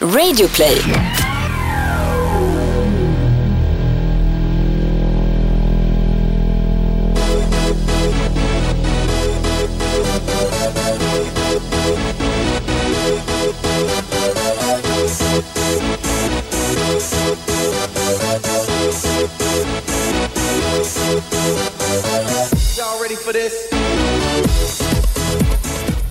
Radioplay. 0.00 1.17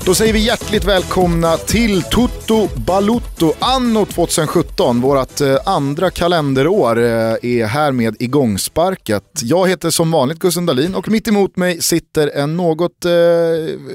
Då 0.07 0.15
säger 0.15 0.33
vi 0.33 0.39
hjärtligt 0.39 0.85
välkomna 0.85 1.57
till 1.57 2.03
Toto 2.03 2.67
Balutto 2.85 3.53
anno 3.59 4.05
2017. 4.05 5.01
Vårt 5.01 5.41
eh, 5.41 5.57
andra 5.65 6.09
kalenderår 6.09 6.97
eh, 6.97 7.05
är 7.41 7.65
härmed 7.65 8.15
igångsparkat. 8.19 9.23
Jag 9.43 9.69
heter 9.69 9.89
som 9.89 10.11
vanligt 10.11 10.39
Gusten 10.39 10.65
Dahlin 10.65 10.95
och 10.95 11.09
mitt 11.09 11.27
emot 11.27 11.57
mig 11.57 11.81
sitter 11.81 12.27
en 12.27 12.57
något 12.57 13.05
eh, 13.05 13.11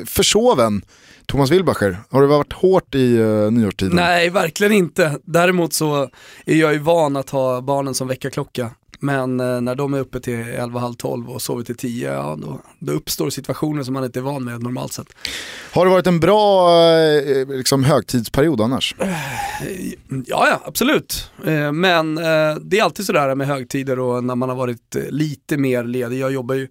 försoven 0.06 0.82
Thomas 1.26 1.50
Wilbacher. 1.50 1.98
Har 2.10 2.22
det 2.22 2.28
varit 2.28 2.52
hårt 2.52 2.94
i 2.94 3.16
eh, 3.16 3.50
nyårstiden? 3.50 3.96
Nej, 3.96 4.30
verkligen 4.30 4.72
inte. 4.72 5.18
Däremot 5.24 5.72
så 5.72 6.08
är 6.46 6.56
jag 6.56 6.72
ju 6.72 6.78
van 6.78 7.16
att 7.16 7.30
ha 7.30 7.60
barnen 7.60 7.94
som 7.94 8.08
väckarklocka. 8.08 8.70
Men 9.02 9.40
eh, 9.40 9.60
när 9.60 9.74
de 9.74 9.94
är 9.94 9.98
uppe 9.98 10.20
till 10.20 10.34
11, 10.40 10.80
halv 10.80 10.94
12 10.94 11.30
och 11.30 11.42
sover 11.42 11.64
till 11.64 11.76
10, 11.76 12.12
ja, 12.12 12.38
då, 12.42 12.60
då 12.78 12.92
uppstår 12.92 13.30
situationer 13.30 13.82
som 13.82 13.94
man 13.94 14.04
inte 14.04 14.18
är 14.18 14.22
van 14.22 14.44
med 14.44 14.62
normalt 14.62 14.92
sett. 14.92 15.06
Har 15.72 15.84
det 15.84 15.90
varit 15.90 16.06
en 16.06 16.20
bra 16.20 16.70
eh, 16.80 17.48
liksom, 17.48 17.84
högtidsperiod 17.84 18.60
annars? 18.60 18.94
Ja, 20.26 20.46
ja, 20.48 20.60
absolut. 20.64 21.30
Eh, 21.46 21.72
Men 21.72 22.18
eh, 22.18 22.54
det 22.62 22.78
är 22.78 22.82
alltid 22.82 23.06
sådär 23.06 23.34
med 23.34 23.46
högtider 23.46 23.98
och 23.98 24.24
när 24.24 24.34
man 24.34 24.48
har 24.48 24.56
varit 24.56 24.96
eh, 24.96 25.02
lite 25.10 25.56
mer 25.56 25.84
ledig. 25.84 26.18
Jag 26.18 26.32
jobbar 26.32 26.54
ju 26.54 26.62
eh, 26.62 26.68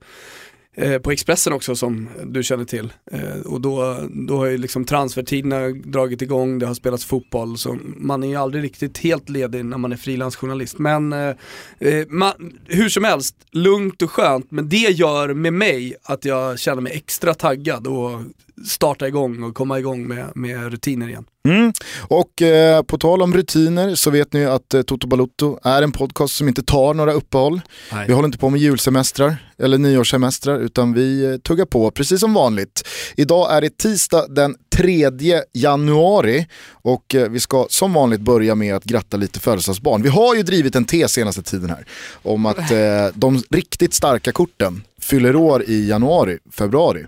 Eh, 0.76 0.98
på 0.98 1.12
Expressen 1.12 1.54
också 1.54 1.76
som 1.76 2.10
du 2.26 2.44
känner 2.44 2.66
till. 2.66 2.94
Eh, 3.12 3.40
Och 3.46 3.62
då, 3.62 3.98
då 4.28 4.38
har 4.38 4.46
ju 4.46 4.58
liksom 4.58 4.86
transfertiderna 4.86 5.70
dragit 5.70 6.22
igång, 6.22 6.60
det 6.60 6.66
har 6.66 6.74
spelats 6.74 7.06
fotboll. 7.06 7.58
Så 7.58 7.78
man 7.98 8.24
är 8.24 8.28
ju 8.28 8.36
aldrig 8.36 8.64
riktigt 8.64 8.98
helt 8.98 9.30
ledig 9.30 9.66
när 9.66 9.78
man 9.78 9.92
är 9.92 9.98
frilansjournalist. 9.98 10.80
Men 10.80 11.14
eh, 11.14 11.36
eh, 11.80 12.08
man, 12.10 12.34
hur 12.68 12.90
som 12.90 13.04
helst, 13.04 13.36
lugnt 13.52 14.02
och 14.02 14.12
skönt. 14.12 14.52
Men 14.52 14.70
det 14.70 14.78
gör 14.78 15.34
med 15.34 15.54
mig 15.54 15.96
att 16.04 16.26
jag 16.26 16.60
känner 16.60 16.82
mig 16.82 16.94
extra 16.94 17.34
taggad 17.34 17.88
och 17.88 18.22
starta 18.66 19.08
igång 19.08 19.44
och 19.44 19.56
komma 19.56 19.80
igång 19.80 20.08
med, 20.08 20.32
med 20.36 20.72
rutiner 20.72 21.08
igen. 21.08 21.26
Mm. 21.46 21.74
Och 22.00 22.42
eh, 22.42 22.84
på 22.84 22.98
tal 22.98 23.22
om 23.22 23.34
rutiner 23.34 23.96
så 23.96 24.10
vet 24.10 24.34
ni 24.34 24.46
att 24.46 24.74
eh, 24.74 24.82
Toto 24.82 25.08
Balutto 25.08 25.60
är 25.64 25.82
en 25.82 25.92
podcast 25.92 26.36
som 26.36 26.48
inte 26.48 26.64
tar 26.64 26.94
några 26.94 27.14
uppehåll. 27.14 27.62
Nej. 27.92 28.08
Vi 28.08 28.14
håller 28.14 28.26
inte 28.26 28.38
på 28.38 28.50
med 28.50 28.62
julsemestrar 28.62 29.36
eller 29.58 29.78
nyårssemestrar 29.78 30.60
utan 30.60 30.94
vi 30.94 31.26
eh, 31.26 31.38
tuggar 31.38 31.66
på 31.66 31.92
precis 31.92 32.20
som 32.20 32.34
vanligt. 32.34 32.88
Idag 33.16 33.54
är 33.54 33.62
det 33.62 33.78
tisdag 33.78 34.26
den 34.30 34.56
3 34.76 35.10
januari 35.54 36.48
och 36.72 37.16
eh, 37.16 37.30
vi 37.30 37.40
ska 37.40 37.68
som 37.70 37.94
vanligt 37.94 38.22
börja 38.22 38.56
med 38.56 38.76
att 38.76 38.84
gratta 38.84 39.18
lite 39.18 39.40
födelsedagsbarn. 39.40 40.02
Vi 40.02 40.10
har 40.10 40.36
ju 40.36 40.44
drivit 40.44 40.76
en 40.76 40.86
tes 40.86 41.12
senaste 41.14 41.44
tiden 41.44 41.70
här 41.70 41.86
om 42.14 42.46
att 42.46 42.72
eh, 42.72 43.08
de 43.14 43.44
riktigt 43.50 43.94
starka 43.94 44.32
korten 44.32 44.84
fyller 45.02 45.36
år 45.36 45.64
i 45.68 45.88
januari, 45.90 46.38
februari, 46.52 47.06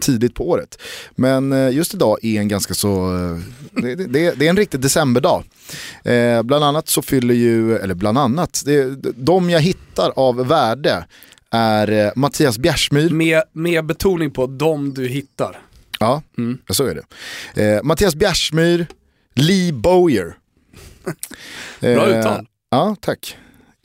tidigt 0.00 0.34
på 0.34 0.48
året. 0.48 0.82
Men 1.14 1.52
eh, 1.52 1.70
just 1.70 1.94
idag 1.94 2.18
är 2.24 2.40
en 2.40 2.48
ganska 2.48 2.74
så, 2.74 3.14
eh, 3.16 3.38
det, 3.82 3.94
det, 3.94 4.38
det 4.38 4.46
är 4.46 4.50
en 4.50 4.56
riktig 4.56 4.80
decemberdag. 4.80 5.44
Eh, 6.04 6.42
bland 6.42 6.64
annat 6.64 6.88
så 6.88 7.02
fyller 7.02 7.34
ju, 7.34 7.76
eller 7.76 7.94
bland 7.94 8.18
annat, 8.18 8.62
det, 8.66 8.94
de 9.16 9.50
jag 9.50 9.60
hittar 9.60 10.12
av 10.16 10.36
värde 10.36 11.04
är 11.50 11.90
eh, 12.06 12.10
Mattias 12.16 12.58
Bjärsmyr, 12.58 13.10
Med, 13.10 13.42
med 13.52 13.86
betoning 13.86 14.30
på 14.30 14.46
de 14.46 14.94
du 14.94 15.08
hittar. 15.08 15.58
ja, 16.00 16.22
så 16.70 16.84
är 16.84 16.94
det. 17.54 17.64
Eh, 17.76 17.82
Mattias 17.82 18.14
Bjärsmyr, 18.14 18.86
Lee 19.34 19.72
Bowyer. 19.72 20.36
Bra 21.80 22.08
Eh, 22.10 22.18
uttal. 22.18 22.46
Ja, 22.70 22.96
tack. 23.00 23.36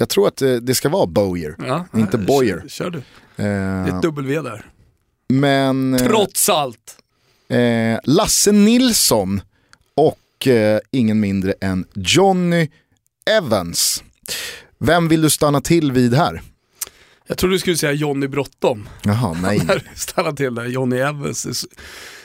Jag 0.01 0.09
tror 0.09 0.27
att 0.27 0.41
eh, 0.41 0.53
det 0.53 0.75
ska 0.75 0.89
vara 0.89 1.05
Bowyer, 1.05 1.55
Ja, 1.67 1.85
inte 1.95 2.17
ja, 2.17 2.23
Boyer. 2.23 2.59
Kör, 2.59 2.67
kör 2.67 2.89
du. 2.89 3.01
Det 3.35 3.43
är 3.43 3.87
Eh, 3.89 3.95
ett 3.97 4.01
W 4.03 4.41
där. 4.41 4.65
men 5.29 5.93
eh, 5.93 5.99
Trots 6.07 6.49
allt. 6.49 6.97
eh, 7.49 7.99
Lasse 8.03 8.51
Nilsson 8.51 9.41
och 9.95 10.47
eh, 10.47 10.79
ingen 10.91 11.19
mindre 11.19 11.53
än 11.61 11.85
Johnny 11.95 12.69
Evans. 13.37 14.03
Vem 14.79 15.07
vill 15.07 15.21
du 15.21 15.29
stanna 15.29 15.61
till 15.61 15.91
vid 15.91 16.13
här? 16.13 16.41
Jag 17.27 17.37
trodde 17.37 17.55
du 17.55 17.59
skulle 17.59 17.77
säga 17.77 17.91
Johnny 17.91 18.27
Bråttom. 18.27 18.89
Jaha, 19.03 19.33
nej. 19.41 19.61
Stannade 19.95 20.37
till 20.37 20.55
där, 20.55 20.65
Johnny 20.65 20.97
Evans. 20.97 21.65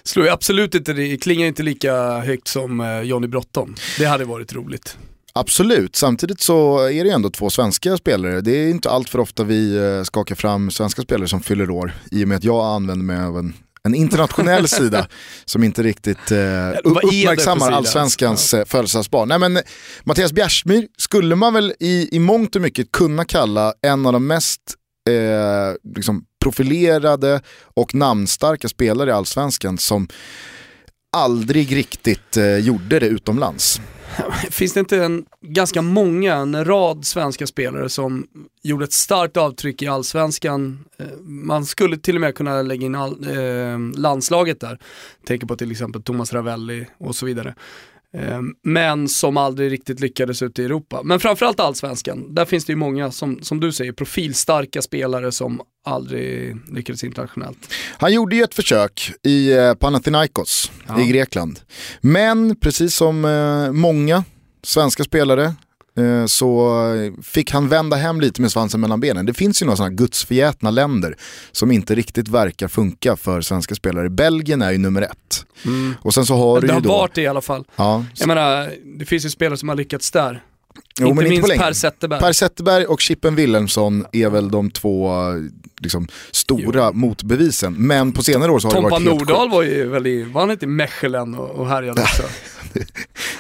Slår 0.03 0.29
absolut 0.29 0.75
inte, 0.75 0.93
det 0.93 1.17
klingar 1.17 1.47
inte 1.47 1.63
lika 1.63 2.19
högt 2.19 2.49
som 2.49 2.81
eh, 2.81 3.01
Johnny 3.01 3.27
Bråttom. 3.27 3.75
Det 3.99 4.05
hade 4.05 4.25
varit 4.25 4.53
roligt. 4.53 4.99
Absolut, 5.39 5.97
samtidigt 5.97 6.41
så 6.41 6.79
är 6.79 7.05
det 7.05 7.09
ju 7.09 7.11
ändå 7.11 7.31
två 7.31 7.51
svenska 7.51 7.97
spelare. 7.97 8.41
Det 8.41 8.51
är 8.51 8.69
inte 8.69 8.91
allt 8.91 9.09
för 9.09 9.19
ofta 9.19 9.45
vi 9.45 9.77
eh, 9.77 10.03
skakar 10.03 10.35
fram 10.35 10.71
svenska 10.71 11.03
spelare 11.03 11.29
som 11.29 11.41
fyller 11.41 11.71
år. 11.71 11.93
I 12.11 12.25
och 12.25 12.29
med 12.29 12.37
att 12.37 12.45
jag 12.45 12.65
använder 12.65 13.05
mig 13.05 13.27
av 13.27 13.39
en, 13.39 13.55
en 13.83 13.95
internationell 13.95 14.69
sida 14.79 15.09
som 15.45 15.65
inte 15.65 15.83
riktigt 15.83 16.31
eh, 16.31 16.71
uppmärksammar 16.85 17.73
allsvenskans 17.73 18.55
eh, 18.55 18.65
födelsedagsbarn. 18.65 19.29
Nej 19.29 19.39
men 19.39 19.57
eh, 19.57 19.63
Mattias 20.05 20.33
Bjärsmyr 20.33 20.89
skulle 20.99 21.35
man 21.35 21.55
väl 21.55 21.75
i, 21.81 22.17
i 22.17 22.19
mångt 22.19 22.57
och 22.57 22.63
mycket 22.63 22.93
kunna 22.93 23.25
kalla 23.25 23.75
en 23.83 24.07
av 24.07 24.13
de 24.13 24.27
mest 24.27 24.61
eh, 25.11 25.95
liksom 25.97 26.25
profilerade 26.43 27.41
och 27.75 27.95
namnstarka 27.95 28.69
spelare 28.69 29.11
i 29.11 29.13
allsvenskan 29.13 29.79
som 29.79 30.09
aldrig 31.17 31.77
riktigt 31.77 32.37
eh, 32.37 32.57
gjorde 32.57 32.99
det 33.01 33.07
utomlands. 33.07 33.81
Finns 34.51 34.73
det 34.73 34.81
inte 34.81 35.05
en, 35.05 35.25
ganska 35.41 35.83
många, 35.83 36.35
en 36.35 36.65
rad 36.65 37.05
svenska 37.05 37.47
spelare 37.47 37.89
som 37.89 38.27
gjorde 38.63 38.85
ett 38.85 38.93
starkt 38.93 39.37
avtryck 39.37 39.83
i 39.83 39.87
allsvenskan? 39.87 40.85
Eh, 40.99 41.07
man 41.23 41.67
skulle 41.67 41.97
till 41.97 42.15
och 42.15 42.21
med 42.21 42.35
kunna 42.35 42.63
lägga 42.63 42.87
in 42.87 42.95
all, 42.95 43.27
eh, 43.29 43.79
landslaget 43.95 44.61
där. 44.61 44.79
Tänker 45.27 45.47
på 45.47 45.57
till 45.57 45.71
exempel 45.71 46.03
Thomas 46.03 46.33
Ravelli 46.33 46.87
och 46.99 47.17
så 47.17 47.27
vidare. 47.27 47.55
Eh, 48.15 48.41
Men 48.63 49.09
som 49.09 49.37
aldrig 49.37 49.73
riktigt 49.73 50.01
lyckades 50.01 50.43
ute 50.43 50.63
i 50.63 50.65
Europa. 50.65 51.01
Men 51.05 51.21
framförallt 51.21 51.61
allsvenskan, 51.61 52.35
där 52.35 52.45
finns 52.45 52.65
det 52.65 52.73
ju 52.73 52.77
många, 52.77 53.11
som, 53.11 53.39
som 53.43 53.61
du 53.61 53.73
säger, 53.73 53.93
profilstarka 53.93 54.83
spelare 54.83 55.33
som 55.33 55.61
aldrig 55.87 56.57
lyckades 56.73 57.05
internationellt. 57.05 57.73
Han 57.99 58.13
gjorde 58.13 58.37
ju 58.37 58.43
ett 58.43 58.55
försök 58.55 59.11
i 59.23 59.53
eh, 59.53 59.75
Panathinaikos 59.75 60.71
Ja. 60.89 61.01
i 61.01 61.07
Grekland. 61.07 61.61
Men 62.01 62.57
precis 62.57 62.95
som 62.95 63.25
eh, 63.25 63.73
många 63.73 64.25
svenska 64.63 65.05
spelare 65.05 65.55
så 66.27 66.83
fick 67.23 67.51
han 67.53 67.69
vända 67.69 67.97
hem 67.97 68.21
lite 68.21 68.41
med 68.43 68.53
svansen 68.53 68.81
mellan 68.81 69.01
benen. 69.01 69.27
Det 69.27 69.35
finns 69.35 69.63
ju 69.63 69.67
några 69.67 69.77
sådana 69.77 69.95
gudsförgätna 69.95 70.71
länder 70.71 71.17
som 71.53 71.71
inte 71.71 71.95
riktigt 71.95 72.29
verkar 72.29 72.69
funka 72.69 73.17
för 73.17 73.41
svenska 73.41 73.75
spelare. 73.75 74.11
Belgien 74.11 74.63
är 74.63 74.71
ju 74.73 74.79
nummer 74.79 75.03
ett. 75.03 75.47
Och 76.03 76.15
sen 76.15 76.27
så 76.27 76.37
har 76.37 76.61
du 76.61 76.67
Mm. 76.67 76.67
det 76.67 76.67
ju 76.69 76.75
har 76.75 76.81
då... 76.81 76.89
varit 76.89 77.15
det 77.15 77.23
i 77.23 77.27
alla 77.27 77.41
fall. 77.41 77.65
Ja, 77.77 78.05
Jag 78.15 78.29
menar, 78.29 78.73
det 78.99 79.05
finns 79.05 79.25
ju 79.25 79.31
spelare 79.31 79.57
som 79.59 79.69
har 79.69 79.77
lyckats 79.77 80.11
där. 80.11 80.43
Jo, 81.01 81.07
inte 81.09 81.23
men 81.23 81.29
minst 81.31 81.43
på 81.43 81.49
länge. 81.49 81.61
Per 81.63 81.73
Zetterberg. 81.73 82.21
Per 82.21 82.33
Zetterberg 82.33 82.87
och 82.87 83.01
Chippen 83.01 83.35
Wilhelmsson 83.35 84.05
är 84.13 84.31
väl 84.31 84.51
de 84.51 84.71
två 84.71 85.13
liksom, 85.81 86.09
stora 86.31 86.93
motbevisen. 86.93 87.75
Men 87.75 88.13
på 88.13 88.23
senare 88.23 88.51
år 88.53 88.59
så 88.59 88.69
har 88.69 88.73
det 88.75 88.81
Tompa 88.81 88.91
varit 88.91 89.03
helt 89.09 89.21
Nordahl 89.21 89.51
var 89.51 89.63
ju 89.63 89.89
väl 89.89 90.07
i, 90.07 90.23
var 90.23 90.41
han 90.41 90.51
inte 90.51 90.65
i 90.65 90.69
Mechelen 90.69 91.35
och, 91.35 91.51
och 91.51 91.69
härjade 91.69 92.03
också? 92.03 92.23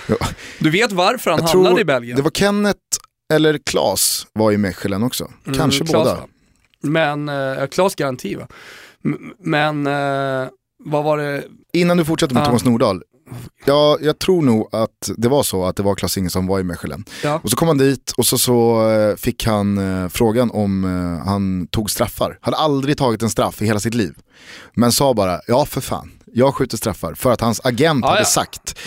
Ja. 0.09 0.17
Du 0.59 0.71
vet 0.71 0.93
varför 0.93 1.31
han 1.31 1.41
Jag 1.41 1.49
hamnade 1.49 1.81
i 1.81 1.85
Belgien? 1.85 2.17
Det 2.17 2.23
var 2.23 2.31
Kenneth 2.31 2.81
eller 3.35 3.59
Klas 3.59 4.27
var 4.33 4.53
i 4.53 4.57
Mechelen 4.57 5.03
också. 5.03 5.31
Mm, 5.47 5.59
Kanske 5.59 5.85
Klas, 5.85 5.93
båda. 5.93 6.15
va? 6.15 6.27
Men, 6.83 7.29
eh, 7.29 7.67
Klas 7.67 7.95
garanti 7.95 8.35
va? 8.35 8.47
M- 9.05 9.33
Men, 9.45 9.87
eh, 9.87 10.49
vad 10.85 11.05
var 11.05 11.19
det? 11.19 11.45
Innan 11.73 11.97
du 11.97 12.05
fortsätter 12.05 12.35
med 12.35 12.41
Ja. 12.41 12.45
Thomas 12.47 12.65
Nordahl. 12.65 13.03
Ja, 13.65 13.99
jag 14.01 14.19
tror 14.19 14.43
nog 14.43 14.69
att 14.73 15.11
det 15.17 15.29
var 15.29 15.43
så 15.43 15.65
att 15.65 15.77
det 15.77 15.83
var 15.83 15.95
Klas 15.95 16.19
Inge 16.19 16.31
som 16.31 16.47
var 16.47 16.61
i 16.61 16.63
Mechelen. 16.63 17.05
Ja. 17.23 17.41
Och 17.45 17.51
så 17.51 17.57
kom 17.57 17.69
han 17.69 17.79
dit 17.79 18.13
och 18.17 18.27
så, 18.27 18.39
så 18.39 18.89
eh, 18.91 19.17
fick 19.17 19.47
han 19.47 19.79
eh, 20.03 20.09
frågan 20.09 20.51
om 20.51 20.85
eh, 20.85 21.27
han 21.27 21.67
tog 21.67 21.91
straffar. 21.91 22.39
Hade 22.41 22.57
aldrig 22.57 22.99
tagit 22.99 23.23
en 23.23 23.31
straff 23.31 23.63
i 23.63 23.67
hela 23.67 23.81
sitt 23.81 23.95
liv. 23.95 24.15
Men 24.75 24.93
sa 24.93 25.15
bara, 25.15 25.41
ja 25.47 25.65
för 25.67 25.81
fan, 25.81 26.11
jag 26.33 26.55
skjuter 26.55 26.77
straffar. 26.77 27.15
För 27.15 27.33
att 27.33 27.41
hans 27.41 27.61
agent 27.65 28.01
Ja, 28.03 28.09
hade 28.09 28.21
ja. 28.21 28.25
sagt 28.25 28.79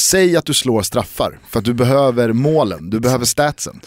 säg 0.00 0.36
att 0.36 0.46
du 0.46 0.54
slår 0.54 0.82
straffar 0.82 1.38
för 1.48 1.58
att 1.58 1.64
du 1.64 1.74
behöver 1.74 2.32
målen, 2.32 2.90
du 2.90 3.00
behöver 3.00 3.24
statsen. 3.24 3.80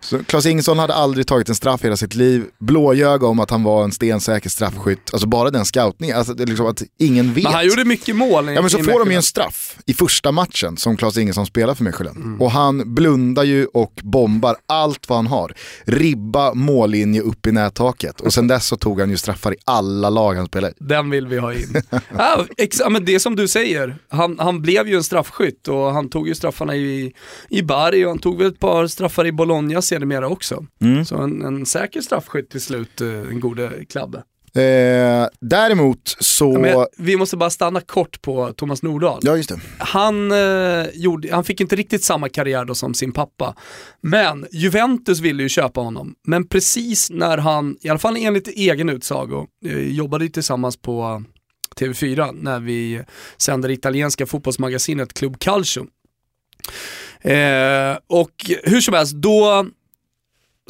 Så 0.00 0.24
Klas 0.24 0.46
Ingesson 0.46 0.78
hade 0.78 0.94
aldrig 0.94 1.26
tagit 1.26 1.48
en 1.48 1.54
straff 1.54 1.80
i 1.80 1.86
hela 1.86 1.96
sitt 1.96 2.14
liv, 2.14 2.44
blåljög 2.58 3.22
om 3.22 3.40
att 3.40 3.50
han 3.50 3.62
var 3.62 3.84
en 3.84 3.92
stensäker 3.92 4.50
straffskytt, 4.50 5.10
alltså 5.12 5.26
bara 5.28 5.50
den 5.50 5.64
scoutningen, 5.64 6.16
alltså 6.16 6.34
det 6.34 6.42
är 6.42 6.46
liksom 6.46 6.66
att 6.66 6.82
ingen 6.98 7.34
vet. 7.34 7.44
Men 7.44 7.52
han 7.52 7.66
gjorde 7.66 7.84
mycket 7.84 8.16
mål 8.16 8.48
i, 8.48 8.54
Ja 8.54 8.60
men 8.60 8.70
så 8.70 8.78
får 8.78 8.98
de 9.04 9.10
ju 9.10 9.16
en 9.16 9.22
straff 9.22 9.78
i 9.86 9.94
första 9.94 10.32
matchen 10.32 10.76
som 10.76 10.96
Klas 10.96 11.16
Ingesson 11.16 11.46
spelar 11.46 11.74
för 11.74 11.84
Mechelen. 11.84 12.36
Och 12.40 12.50
han 12.50 12.94
blundar 12.94 13.44
ju 13.44 13.66
och 13.66 13.92
bombar 14.02 14.56
allt 14.66 15.08
vad 15.08 15.18
han 15.18 15.26
har. 15.26 15.54
Ribba, 15.84 16.54
mållinje 16.54 17.20
upp 17.20 17.46
i 17.46 17.52
nättaket. 17.52 18.20
Och 18.20 18.34
sen 18.34 18.46
dess 18.46 18.66
så 18.66 18.76
tog 18.76 19.00
han 19.00 19.10
ju 19.10 19.16
straffar 19.16 19.52
i 19.52 19.56
alla 19.64 20.10
lag 20.10 20.34
han 20.34 20.46
spelade 20.46 20.72
i. 20.72 20.76
Den 20.84 21.10
vill 21.10 21.26
vi 21.26 21.38
ha 21.38 21.54
in. 21.54 21.82
ja, 22.78 22.88
men 22.90 23.04
det 23.04 23.14
är 23.14 23.18
som 23.18 23.36
du 23.36 23.48
säger, 23.48 23.96
han, 24.08 24.38
han 24.38 24.62
blev 24.62 24.88
ju 24.88 24.96
en 24.96 25.04
straffskytt 25.04 25.49
och 25.68 25.92
han 25.92 26.08
tog 26.08 26.28
ju 26.28 26.34
straffarna 26.34 26.76
i, 26.76 27.12
i 27.48 27.62
Bari 27.62 28.04
och 28.04 28.08
han 28.08 28.18
tog 28.18 28.38
väl 28.38 28.46
ett 28.46 28.58
par 28.58 28.86
straffar 28.86 29.26
i 29.26 29.32
Bologna 29.32 29.82
sedermera 29.82 30.28
också. 30.28 30.66
Mm. 30.80 31.04
Så 31.04 31.16
en, 31.16 31.42
en 31.42 31.66
säker 31.66 32.00
straffskytt 32.00 32.50
till 32.50 32.60
slut, 32.60 33.00
eh, 33.00 33.08
den 33.08 33.40
gode 33.40 33.70
Klabbe. 33.88 34.22
Eh, 34.54 35.26
däremot 35.40 36.16
så... 36.20 36.52
Ja, 36.52 36.58
men 36.58 36.86
vi 37.06 37.16
måste 37.16 37.36
bara 37.36 37.50
stanna 37.50 37.80
kort 37.80 38.22
på 38.22 38.52
Thomas 38.52 38.82
Nordahl. 38.82 39.20
Ja 39.22 39.36
just 39.36 39.48
det. 39.48 39.60
Han, 39.78 40.32
eh, 40.32 40.86
gjorde, 40.94 41.34
han 41.34 41.44
fick 41.44 41.60
inte 41.60 41.76
riktigt 41.76 42.04
samma 42.04 42.28
karriär 42.28 42.64
då 42.64 42.74
som 42.74 42.94
sin 42.94 43.12
pappa. 43.12 43.56
Men 44.00 44.46
Juventus 44.52 45.20
ville 45.20 45.42
ju 45.42 45.48
köpa 45.48 45.80
honom. 45.80 46.14
Men 46.26 46.48
precis 46.48 47.10
när 47.10 47.38
han, 47.38 47.76
i 47.80 47.88
alla 47.88 47.98
fall 47.98 48.16
enligt 48.16 48.48
egen 48.48 48.88
utsago, 48.88 49.46
eh, 49.66 49.78
jobbade 49.78 50.24
ju 50.24 50.30
tillsammans 50.30 50.76
på 50.76 51.24
TV4 51.76 52.32
när 52.42 52.60
vi 52.60 53.02
sänder 53.36 53.68
det 53.68 53.74
italienska 53.74 54.26
fotbollsmagasinet 54.26 55.14
Club 55.14 55.38
Calcio. 55.38 55.86
Eh, 57.20 57.98
och 58.06 58.32
hur 58.64 58.80
som 58.80 58.94
helst, 58.94 59.14
då 59.14 59.66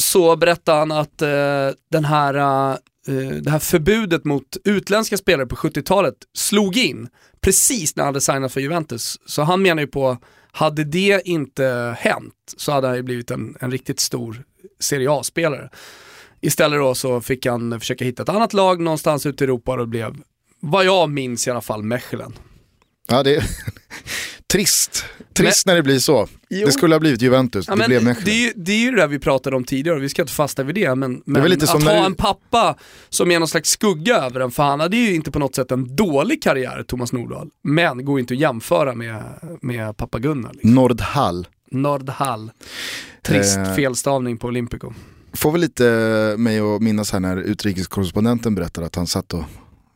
så 0.01 0.37
berättade 0.37 0.79
han 0.79 0.93
att 0.93 1.23
eh, 1.23 1.69
den 1.91 2.05
här, 2.05 2.35
eh, 2.35 2.71
eh, 3.09 3.31
det 3.31 3.51
här 3.51 3.59
förbudet 3.59 4.25
mot 4.25 4.57
utländska 4.65 5.17
spelare 5.17 5.47
på 5.47 5.57
70-talet 5.57 6.15
slog 6.35 6.77
in 6.77 7.09
precis 7.41 7.97
när 7.97 8.05
han 8.05 8.09
hade 8.09 8.21
signat 8.21 8.53
för 8.53 8.61
Juventus. 8.61 9.21
Så 9.27 9.43
han 9.43 9.63
menar 9.63 9.83
ju 9.83 9.87
på, 9.87 10.19
hade 10.53 10.85
det 10.85 11.23
inte 11.25 11.97
hänt 11.99 12.35
så 12.57 12.73
hade 12.73 12.87
han 12.87 12.97
ju 12.97 13.03
blivit 13.03 13.31
en, 13.31 13.57
en 13.61 13.71
riktigt 13.71 14.01
stor 14.01 14.45
Serie 14.81 15.11
A-spelare. 15.11 15.71
Istället 16.41 16.81
då 16.81 16.95
så 16.95 17.21
fick 17.21 17.47
han 17.47 17.81
försöka 17.81 18.05
hitta 18.05 18.23
ett 18.23 18.29
annat 18.29 18.53
lag 18.53 18.81
någonstans 18.81 19.27
ute 19.27 19.45
i 19.45 19.47
Europa 19.47 19.73
och 19.73 19.79
det 19.79 19.87
blev, 19.87 20.17
vad 20.61 20.85
jag 20.85 21.11
minns 21.11 21.47
i 21.47 21.51
alla 21.51 21.61
fall, 21.61 21.83
Mechelen. 21.83 22.33
Ja, 23.09 23.23
det 23.23 23.37
är 23.37 23.45
trist. 24.53 25.05
Trist 25.35 25.67
när 25.67 25.75
det 25.77 25.83
blir 25.83 25.99
så. 25.99 26.29
Jo. 26.51 26.67
Det 26.67 26.73
skulle 26.73 26.95
ha 26.95 27.01
blivit 27.01 27.23
Juventus, 27.23 27.65
Ja, 27.69 27.73
det 27.75 27.79
men 27.79 27.89
blev 27.89 28.01
det, 28.01 28.05
Mechelen. 28.05 28.29
är 28.35 28.39
ju, 28.47 28.53
det 28.57 28.73
är 28.73 28.77
ju 28.79 28.91
det 28.91 28.97
där 28.97 29.09
vi 29.09 29.19
pratade 29.19 29.57
om 29.57 29.65
tidigare 29.65 29.99
vi 29.99 30.09
ska 30.09 30.23
inte 30.23 30.33
fasta 30.35 30.63
vid 30.63 30.75
det. 30.75 30.95
Men, 30.95 31.23
men 31.27 31.45
lite 31.51 31.65
att 31.65 31.71
som 31.71 31.83
ha 31.87 31.93
du- 31.93 31.99
en 32.07 32.15
pappa 32.15 32.77
som 33.09 33.31
är 33.31 33.39
någon 33.39 33.49
slags 33.49 33.71
skugga 33.71 34.17
över 34.17 34.41
en, 34.41 34.51
för 34.51 34.63
han 34.63 34.81
hade 34.81 34.97
ju 34.97 35.15
inte 35.15 35.31
på 35.31 35.39
något 35.39 35.55
sätt 35.55 35.71
en 35.71 35.97
dålig 35.97 36.43
karriär, 36.43 36.83
Thomas 36.89 37.13
Nordahl. 37.13 37.49
Men 37.65 38.05
går 38.05 38.21
inte 38.21 38.35
att 38.35 38.41
jämföra 38.41 38.95
med, 38.95 39.23
med 39.63 39.97
pappa 39.97 40.19
Gunnar. 40.19 40.53
Liksom. 40.53 40.75
Nordhall. 40.75 41.47
Nordhall. 41.71 42.51
Trist 43.23 43.57
Eh. 43.59 43.75
felstavning 43.75 44.37
på 44.39 44.47
Olympico. 44.49 44.93
Får 45.33 45.53
väl 45.53 45.61
lite 45.61 45.85
mig 46.39 46.59
att 46.61 46.83
minnas 46.83 47.13
här 47.13 47.21
när 47.21 47.37
utrikeskorrespondenten 47.37 48.55
berättade 48.55 48.87
att 48.87 48.95
han 48.97 49.07
satt 49.07 49.35
och 49.35 49.45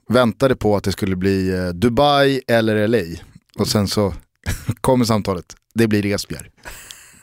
väntade 0.08 0.56
på 0.56 0.76
att 0.76 0.84
det 0.84 0.92
skulle 0.92 1.16
bli 1.16 1.48
eh, 1.48 1.68
Dubai 1.68 2.40
eller 2.48 2.88
LA. 2.88 3.18
Och 3.58 3.68
sen 3.68 3.88
så 3.88 4.14
kommer 4.80 5.04
samtalet, 5.04 5.56
det 5.74 5.88
blir 5.88 6.06
Esbjerg. 6.06 6.48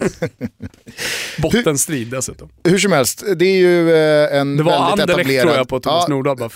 Bottenstrid 1.42 2.08
dessutom. 2.08 2.50
Hur 2.64 2.78
som 2.78 2.92
helst, 2.92 3.24
det 3.36 3.46
är 3.46 3.58
ju 3.58 3.92
eh, 3.94 4.40
en 4.40 4.58
Det 4.58 4.64
var 4.64 4.72
väldigt 4.72 4.92
Anderlecht 4.92 5.20
etablerad... 5.20 5.44
tror 5.44 5.56
jag 5.58 5.68
på 5.68 5.80
Thomas 5.80 6.06
Ja, 6.08 6.16
Nordahl. 6.16 6.42
Eh, 6.42 6.50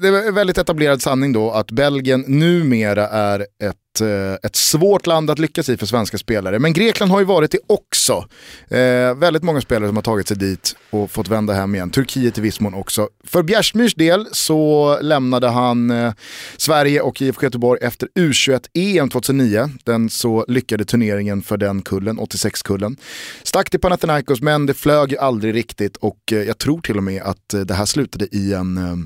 det 0.00 0.08
är 0.08 0.28
en 0.28 0.34
väldigt 0.34 0.58
etablerad 0.58 1.02
sanning 1.02 1.32
då 1.32 1.50
att 1.50 1.70
Belgien 1.70 2.24
numera 2.26 3.08
är 3.08 3.40
ett, 3.40 3.76
Eh, 4.00 4.34
ett 4.42 4.56
svårt 4.56 5.06
land 5.06 5.30
att 5.30 5.38
lyckas 5.38 5.68
i 5.68 5.76
för 5.76 5.86
svenska 5.86 6.18
spelare. 6.18 6.58
Men 6.58 6.72
Grekland 6.72 7.12
har 7.12 7.18
ju 7.18 7.24
varit 7.24 7.50
det 7.50 7.58
också. 7.66 8.28
Eh, 8.68 9.14
väldigt 9.14 9.42
många 9.42 9.60
spelare 9.60 9.88
som 9.88 9.96
har 9.96 10.02
tagit 10.02 10.28
sig 10.28 10.36
dit 10.36 10.76
och 10.90 11.10
fått 11.10 11.28
vända 11.28 11.52
hem 11.52 11.74
igen. 11.74 11.90
Turkiet 11.90 12.38
i 12.38 12.40
viss 12.40 12.60
mån 12.60 12.74
också. 12.74 13.08
För 13.24 13.42
Bjärsmyrs 13.42 13.94
del 13.94 14.26
så 14.32 14.98
lämnade 15.02 15.48
han 15.48 15.90
eh, 15.90 16.12
Sverige 16.56 17.00
och 17.00 17.22
IFK 17.22 17.46
Göteborg 17.46 17.80
efter 17.82 18.08
U21-EM 18.14 19.10
2009. 19.10 19.70
Den 19.84 20.10
så 20.10 20.44
lyckade 20.48 20.84
turneringen 20.84 21.42
för 21.42 21.56
den 21.56 21.82
kullen, 21.82 22.20
86-kullen. 22.20 22.96
Stack 23.42 23.70
till 23.70 23.80
Panathinaikos 23.80 24.40
men 24.40 24.66
det 24.66 24.74
flög 24.74 25.12
ju 25.12 25.18
aldrig 25.18 25.54
riktigt 25.54 25.96
och 25.96 26.32
eh, 26.32 26.38
jag 26.38 26.58
tror 26.58 26.80
till 26.80 26.96
och 26.96 27.04
med 27.04 27.22
att 27.22 27.54
eh, 27.54 27.60
det 27.60 27.74
här 27.74 27.86
slutade 27.86 28.26
i 28.32 28.52
en 28.52 28.78
eh, 28.78 28.96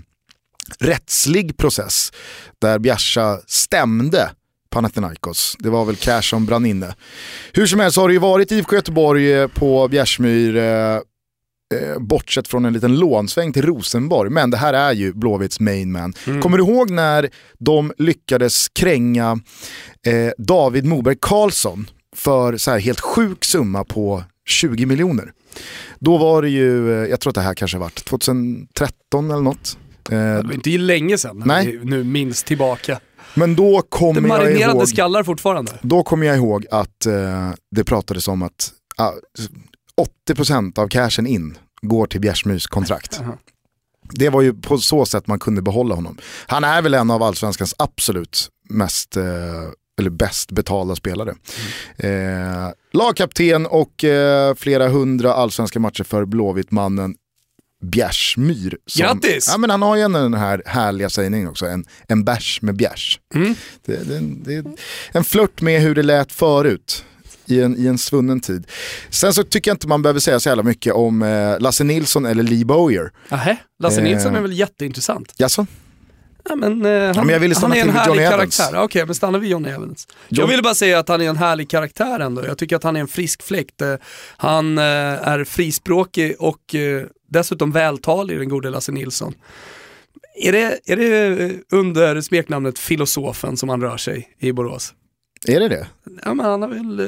rättslig 0.79 1.57
process 1.57 2.13
där 2.59 2.79
Bjärsa 2.79 3.41
stämde 3.47 4.31
Panathinaikos. 4.75 5.57
Det 5.59 5.71
var 5.71 5.85
väl 5.85 5.97
cash 5.97 6.23
som 6.23 6.47
brann 6.47 6.67
inne. 6.67 6.95
Hur 7.53 7.67
som 7.67 7.81
helst 7.81 7.97
har 7.97 8.09
det 8.09 8.15
ju 8.15 8.21
varit 8.21 8.53
IFK 8.53 8.77
Göteborg 8.77 9.33
eh, 9.33 9.49
på 9.49 9.89
Bjärsmyr 9.89 10.57
eh, 10.57 10.65
eh, 10.95 11.01
bortsett 11.99 12.49
från 12.49 12.65
en 12.65 12.73
liten 12.73 12.97
lånsväng 12.97 13.53
till 13.53 13.67
Rosenborg. 13.67 14.31
Men 14.31 14.51
det 14.51 14.57
här 14.57 14.75
är 14.75 14.93
ju 14.93 15.13
Blåvitts 15.13 15.61
main 15.61 15.93
man. 15.93 16.13
Kommer 16.43 16.59
du 16.59 16.65
ihåg 16.65 16.91
när 16.91 17.31
de 17.59 17.93
lyckades 17.99 18.69
kränga 18.69 19.39
eh, 20.07 20.31
David 20.39 20.85
Moberg 20.85 21.17
Karlsson 21.21 21.91
för 22.17 22.57
så 22.57 22.71
här 22.71 22.79
helt 22.79 23.01
sjuk 23.01 23.45
summa 23.45 23.85
på 23.85 24.25
20 24.49 24.87
miljoner? 24.87 25.33
Då 25.99 26.17
var 26.17 26.43
det 26.43 26.49
ju, 26.51 26.93
eh, 27.03 27.11
jag 27.11 27.21
tror 27.21 27.31
att 27.31 27.35
det 27.35 27.41
här 27.41 27.55
kanske 27.55 27.79
varit 27.79 28.05
2013 28.05 29.31
eller 29.31 29.43
något. 29.43 29.79
Det 30.09 30.43
var 30.45 30.53
inte 30.53 30.71
länge 30.71 31.19
sedan, 31.19 31.43
Nej. 31.47 31.81
nu 31.83 32.05
minns 32.05 32.43
tillbaka. 32.43 33.01
Men 33.35 33.57
då 33.57 33.81
Det 33.81 33.89
kommer 33.89 34.21
jag 34.21 34.29
marinerade 34.29 34.79
ihåg... 34.79 34.89
skallar 34.89 35.23
fortfarande. 35.23 35.73
Då 35.83 36.03
kommer 36.03 36.27
jag 36.27 36.37
ihåg 36.37 36.67
att 36.71 37.07
eh, 37.07 37.51
det 37.71 37.85
pratades 37.85 38.29
om 38.29 38.43
att 38.43 38.73
ah, 38.97 39.13
80% 40.31 40.79
av 40.79 40.89
cashen 40.89 41.27
in 41.27 41.59
går 41.83 42.07
till 42.07 42.21
Bjärsmyrs 42.21 42.67
kontrakt. 42.67 43.21
Det 44.11 44.29
var 44.29 44.43
ju 44.43 44.55
på 44.55 44.79
så 44.79 45.07
sätt 45.07 45.27
man 45.27 45.39
kunde 45.39 45.63
behålla 45.63 45.95
honom. 45.95 46.19
Han 46.47 46.65
är 46.65 46.83
väl 46.83 46.95
en 46.95 47.11
av 47.11 47.23
allsvenskans 47.23 47.75
absolut 47.79 48.49
mest, 48.69 49.17
eh, 49.17 49.25
eller 49.99 50.11
bäst 50.11 50.53
betalda 50.53 50.97
spelare. 50.97 51.35
Eh, 51.97 52.71
lagkapten 52.93 53.67
och 53.67 54.05
eh, 54.05 54.55
flera 54.55 54.89
hundra 54.89 55.35
allsvenska 55.35 55.81
matcher 55.81 56.05
för 56.05 56.25
Blåvitt-mannen 56.25 57.15
Bjärsmyr. 57.91 58.77
som- 58.87 59.01
Grattis! 59.03 59.49
Ja, 59.53 59.59
men 59.59 59.71
han 59.71 59.83
har 59.83 59.97
ju 59.97 60.03
ändå 60.03 60.19
den 60.19 60.35
här 60.35 60.63
härliga 60.67 61.11
sägningen 61.11 61.49
också, 61.49 61.67
en, 61.67 61.85
en 62.09 62.25
bärs 62.25 62.59
med 62.63 62.77
bjärs. 62.77 63.21
Mm. 63.35 63.55
Det, 63.87 63.97
det, 64.09 64.21
det 64.63 64.77
en 65.13 65.25
flört 65.25 65.61
med 65.61 65.81
hur 65.81 65.95
det 65.95 66.03
lät 66.03 66.33
förut. 66.33 67.05
I 67.47 67.61
en, 67.61 67.79
I 67.79 67.87
en 67.87 67.99
svunnen 67.99 68.41
tid. 68.41 68.67
Sen 69.11 69.35
så 69.35 69.43
tycker 69.43 69.71
jag 69.71 69.75
inte 69.75 69.89
man 69.89 70.03
behöver 70.03 70.21
säga 70.21 70.41
så 70.41 70.49
jävla 70.49 70.63
mycket 70.63 70.93
om 70.95 71.23
eh, 71.23 71.61
Lasse 71.61 71.85
Nilsson 71.85 72.27
eller 72.27 72.43
Lee 72.43 72.65
Bowyer. 72.65 73.11
Nähä, 73.29 73.57
Lasse 73.83 73.99
Eh. 73.99 74.05
Nilsson 74.05 74.37
är 74.37 74.41
väl 74.41 74.53
jätteintressant. 74.53 75.33
Jaså? 75.37 75.67
Ja, 76.49 76.57
men, 76.57 76.87
eh, 76.87 77.17
han, 77.17 77.27
men 77.27 77.29
jag 77.29 77.41
ville 77.41 77.55
han 77.55 77.61
stanna 77.61 77.77
är 77.77 77.81
en 77.81 77.87
vid 77.87 77.95
härlig 77.97 78.23
Johnny 78.25 78.31
karaktär. 78.37 78.83
Okej, 78.83 79.07
men 79.07 79.15
stannar 79.15 79.39
vi 79.39 79.49
Johnny 79.49 79.69
Evans. 79.69 80.09
Jag 80.29 80.39
John- 80.39 80.49
ville 80.51 80.63
bara 80.63 80.75
säga 80.75 80.99
att 80.99 81.09
han 81.09 81.21
är 81.21 81.29
en 81.29 81.37
härlig 81.37 81.71
karaktär 81.71 82.21
ändå. 82.21 82.47
Jag 82.47 82.59
tycker 82.59 82.77
att 82.77 82.83
han 82.83 82.97
är 82.97 83.01
en 83.01 83.09
frisk 83.09 83.43
fläkt. 83.43 83.83
Eh, 83.83 83.95
Han 84.37 84.79
eh, 84.79 84.85
är 84.85 85.45
frispråkig 85.45 86.37
och 86.39 86.75
eh, 86.75 87.03
dessutom 87.35 87.73
vältalig, 87.73 88.39
den 88.39 88.49
gode 88.49 88.71
Lasse 88.71 88.93
Nilsson. 88.93 89.35
Är 90.35 90.53
det, 90.53 90.81
är 90.85 90.97
det 90.97 91.53
under 91.71 92.21
smeknamnet 92.21 92.79
filosofen 92.79 93.57
som 93.57 93.69
han 93.69 93.81
rör 93.81 93.97
sig 93.97 94.29
i 94.39 94.53
Borås? 94.53 94.95
Är 95.47 95.61
det 95.61 95.69
det? 95.69 95.87
Ja, 96.25 96.35
men 96.35 96.47
han 96.47 96.63
har 96.63 96.69
väl 96.69 97.01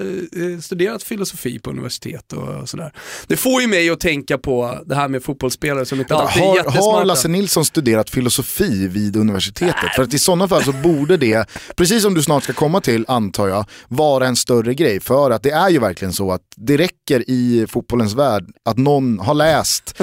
eh, 0.54 0.60
studerat 0.60 1.02
filosofi 1.02 1.58
på 1.58 1.70
universitet 1.70 2.32
och 2.32 2.68
sådär. 2.68 2.92
Det 3.26 3.36
får 3.36 3.60
ju 3.62 3.68
mig 3.68 3.90
att 3.90 4.00
tänka 4.00 4.38
på 4.38 4.78
det 4.86 4.94
här 4.94 5.08
med 5.08 5.22
fotbollsspelare 5.22 5.86
som 5.86 6.00
inte 6.00 6.14
alltid 6.16 6.42
är 6.42 6.46
Har, 6.46 6.56
jättesmarta. 6.56 6.80
har 6.98 7.04
Lasse 7.04 7.28
Nilsson 7.28 7.64
studerat 7.64 8.10
filosofi 8.10 8.88
vid 8.88 9.16
universitetet? 9.16 9.94
För 9.96 10.02
att 10.02 10.14
i 10.14 10.18
sådana 10.18 10.48
fall 10.48 10.64
så 10.64 10.72
borde 10.72 11.16
det, 11.16 11.48
precis 11.76 12.02
som 12.02 12.14
du 12.14 12.22
snart 12.22 12.44
ska 12.44 12.52
komma 12.52 12.80
till 12.80 13.04
antar 13.08 13.48
jag, 13.48 13.64
vara 13.88 14.26
en 14.26 14.36
större 14.36 14.74
grej. 14.74 15.00
För 15.00 15.30
att 15.30 15.42
det 15.42 15.50
är 15.50 15.68
ju 15.70 15.78
verkligen 15.78 16.12
så 16.12 16.32
att 16.32 16.42
det 16.56 16.76
räcker 16.76 17.30
i 17.30 17.66
fotbollens 17.68 18.14
värld 18.14 18.44
att 18.64 18.76
någon 18.78 19.18
har 19.18 19.34
läst 19.34 19.94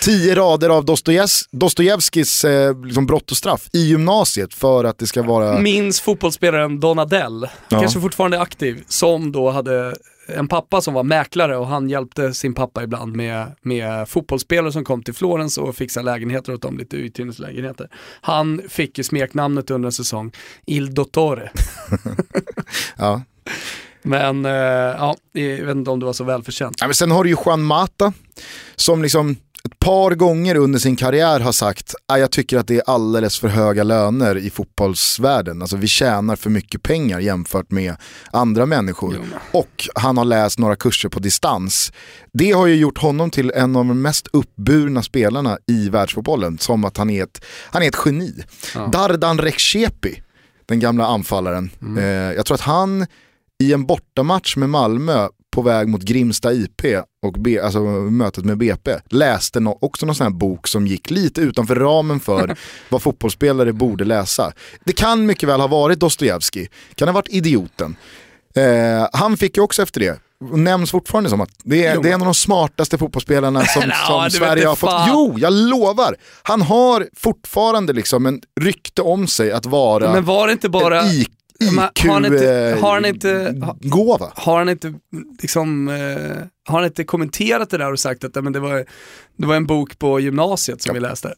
tio 0.00 0.34
rader 0.34 0.68
av 0.70 0.84
Dostojevs- 0.84 1.42
Dostojevskijs 1.50 2.44
eh, 2.44 2.84
liksom 2.84 3.06
brott 3.06 3.30
och 3.30 3.36
straff 3.36 3.68
i 3.72 3.78
gymnasiet 3.78 4.54
för 4.54 4.84
att 4.84 4.98
det 4.98 5.06
ska 5.06 5.22
vara... 5.22 5.58
Minns 5.60 6.00
fotbollsspelaren 6.00 6.80
Don 6.80 6.98
Adell, 6.98 7.48
Ja. 7.68 7.80
kanske 7.80 8.00
fortfarande 8.00 8.23
aktiv, 8.32 8.84
som 8.88 9.32
då 9.32 9.50
hade 9.50 9.96
en 10.26 10.48
pappa 10.48 10.80
som 10.80 10.94
var 10.94 11.02
mäklare 11.02 11.56
och 11.56 11.66
han 11.66 11.88
hjälpte 11.88 12.34
sin 12.34 12.54
pappa 12.54 12.82
ibland 12.82 13.16
med, 13.16 13.54
med 13.62 14.08
fotbollsspelare 14.08 14.72
som 14.72 14.84
kom 14.84 15.02
till 15.02 15.14
Florens 15.14 15.58
och 15.58 15.76
fixade 15.76 16.04
lägenheter 16.04 16.54
åt 16.54 16.62
dem, 16.62 16.78
lite 16.78 16.96
uthyrningslägenheter. 16.96 17.88
Han 18.20 18.62
fick 18.68 18.98
ju 18.98 19.04
smeknamnet 19.04 19.70
under 19.70 19.86
en 19.86 19.92
säsong, 19.92 20.32
Il 20.66 20.94
Dottore. 20.94 21.50
Ja. 22.96 23.22
Men 24.02 24.44
eh, 24.44 24.52
ja, 24.52 25.16
jag 25.32 25.66
vet 25.66 25.76
inte 25.76 25.90
om 25.90 26.00
det 26.00 26.06
var 26.06 26.12
så 26.12 26.24
välförtjänt. 26.24 26.76
Ja, 26.80 26.86
men 26.86 26.94
sen 26.94 27.10
har 27.10 27.24
du 27.24 27.30
ju 27.30 27.36
Juan 27.46 27.62
Mata 27.62 28.12
som 28.76 29.02
liksom 29.02 29.36
ett 29.68 29.78
par 29.78 30.10
gånger 30.10 30.54
under 30.54 30.78
sin 30.78 30.96
karriär 30.96 31.40
har 31.40 31.52
sagt 31.52 31.94
att 32.08 32.20
jag 32.20 32.30
tycker 32.30 32.58
att 32.58 32.66
det 32.66 32.76
är 32.76 32.82
alldeles 32.86 33.38
för 33.38 33.48
höga 33.48 33.84
löner 33.84 34.36
i 34.36 34.50
fotbollsvärlden. 34.50 35.62
Alltså 35.62 35.76
vi 35.76 35.86
tjänar 35.86 36.36
för 36.36 36.50
mycket 36.50 36.82
pengar 36.82 37.20
jämfört 37.20 37.70
med 37.70 37.96
andra 38.30 38.66
människor. 38.66 39.14
Jo. 39.16 39.38
Och 39.52 39.88
han 39.94 40.16
har 40.16 40.24
läst 40.24 40.58
några 40.58 40.76
kurser 40.76 41.08
på 41.08 41.20
distans. 41.20 41.92
Det 42.32 42.52
har 42.52 42.66
ju 42.66 42.74
gjort 42.74 42.98
honom 42.98 43.30
till 43.30 43.50
en 43.54 43.76
av 43.76 43.84
de 43.84 44.02
mest 44.02 44.28
uppburna 44.32 45.02
spelarna 45.02 45.58
i 45.66 45.88
världsfotbollen. 45.88 46.58
Som 46.58 46.84
att 46.84 46.96
han 46.96 47.10
är 47.10 47.22
ett, 47.22 47.44
han 47.70 47.82
är 47.82 47.88
ett 47.88 47.98
geni. 48.04 48.44
Ja. 48.74 48.86
Dardan 48.86 49.38
Rekshepi, 49.38 50.22
den 50.66 50.80
gamla 50.80 51.06
anfallaren. 51.06 51.70
Eh, 51.98 52.04
jag 52.04 52.46
tror 52.46 52.54
att 52.54 52.60
han 52.60 53.06
i 53.62 53.72
en 53.72 53.86
bortamatch 53.86 54.56
med 54.56 54.70
Malmö 54.70 55.28
på 55.54 55.62
väg 55.62 55.88
mot 55.88 56.02
Grimsta 56.02 56.52
IP 56.52 56.82
och 57.26 57.32
B, 57.32 57.60
alltså 57.60 57.80
mötet 57.80 58.44
med 58.44 58.58
BP 58.58 58.96
läste 59.10 59.60
no 59.60 59.78
också 59.80 60.06
någon 60.06 60.14
sån 60.14 60.24
här 60.24 60.34
bok 60.34 60.68
som 60.68 60.86
gick 60.86 61.10
lite 61.10 61.40
utanför 61.40 61.76
ramen 61.76 62.20
för 62.20 62.56
vad 62.88 63.02
fotbollsspelare 63.02 63.72
borde 63.72 64.04
läsa. 64.04 64.52
Det 64.84 64.92
kan 64.92 65.26
mycket 65.26 65.48
väl 65.48 65.60
ha 65.60 65.66
varit 65.66 66.00
Dostojevskij, 66.00 66.70
kan 66.94 67.08
ha 67.08 67.12
varit 67.12 67.28
Idioten. 67.28 67.96
Eh, 68.56 69.08
han 69.12 69.36
fick 69.36 69.56
ju 69.56 69.62
också 69.62 69.82
efter 69.82 70.00
det 70.00 70.18
nämns 70.52 70.90
fortfarande 70.90 71.30
som 71.30 71.40
att 71.40 71.50
det 71.64 71.86
är, 71.86 72.02
det 72.02 72.10
är 72.10 72.14
en 72.14 72.20
av 72.20 72.26
de 72.26 72.34
smartaste 72.34 72.98
fotbollsspelarna 72.98 73.64
som, 73.66 73.82
Nja, 73.82 73.94
som 74.06 74.30
Sverige 74.30 74.66
har 74.66 74.76
fått. 74.76 74.90
fan. 74.90 75.08
Jo, 75.12 75.34
jag 75.38 75.52
lovar! 75.52 76.16
Han 76.42 76.62
har 76.62 77.08
fortfarande 77.16 77.92
liksom 77.92 78.26
en 78.26 78.40
rykte 78.60 79.02
om 79.02 79.26
sig 79.26 79.52
att 79.52 79.66
vara 79.66 80.12
Men 80.12 80.24
var 80.24 80.46
det 80.46 80.52
inte 80.52 80.68
bara... 80.68 81.02
en 81.02 81.10
IQ, 81.10 81.30
har 82.80 82.92
han 82.92 83.04
inte- 83.04 83.56
ha- 83.62 83.76
gåva. 83.80 84.32
Har 84.34 84.58
han 84.58 84.68
inte 84.68 84.94
liksom, 85.42 85.88
eh, 85.88 85.94
har 86.68 86.78
han 86.78 86.84
inte 86.84 87.04
kommenterat 87.04 87.70
det 87.70 87.78
där 87.78 87.92
och 87.92 87.98
sagt 88.00 88.24
att 88.24 88.30
ja, 88.36 88.42
men 88.42 88.52
det, 88.52 88.60
var, 88.60 88.84
det 89.36 89.46
var 89.46 89.54
en 89.56 89.66
bok 89.66 89.98
på 89.98 90.20
gymnasiet 90.20 90.82
som 90.82 90.94
vi 90.94 91.00
läste? 91.00 91.34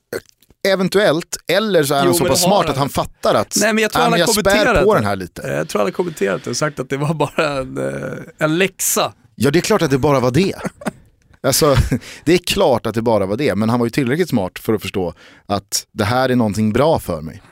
Eventuellt, 0.69 1.37
eller 1.53 1.83
så 1.85 1.95
är 1.95 1.99
Jo, 2.01 2.05
han 2.07 2.15
så 2.15 2.25
pass 2.25 2.43
smart 2.43 2.63
han. 2.65 2.71
att 2.73 2.77
han 2.79 2.89
fattar 2.89 3.35
att 3.35 3.57
Nej 3.61 3.73
men 3.73 3.83
jag 3.83 3.93
tror 3.93 4.01
"Nej, 4.01 4.05
han 4.05 4.13
har 4.13 4.19
jag 4.19 4.29
spär 4.31 4.85
på 4.85 4.95
det. 4.95 4.99
den 5.01 5.07
här 5.07 5.17
lite. 5.17 5.43
Eh, 5.43 5.55
Jag 5.57 5.69
tror 5.69 5.79
han 5.81 5.87
har 5.87 5.93
kommenterat 5.93 6.45
det 6.45 6.51
och 6.51 6.57
sagt 6.57 6.81
att 6.81 6.89
det 6.91 6.97
var 6.97 7.15
bara 7.15 7.59
en, 7.59 7.79
eh, 7.79 8.19
en 8.39 8.59
läxa. 8.59 9.13
Ja 9.35 9.51
det 9.51 9.59
är 9.59 9.61
klart 9.61 9.83
att 9.83 9.91
det 9.91 9.99
bara 9.99 10.21
var 10.21 10.31
det. 10.31 10.55
Alltså, 11.43 11.77
det 12.25 12.33
är 12.35 12.39
klart 12.39 12.87
att 12.87 12.95
det 12.95 13.03
bara 13.03 13.27
var 13.27 13.37
det, 13.37 13.55
men 13.55 13.69
han 13.69 13.79
var 13.79 13.87
ju 13.87 13.91
tillräckligt 13.91 14.29
smart 14.29 14.59
för 14.59 14.75
att 14.75 14.83
förstå 14.83 15.15
att 15.47 15.87
det 15.93 16.05
här 16.05 16.29
är 16.29 16.37
någonting 16.37 16.73
bra 16.73 16.99
för 16.99 17.21
mig. 17.21 17.43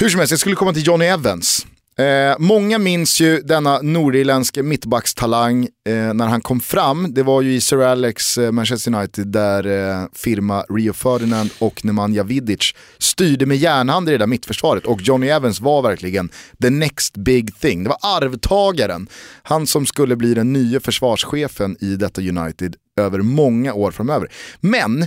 Hur 0.00 0.08
som 0.08 0.18
helst, 0.18 0.30
jag 0.30 0.40
skulle 0.40 0.56
komma 0.56 0.72
till 0.72 0.86
Johnny 0.86 1.04
Evans. 1.04 1.66
Eh, 1.98 2.36
många 2.38 2.78
minns 2.78 3.20
ju 3.20 3.40
denna 3.40 3.78
nordirländske 3.82 4.62
mittbackstalang 4.62 5.64
eh, 5.64 6.14
när 6.14 6.26
han 6.26 6.40
kom 6.40 6.60
fram. 6.60 7.14
Det 7.14 7.22
var 7.22 7.42
ju 7.42 7.54
i 7.54 7.60
Sir 7.60 7.82
Alex 7.82 8.38
eh, 8.38 8.52
Manchester 8.52 8.94
United 8.94 9.26
där 9.26 9.66
eh, 9.66 10.06
firma 10.12 10.64
Rio 10.68 10.92
Ferdinand 10.92 11.50
och 11.58 11.84
Nemanja 11.84 12.22
Vidic 12.22 12.74
styrde 12.98 13.46
med 13.46 13.56
järnhand 13.56 14.08
i 14.08 14.12
det 14.12 14.18
där 14.18 14.26
mittförsvaret 14.26 14.86
och 14.86 15.02
Johnny 15.02 15.28
Evans 15.28 15.60
var 15.60 15.82
verkligen 15.82 16.30
the 16.62 16.70
next 16.70 17.16
big 17.16 17.60
thing. 17.60 17.82
Det 17.82 17.88
var 17.88 17.98
arvtagaren, 18.02 19.08
han 19.42 19.66
som 19.66 19.86
skulle 19.86 20.16
bli 20.16 20.34
den 20.34 20.52
nya 20.52 20.80
försvarschefen 20.80 21.76
i 21.80 21.96
detta 21.96 22.20
United 22.20 22.76
över 23.00 23.18
många 23.18 23.74
år 23.74 23.90
framöver. 23.90 24.32
Men 24.60 25.06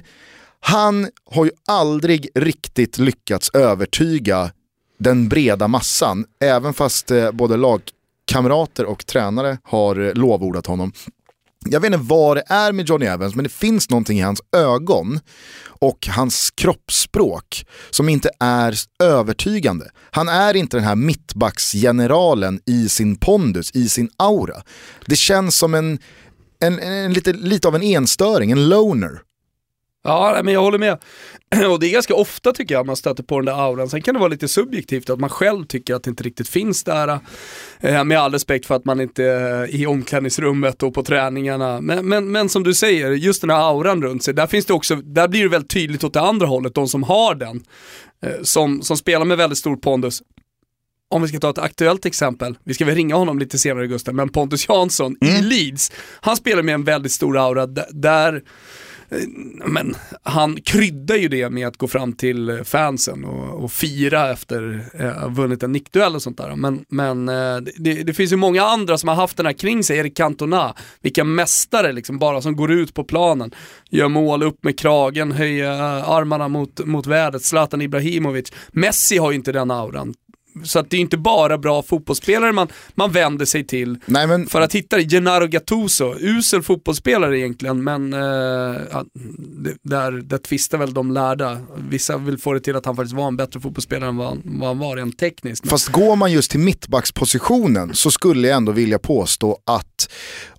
han 0.60 1.08
har 1.26 1.46
ju 1.46 1.52
aldrig 1.68 2.30
riktigt 2.36 2.98
lyckats 2.98 3.50
övertyga 3.54 4.52
den 5.02 5.30
breda 5.30 5.68
massan, 5.68 6.26
även 6.44 6.74
fast 6.74 7.12
eh, 7.12 7.32
både 7.32 7.58
lagkamrater 7.58 8.86
och 8.86 9.06
tränare 9.06 9.58
har 9.64 10.08
eh, 10.08 10.14
lovordat 10.14 10.68
honom. 10.68 10.92
Jag 11.66 11.80
vet 11.80 11.94
inte 11.94 12.06
vad 12.06 12.38
det 12.38 12.44
är 12.48 12.72
med 12.72 12.90
Johnny 12.90 13.06
Evans, 13.06 13.36
men 13.36 13.44
det 13.44 13.50
finns 13.50 13.90
någonting 13.90 14.20
i 14.20 14.22
hans 14.22 14.42
ögon 14.56 15.20
och 15.64 16.08
hans 16.08 16.52
kroppsspråk 16.52 17.66
som 17.90 18.10
inte 18.10 18.30
är 18.40 18.76
övertygande. 19.04 19.90
Han 20.12 20.30
är 20.30 20.56
inte 20.56 20.78
den 20.78 20.84
här 20.84 20.96
mittbacksgeneralen 20.96 22.60
i 22.66 22.90
sin 22.90 23.16
pondus, 23.16 23.72
i 23.72 23.90
sin 23.90 24.10
aura. 24.18 24.62
Det 25.06 25.16
känns 25.16 25.58
som 25.58 25.74
en, 25.74 26.00
en, 26.60 26.80
en 26.80 27.14
lite, 27.14 27.34
lite 27.34 27.68
av 27.68 27.76
en 27.76 27.84
enstöring, 27.84 28.52
en 28.52 28.70
loner. 28.70 29.22
Ja, 30.04 30.42
men 30.44 30.54
jag 30.54 30.62
håller 30.62 30.78
med. 30.78 30.98
Och 31.72 31.80
det 31.80 31.88
är 31.88 31.92
ganska 31.92 32.16
ofta 32.16 32.52
tycker 32.52 32.76
jag 32.76 32.86
man 32.86 32.96
stöter 32.96 33.24
på 33.24 33.40
den 33.40 33.46
där 33.46 33.68
auran. 33.68 33.90
Sen 33.90 34.02
kan 34.02 34.14
det 34.14 34.20
vara 34.20 34.30
lite 34.30 34.48
subjektivt 34.48 35.10
att 35.10 35.20
man 35.20 35.30
själv 35.30 35.66
tycker 35.66 35.96
att 35.96 36.04
det 36.04 36.10
inte 36.10 36.24
riktigt 36.24 36.50
finns 36.50 36.84
där. 36.84 37.20
Eh, 37.80 38.04
med 38.04 38.20
all 38.20 38.32
respekt 38.32 38.66
för 38.66 38.76
att 38.76 38.86
man 38.86 39.02
inte 39.02 39.24
är 39.24 39.76
i 39.76 39.86
omklädningsrummet 39.86 40.84
och 40.84 40.94
på 40.94 41.04
träningarna. 41.04 41.82
Men, 41.82 42.08
men, 42.08 42.32
men 42.32 42.50
som 42.50 42.64
du 42.64 42.74
säger, 42.74 43.12
just 43.12 43.42
den 43.42 43.50
här 43.50 43.70
auran 43.70 44.04
runt 44.04 44.24
sig, 44.24 44.34
där 44.34 44.48
finns 44.48 44.66
det 44.66 44.74
också, 44.74 44.96
där 44.96 45.28
blir 45.28 45.44
det 45.44 45.50
väldigt 45.50 45.72
tydligt 45.72 46.04
åt 46.04 46.14
det 46.14 46.22
andra 46.22 46.48
hållet, 46.48 46.76
de 46.76 46.88
som 46.88 47.04
har 47.04 47.36
den. 47.36 47.64
Eh, 48.24 48.42
som, 48.44 48.82
som 48.82 48.98
spelar 48.98 49.26
med 49.26 49.38
väldigt 49.38 49.60
stor 49.60 49.76
pondus. 49.76 50.22
Om 51.10 51.22
vi 51.22 51.28
ska 51.28 51.40
ta 51.40 51.50
ett 51.50 51.58
aktuellt 51.58 52.06
exempel, 52.06 52.58
vi 52.64 52.74
ska 52.74 52.86
väl 52.86 52.96
ringa 52.96 53.16
honom 53.16 53.40
lite 53.40 53.58
senare 53.58 53.88
Gustav, 53.88 54.16
men 54.16 54.30
Pontus 54.30 54.70
Jansson 54.70 55.16
i 55.22 55.42
Leeds, 55.42 55.92
han 56.22 56.38
spelar 56.38 56.64
med 56.64 56.74
en 56.74 56.84
väldigt 56.84 57.12
stor 57.12 57.38
aura 57.38 57.66
där 57.90 58.42
Eh, 59.12 59.18
men 59.66 59.96
han 60.24 60.62
kryddar 60.62 61.16
ju 61.16 61.28
det 61.28 61.50
med 61.50 61.68
att 61.68 61.78
gå 61.78 61.88
fram 61.88 62.14
till 62.14 62.50
eh, 62.50 62.64
fansen 62.64 63.26
och, 63.26 63.64
och 63.64 63.72
fira 63.72 64.32
efter 64.32 64.86
eh, 64.94 65.10
att 65.10 65.22
ha 65.22 65.28
vunnit 65.28 65.64
en 65.64 65.72
nickduell 65.72 66.16
och 66.16 66.22
sånt 66.22 66.38
där. 66.38 66.56
Men, 66.56 66.86
men 66.90 67.30
eh, 67.30 67.58
det, 67.76 68.04
det 68.04 68.14
finns 68.14 68.32
ju 68.32 68.36
många 68.36 68.64
andra 68.64 68.98
som 68.98 69.10
har 69.10 69.16
haft 69.16 69.38
den 69.38 69.46
här 69.46 69.54
kring 69.54 69.84
sig, 69.84 69.98
Erik 69.98 70.18
Cantona, 70.18 70.76
vilka 71.02 71.24
mästare 71.24 71.92
liksom 71.92 72.20
bara 72.20 72.42
som 72.42 72.56
går 72.56 72.72
ut 72.72 72.94
på 72.94 73.04
planen, 73.04 73.52
gör 73.90 74.08
mål, 74.08 74.44
upp 74.44 74.64
med 74.64 74.80
kragen, 74.80 75.32
höjer 75.32 75.70
armarna 76.18 76.48
mot, 76.48 76.86
mot 76.86 77.08
vädret, 77.08 77.44
Zlatan 77.44 77.82
Ibrahimovic. 77.82 78.52
Messi 78.72 79.18
har 79.18 79.32
ju 79.32 79.38
inte 79.38 79.52
den 79.52 79.72
auran. 79.72 80.14
Så 80.64 80.80
att 80.80 80.90
det 80.90 80.98
är 80.98 81.02
inte 81.02 81.18
bara 81.18 81.58
bra 81.58 81.82
fotbollsspelare 81.84 82.52
man, 82.52 82.68
man 82.96 83.12
vänder 83.12 83.46
sig 83.46 83.64
till 83.68 83.98
Nej, 84.06 84.28
men 84.28 84.48
för 84.48 84.62
att 84.62 84.76
hitta 84.76 84.98
det. 84.98 85.04
Gennaro 85.04 85.48
Gattuso, 85.48 86.16
usel 86.20 86.62
fotbollsspelare 86.62 87.40
egentligen, 87.40 87.84
men 87.84 88.14
eh, 88.14 88.20
där, 89.84 90.12
där 90.12 90.38
tvistar 90.38 90.78
väl 90.78 90.94
de 90.94 91.12
lärda. 91.12 91.58
Vissa 91.90 92.18
vill 92.18 92.38
få 92.38 92.54
det 92.54 92.60
till 92.60 92.76
att 92.76 92.86
han 92.86 92.96
faktiskt 92.96 93.16
var 93.16 93.28
en 93.28 93.38
bättre 93.38 93.60
fotbollsspelare 93.60 94.10
än 94.10 94.18
vad, 94.18 94.28
han- 94.28 94.42
vad 94.46 94.68
han 94.70 94.80
var 94.80 94.96
rent 94.96 95.18
tekniskt. 95.20 95.64
Men, 95.64 95.70
Fast 95.70 95.88
går 95.90 96.16
man 96.16 96.32
just 96.32 96.52
till 96.52 96.60
mittbackspositionen 96.60 97.94
så 97.96 98.12
skulle 98.12 98.48
jag 98.48 98.58
ändå 98.58 98.72
vilja 98.72 99.00
påstå 99.00 99.58
att 99.66 100.10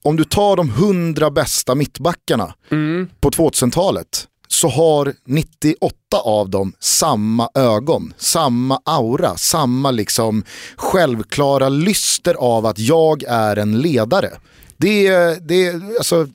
om 0.03 0.17
du 0.17 0.25
tar 0.25 0.57
de 0.57 0.69
100 0.71 1.31
bästa 1.31 1.75
mittbackarna 1.75 2.55
mm, 2.71 3.09
på 3.21 3.31
2000-talet 3.31 4.29
så 4.53 4.69
har 4.69 5.15
98 5.25 5.97
av 6.25 6.51
dem 6.51 6.73
samma 6.81 7.49
ögon, 7.55 8.15
samma 8.17 8.81
aura, 8.85 9.37
samma 9.37 9.91
liksom 9.91 10.45
självklara 10.77 11.69
lyster 11.69 12.35
av 12.35 12.67
att 12.67 12.79
jag 12.79 13.23
är 13.23 13.57
en 13.57 13.81
ledare. 13.81 14.31
Det 14.77 15.07
är, 15.07 15.41
det 15.41 15.67
är 15.67 15.97
alltså, 15.99 16.29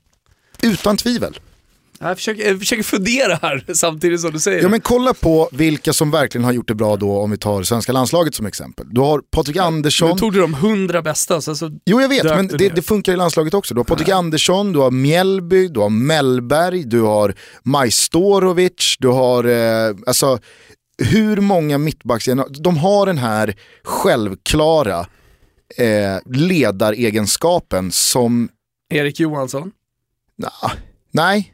utan 0.62 0.98
tvivel 0.98 1.40
jag, 2.00 2.18
försöker, 2.18 2.48
jag 2.48 2.60
försöker 2.60 2.84
fundera 2.84 3.36
här 3.42 3.66
samtidigt 3.74 4.22
som 4.22 4.32
du 4.32 4.40
säger 4.40 4.62
Ja 4.62 4.70
men 4.70 4.82
kolla 4.82 5.14
på 5.14 5.50
vilka 5.52 5.94
som 5.94 6.12
verkligen 6.12 6.46
har 6.46 6.52
gjort 6.52 6.68
det 6.68 6.76
bra 6.76 6.96
då 6.96 7.20
om 7.20 7.32
vi 7.32 7.38
tar 7.38 7.64
svenska 7.64 7.92
landslaget 7.92 8.36
som 8.36 8.46
exempel. 8.46 8.86
Du 8.90 9.02
har 9.02 9.20
Patrik 9.32 9.58
Andersson, 9.58 10.10
Nu 10.10 10.16
tog 10.16 10.34
du 10.34 10.40
de 10.40 10.54
hundra 10.54 11.02
bästa, 11.02 11.42
så 11.42 11.56
Jo 11.86 12.02
jag 12.02 12.10
vet, 12.10 12.24
men 12.24 12.48
det, 12.48 12.70
det 12.70 12.82
funkar 12.82 13.14
i 13.14 13.16
landslaget 13.16 13.54
också. 13.54 13.74
Du 13.74 13.80
har 13.80 13.86
Patrik 13.86 14.10
Andersson, 14.10 14.74
du 14.74 14.80
har 14.80 14.92
Mjällby, 14.92 15.68
du 15.68 15.80
har 15.80 15.90
Mellberg, 15.90 16.84
du 16.84 17.02
har 17.02 17.34
Majstorovic, 17.64 18.96
du 19.00 19.08
har, 19.08 19.44
eh, 19.44 19.96
alltså 20.08 20.40
hur 20.98 21.42
många 21.42 21.78
mittbacks, 21.78 22.26
de 22.50 22.78
har 22.78 23.06
den 23.06 23.18
här 23.18 23.56
självklara 23.84 25.00
eh, 25.78 26.18
ledaregenskapen 26.26 27.92
som, 27.92 28.50
Erik 28.90 29.20
Johansson. 29.20 29.72
na, 30.38 30.52
nej, 31.12 31.54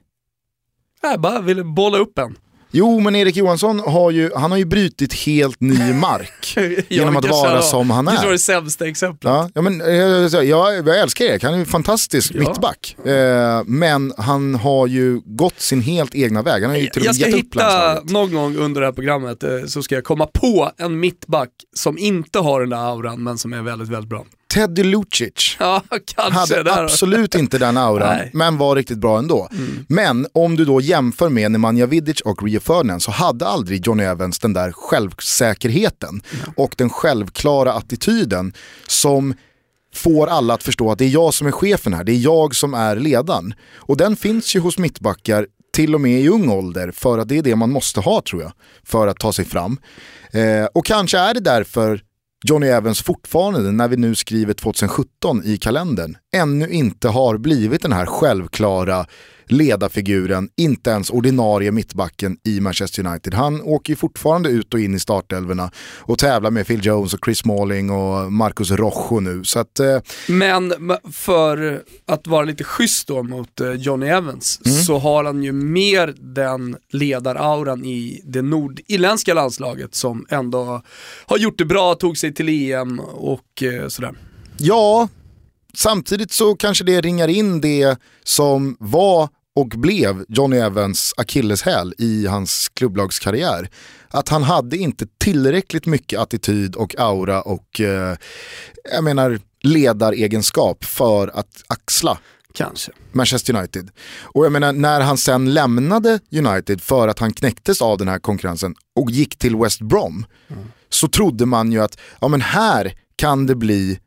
Jag 1.03 1.21
bara 1.21 1.41
ville 1.41 1.63
bolla 1.63 1.97
upp 1.97 2.17
en. 2.19 2.37
Jo, 2.75 2.99
men 2.99 3.15
Erik 3.15 3.35
Johansson 3.35 3.79
har 3.79 4.11
ju, 4.11 4.31
han 4.35 4.51
har 4.51 4.57
ju 4.57 4.65
brutit 4.65 5.13
helt 5.13 5.61
ny 5.61 5.93
mark 5.93 6.57
genom 6.89 7.15
att 7.17 7.29
vara 7.29 7.61
som 7.61 7.89
han 7.89 8.05
Det 8.05 8.11
var 8.11 8.27
är. 8.27 8.31
det 8.31 8.39
sämsta 8.39 8.87
exemplet. 8.87 9.29
Ja, 9.31 9.49
ja, 9.53 9.61
men, 9.61 9.81
eh, 9.81 9.87
jag, 10.43 10.45
jag 10.87 10.99
älskar 10.99 11.25
Erik, 11.25 11.43
han 11.43 11.53
är 11.53 11.57
en 11.57 11.65
fantastisk 11.65 12.31
Ja. 12.35 12.39
mittback. 12.39 12.95
Eh, 13.05 13.63
men 13.65 14.13
han 14.17 14.55
har 14.55 14.87
ju 14.87 15.21
gått 15.25 15.59
sin 15.59 15.81
helt 15.81 16.15
egna 16.15 16.41
väg. 16.41 16.61
Han 16.61 16.71
har 16.71 16.77
ju 16.77 16.87
till 16.87 17.05
Jag 17.05 17.15
ska 17.15 17.25
hitta 17.25 17.99
någon 18.03 18.33
gång 18.33 18.55
under 18.57 18.81
det 18.81 18.87
här 18.87 18.93
programmet 18.93 19.43
eh, 19.43 19.49
så 19.67 19.83
ska 19.83 19.95
jag 19.95 20.03
komma 20.03 20.25
på 20.33 20.71
en 20.77 20.99
mittback 20.99 21.49
som 21.75 21.97
inte 21.97 22.39
har 22.39 22.59
den 22.61 22.69
där 22.69 22.77
auran 22.91 23.23
men 23.23 23.37
som 23.37 23.53
är 23.53 23.61
väldigt, 23.61 23.89
väldigt 23.89 24.09
bra. 24.09 24.25
Teddy 24.53 24.83
Lucic 24.83 25.55
Ja, 25.59 25.83
hade 26.15 26.63
där. 26.63 26.83
absolut 26.83 27.35
inte 27.35 27.57
den 27.57 27.77
auran, 27.77 28.17
Nej. 28.17 28.29
men 28.33 28.57
var 28.57 28.75
riktigt 28.75 28.97
bra 28.97 29.17
ändå. 29.19 29.49
Men 29.87 30.27
om 30.33 30.55
du 30.55 30.65
då 30.65 30.81
jämför 30.81 31.29
med 31.29 31.51
Nemanja 31.51 31.85
Vidic 31.85 32.21
och 32.21 32.43
Rio 32.43 32.59
Ferdinand 32.59 33.01
så 33.01 33.11
hade 33.11 33.47
aldrig 33.47 33.87
Johnny 33.87 34.03
Evans 34.03 34.39
den 34.39 34.53
där 34.53 34.71
självsäkerheten 34.71 36.21
och 36.57 36.75
den 36.77 36.89
självklara 36.89 37.73
attityden 37.73 38.53
som 38.87 39.33
får 39.95 40.27
alla 40.27 40.53
att 40.53 40.63
förstå 40.63 40.91
att 40.91 40.97
det 40.97 41.05
är 41.05 41.09
jag 41.09 41.33
som 41.33 41.47
är 41.47 41.51
chefen 41.51 41.93
här, 41.93 42.03
det 42.03 42.11
är 42.11 42.19
jag 42.19 42.55
som 42.55 42.73
är 42.73 42.95
ledaren. 42.95 43.53
Och 43.75 43.97
den 43.97 44.15
finns 44.15 44.55
ju 44.55 44.59
hos 44.59 44.77
mittbackar 44.77 45.47
till 45.73 45.95
och 45.95 46.01
med 46.01 46.21
i 46.21 46.27
ung 46.29 46.49
ålder 46.49 46.91
för 46.91 47.17
att 47.19 47.27
det 47.29 47.37
är 47.37 47.41
det 47.41 47.55
man 47.55 47.71
måste 47.71 47.99
ha 47.99 48.21
tror 48.21 48.41
jag 48.41 48.51
för 48.83 49.07
att 49.07 49.19
ta 49.19 49.33
sig 49.33 49.45
fram. 49.45 49.77
Eh, 50.31 50.65
och 50.73 50.85
kanske 50.85 51.17
är 51.17 51.33
det 51.33 51.39
därför 51.39 52.01
Johnny 52.45 52.67
Evans 52.67 53.01
fortfarande, 53.01 53.71
när 53.71 53.87
vi 53.87 53.97
nu 53.97 54.15
skriver 54.15 54.53
2017 54.53 55.43
i 55.45 55.57
kalendern, 55.57 56.17
ännu 56.33 56.69
inte 56.69 57.07
har 57.07 57.37
blivit 57.37 57.81
den 57.81 57.93
här 57.93 58.05
självklara 58.05 59.05
ledarfiguren, 59.45 60.49
inte 60.55 60.89
ens 60.89 61.09
ordinarie 61.09 61.71
mittbacken 61.71 62.37
i 62.43 62.59
Manchester 62.59 63.07
United. 63.07 63.33
Han 63.33 63.61
åker 63.61 63.93
ju 63.93 63.95
fortfarande 63.97 64.49
ut 64.49 64.73
och 64.73 64.79
in 64.79 64.95
i 64.95 64.99
startelverna 64.99 65.71
och 65.99 66.19
tävlar 66.19 66.51
med 66.51 66.67
Phil 66.67 66.85
Jones 66.85 67.13
och 67.13 67.19
Chris 67.25 67.37
Smalling 67.37 67.89
och 67.89 68.33
Marcus 68.33 68.71
Rojo 68.71 69.19
nu. 69.19 69.43
Så 69.43 69.59
att, 69.59 69.79
eh... 69.79 69.99
Men 70.27 70.73
för 71.11 71.83
att 72.05 72.27
vara 72.27 72.45
lite 72.45 72.63
schysst 72.63 73.07
då 73.07 73.23
mot 73.23 73.61
eh, 73.61 73.71
Johnny 73.71 74.07
Evans 74.07 74.59
mm. 74.65 74.77
så 74.77 74.97
har 74.97 75.23
han 75.23 75.43
ju 75.43 75.51
mer 75.51 76.13
den 76.19 76.77
ledarauran 76.91 77.85
i 77.85 78.21
det 78.23 78.41
nordirländska 78.41 79.33
landslaget 79.33 79.95
som 79.95 80.25
ändå 80.29 80.81
har 81.25 81.37
gjort 81.37 81.57
det 81.57 81.65
bra, 81.65 81.95
tog 81.95 82.17
sig 82.17 82.33
till 82.33 82.49
EM 82.49 82.99
och 82.99 83.63
eh, 83.63 83.87
sådär. 83.87 84.11
Ja, 84.57 85.07
samtidigt 85.77 86.31
så 86.31 86.55
kanske 86.55 86.83
det 86.83 87.01
ringar 87.01 87.27
in 87.27 87.61
det 87.61 87.97
som 88.23 88.77
var 88.79 89.29
och 89.55 89.67
blev 89.67 90.25
Johnny 90.29 90.57
Evans 90.57 91.13
akilleshäl 91.17 91.93
i 91.97 92.25
hans 92.27 92.69
klubblagskarriär. 92.73 93.69
Att 94.07 94.29
han 94.29 94.43
hade 94.43 94.77
inte 94.77 95.07
tillräckligt 95.17 95.85
mycket 95.85 96.19
attityd 96.19 96.75
och 96.75 96.99
aura 96.99 97.41
och 97.41 97.81
eh, 97.81 98.17
jag 98.93 99.03
menar 99.03 99.39
ledaregenskap 99.61 100.83
för 100.83 101.27
att 101.27 101.63
axla 101.67 102.17
Kanske. 102.53 102.91
Manchester 103.11 103.55
United. 103.55 103.91
Och 104.21 104.45
jag 104.45 104.51
menar 104.51 104.73
när 104.73 105.01
han 105.01 105.17
sen 105.17 105.53
lämnade 105.53 106.19
United 106.31 106.81
för 106.81 107.07
att 107.07 107.19
han 107.19 107.33
knäcktes 107.33 107.81
av 107.81 107.97
den 107.97 108.07
här 108.07 108.19
konkurrensen 108.19 108.75
och 108.95 109.11
gick 109.11 109.37
till 109.37 109.55
West 109.55 109.81
Brom 109.81 110.25
mm. 110.47 110.63
så 110.89 111.07
trodde 111.07 111.45
man 111.45 111.71
ju 111.71 111.83
att 111.83 111.97
ja, 112.21 112.27
men 112.27 112.41
här 112.41 112.93
kan 113.15 113.45
det 113.45 113.55
bli 113.55 113.99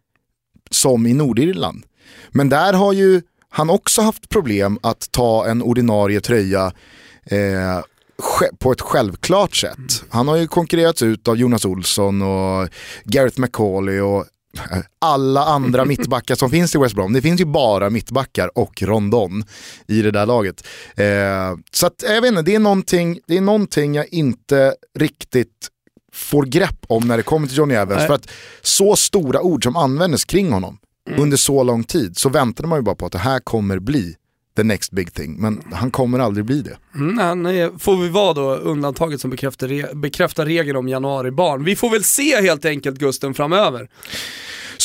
som 0.70 1.06
i 1.06 1.14
Nordirland. 1.14 1.84
Men 2.30 2.48
där 2.48 2.72
har 2.72 2.92
ju 2.92 3.22
han 3.56 3.70
också 3.70 4.02
haft 4.02 4.28
problem 4.28 4.78
att 4.82 5.12
ta 5.12 5.46
en 5.46 5.62
ordinarie 5.62 6.20
tröja 6.20 6.72
eh, 7.24 7.80
på 8.58 8.72
ett 8.72 8.80
självklart 8.80 9.56
sätt. 9.56 10.04
Han 10.08 10.28
har 10.28 10.36
ju 10.36 10.46
konkurrerats 10.46 11.02
ut 11.02 11.28
av 11.28 11.36
Jonas 11.36 11.64
Olsson 11.64 12.22
och 12.22 12.68
Gareth 13.04 13.40
McCauley 13.40 14.00
och 14.00 14.24
eh, 14.72 14.78
alla 14.98 15.44
andra 15.44 15.84
mittbackar 15.94 16.34
som 16.34 16.50
finns 16.50 16.74
i 16.74 16.78
West 16.78 16.94
Brom. 16.94 17.12
Det 17.12 17.22
finns 17.22 17.40
ju 17.40 17.44
bara 17.44 17.90
mittbackar 17.90 18.58
och 18.58 18.82
Rondon 18.82 19.44
i 19.88 20.02
det 20.02 20.10
där 20.10 20.26
laget. 20.26 20.66
Eh, 20.96 21.58
så 21.72 21.86
att, 21.86 22.02
jag 22.02 22.20
vet 22.20 22.28
inte, 22.28 22.42
det 22.42 22.54
är, 22.54 22.58
någonting, 22.58 23.18
det 23.26 23.36
är 23.36 23.40
någonting 23.40 23.94
jag 23.94 24.06
inte 24.06 24.74
riktigt 24.98 25.70
får 26.16 26.44
grepp 26.44 26.86
om 26.88 27.08
när 27.08 27.16
det 27.16 27.22
kommer 27.22 27.46
till 27.46 27.56
Johnny 27.56 27.74
Evans. 27.74 27.98
Nej. 27.98 28.06
För 28.06 28.14
att 28.14 28.28
så 28.62 28.96
stora 28.96 29.40
ord 29.40 29.64
som 29.64 29.76
användes 29.76 30.24
kring 30.24 30.52
honom 30.52 30.78
mm. 31.08 31.22
under 31.22 31.36
så 31.36 31.62
lång 31.62 31.84
tid 31.84 32.16
så 32.16 32.28
väntade 32.28 32.68
man 32.68 32.78
ju 32.78 32.82
bara 32.82 32.94
på 32.94 33.06
att 33.06 33.12
det 33.12 33.18
här 33.18 33.38
kommer 33.38 33.78
bli 33.78 34.16
the 34.56 34.62
next 34.62 34.92
big 34.92 35.12
thing. 35.12 35.36
Men 35.40 35.62
han 35.72 35.90
kommer 35.90 36.18
aldrig 36.18 36.44
bli 36.44 36.62
det. 36.62 36.76
Mm, 36.94 37.18
han 37.18 37.46
är, 37.46 37.78
får 37.78 37.96
vi 37.96 38.08
vara 38.08 38.34
då 38.34 38.54
undantaget 38.54 39.20
som 39.20 39.30
bekräftar, 39.30 39.68
re, 39.68 39.94
bekräftar 39.94 40.46
regeln 40.46 40.76
om 40.76 40.88
januaribarn. 40.88 41.64
Vi 41.64 41.76
får 41.76 41.90
väl 41.90 42.04
se 42.04 42.42
helt 42.42 42.64
enkelt 42.64 42.98
Gusten 42.98 43.34
framöver. 43.34 43.88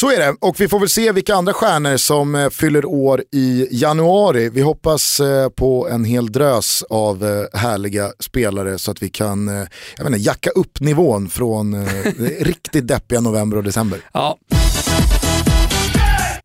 Så 0.01 0.11
är 0.11 0.19
det, 0.19 0.35
och 0.39 0.61
vi 0.61 0.67
får 0.67 0.79
väl 0.79 0.89
se 0.89 1.11
vilka 1.11 1.35
andra 1.35 1.53
stjärnor 1.53 1.97
som 1.97 2.35
eh, 2.35 2.49
fyller 2.49 2.85
år 2.85 3.23
i 3.31 3.67
januari. 3.71 4.49
Vi 4.49 4.61
hoppas 4.61 5.19
eh, 5.19 5.49
på 5.49 5.89
en 5.89 6.05
hel 6.05 6.31
drös 6.31 6.83
av 6.89 7.25
eh, 7.25 7.59
härliga 7.59 8.11
spelare 8.19 8.79
så 8.79 8.91
att 8.91 9.03
vi 9.03 9.09
kan 9.09 9.47
jag 9.97 10.07
inte, 10.07 10.19
jacka 10.19 10.49
upp 10.49 10.79
nivån 10.79 11.29
från 11.29 11.85
riktigt 12.39 12.87
deppiga 12.87 13.21
november 13.21 13.57
och 13.57 13.63
december. 13.63 13.99
Ja. 14.13 14.37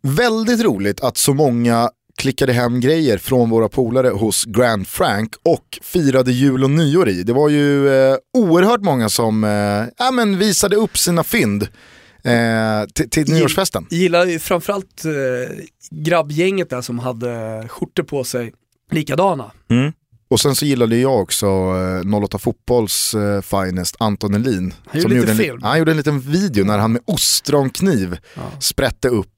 Väldigt 0.02 0.60
roligt 0.60 1.00
att 1.00 1.16
så 1.16 1.34
många 1.34 1.90
klickade 2.16 2.52
hem 2.52 2.80
grejer 2.80 3.18
från 3.18 3.50
våra 3.50 3.68
polare 3.68 4.08
hos 4.08 4.44
Grand 4.44 4.88
Frank 4.88 5.32
och 5.42 5.78
firade 5.82 6.32
jul 6.32 6.64
och 6.64 6.70
nyår 6.70 7.08
i. 7.08 7.22
Det 7.22 7.32
var 7.32 7.48
ju 7.48 7.88
eh, 7.88 8.16
oerhört 8.38 8.80
många 8.80 9.08
som 9.08 9.44
eh, 9.44 9.50
ja, 9.98 10.10
men 10.12 10.38
visade 10.38 10.76
upp 10.76 10.98
sina 10.98 11.24
fynd 11.24 11.68
eh, 12.26 13.08
till, 13.10 13.32
nyårsfesten. 13.32 13.86
Jag 13.90 14.00
gillar 14.00 14.38
framförallt 14.38 15.04
eh, 15.04 15.12
grabbgänget 15.90 16.70
där 16.70 16.80
som 16.80 16.98
hade 16.98 17.64
skjortor 17.68 18.02
på 18.02 18.24
sig 18.24 18.52
likadana. 18.90 19.50
Mm. 19.70 19.92
Och 20.28 20.40
sen 20.40 20.54
så 20.54 20.64
gillade 20.64 20.96
jag 20.96 21.20
också 21.20 21.46
eh, 22.04 22.14
08 22.14 22.38
Fotbolls 22.38 23.14
eh, 23.14 23.40
finest 23.40 23.96
Anton 23.98 24.34
Elin. 24.34 24.74
Han 24.86 25.00
gjorde. 25.00 25.32
En, 25.32 25.62
han 25.62 25.78
gjorde 25.78 25.90
en 25.90 25.96
liten 25.96 26.20
video 26.20 26.64
när 26.64 26.78
han 26.78 26.92
med 26.92 27.02
ostronkniv 27.04 28.18
ja. 28.34 28.42
sprätte 28.60 29.08
upp 29.08 29.26
Eh, 29.26 29.35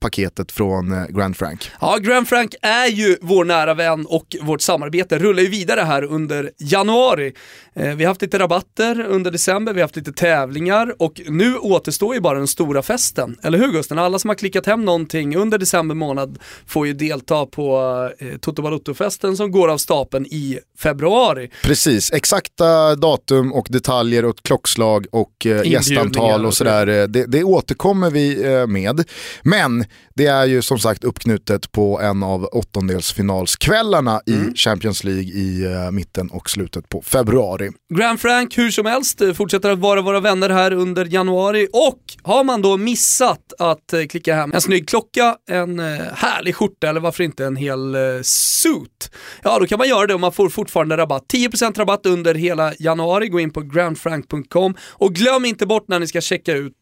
paketet 0.00 0.52
från 0.52 0.92
eh, 0.92 1.06
Grand 1.06 1.36
Frank. 1.36 1.70
Ja, 1.80 1.96
Grand 2.00 2.28
Frank 2.28 2.54
är 2.62 2.86
ju 2.86 3.16
vår 3.20 3.44
nära 3.44 3.74
vän 3.74 4.06
och 4.06 4.36
vårt 4.42 4.60
samarbete 4.60 5.18
rullar 5.18 5.42
ju 5.42 5.48
vidare 5.48 5.80
här 5.80 6.02
under 6.02 6.50
januari. 6.58 7.32
Eh, 7.74 7.94
vi 7.94 8.04
har 8.04 8.10
haft 8.10 8.22
lite 8.22 8.38
rabatter 8.38 9.06
under 9.08 9.30
december, 9.30 9.72
vi 9.72 9.80
har 9.80 9.84
haft 9.84 9.96
lite 9.96 10.12
tävlingar 10.12 10.94
och 10.98 11.20
nu 11.28 11.56
återstår 11.56 12.14
ju 12.14 12.20
bara 12.20 12.38
den 12.38 12.48
stora 12.48 12.82
festen. 12.82 13.36
Eller 13.42 13.58
hur 13.58 13.72
Gusten? 13.72 13.98
Alla 13.98 14.18
som 14.18 14.28
har 14.28 14.34
klickat 14.34 14.66
hem 14.66 14.84
någonting 14.84 15.36
under 15.36 15.58
december 15.58 15.94
månad 15.94 16.38
får 16.66 16.86
ju 16.86 16.92
delta 16.92 17.46
på 17.46 18.10
Toto 18.40 18.62
Balotto-festen 18.62 19.36
som 19.36 19.50
går 19.50 19.68
av 19.68 19.78
stapeln 19.78 20.26
i 20.26 20.58
februari. 20.78 21.50
Precis, 21.62 22.12
exakta 22.12 22.94
datum 22.94 23.52
och 23.52 23.66
detaljer 23.70 24.24
och 24.24 24.42
klockslag 24.42 25.06
och 25.12 25.46
gästantal 25.64 26.46
och 26.46 26.54
sådär. 26.54 26.86
Det, 26.86 27.26
det 27.26 27.44
återkommer 27.44 28.10
vi 28.10 28.66
med. 28.68 29.04
Men 29.48 29.84
det 30.14 30.26
är 30.26 30.46
ju 30.46 30.62
som 30.62 30.78
sagt 30.78 31.04
uppknutet 31.04 31.72
på 31.72 32.00
en 32.00 32.22
av 32.22 32.44
åttondelsfinalskvällarna 32.44 34.20
mm. 34.26 34.48
i 34.48 34.56
Champions 34.56 35.04
League 35.04 35.22
i 35.22 35.66
uh, 35.66 35.90
mitten 35.90 36.30
och 36.30 36.50
slutet 36.50 36.88
på 36.88 37.02
februari. 37.02 37.70
Grand 37.94 38.20
Frank 38.20 38.58
hur 38.58 38.70
som 38.70 38.86
helst 38.86 39.20
eh, 39.20 39.32
fortsätter 39.32 39.70
att 39.70 39.78
vara 39.78 40.02
våra 40.02 40.20
vänner 40.20 40.50
här 40.50 40.72
under 40.72 41.04
januari 41.04 41.68
och 41.72 42.00
har 42.22 42.44
man 42.44 42.62
då 42.62 42.76
missat 42.76 43.52
att 43.58 43.94
uh, 43.94 44.06
klicka 44.06 44.34
hem 44.34 44.52
en 44.52 44.60
snygg 44.60 44.88
klocka, 44.88 45.36
en 45.50 45.80
uh, 45.80 46.00
härlig 46.14 46.54
skjorta 46.54 46.88
eller 46.88 47.00
varför 47.00 47.24
inte 47.24 47.44
en 47.44 47.56
hel 47.56 47.96
suit. 48.22 49.10
Ja 49.42 49.58
då 49.58 49.66
kan 49.66 49.78
man 49.78 49.88
göra 49.88 50.06
det 50.06 50.14
och 50.14 50.20
man 50.20 50.32
får 50.32 50.48
fortfarande 50.48 50.96
rabatt. 50.96 51.24
10% 51.34 51.78
rabatt 51.78 52.06
under 52.06 52.34
hela 52.34 52.72
januari, 52.78 53.28
gå 53.28 53.40
in 53.40 53.50
på 53.50 53.60
grandfrank.com 53.60 54.74
och 54.80 55.14
glöm 55.14 55.44
inte 55.44 55.66
bort 55.66 55.88
när 55.88 55.98
ni 56.00 56.06
ska 56.06 56.20
checka 56.20 56.52
ut 56.52 56.74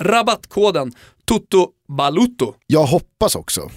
rabattkoden 0.00 0.92
Toto 1.24 1.68
Baluto. 1.96 2.54
Jag 2.66 2.84
hoppas 2.84 3.34
också, 3.36 3.70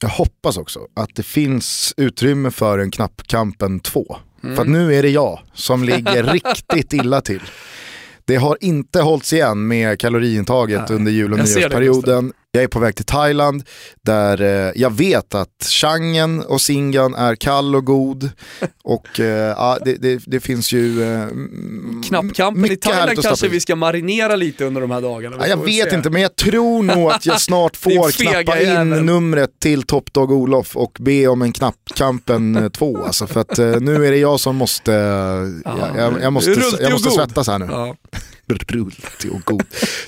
jag 0.00 0.08
hoppas 0.08 0.56
också 0.56 0.80
att 0.94 1.14
det 1.14 1.22
finns 1.22 1.94
utrymme 1.96 2.50
för 2.50 2.78
en 2.78 2.90
knappkampen 2.90 3.80
2. 3.80 4.16
Mm. 4.44 4.56
För 4.56 4.64
nu 4.64 4.94
är 4.94 5.02
det 5.02 5.10
jag 5.10 5.40
som 5.54 5.84
ligger 5.84 6.22
riktigt 6.32 6.92
illa 6.92 7.20
till. 7.20 7.42
Det 8.24 8.36
har 8.36 8.58
inte 8.60 9.00
hållits 9.00 9.32
igen 9.32 9.66
med 9.66 10.00
kaloriintaget 10.00 10.88
Nej, 10.88 10.96
under 10.96 11.12
jul 11.12 11.32
och 11.32 11.38
nyårsperioden. 11.38 12.32
Jag 12.54 12.64
är 12.64 12.68
på 12.68 12.78
väg 12.78 12.96
till 12.96 13.04
Thailand 13.04 13.62
där 14.02 14.42
eh, 14.42 14.72
jag 14.74 14.90
vet 14.90 15.34
att 15.34 15.66
changen 15.70 16.42
och 16.42 16.60
singan 16.60 17.14
är 17.14 17.36
kall 17.36 17.76
och 17.76 17.84
god. 17.84 18.30
Och 18.84 19.20
eh, 19.20 19.54
ja, 19.56 19.78
det, 19.84 19.94
det, 19.94 20.22
det, 20.26 20.40
finns 20.40 20.72
ju 20.72 21.02
eh, 21.02 21.26
Knappkampen 22.08 22.72
i 22.72 22.76
Thailand 22.76 23.22
kanske 23.22 23.48
vi 23.48 23.60
ska 23.60 23.76
marinera 23.76 24.36
lite 24.36 24.64
under 24.64 24.80
de 24.80 24.90
här 24.90 25.00
dagarna. 25.00 25.36
Ja, 25.40 25.46
jag 25.46 25.64
vet 25.64 25.90
se. 25.90 25.96
inte 25.96 26.10
men 26.10 26.22
jag 26.22 26.36
tror 26.36 26.82
nog 26.82 27.10
att 27.10 27.26
jag 27.26 27.40
snart 27.40 27.76
får 27.82 28.22
knappa 28.22 28.60
in 28.60 28.68
jävel. 28.68 29.04
numret 29.04 29.50
till 29.60 29.82
Top 29.82 30.12
Dog 30.12 30.32
Olof 30.32 30.76
och 30.76 30.96
be 31.00 31.26
om 31.26 31.42
en 31.42 31.52
knappkampen 31.52 32.70
2. 32.74 32.98
Eh, 32.98 33.04
alltså, 33.04 33.26
för 33.26 33.40
att 33.40 33.58
nu 33.58 34.06
är 34.06 34.10
det 34.10 34.18
jag 34.18 34.40
som 34.40 34.56
måste, 34.56 34.92
ja, 35.64 35.88
jag, 35.96 36.22
jag, 36.22 36.32
måste, 36.32 36.50
jag 36.80 36.92
måste 36.92 37.10
svettas 37.10 37.46
här 37.46 37.58
nu. 37.58 37.66
Ja. 37.70 37.96
Rultig 38.48 39.32
och 39.32 39.44
god. 39.44 39.62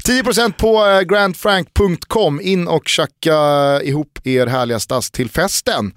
10% 0.05 0.53
på 0.53 0.87
eh, 0.87 1.01
grandfrank.com. 1.01 2.41
In 2.41 2.69
och 2.69 2.89
tjacka 2.89 3.37
ihop 3.83 4.19
er 4.25 4.47
härliga 4.47 4.81
stass 4.81 5.11
till 5.11 5.31
festen. 5.31 5.93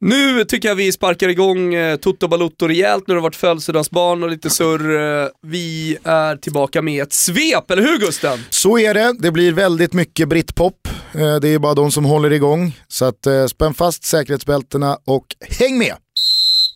Nu 0.00 0.44
tycker 0.44 0.68
jag 0.68 0.74
vi 0.74 0.92
sparkar 0.92 1.28
igång 1.28 1.74
eh, 1.74 1.96
Toto 1.96 2.28
Balutto 2.28 2.68
rejält, 2.68 3.04
nu 3.06 3.14
har 3.14 3.16
det 3.16 3.22
varit 3.22 3.36
födelsedagsbarn 3.36 4.22
och 4.22 4.30
lite 4.30 4.50
surr. 4.50 4.96
Eh, 5.22 5.28
vi 5.42 5.96
är 6.04 6.36
tillbaka 6.36 6.82
med 6.82 7.02
ett 7.02 7.12
svep, 7.12 7.70
eller 7.70 7.82
hur 7.82 7.98
Gusten? 7.98 8.38
Så 8.50 8.78
är 8.78 8.94
det, 8.94 9.14
det 9.18 9.30
blir 9.30 9.52
väldigt 9.52 9.92
mycket 9.92 10.28
brittpop. 10.28 10.88
Det 11.42 11.48
är 11.48 11.58
bara 11.58 11.74
de 11.74 11.92
som 11.92 12.04
håller 12.04 12.32
igång. 12.32 12.76
Så 12.88 13.04
att, 13.04 13.26
spänn 13.48 13.74
fast 13.74 14.04
säkerhetsbältena 14.04 14.98
och 15.04 15.26
häng 15.58 15.78
med! 15.78 15.94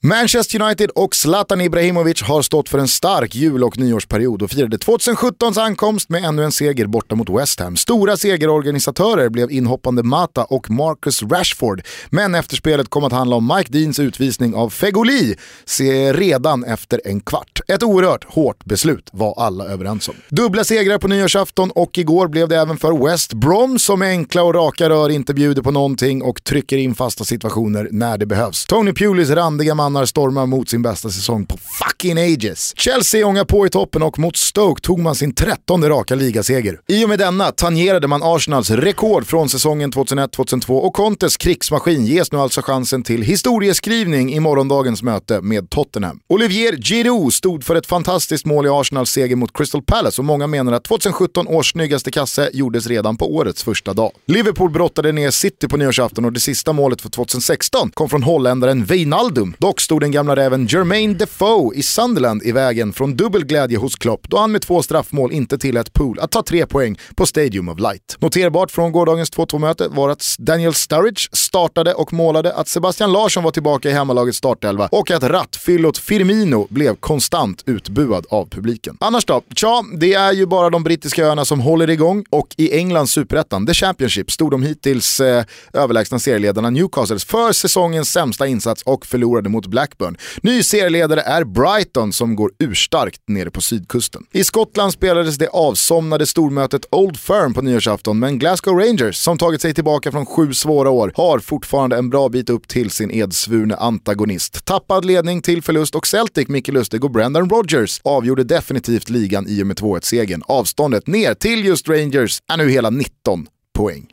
Manchester 0.06 0.62
United 0.62 0.90
och 0.90 1.14
Zlatan 1.14 1.60
Ibrahimovic 1.60 2.22
har 2.22 2.42
stått 2.42 2.68
för 2.68 2.78
en 2.78 2.88
stark 2.88 3.34
jul 3.34 3.64
och 3.64 3.78
nyårsperiod 3.78 4.42
och 4.42 4.50
firade 4.50 4.76
2017s 4.76 5.60
ankomst 5.60 6.08
med 6.08 6.24
ännu 6.24 6.44
en 6.44 6.52
seger 6.52 6.86
borta 6.86 7.14
mot 7.14 7.30
West 7.30 7.60
Ham. 7.60 7.76
Stora 7.76 8.16
segerorganisatörer 8.16 9.28
blev 9.28 9.50
inhoppande 9.50 10.02
Mata 10.02 10.44
och 10.44 10.70
Marcus 10.70 11.22
Rashford, 11.22 11.82
men 12.10 12.34
efterspelet 12.34 12.90
kom 12.90 13.04
att 13.04 13.12
handla 13.12 13.36
om 13.36 13.52
Mike 13.56 13.72
Deans 13.72 13.98
utvisning 13.98 14.54
av 14.54 14.70
Fegoli 14.70 15.36
se 15.64 16.12
redan 16.12 16.64
efter 16.64 17.00
en 17.04 17.20
kvart. 17.20 17.60
Ett 17.68 17.82
oerhört 17.82 18.24
hårt 18.24 18.64
beslut 18.64 19.10
var 19.12 19.34
alla 19.36 19.64
överens 19.64 20.08
om. 20.08 20.14
Dubbla 20.28 20.64
segrar 20.64 20.98
på 20.98 21.08
nyårsafton 21.08 21.70
och 21.70 21.98
igår 21.98 22.28
blev 22.28 22.48
det 22.48 22.56
även 22.56 22.76
för 22.76 23.06
West 23.06 23.32
Brom 23.32 23.78
som 23.78 23.98
med 23.98 24.08
enkla 24.08 24.42
och 24.42 24.54
raka 24.54 24.88
rör 24.88 25.08
inte 25.08 25.34
bjuder 25.34 25.62
på 25.62 25.70
någonting 25.70 26.22
och 26.22 26.44
trycker 26.44 26.76
in 26.76 26.94
fasta 26.94 27.24
situationer 27.24 27.88
när 27.90 28.18
det 28.18 28.26
behövs. 28.26 28.66
Tony 28.66 28.92
Pulis 28.92 29.30
randiga 29.30 29.74
man 29.74 29.93
Mannar 29.94 30.06
stormar 30.06 30.46
mot 30.46 30.68
sin 30.68 30.82
bästa 30.82 31.10
säsong 31.10 31.46
på 31.46 31.58
fucking 31.58 32.18
ages. 32.18 32.72
Chelsea 32.76 33.26
ångar 33.26 33.44
på 33.44 33.66
i 33.66 33.70
toppen 33.70 34.02
och 34.02 34.18
mot 34.18 34.36
Stoke 34.36 34.82
tog 34.82 34.98
man 34.98 35.14
sin 35.14 35.34
trettonde 35.34 35.88
raka 35.88 36.14
ligaseger. 36.14 36.80
I 36.88 37.04
och 37.04 37.08
med 37.08 37.18
denna 37.18 37.50
tangerade 37.50 38.08
man 38.08 38.22
Arsenals 38.22 38.70
rekord 38.70 39.26
från 39.26 39.48
säsongen 39.48 39.92
2001-2002 39.92 40.70
och 40.70 40.94
Contes 40.94 41.36
krigsmaskin 41.36 42.06
ges 42.06 42.32
nu 42.32 42.38
alltså 42.38 42.62
chansen 42.62 43.02
till 43.02 43.22
historieskrivning 43.22 44.34
i 44.34 44.40
morgondagens 44.40 45.02
möte 45.02 45.40
med 45.40 45.70
Tottenham. 45.70 46.20
Olivier 46.28 46.76
Giroud 46.76 47.32
stod 47.32 47.64
för 47.64 47.76
ett 47.76 47.86
fantastiskt 47.86 48.46
mål 48.46 48.66
i 48.66 48.68
Arsenals 48.68 49.10
seger 49.10 49.36
mot 49.36 49.56
Crystal 49.56 49.82
Palace 49.82 50.20
och 50.20 50.24
många 50.24 50.46
menar 50.46 50.72
att 50.72 50.84
2017 50.84 51.48
års 51.48 51.72
snyggaste 51.72 52.10
kasse 52.10 52.50
gjordes 52.52 52.86
redan 52.86 53.16
på 53.16 53.34
årets 53.34 53.64
första 53.64 53.92
dag. 53.92 54.12
Liverpool 54.26 54.70
brottade 54.70 55.12
ner 55.12 55.30
City 55.30 55.68
på 55.68 55.76
nyårsafton 55.76 56.24
och 56.24 56.32
det 56.32 56.40
sista 56.40 56.72
målet 56.72 57.00
för 57.00 57.08
2016 57.08 57.90
kom 57.90 58.08
från 58.08 58.22
holländaren 58.22 58.84
Wijnaldum. 58.84 59.54
Dock 59.58 59.83
stod 59.84 60.00
den 60.00 60.10
gamla 60.10 60.36
räven 60.36 60.66
Jermaine 60.66 61.14
Defoe 61.14 61.74
i 61.74 61.82
Sunderland 61.82 62.42
i 62.42 62.52
vägen 62.52 62.92
från 62.92 63.16
dubbel 63.16 63.44
glädje 63.44 63.78
hos 63.78 63.96
Klopp 63.96 64.28
då 64.28 64.38
han 64.38 64.52
med 64.52 64.62
två 64.62 64.82
straffmål 64.82 65.32
inte 65.32 65.58
tillät 65.58 65.92
Pool 65.92 66.20
att 66.20 66.30
ta 66.30 66.42
tre 66.42 66.66
poäng 66.66 66.98
på 67.14 67.26
Stadium 67.26 67.68
of 67.68 67.78
Light. 67.78 68.16
Noterbart 68.18 68.70
från 68.70 68.92
gårdagens 68.92 69.32
2-2-möte 69.32 69.88
var 69.88 70.08
att 70.08 70.36
Daniel 70.38 70.74
Sturridge 70.74 71.28
startade 71.32 71.94
och 71.94 72.12
målade, 72.12 72.54
att 72.54 72.68
Sebastian 72.68 73.12
Larsson 73.12 73.44
var 73.44 73.50
tillbaka 73.50 73.90
i 73.90 73.92
hemmalagets 73.92 74.38
startelva 74.38 74.88
och 74.92 75.10
att 75.10 75.22
rattfyllot 75.22 75.98
Firmino 75.98 76.66
blev 76.70 76.94
konstant 76.96 77.62
utbuad 77.66 78.26
av 78.30 78.48
publiken. 78.48 78.96
Annars 79.00 79.24
då? 79.24 79.42
Tja, 79.54 79.84
det 79.98 80.14
är 80.14 80.32
ju 80.32 80.46
bara 80.46 80.70
de 80.70 80.84
brittiska 80.84 81.26
öarna 81.26 81.44
som 81.44 81.60
håller 81.60 81.90
igång 81.90 82.24
och 82.30 82.54
i 82.56 82.78
Englands 82.78 83.12
superettan, 83.12 83.66
The 83.66 83.74
Championship, 83.74 84.30
stod 84.30 84.50
de 84.50 84.62
hittills 84.62 85.20
eh, 85.20 85.44
överlägsna 85.72 86.18
serieledarna 86.18 86.70
Newcastles 86.70 87.24
för 87.24 87.52
säsongens 87.52 88.12
sämsta 88.12 88.46
insats 88.46 88.82
och 88.82 89.06
förlorade 89.06 89.48
mot 89.48 89.73
Blackburn. 89.74 90.16
Ny 90.42 90.62
serieledare 90.62 91.20
är 91.20 91.44
Brighton 91.44 92.12
som 92.12 92.36
går 92.36 92.50
urstarkt 92.58 93.20
nere 93.28 93.50
på 93.50 93.60
sydkusten. 93.60 94.22
I 94.32 94.44
Skottland 94.44 94.92
spelades 94.92 95.38
det 95.38 95.48
avsomnade 95.48 96.26
stormötet 96.26 96.86
Old 96.90 97.16
Firm 97.16 97.54
på 97.54 97.62
nyårsafton, 97.62 98.18
men 98.18 98.38
Glasgow 98.38 98.78
Rangers, 98.78 99.16
som 99.16 99.38
tagit 99.38 99.60
sig 99.60 99.74
tillbaka 99.74 100.12
från 100.12 100.26
sju 100.26 100.52
svåra 100.52 100.90
år, 100.90 101.12
har 101.16 101.38
fortfarande 101.38 101.96
en 101.96 102.10
bra 102.10 102.28
bit 102.28 102.50
upp 102.50 102.68
till 102.68 102.90
sin 102.90 103.10
edsvurne 103.10 103.74
antagonist. 103.76 104.64
Tappad 104.64 105.04
ledning 105.04 105.42
till 105.42 105.62
förlust 105.62 105.94
och 105.94 106.06
Celtic, 106.06 106.48
Micke 106.48 106.68
Lustig 106.68 107.04
och 107.04 107.10
Brendan 107.10 107.50
Rodgers 107.50 108.00
avgjorde 108.04 108.44
definitivt 108.44 109.10
ligan 109.10 109.46
i 109.48 109.62
och 109.62 109.66
med 109.66 109.76
2-1-segern. 109.76 110.42
Avståndet 110.46 111.06
ner 111.06 111.34
till 111.34 111.64
just 111.64 111.88
Rangers 111.88 112.38
är 112.52 112.56
nu 112.56 112.70
hela 112.70 112.90
19 112.90 113.46
poäng. 113.78 114.06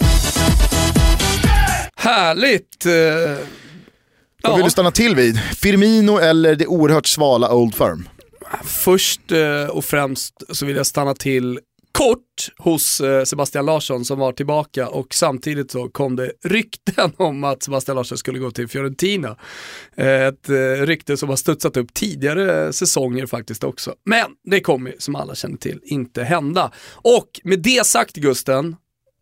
Härligt! 1.95 2.85
Eh, 2.85 3.60
Eh, 4.43 4.49
vad 4.49 4.57
vill 4.57 4.65
du 4.65 4.71
stanna 4.71 4.91
till 4.91 5.15
vid? 5.15 5.39
Firmino 5.39 6.17
eller 6.17 6.55
det 6.55 6.67
oerhört 6.67 7.07
svala 7.07 7.53
Old 7.53 7.75
Firm? 7.75 8.09
Först 8.63 9.31
eh, 9.31 9.65
och 9.65 9.85
främst 9.85 10.43
så 10.49 10.65
vill 10.65 10.75
jag 10.75 10.85
stanna 10.85 11.13
till 11.13 11.59
kort 11.91 12.17
hos 12.57 13.01
eh, 13.01 13.23
Sebastian 13.23 13.65
Larsson 13.65 14.05
som 14.05 14.19
var 14.19 14.31
tillbaka 14.31 14.87
och 14.87 15.13
samtidigt 15.13 15.71
så 15.71 15.89
kom 15.89 16.15
det 16.15 16.31
rykten 16.43 17.11
om 17.17 17.43
att 17.43 17.63
Sebastian 17.63 17.95
Larsson 17.97 18.17
skulle 18.17 18.39
gå 18.39 18.51
till 18.51 18.67
Fiorentina. 18.67 19.37
Ett 19.95 20.49
rykte 20.79 21.17
som 21.17 21.29
har 21.29 21.35
studsat 21.35 21.77
upp 21.77 21.93
tidigare 21.93 22.73
säsonger 22.73 23.25
faktiskt 23.25 23.63
också. 23.63 23.93
Men 24.05 24.25
det 24.43 24.59
kommer 24.59 24.95
som 24.97 25.15
alla 25.15 25.35
känner 25.35 25.57
till 25.57 25.79
inte 25.83 26.23
hända. 26.23 26.71
Och 26.93 27.27
med 27.43 27.59
det 27.59 27.85
sagt 27.85 28.15
Gusten, 28.15 28.75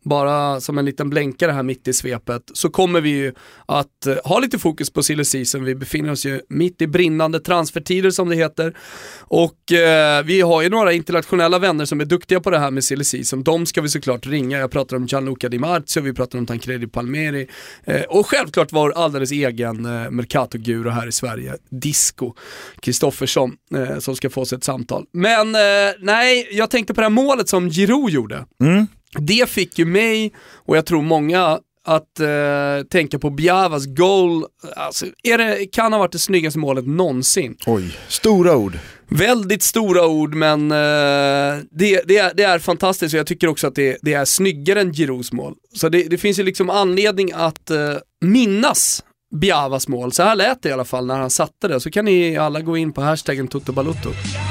bara 0.04 0.60
som 0.60 0.78
en 0.78 0.84
liten 0.84 1.10
blänkare 1.10 1.52
här 1.52 1.62
mitt 1.62 1.88
i 1.88 1.92
svepet, 1.92 2.42
så 2.52 2.70
kommer 2.70 3.00
vi 3.00 3.10
ju 3.10 3.32
att 3.66 4.06
eh, 4.06 4.16
ha 4.24 4.38
lite 4.38 4.58
fokus 4.58 4.90
på 4.90 5.02
silly 5.02 5.24
season. 5.24 5.64
Vi 5.64 5.74
befinner 5.74 6.12
oss 6.12 6.26
ju 6.26 6.40
mitt 6.48 6.82
i 6.82 6.86
brinnande 6.86 7.40
transfertider 7.40 8.10
som 8.10 8.28
det 8.28 8.36
heter. 8.36 8.76
Och 9.20 9.72
eh, 9.72 10.24
vi 10.24 10.40
har 10.40 10.62
ju 10.62 10.68
några 10.68 10.92
internationella 10.92 11.58
vänner 11.58 11.84
som 11.84 12.00
är 12.00 12.04
duktiga 12.04 12.40
på 12.40 12.50
det 12.50 12.58
här 12.58 12.70
med 12.70 12.84
silly 12.84 13.04
season. 13.04 13.42
De 13.42 13.66
ska 13.66 13.80
vi 13.80 13.88
såklart 13.88 14.26
ringa. 14.26 14.58
Jag 14.58 14.70
pratar 14.70 14.96
om 14.96 15.06
Gianluca 15.06 15.48
Di 15.48 15.58
Marzio, 15.58 16.02
vi 16.02 16.12
pratar 16.12 16.38
om 16.38 16.46
Tancredi 16.46 16.86
Palmeri 16.86 17.48
eh, 17.84 18.02
och 18.02 18.26
självklart 18.26 18.72
vår 18.72 18.92
alldeles 18.92 19.32
egen 19.32 19.86
eh, 19.86 20.10
Mercato-guru 20.10 20.90
här 20.90 21.06
i 21.06 21.12
Sverige, 21.12 21.56
Disco 21.70 22.34
Kristoffersson, 22.80 23.52
eh, 23.74 23.98
som 23.98 24.16
ska 24.16 24.30
få 24.30 24.44
sig 24.44 24.56
ett 24.56 24.64
samtal. 24.64 25.06
Men 25.12 25.54
eh, 25.54 25.92
nej, 26.00 26.48
jag 26.50 26.70
tänkte 26.70 26.94
på 26.94 27.00
det 27.00 27.04
här 27.04 27.10
målet 27.10 27.48
som 27.48 27.70
Giroud 27.70 28.10
gjorde. 28.10 28.44
Mm. 28.62 28.86
Det 29.18 29.50
fick 29.50 29.78
ju 29.78 29.84
mig, 29.84 30.32
och 30.66 30.76
jag 30.76 30.86
tror 30.86 31.02
många, 31.02 31.58
att 31.84 32.20
eh, 32.20 32.86
tänka 32.90 33.18
på 33.18 33.30
Biavas 33.30 33.86
goal, 33.86 34.44
alltså, 34.76 35.06
är 35.22 35.38
det, 35.38 35.66
kan 35.66 35.92
ha 35.92 35.98
varit 35.98 36.12
det 36.12 36.18
snyggaste 36.18 36.58
målet 36.58 36.86
någonsin. 36.86 37.56
Oj, 37.66 37.96
stora 38.08 38.56
ord. 38.56 38.78
Väldigt 39.08 39.62
stora 39.62 40.06
ord 40.06 40.34
men 40.34 40.70
eh, 40.70 41.58
det, 41.70 42.02
det, 42.04 42.18
är, 42.18 42.34
det 42.34 42.42
är 42.42 42.58
fantastiskt 42.58 43.14
och 43.14 43.18
jag 43.18 43.26
tycker 43.26 43.48
också 43.48 43.66
att 43.66 43.74
det, 43.74 43.98
det 44.02 44.14
är 44.14 44.24
snyggare 44.24 44.80
än 44.80 44.92
Giroux 44.92 45.32
mål. 45.32 45.54
Så 45.74 45.88
det, 45.88 46.02
det 46.02 46.18
finns 46.18 46.38
ju 46.38 46.42
liksom 46.42 46.70
anledning 46.70 47.32
att 47.34 47.70
eh, 47.70 47.94
minnas 48.20 49.04
Biavas 49.40 49.88
mål. 49.88 50.12
Så 50.12 50.22
här 50.22 50.36
lät 50.36 50.62
det 50.62 50.68
i 50.68 50.72
alla 50.72 50.84
fall 50.84 51.06
när 51.06 51.18
han 51.18 51.30
satte 51.30 51.68
det. 51.68 51.80
Så 51.80 51.90
kan 51.90 52.04
ni 52.04 52.36
alla 52.36 52.60
gå 52.60 52.76
in 52.76 52.92
på 52.92 53.00
hashtaggen 53.00 53.48
Toto 53.48 53.72
Eh, 53.72 54.49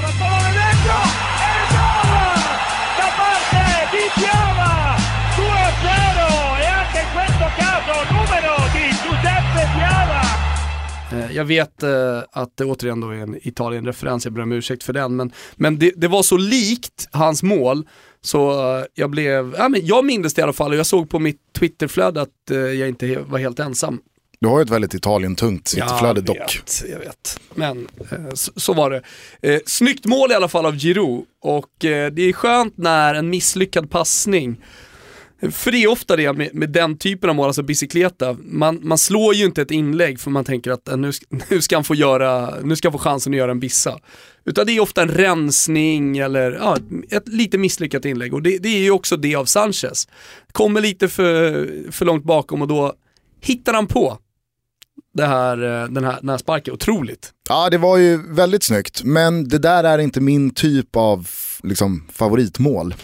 jag 11.31 11.45
vet 11.45 11.83
eh, 11.83 12.23
att 12.31 12.57
det 12.57 12.65
återigen 12.65 12.99
då 12.99 13.09
är 13.09 13.15
en 13.15 13.47
Italien-referens, 13.47 14.25
jag 14.25 14.33
ber 14.33 14.41
om 14.41 14.51
ursäkt 14.51 14.83
för 14.83 14.93
den, 14.93 15.15
men, 15.15 15.31
men 15.55 15.79
det, 15.79 15.93
det, 15.95 16.07
var 16.07 16.23
så 16.23 16.37
likt 16.37 17.07
hans 17.11 17.43
mål 17.43 17.87
så 18.21 18.51
eh, 18.77 18.85
jag 18.93 19.09
blev, 19.09 19.55
ja, 19.57 19.69
men 19.69 19.85
jag 19.85 20.05
minns 20.05 20.33
det 20.33 20.39
i 20.39 20.43
alla 20.43 20.53
fall 20.53 20.71
och 20.71 20.77
jag 20.77 20.85
såg 20.85 21.09
på 21.09 21.19
mitt 21.19 21.39
Twitterflöde 21.59 22.21
att 22.21 22.29
jag 22.49 22.89
inte 22.89 23.19
var 23.19 23.39
helt 23.39 23.59
ensam. 23.59 23.99
Du 24.41 24.47
har 24.47 24.59
ju 24.59 24.63
ett 24.63 24.69
väldigt 24.69 24.93
Italien-tungt 24.93 25.65
Twitterflöde 25.65 26.21
dock. 26.21 26.37
Vet, 26.37 26.83
jag 26.89 26.99
vet, 26.99 27.39
men 27.55 27.87
så, 28.33 28.51
så, 28.55 28.73
var 28.73 28.89
det. 28.89 29.01
Eh, 29.41 29.59
snyggt 29.65 30.05
mål 30.05 30.31
i 30.31 30.33
alla 30.33 30.47
fall 30.47 30.65
av 30.65 30.77
Giroud 30.77 31.25
och 31.41 31.85
eh, 31.85 32.11
det 32.11 32.21
är 32.21 32.33
skönt 32.33 32.77
när 32.77 33.15
en 33.15 33.29
misslyckad 33.29 33.89
passning 33.91 34.57
för 35.41 35.71
det 35.71 35.83
är 35.83 35.87
ofta 35.87 36.15
det 36.15 36.33
med, 36.33 36.55
med 36.55 36.69
den 36.69 36.97
typen 36.97 37.29
av 37.29 37.35
mål, 37.35 37.47
alltså 37.47 37.63
bicykleta. 37.63 38.37
Man, 38.39 38.79
man 38.83 38.97
slår 38.97 39.33
ju 39.33 39.45
inte 39.45 39.61
ett 39.61 39.71
inlägg 39.71 40.19
för 40.19 40.31
man 40.31 40.45
tänker 40.45 40.71
att 40.71 40.87
eh, 40.87 40.97
nu, 40.97 41.11
nu, 41.49 41.61
ska 41.61 41.75
han 41.75 41.83
få 41.83 41.95
göra, 41.95 42.53
nu 42.63 42.75
ska 42.75 42.87
han 42.87 42.93
få 42.93 42.99
chansen 42.99 43.33
att 43.33 43.37
göra 43.37 43.51
en 43.51 43.59
bissa. 43.59 43.99
Utan 44.45 44.65
det 44.65 44.71
är 44.71 44.79
ofta 44.79 45.01
en 45.01 45.09
rensning 45.09 46.17
eller 46.17 46.51
ja, 46.51 46.77
ett 47.09 47.27
lite 47.27 47.57
misslyckat 47.57 48.05
inlägg. 48.05 48.33
Och 48.33 48.41
det, 48.41 48.57
det 48.57 48.69
är 48.69 48.79
ju 48.79 48.91
också 48.91 49.17
det 49.17 49.35
av 49.35 49.45
Sanchez. 49.45 50.07
Kommer 50.51 50.81
lite 50.81 51.07
för, 51.07 51.67
för 51.91 52.05
långt 52.05 52.23
bakom 52.23 52.61
och 52.61 52.67
då 52.67 52.93
hittar 53.41 53.73
han 53.73 53.87
på 53.87 54.17
det 55.13 55.25
här, 55.25 55.57
eh, 55.57 55.89
den, 55.89 56.03
här, 56.03 56.17
den 56.19 56.29
här 56.29 56.37
sparken. 56.37 56.73
Otroligt. 56.73 57.33
Ja, 57.49 57.69
det 57.69 57.77
var 57.77 57.97
ju 57.97 58.33
väldigt 58.33 58.63
snyggt. 58.63 59.03
Men 59.03 59.47
det 59.47 59.59
där 59.59 59.83
är 59.83 59.97
inte 59.99 60.21
min 60.21 60.53
typ 60.53 60.95
av 60.95 61.27
liksom, 61.63 62.07
favoritmål. 62.11 62.95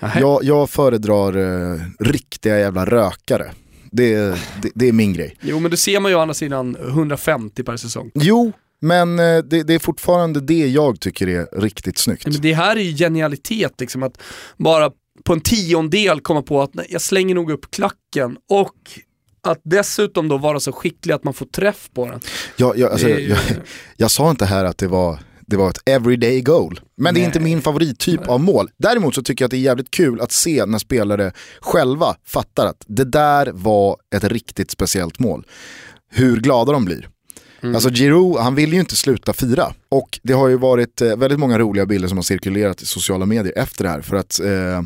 Jag, 0.00 0.44
jag 0.44 0.70
föredrar 0.70 1.36
eh, 1.72 1.80
riktiga 1.98 2.58
jävla 2.58 2.86
rökare. 2.86 3.52
Det, 3.90 4.16
det, 4.62 4.70
det, 4.74 4.88
är 4.88 4.92
min 4.92 5.12
grej. 5.12 5.36
Jo 5.40 5.60
men 5.60 5.70
då 5.70 5.76
ser 5.76 6.00
man 6.00 6.10
ju 6.10 6.16
å 6.16 6.20
andra 6.20 6.34
sidan 6.34 6.76
150 6.80 7.62
per 7.62 7.76
säsong. 7.76 8.10
Jo, 8.14 8.52
men 8.80 9.18
eh, 9.18 9.38
det, 9.38 9.62
det, 9.62 9.74
är 9.74 9.78
fortfarande 9.78 10.40
det 10.40 10.68
jag 10.68 11.00
tycker 11.00 11.26
är 11.26 11.60
riktigt 11.60 11.98
snyggt. 11.98 12.26
Men 12.26 12.40
det 12.40 12.52
här 12.52 12.76
är 12.76 12.80
ju 12.80 12.96
genialitet, 12.96 13.80
liksom 13.80 14.02
att 14.02 14.22
bara 14.56 14.90
på 15.24 15.32
en 15.32 15.40
tiondel 15.40 16.20
komma 16.20 16.42
på 16.42 16.62
att 16.62 16.70
jag 16.88 17.02
slänger 17.02 17.34
nog 17.34 17.50
upp 17.50 17.70
klacken 17.70 18.36
och 18.48 18.74
att 19.42 19.60
dessutom 19.64 20.28
då 20.28 20.38
vara 20.38 20.60
så 20.60 20.72
skicklig 20.72 21.14
att 21.14 21.24
man 21.24 21.34
får 21.34 21.46
träff 21.46 21.90
på 21.94 22.06
den. 22.06 22.20
Ja, 22.56 22.74
ja, 22.76 22.88
alltså, 22.88 23.08
jag, 23.08 23.20
jag, 23.20 23.38
jag, 23.96 24.10
sa 24.10 24.30
inte 24.30 24.44
här 24.44 24.64
att 24.64 24.78
det 24.78 24.88
var 24.88 25.18
det 25.50 25.56
var 25.56 25.70
ett 25.70 25.88
everyday 25.88 26.40
goal. 26.40 26.80
Men 26.96 27.14
Nej. 27.14 27.20
det 27.20 27.24
är 27.24 27.26
inte 27.26 27.40
min 27.40 27.62
favorittyp 27.62 28.28
av 28.28 28.40
mål. 28.40 28.70
Däremot 28.76 29.14
så 29.14 29.22
tycker 29.22 29.42
jag 29.42 29.46
att 29.46 29.50
det 29.50 29.56
är 29.56 29.58
jävligt 29.58 29.90
kul 29.90 30.20
att 30.20 30.32
se 30.32 30.66
när 30.66 30.78
spelare 30.78 31.32
själva 31.60 32.16
fattar 32.26 32.66
att 32.66 32.84
det 32.86 33.04
där 33.04 33.50
var 33.54 33.96
ett 34.14 34.24
riktigt 34.24 34.70
speciellt 34.70 35.18
mål. 35.18 35.46
Hur 36.10 36.40
glada 36.40 36.72
de 36.72 36.84
blir. 36.84 37.08
Mm. 37.62 37.74
Alltså 37.74 37.90
Giroud, 37.90 38.36
han 38.36 38.54
vill 38.54 38.72
ju 38.72 38.80
inte 38.80 38.96
sluta 38.96 39.32
fira. 39.32 39.74
Och 39.88 40.20
det 40.22 40.32
har 40.32 40.48
ju 40.48 40.56
varit 40.56 41.00
eh, 41.00 41.16
väldigt 41.16 41.38
många 41.38 41.58
roliga 41.58 41.86
bilder 41.86 42.08
som 42.08 42.18
har 42.18 42.22
cirkulerat 42.22 42.82
i 42.82 42.86
sociala 42.86 43.26
medier 43.26 43.52
efter 43.56 43.84
det 43.84 43.90
här. 43.90 44.00
För 44.00 44.16
att 44.16 44.40
eh, 44.40 44.82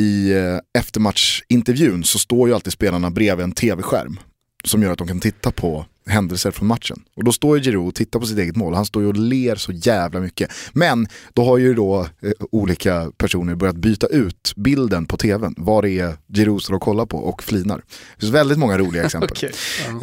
i 0.00 0.32
eh, 0.32 0.80
eftermatchintervjun 0.80 2.04
så 2.04 2.18
står 2.18 2.48
ju 2.48 2.54
alltid 2.54 2.72
spelarna 2.72 3.10
bredvid 3.10 3.44
en 3.44 3.52
tv-skärm 3.52 4.18
som 4.66 4.82
gör 4.82 4.92
att 4.92 4.98
de 4.98 5.08
kan 5.08 5.20
titta 5.20 5.50
på 5.50 5.86
händelser 6.06 6.50
från 6.50 6.68
matchen. 6.68 7.04
Och 7.16 7.24
då 7.24 7.32
står 7.32 7.58
ju 7.58 7.62
Giroud 7.62 7.88
och 7.88 7.94
tittar 7.94 8.20
på 8.20 8.26
sitt 8.26 8.38
eget 8.38 8.56
mål, 8.56 8.74
han 8.74 8.86
står 8.86 9.02
ju 9.02 9.08
och 9.08 9.16
ler 9.16 9.56
så 9.56 9.72
jävla 9.72 10.20
mycket. 10.20 10.50
Men 10.72 11.08
då 11.34 11.44
har 11.44 11.58
ju 11.58 11.74
då 11.74 12.00
eh, 12.00 12.30
olika 12.52 13.10
personer 13.16 13.54
börjat 13.54 13.76
byta 13.76 14.06
ut 14.06 14.52
bilden 14.56 15.06
på 15.06 15.16
tvn, 15.16 15.54
vad 15.56 15.84
det 15.84 15.90
är 15.90 16.16
Giroud 16.34 16.62
står 16.62 16.74
och 16.74 16.82
kollar 16.82 17.06
på 17.06 17.18
och 17.18 17.42
flinar. 17.42 17.76
Det 17.76 18.20
finns 18.20 18.32
väldigt 18.32 18.58
många 18.58 18.78
roliga 18.78 19.04
exempel. 19.06 19.30
okay. 19.30 19.50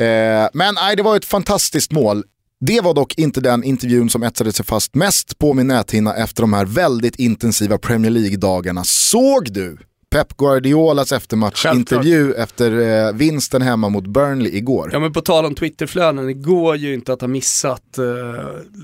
eh, 0.06 0.50
men 0.54 0.76
nej, 0.76 0.96
det 0.96 1.04
var 1.04 1.16
ett 1.18 1.26
fantastiskt 1.26 1.92
mål. 1.92 2.24
Det 2.66 2.82
var 2.82 2.94
dock 2.94 3.18
inte 3.18 3.42
den 3.42 3.64
intervjun 3.64 4.10
som 4.10 4.24
etsade 4.24 4.54
sig 4.54 4.66
fast 4.66 4.96
mest 4.96 5.38
på 5.38 5.54
min 5.54 5.68
näthinna 5.68 6.16
efter 6.16 6.44
de 6.44 6.54
här 6.54 6.66
väldigt 6.66 7.16
intensiva 7.16 7.78
Premier 7.78 8.12
League-dagarna. 8.12 8.84
Såg 8.84 9.54
du 9.54 9.78
Pep 10.14 10.38
Guardiolas 10.38 11.12
eftermatchintervju 11.12 12.34
efter 12.34 12.80
eh, 13.08 13.14
vinsten 13.14 13.62
hemma 13.62 13.90
mot 13.90 14.08
Burnley 14.08 14.58
igår. 14.58 14.90
Ja 14.94 15.00
men 15.00 15.14
på 15.14 15.22
tal 15.22 15.46
om 15.46 15.56
Twitterflöden, 15.56 16.26
det 16.26 16.34
går 16.34 16.76
ju 16.76 16.94
inte 16.94 17.14
att 17.14 17.22
ha 17.22 17.28
missat, 17.28 17.98
eh, 17.98 18.06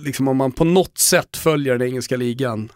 liksom 0.06 0.28
om 0.28 0.38
man 0.38 0.52
på 0.52 0.64
något 0.64 0.98
sätt 0.98 1.38
följer 1.38 1.78
den 1.78 1.88
engelska 1.88 2.18
ligan, 2.18 2.72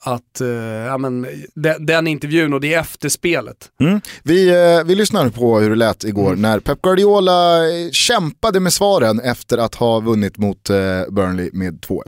att, 0.00 0.40
eh, 0.40 0.48
ja, 0.48 0.98
men, 0.98 1.26
de, 1.54 1.74
den 1.78 2.06
intervjun 2.06 2.52
och 2.52 2.60
det 2.60 2.74
efterspelet. 2.74 3.70
Mm. 3.80 4.00
Vi, 4.22 4.48
eh, 4.48 4.84
vi 4.84 4.94
lyssnar 4.94 5.30
på 5.30 5.58
hur 5.58 5.70
det 5.70 5.76
lät 5.76 6.04
igår 6.04 6.28
mm. 6.28 6.42
när 6.42 6.60
Pep 6.60 6.82
Guardiola 6.82 7.68
eh, 7.68 7.90
kämpade 7.90 8.60
med 8.60 8.72
svaren 8.72 9.20
efter 9.20 9.58
att 9.58 9.74
ha 9.74 10.00
vunnit 10.00 10.38
mot 10.38 10.70
eh, 10.70 10.76
Burnley 11.10 11.50
med 11.52 11.80
2-1. 11.80 12.02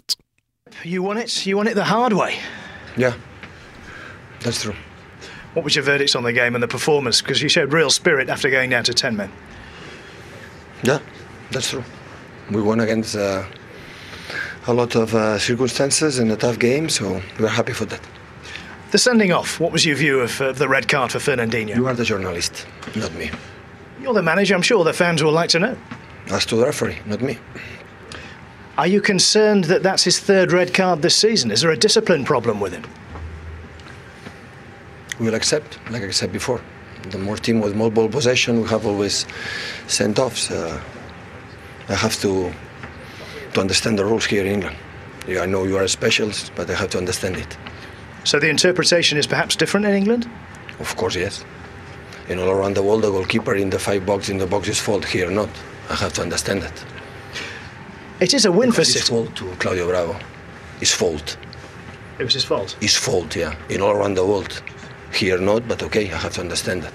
You 0.85 1.05
won 1.05 1.19
it, 1.19 1.47
you 1.47 1.57
won 1.59 1.69
it 1.69 1.75
the 1.75 1.81
hard 1.81 2.13
way. 2.13 2.33
Yeah, 2.97 3.15
that's 4.43 4.63
true. 4.63 4.75
What 5.57 5.65
was 5.65 5.75
your 5.75 5.85
verdicts 5.85 6.15
on 6.15 6.23
the 6.23 6.35
game 6.35 6.55
and 6.55 6.63
the 6.63 6.69
performance? 6.69 7.23
Because 7.23 7.41
you 7.41 7.49
showed 7.49 7.73
real 7.73 7.89
spirit 7.89 8.29
after 8.29 8.51
going 8.51 8.69
down 8.69 8.85
to 8.85 8.93
10 8.93 9.17
men. 9.17 9.33
Yeah, 10.83 10.99
that's 11.51 11.71
true. 11.71 11.83
We 12.51 12.61
won 12.61 12.81
against 12.81 13.17
uh, 13.17 13.43
a 14.67 14.75
lot 14.75 14.95
of 14.95 15.15
uh, 15.15 15.39
circumstances 15.39 16.19
in 16.19 16.31
a 16.31 16.37
tough 16.37 16.59
game, 16.59 16.91
so 16.91 17.23
we're 17.41 17.49
happy 17.49 17.73
for 17.73 17.87
that. 17.87 18.03
The 18.91 18.99
sending 18.99 19.33
off, 19.33 19.59
what 19.59 19.73
was 19.73 19.87
your 19.87 19.97
view 19.97 20.21
of 20.21 20.39
uh, 20.43 20.53
the 20.53 20.69
red 20.69 20.89
card 20.89 21.11
for 21.11 21.21
Fernandinho? 21.21 21.75
You 21.75 21.87
are 21.87 21.95
the 21.95 22.05
journalist, 22.05 22.67
not 22.95 23.15
me. 23.15 23.31
You're 24.03 24.13
the 24.13 24.23
manager, 24.23 24.55
I'm 24.55 24.61
sure 24.61 24.85
the 24.85 24.93
fans 24.93 25.23
will 25.23 25.33
like 25.33 25.49
to 25.51 25.59
know. 25.59 25.79
As 26.27 26.45
to 26.47 26.57
the 26.57 26.67
referee, 26.67 26.99
not 27.07 27.23
me. 27.23 27.39
Are 28.77 28.87
you 28.87 29.01
concerned 29.01 29.65
that 29.65 29.83
that's 29.83 30.05
his 30.05 30.21
third 30.21 30.53
red 30.53 30.75
card 30.75 31.01
this 31.01 31.17
season? 31.17 31.51
Is 31.51 31.63
there 31.63 31.71
a 31.71 31.79
discipline 31.79 32.27
problem 32.27 32.61
with 32.61 32.75
him? 32.75 32.85
We 35.19 35.27
will 35.27 35.35
accept, 35.35 35.79
like 35.91 36.03
I 36.03 36.11
said 36.11 36.33
before. 36.33 36.61
The 37.11 37.19
more 37.19 37.37
team 37.37 37.61
with 37.61 37.75
more 37.77 37.91
ball 37.91 38.09
possession, 38.09 38.63
we 38.63 38.69
have 38.69 38.87
always 38.87 39.27
sent 39.87 40.19
offs. 40.19 40.51
Uh, 40.51 40.81
I 41.89 41.95
have 41.95 42.17
to 42.21 42.53
to 43.55 43.61
understand 43.61 43.99
the 43.99 44.05
rules 44.05 44.27
here 44.27 44.45
in 44.45 44.53
England. 44.53 44.77
Yeah, 45.27 45.43
I 45.43 45.47
know 45.47 45.65
you 45.65 45.77
are 45.77 45.85
a 45.85 45.89
specialist, 45.89 46.53
but 46.57 46.69
I 46.71 46.75
have 46.75 46.91
to 46.91 46.99
understand 46.99 47.37
it. 47.37 47.57
So 48.25 48.39
the 48.39 48.49
interpretation 48.49 49.19
is 49.19 49.27
perhaps 49.27 49.57
different 49.57 49.87
in 49.87 49.95
England? 49.95 50.29
Of 50.79 50.97
course, 50.97 51.15
yes. 51.15 51.45
In 52.29 52.39
all 52.39 52.51
around 52.51 52.75
the 52.75 52.83
world, 52.83 53.03
the 53.03 53.11
goalkeeper 53.11 53.55
in 53.55 53.71
the 53.71 53.79
five 53.79 54.05
box 54.05 54.29
in 54.29 54.39
the 54.39 54.47
box 54.47 54.69
is 54.69 54.81
fault. 54.81 55.05
Here, 55.05 55.31
not. 55.31 55.49
I 55.89 55.95
have 55.95 56.13
to 56.15 56.23
understand 56.23 56.63
that. 56.63 56.85
It 58.21 58.35
is 58.35 58.45
a 58.45 58.53
win 58.53 58.71
because 58.71 58.89
for 58.89 58.99
City. 58.99 58.99
It's 59.01 59.09
fault 59.09 59.37
to 59.37 59.57
Claudio 59.57 59.87
Bravo. 59.89 60.17
His 60.81 60.93
fault. 60.93 61.37
It 62.19 62.25
was 62.25 62.35
his 62.35 62.45
fault. 62.45 62.77
His 62.81 62.97
fault, 62.97 63.37
yeah. 63.37 63.55
In 63.69 63.81
all 63.81 63.93
around 63.93 64.15
the 64.15 64.27
world. 64.27 64.63
Here 65.17 65.39
not, 65.39 65.67
but 65.67 65.83
okay, 65.83 66.13
I 66.13 66.17
have 66.17 66.35
to 66.35 66.43
understand 66.43 66.83
that. 66.83 66.93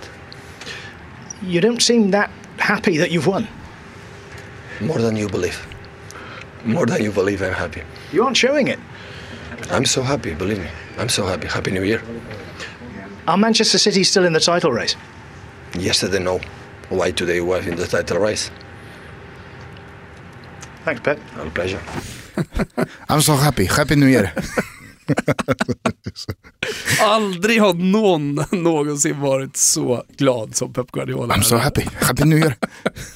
You 1.42 1.60
don't 1.60 1.82
seem 1.82 2.12
that 2.12 2.30
happy 2.58 2.98
that 2.98 3.10
you've 3.10 3.26
won. 3.26 3.48
More 4.80 5.00
than 5.00 5.16
you 5.16 5.28
believe. 5.28 5.60
More 6.64 6.86
than 6.86 7.02
you 7.02 7.12
believe, 7.12 7.42
I'm 7.42 7.54
happy. 7.54 7.82
You 8.14 8.24
aren't 8.24 8.38
showing 8.38 8.68
it. 8.68 8.80
I'm 9.72 9.86
so 9.86 10.04
happy, 10.04 10.36
believe 10.36 10.60
me. 10.60 10.68
I'm 11.00 11.10
so 11.10 11.26
happy. 11.26 11.48
Happy 11.48 11.72
New 11.72 11.84
Year. 11.84 12.04
Are 13.28 13.38
Manchester 13.38 13.80
City 13.80 14.04
still 14.04 14.26
in 14.26 14.34
the 14.34 14.40
title 14.40 14.72
race? 14.72 14.96
Yesterday, 15.78 16.20
no. 16.20 16.40
Why 16.90 17.10
today 17.10 17.42
was 17.42 17.66
in 17.66 17.76
the 17.76 17.88
title 17.88 18.20
race? 18.20 18.52
Thanks, 20.86 21.02
Pep. 21.02 21.20
Our 21.38 21.50
pleasure. 21.50 21.82
I'm 23.10 23.22
so 23.22 23.36
happy. 23.36 23.66
Happy 23.66 23.96
New 23.96 24.08
Year. 24.08 24.32
Aldrig 27.02 27.62
har 27.62 27.74
någon 27.74 28.46
någonsin 28.52 29.22
varit 29.22 29.58
så 29.58 30.04
glad 30.18 30.56
som 30.56 30.74
Pep 30.74 30.92
Guardiola. 30.92 31.34
I'm 31.34 31.42
so 31.42 31.56
happy, 31.56 31.82
happy 32.02 32.26
new 32.26 32.40
year. 32.40 32.56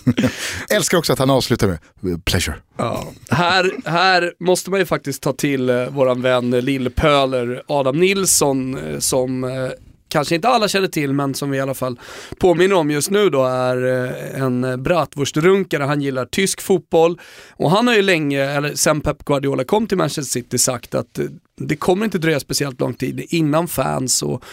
Älskar 0.69 0.97
också 0.97 1.13
att 1.13 1.19
han 1.19 1.29
avslutar 1.29 1.79
med 1.99 2.25
pleasure. 2.25 2.55
Ja. 2.77 3.07
Här, 3.29 3.71
här 3.85 4.33
måste 4.39 4.71
man 4.71 4.79
ju 4.79 4.85
faktiskt 4.85 5.21
ta 5.21 5.33
till 5.33 5.69
eh, 5.69 5.87
våran 5.89 6.21
vän 6.21 6.51
Lillpöler 6.51 7.63
Adam 7.67 7.99
Nilsson 7.99 8.77
eh, 8.77 8.99
som 8.99 9.43
eh, 9.43 9.69
kanske 10.15 10.35
inte 10.35 10.47
alla 10.47 10.67
känner 10.67 10.87
till 10.87 11.13
men 11.13 11.33
som 11.33 11.51
vi 11.51 11.57
i 11.57 11.61
alla 11.61 11.73
fall 11.73 11.99
påminner 12.39 12.75
om 12.75 12.91
just 12.91 13.09
nu 13.09 13.29
då 13.29 13.45
är 13.45 14.05
eh, 14.05 14.41
en 14.41 14.83
bratwurstrunkare, 14.83 15.83
han 15.83 16.01
gillar 16.01 16.25
tysk 16.25 16.61
fotboll 16.61 17.19
och 17.51 17.71
han 17.71 17.87
har 17.87 17.95
ju 17.95 18.01
länge, 18.01 18.43
eller 18.43 18.75
sen 18.75 19.01
Pep 19.01 19.25
Guardiola 19.25 19.63
kom 19.63 19.87
till 19.87 19.97
Manchester 19.97 20.31
City 20.31 20.57
sagt 20.57 20.95
att 20.95 21.19
eh, 21.19 21.25
det 21.61 21.75
kommer 21.75 22.05
inte 22.05 22.17
dröja 22.17 22.39
speciellt 22.39 22.79
lång 22.79 22.93
tid 22.93 23.25
innan 23.29 23.67
fans 23.67 24.23
och 24.23 24.43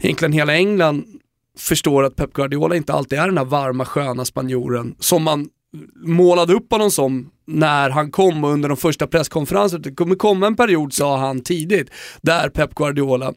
egentligen 0.00 0.32
hela 0.32 0.54
England 0.54 1.04
förstår 1.58 2.04
att 2.04 2.16
Pep 2.16 2.32
Guardiola 2.32 2.76
inte 2.76 2.92
alltid 2.92 3.18
är 3.18 3.26
den 3.26 3.38
här 3.38 3.44
varma 3.44 3.84
sköna 3.84 4.24
spanjoren 4.24 4.94
som 4.98 5.22
man 5.22 5.48
målade 5.94 6.52
upp 6.52 6.72
honom 6.72 6.90
som 6.90 7.30
när 7.46 7.90
han 7.90 8.10
kom 8.10 8.44
och 8.44 8.50
under 8.50 8.68
de 8.68 8.76
första 8.76 9.06
presskonferenserna. 9.06 9.82
Det 9.82 9.94
kommer 9.94 10.14
komma 10.14 10.46
en 10.46 10.56
period, 10.56 10.92
sa 10.92 11.18
han 11.18 11.42
tidigt, 11.42 11.90
där 12.22 12.48
Pep 12.48 12.74
Guardiola 12.74 13.34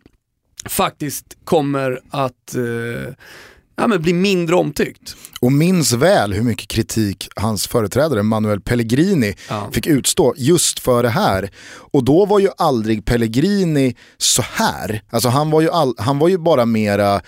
faktiskt 0.65 1.38
kommer 1.43 1.99
att 2.10 2.55
eh, 2.55 3.13
ja, 3.79 3.87
men 3.87 4.01
bli 4.01 4.13
mindre 4.13 4.55
omtyckt. 4.55 5.15
Och 5.39 5.51
minns 5.51 5.93
väl 5.93 6.33
hur 6.33 6.43
mycket 6.43 6.67
kritik 6.67 7.29
hans 7.35 7.67
företrädare 7.67 8.23
Manuel 8.23 8.61
Pellegrini 8.61 9.35
ja. 9.49 9.69
fick 9.73 9.87
utstå 9.87 10.33
just 10.37 10.79
för 10.79 11.03
det 11.03 11.09
här. 11.09 11.51
Och 11.91 12.03
då 12.03 12.25
var 12.25 12.39
ju 12.39 12.49
aldrig 12.57 13.05
Pellegrini 13.05 13.95
så 14.17 14.41
här. 14.53 15.01
Alltså 15.09 15.29
han 15.29 15.51
var 15.51 15.61
ju, 15.61 15.69
all, 15.69 15.95
han 15.97 16.19
var 16.19 16.27
ju 16.27 16.37
bara 16.37 16.65
mera, 16.65 17.15
eh, 17.15 17.21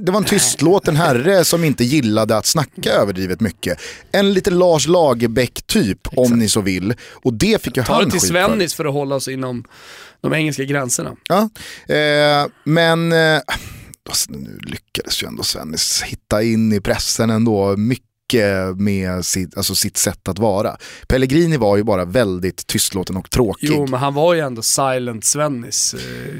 det 0.00 0.12
var 0.12 0.18
en 0.18 0.24
tystlåten 0.24 0.96
herre 0.96 1.44
som 1.44 1.64
inte 1.64 1.84
gillade 1.84 2.36
att 2.36 2.46
snacka 2.46 2.92
överdrivet 2.92 3.40
mycket. 3.40 3.80
En 4.12 4.32
lite 4.32 4.50
Lars 4.50 4.86
Lagerbäck 4.86 5.62
typ 5.66 6.06
Exakt. 6.06 6.18
om 6.18 6.38
ni 6.38 6.48
så 6.48 6.60
vill. 6.60 6.94
Och 7.12 7.34
det 7.34 7.62
fick 7.62 7.76
ju 7.76 7.82
han 7.82 7.86
för. 7.86 7.94
Ta 7.94 8.04
det 8.04 8.10
till 8.10 8.28
Svennis 8.28 8.74
för 8.74 8.84
att 8.84 8.92
hålla 8.92 9.14
oss 9.14 9.28
inom 9.28 9.64
de 10.20 10.34
engelska 10.34 10.64
gränserna. 10.64 11.16
Ja, 11.28 11.50
eh, 11.94 12.46
men 12.64 13.12
eh, 13.12 13.40
nu 14.28 14.58
lyckades 14.62 15.22
ju 15.22 15.26
ändå 15.26 15.42
Svennis 15.42 16.02
hitta 16.02 16.42
in 16.42 16.72
i 16.72 16.80
pressen 16.80 17.30
ändå 17.30 17.76
mycket 17.76 18.76
med 18.76 19.24
sitt, 19.24 19.56
alltså 19.56 19.74
sitt 19.74 19.96
sätt 19.96 20.28
att 20.28 20.38
vara. 20.38 20.76
Pellegrini 21.08 21.56
var 21.56 21.76
ju 21.76 21.82
bara 21.82 22.04
väldigt 22.04 22.66
tystlåten 22.66 23.16
och 23.16 23.30
tråkig. 23.30 23.68
Jo, 23.72 23.86
men 23.86 24.00
han 24.00 24.14
var 24.14 24.34
ju 24.34 24.40
ändå 24.40 24.62
silent 24.62 25.24
Svennis 25.24 25.94
eh, 25.94 26.34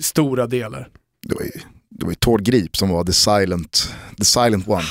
stora 0.00 0.46
delar. 0.46 0.88
Det 1.22 1.34
var 1.34 1.42
ju, 1.42 1.50
det 1.90 2.04
var 2.04 2.12
ju 2.12 2.16
Tord 2.16 2.42
Grip 2.42 2.76
som 2.76 2.88
var 2.88 3.04
the 3.04 3.12
silent, 3.12 3.92
the 4.18 4.24
silent 4.24 4.68
one. 4.68 4.84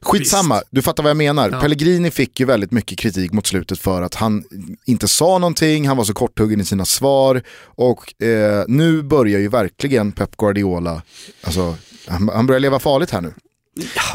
Skitsamma, 0.00 0.54
Visst. 0.54 0.66
du 0.70 0.82
fattar 0.82 1.02
vad 1.02 1.10
jag 1.10 1.16
menar. 1.16 1.50
Ja. 1.50 1.60
Pellegrini 1.60 2.10
fick 2.10 2.40
ju 2.40 2.46
väldigt 2.46 2.70
mycket 2.70 2.98
kritik 2.98 3.32
mot 3.32 3.46
slutet 3.46 3.78
för 3.78 4.02
att 4.02 4.14
han 4.14 4.44
inte 4.84 5.08
sa 5.08 5.38
någonting, 5.38 5.88
han 5.88 5.96
var 5.96 6.04
så 6.04 6.14
korthuggen 6.14 6.60
i 6.60 6.64
sina 6.64 6.84
svar 6.84 7.42
och 7.64 8.22
eh, 8.22 8.64
nu 8.68 9.02
börjar 9.02 9.40
ju 9.40 9.48
verkligen 9.48 10.12
Pep 10.12 10.36
Guardiola, 10.36 11.02
alltså 11.42 11.76
han, 12.06 12.28
han 12.28 12.46
börjar 12.46 12.60
leva 12.60 12.78
farligt 12.78 13.10
här 13.10 13.20
nu. 13.20 13.34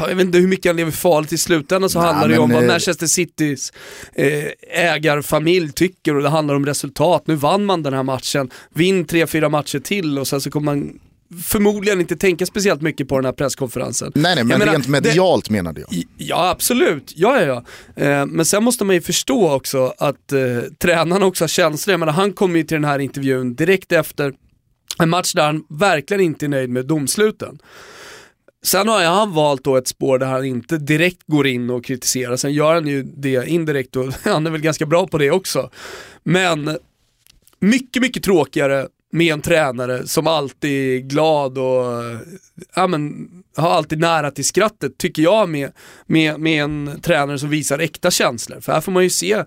Jag 0.00 0.14
vet 0.14 0.20
inte 0.20 0.38
hur 0.38 0.48
mycket 0.48 0.66
han 0.66 0.76
lever 0.76 0.90
farligt, 0.90 1.32
i 1.32 1.38
slutändan 1.38 1.90
så 1.90 1.98
Nej, 1.98 2.08
handlar 2.08 2.28
det 2.28 2.34
ju 2.34 2.40
om 2.40 2.50
vad 2.50 2.62
eh, 2.62 2.68
Manchester 2.68 3.06
Citys 3.06 3.72
eh, 4.14 4.44
ägarfamilj 4.68 5.72
tycker 5.72 6.16
och 6.16 6.22
det 6.22 6.28
handlar 6.28 6.54
om 6.54 6.66
resultat. 6.66 7.26
Nu 7.26 7.34
vann 7.34 7.64
man 7.64 7.82
den 7.82 7.94
här 7.94 8.02
matchen, 8.02 8.50
vinn 8.74 9.04
tre, 9.04 9.26
fyra 9.26 9.48
matcher 9.48 9.78
till 9.78 10.18
och 10.18 10.28
sen 10.28 10.40
så 10.40 10.50
kommer 10.50 10.74
man 10.74 10.98
förmodligen 11.44 12.00
inte 12.00 12.16
tänka 12.16 12.46
speciellt 12.46 12.82
mycket 12.82 13.08
på 13.08 13.16
den 13.16 13.24
här 13.24 13.32
presskonferensen. 13.32 14.12
Nej, 14.14 14.34
nej, 14.34 14.44
men 14.44 14.60
jag 14.60 14.68
rent 14.68 14.88
menar, 14.88 15.02
medialt 15.02 15.44
det, 15.44 15.52
menade 15.52 15.80
jag. 15.80 16.04
Ja, 16.16 16.50
absolut. 16.50 17.12
Ja, 17.16 17.40
ja, 17.40 17.46
ja. 17.96 18.04
Eh, 18.04 18.26
men 18.26 18.44
sen 18.44 18.64
måste 18.64 18.84
man 18.84 18.94
ju 18.94 19.00
förstå 19.00 19.52
också 19.52 19.94
att 19.98 20.32
eh, 20.32 20.38
tränarna 20.78 21.26
också 21.26 21.44
har 21.44 21.48
känslor. 21.48 21.92
Jag 21.92 22.00
menar, 22.00 22.12
han 22.12 22.32
kom 22.32 22.56
ju 22.56 22.62
till 22.62 22.74
den 22.74 22.84
här 22.84 22.98
intervjun 22.98 23.54
direkt 23.54 23.92
efter 23.92 24.34
en 24.98 25.08
match 25.08 25.32
där 25.32 25.46
han 25.46 25.64
verkligen 25.68 26.22
inte 26.22 26.46
är 26.46 26.48
nöjd 26.48 26.70
med 26.70 26.86
domsluten. 26.86 27.58
Sen 28.64 28.88
har 28.88 29.04
han 29.04 29.32
valt 29.32 29.64
då 29.64 29.76
ett 29.76 29.88
spår 29.88 30.18
där 30.18 30.26
han 30.26 30.44
inte 30.44 30.78
direkt 30.78 31.22
går 31.26 31.46
in 31.46 31.70
och 31.70 31.84
kritiserar, 31.84 32.36
sen 32.36 32.52
gör 32.52 32.74
han 32.74 32.86
ju 32.86 33.02
det 33.02 33.48
indirekt 33.48 33.96
och 33.96 34.12
han 34.24 34.46
är 34.46 34.50
väl 34.50 34.60
ganska 34.60 34.86
bra 34.86 35.06
på 35.06 35.18
det 35.18 35.30
också. 35.30 35.70
Men 36.24 36.78
mycket, 37.60 38.02
mycket 38.02 38.22
tråkigare 38.22 38.88
med 39.10 39.32
en 39.32 39.40
tränare 39.40 40.06
som 40.06 40.26
alltid 40.26 40.96
är 40.96 40.98
glad 40.98 41.58
och 41.58 41.84
ja, 42.74 42.86
men, 42.86 43.28
har 43.56 43.70
alltid 43.70 43.98
nära 43.98 44.30
till 44.30 44.44
skrattet, 44.44 44.98
tycker 44.98 45.22
jag, 45.22 45.48
med, 45.48 45.72
med, 46.06 46.40
med 46.40 46.62
en 46.62 47.00
tränare 47.02 47.38
som 47.38 47.50
visar 47.50 47.78
äkta 47.78 48.10
känslor. 48.10 48.60
För 48.60 48.72
här 48.72 48.80
får 48.80 48.92
man 48.92 49.02
ju 49.02 49.10
se 49.10 49.44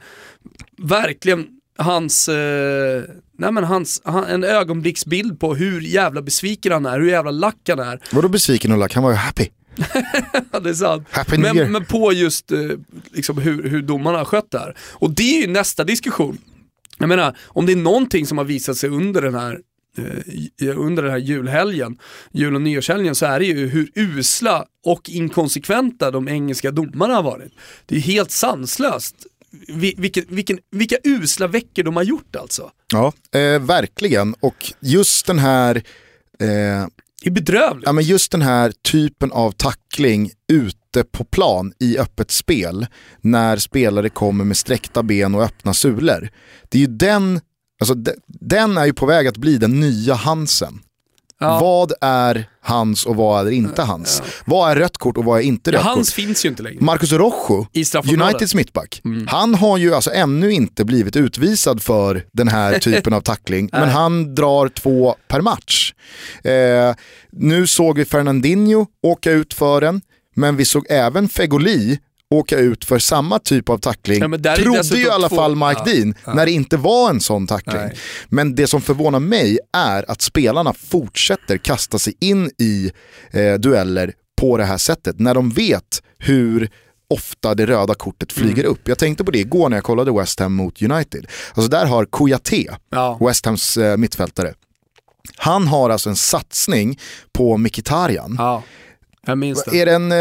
verkligen 0.77 1.47
hans, 1.77 2.29
eh, 2.29 3.03
nej 3.37 3.51
men 3.51 3.63
hans, 3.63 4.01
han, 4.05 4.23
en 4.23 4.43
ögonblicksbild 4.43 5.39
på 5.39 5.55
hur 5.55 5.81
jävla 5.81 6.21
besviken 6.21 6.71
han 6.71 6.85
är, 6.85 6.99
hur 6.99 7.09
jävla 7.09 7.31
lack 7.31 7.69
han 7.69 7.79
är. 7.79 7.99
Vadå 8.11 8.27
besviken 8.27 8.71
och 8.71 8.77
lack? 8.77 8.93
Han 8.93 9.03
var 9.03 9.11
ju 9.11 9.17
happy. 9.17 9.47
Det 10.63 10.69
är 10.69 10.73
sant. 10.73 11.07
Men, 11.37 11.71
men 11.71 11.85
på 11.85 12.13
just 12.13 12.51
eh, 12.51 12.59
liksom 13.11 13.37
hur, 13.37 13.69
hur 13.69 13.81
domarna 13.81 14.17
har 14.17 14.25
skött 14.25 14.51
det 14.51 14.59
här. 14.59 14.75
Och 14.79 15.11
det 15.11 15.37
är 15.37 15.41
ju 15.41 15.47
nästa 15.47 15.83
diskussion. 15.83 16.37
Jag 17.01 17.09
menar, 17.09 17.37
om 17.47 17.65
det 17.65 17.71
är 17.71 17.75
någonting 17.75 18.25
som 18.27 18.37
har 18.37 18.45
visat 18.45 18.77
sig 18.77 18.89
under 18.89 19.21
den 19.21 19.35
här 19.35 19.59
eh, 20.61 20.79
under 20.79 21.03
den 21.03 21.11
här 21.11 21.19
julhelgen, 21.19 21.97
jul 22.31 22.55
och 22.55 22.61
nyårshelgen, 22.61 23.15
så 23.15 23.25
är 23.25 23.39
det 23.39 23.45
ju 23.45 23.67
hur 23.67 23.91
usla 23.95 24.65
och 24.85 25.09
inkonsekventa 25.09 26.11
de 26.11 26.27
engelska 26.27 26.71
domarna 26.71 27.15
har 27.15 27.23
varit. 27.23 27.53
Det 27.85 27.95
är 27.95 27.99
helt 27.99 28.31
sanslöst. 28.31 29.15
Vilken, 29.97 30.25
vilken, 30.27 30.59
vilka 30.71 30.95
usla 31.03 31.47
veckor 31.47 31.83
de 31.83 31.95
har 31.95 32.03
gjort 32.03 32.35
alltså. 32.35 32.71
Ja, 32.93 33.13
eh, 33.39 33.61
verkligen. 33.61 34.35
Och 34.39 34.73
just 34.79 35.25
den 35.25 35.39
här 35.39 35.75
eh, 36.39 36.87
det 37.21 37.29
är 37.29 37.31
bedrövligt. 37.31 37.85
Ja, 37.85 37.91
men 37.91 38.03
just 38.03 38.31
den 38.31 38.41
här 38.41 38.71
typen 38.91 39.31
av 39.31 39.51
tackling 39.51 40.31
ute 40.51 41.03
på 41.11 41.23
plan 41.23 41.73
i 41.79 41.97
öppet 41.97 42.31
spel 42.31 42.87
när 43.21 43.57
spelare 43.57 44.09
kommer 44.09 44.43
med 44.43 44.57
sträckta 44.57 45.03
ben 45.03 45.35
och 45.35 45.43
öppna 45.43 45.73
sulor. 45.73 46.29
Det 46.69 46.77
är 46.77 46.79
ju 46.79 46.87
den, 46.87 47.41
alltså 47.81 47.93
de, 47.93 48.11
den 48.27 48.77
är 48.77 48.85
ju 48.85 48.93
på 48.93 49.05
väg 49.05 49.27
att 49.27 49.37
bli 49.37 49.57
den 49.57 49.79
nya 49.79 50.13
Hansen. 50.13 50.79
Ja. 51.41 51.59
Vad 51.59 51.93
är 52.01 52.45
hans 52.63 53.05
och 53.05 53.15
vad 53.15 53.47
är 53.47 53.51
inte 53.51 53.81
hans? 53.81 54.21
Vad 54.45 54.71
är 54.71 54.75
rött 54.75 54.97
kort 54.97 55.17
och 55.17 55.25
vad 55.25 55.39
är 55.39 55.43
inte 55.43 55.71
Ja, 55.71 55.77
rött 55.77 55.85
hans 55.85 56.09
kort? 56.09 56.15
finns 56.15 56.45
ju 56.45 56.49
inte 56.49 56.63
längre. 56.63 56.77
Marcus 56.81 57.11
Rojo. 57.11 57.67
Uniteds 58.13 58.55
mittback, 58.55 59.01
han 59.27 59.55
har 59.55 59.77
ju 59.77 59.93
alltså 59.95 60.11
ännu 60.11 60.51
inte 60.51 60.85
blivit 60.85 61.15
utvisad 61.15 61.81
för 61.81 62.23
den 62.33 62.47
här 62.47 62.79
typen 62.79 63.13
av 63.13 63.21
tackling, 63.21 63.69
men 63.71 63.89
han 63.89 64.35
drar 64.35 64.67
två 64.67 65.15
per 65.27 65.41
match. 65.41 65.93
Eh, 66.43 66.95
nu 67.31 67.67
såg 67.67 67.97
vi 67.97 68.05
Fernandinho 68.05 68.85
åka 69.03 69.31
ut 69.31 69.53
för 69.53 69.81
den, 69.81 70.01
men 70.35 70.55
vi 70.57 70.65
såg 70.65 70.85
även 70.89 71.29
Fegoli 71.29 71.99
åka 72.31 72.57
ut 72.59 72.85
för 72.85 72.99
samma 72.99 73.39
typ 73.39 73.69
av 73.69 73.77
tackling, 73.77 74.19
Ja, 74.43 74.55
trodde 74.55 74.87
ju 74.97 75.05
i 75.05 75.09
alla 75.09 75.29
två- 75.29 75.35
fall 75.35 75.55
Mike 75.55 75.81
Ja, 75.85 75.93
Dean, 75.93 76.13
när 76.35 76.45
det 76.45 76.51
inte 76.51 76.77
var 76.77 77.09
en 77.09 77.19
sån 77.21 77.47
tackling. 77.47 77.81
Nej. 77.81 77.95
Men 78.29 78.55
det 78.55 78.67
som 78.67 78.81
förvånar 78.81 79.19
mig 79.19 79.59
är 79.73 80.11
att 80.11 80.21
spelarna 80.21 80.73
fortsätter 80.73 81.57
kasta 81.57 81.99
sig 81.99 82.13
in 82.19 82.51
i 82.57 82.91
eh, 83.31 83.53
dueller 83.53 84.13
på 84.41 84.57
det 84.57 84.65
här 84.65 84.77
sättet 84.77 85.19
när 85.19 85.33
de 85.33 85.49
vet 85.49 86.01
hur 86.17 86.69
ofta 87.09 87.55
det 87.55 87.65
röda 87.65 87.93
kortet 87.93 88.31
flyger 88.31 88.63
Mm. 88.63 88.71
upp. 88.71 88.87
Jag 88.87 88.97
tänkte 88.97 89.23
på 89.23 89.31
det 89.31 89.39
igår 89.39 89.69
när 89.69 89.77
jag 89.77 89.83
kollade 89.83 90.11
West 90.11 90.39
Ham 90.39 90.53
mot 90.53 90.81
United. 90.81 91.27
Alltså 91.53 91.69
där 91.71 91.85
har 91.85 92.05
Kouyaté, 92.05 92.69
Ja. 92.91 93.17
West 93.21 93.45
Hams 93.45 93.77
eh, 93.77 93.97
mittfältare, 93.97 94.53
han 95.37 95.67
har 95.67 95.89
alltså 95.89 96.09
en 96.09 96.15
satsning 96.15 96.99
på 97.33 97.57
Mkhitaryan. 97.57 98.35
Ja, 98.39 98.63
jag 99.27 99.37
minns 99.37 99.63
det. 99.63 99.81
Är 99.81 99.85
det 99.85 99.93
en, 99.93 100.11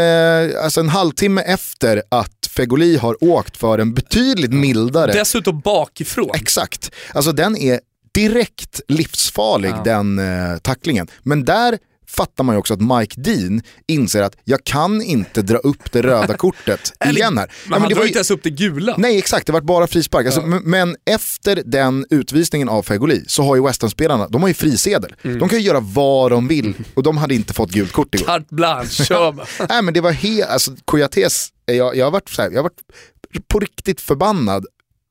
eh, 0.53 0.63
alltså 0.63 0.79
en 0.79 0.89
halvtimme 0.89 1.41
efter 1.41 2.03
att 2.09 2.47
Fegoli 2.49 2.97
har 2.97 3.23
åkt 3.23 3.57
för 3.57 3.79
en 3.79 3.93
betydligt 3.93 4.53
mildare 4.53 5.11
Dessutom 5.11 5.59
bakifrån. 5.59 6.31
Exakt. 6.33 6.91
Alltså 7.13 7.31
den 7.31 7.57
är 7.57 7.79
direkt 8.13 8.81
livsfarlig 8.87 9.69
Ja. 9.69 9.81
den 9.83 10.19
eh, 10.19 10.57
tacklingen. 10.57 11.07
Men 11.23 11.45
där 11.45 11.77
fattar 12.15 12.43
man 12.43 12.55
ju 12.55 12.59
också 12.59 12.73
att 12.73 12.81
Mike 12.81 13.21
Dean 13.21 13.61
inser 13.87 14.21
att 14.21 14.35
jag 14.43 14.63
kan 14.63 15.01
inte 15.01 15.41
dra 15.41 15.57
upp 15.57 15.91
det 15.91 16.01
röda 16.01 16.33
kortet 16.37 16.93
igen 17.05 17.37
här. 17.37 17.47
Men 17.67 17.73
Ja, 17.73 17.79
han 17.79 17.81
det 17.81 17.87
drar 17.87 17.95
var 17.95 18.03
ju 18.03 18.07
inte 18.07 18.17
ens 18.19 18.31
upp 18.31 18.43
det 18.43 18.49
gula. 18.49 18.95
Nej 18.97 19.17
exakt, 19.17 19.45
det 19.47 19.53
var 19.53 19.61
bara 19.61 19.87
frispark. 19.87 20.25
Alltså, 20.25 20.41
m- 20.41 20.61
Men 20.65 20.95
efter 21.05 21.63
den 21.65 22.05
utvisningen 22.09 22.69
av 22.69 22.83
Fegoli 22.83 23.23
så 23.27 23.43
har 23.43 23.55
ju 23.55 23.63
West 23.63 23.81
Ham-spelarna, 23.81 24.27
de 24.27 24.41
har 24.41 24.47
ju 24.47 24.53
frisedel. 24.53 25.15
Mm. 25.23 25.39
De 25.39 25.49
kan 25.49 25.59
ju 25.59 25.65
göra 25.65 25.79
vad 25.79 26.31
de 26.31 26.47
vill 26.47 26.73
och 26.93 27.03
de 27.03 27.17
hade 27.17 27.35
inte 27.35 27.53
fått 27.53 27.71
gult 27.71 27.91
kort 27.91 28.15
igår. 28.15 28.25
Carte 28.25 28.45
blanche, 28.55 29.03
kör 29.05 29.31
bara. 29.37 29.45
Nej 29.69 29.81
men 29.81 29.93
det 29.93 30.01
var 30.01 30.11
helt, 30.11 30.49
alltså 30.49 30.71
Kouyatés, 30.85 31.49
jag, 31.65 31.95
jag, 31.95 32.05
har 32.05 32.11
varit 32.11 32.29
så 32.29 32.41
här, 32.41 32.49
jag 32.49 32.57
har 32.57 32.63
varit 32.63 33.47
på 33.47 33.59
riktigt 33.59 34.01
förbannad 34.01 34.65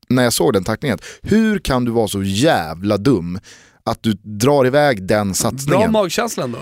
när 0.09 0.23
jag 0.23 0.33
såg 0.33 0.53
den 0.53 0.65
tacklingen. 0.65 0.99
Hur 1.23 1.59
kan 1.59 1.85
du 1.85 1.91
vara 1.93 2.09
så 2.09 2.23
jävla 2.23 2.97
dum 2.97 3.39
att 3.85 4.03
du 4.03 4.12
drar 4.12 4.66
iväg 4.66 5.03
den 5.03 5.27
Bra 5.29 5.35
satsningen? 5.35 5.93
magkänsla 5.93 6.45
ändå. 6.45 6.59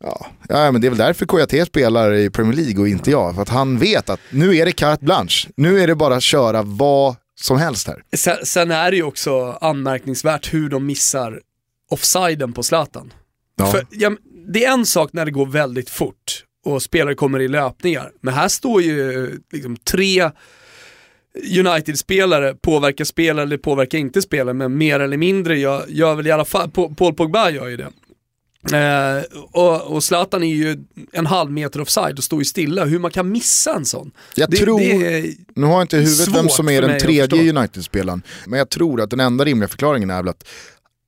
Ja, 0.00 0.26
ja 0.48 0.72
men 0.72 0.80
det 0.80 0.86
är 0.86 0.90
väl 0.90 0.98
därför 0.98 1.26
Kouyaté 1.26 1.66
spelar 1.66 2.14
i 2.14 2.30
Premier 2.30 2.56
League 2.56 2.80
och 2.80 2.88
inte 2.88 3.10
jag. 3.10 3.34
För 3.34 3.42
att 3.42 3.48
han 3.48 3.78
vet 3.78 4.10
att 4.10 4.20
nu 4.30 4.56
är 4.56 4.64
det 4.66 4.72
carte 4.72 5.04
blanche. 5.04 5.48
Nu 5.56 5.80
är 5.80 5.86
det 5.86 5.94
bara 5.94 6.16
att 6.16 6.22
köra 6.22 6.62
vad 6.62 7.16
som 7.40 7.58
helst 7.58 7.86
här. 7.86 8.02
Sen, 8.16 8.36
sen 8.44 8.70
är 8.70 8.90
det 8.90 8.96
ju 8.96 9.02
också 9.02 9.58
anmärkningsvärt 9.60 10.54
hur 10.54 10.68
de 10.68 10.86
missar 10.86 11.40
offsiden 11.90 12.52
på 12.52 12.62
Zlatan. 12.62 13.12
Ja. 13.56 13.66
För, 13.66 13.86
ja, 13.90 14.10
det 14.48 14.64
är 14.64 14.72
en 14.72 14.86
sak 14.86 15.12
när 15.12 15.24
det 15.24 15.30
går 15.30 15.46
väldigt 15.46 15.90
fort 15.90 16.44
och 16.64 16.82
spelare 16.82 17.14
kommer 17.14 17.40
i 17.40 17.48
löpningar. 17.48 18.10
Men 18.20 18.34
här 18.34 18.48
står 18.48 18.82
ju 18.82 19.30
liksom 19.52 19.76
tre 19.76 20.30
United-spelare, 21.58 22.54
påverkar 22.54 23.04
spelare 23.04 23.42
eller 23.42 23.56
påverkar 23.58 23.98
inte 23.98 24.22
spelare, 24.22 24.54
men 24.54 24.78
mer 24.78 25.00
eller 25.00 25.16
mindre 25.16 25.58
gör, 25.58 25.84
gör 25.88 26.14
väl 26.14 26.26
i 26.26 26.30
alla 26.30 26.44
fall, 26.44 26.70
Pa- 26.70 26.88
Paul 26.96 27.14
Pogba 27.14 27.50
gör 27.50 27.68
ju 27.68 27.76
det. 27.76 27.88
Eh, 28.72 29.22
och, 29.52 29.82
och 29.82 30.04
Zlatan 30.04 30.42
är 30.42 30.54
ju 30.54 30.76
en 31.12 31.26
halv 31.26 31.50
meter 31.52 31.80
offside 31.80 32.18
och 32.18 32.24
står 32.24 32.38
ju 32.38 32.44
stilla, 32.44 32.84
hur 32.84 32.98
man 32.98 33.10
kan 33.10 33.30
missa 33.30 33.74
en 33.74 33.84
sån. 33.84 34.10
Jag 34.36 34.50
det, 34.50 34.56
tror- 34.56 34.78
det 34.80 35.18
är, 35.18 35.34
Nu 35.54 35.66
har 35.66 35.72
jag 35.72 35.82
inte 35.82 35.96
i 35.96 36.00
huvudet 36.00 36.28
vem 36.28 36.48
som 36.48 36.68
är 36.68 36.82
den 36.82 37.00
tredje. 37.00 37.52
United-spelaren. 37.58 38.22
Men 38.46 38.58
jag 38.58 38.70
tror 38.70 39.00
att 39.00 39.10
den 39.10 39.20
enda 39.20 39.44
rimliga 39.44 39.68
förklaringen 39.68 40.10
är 40.10 40.22
väl 40.22 40.28
att 40.28 40.44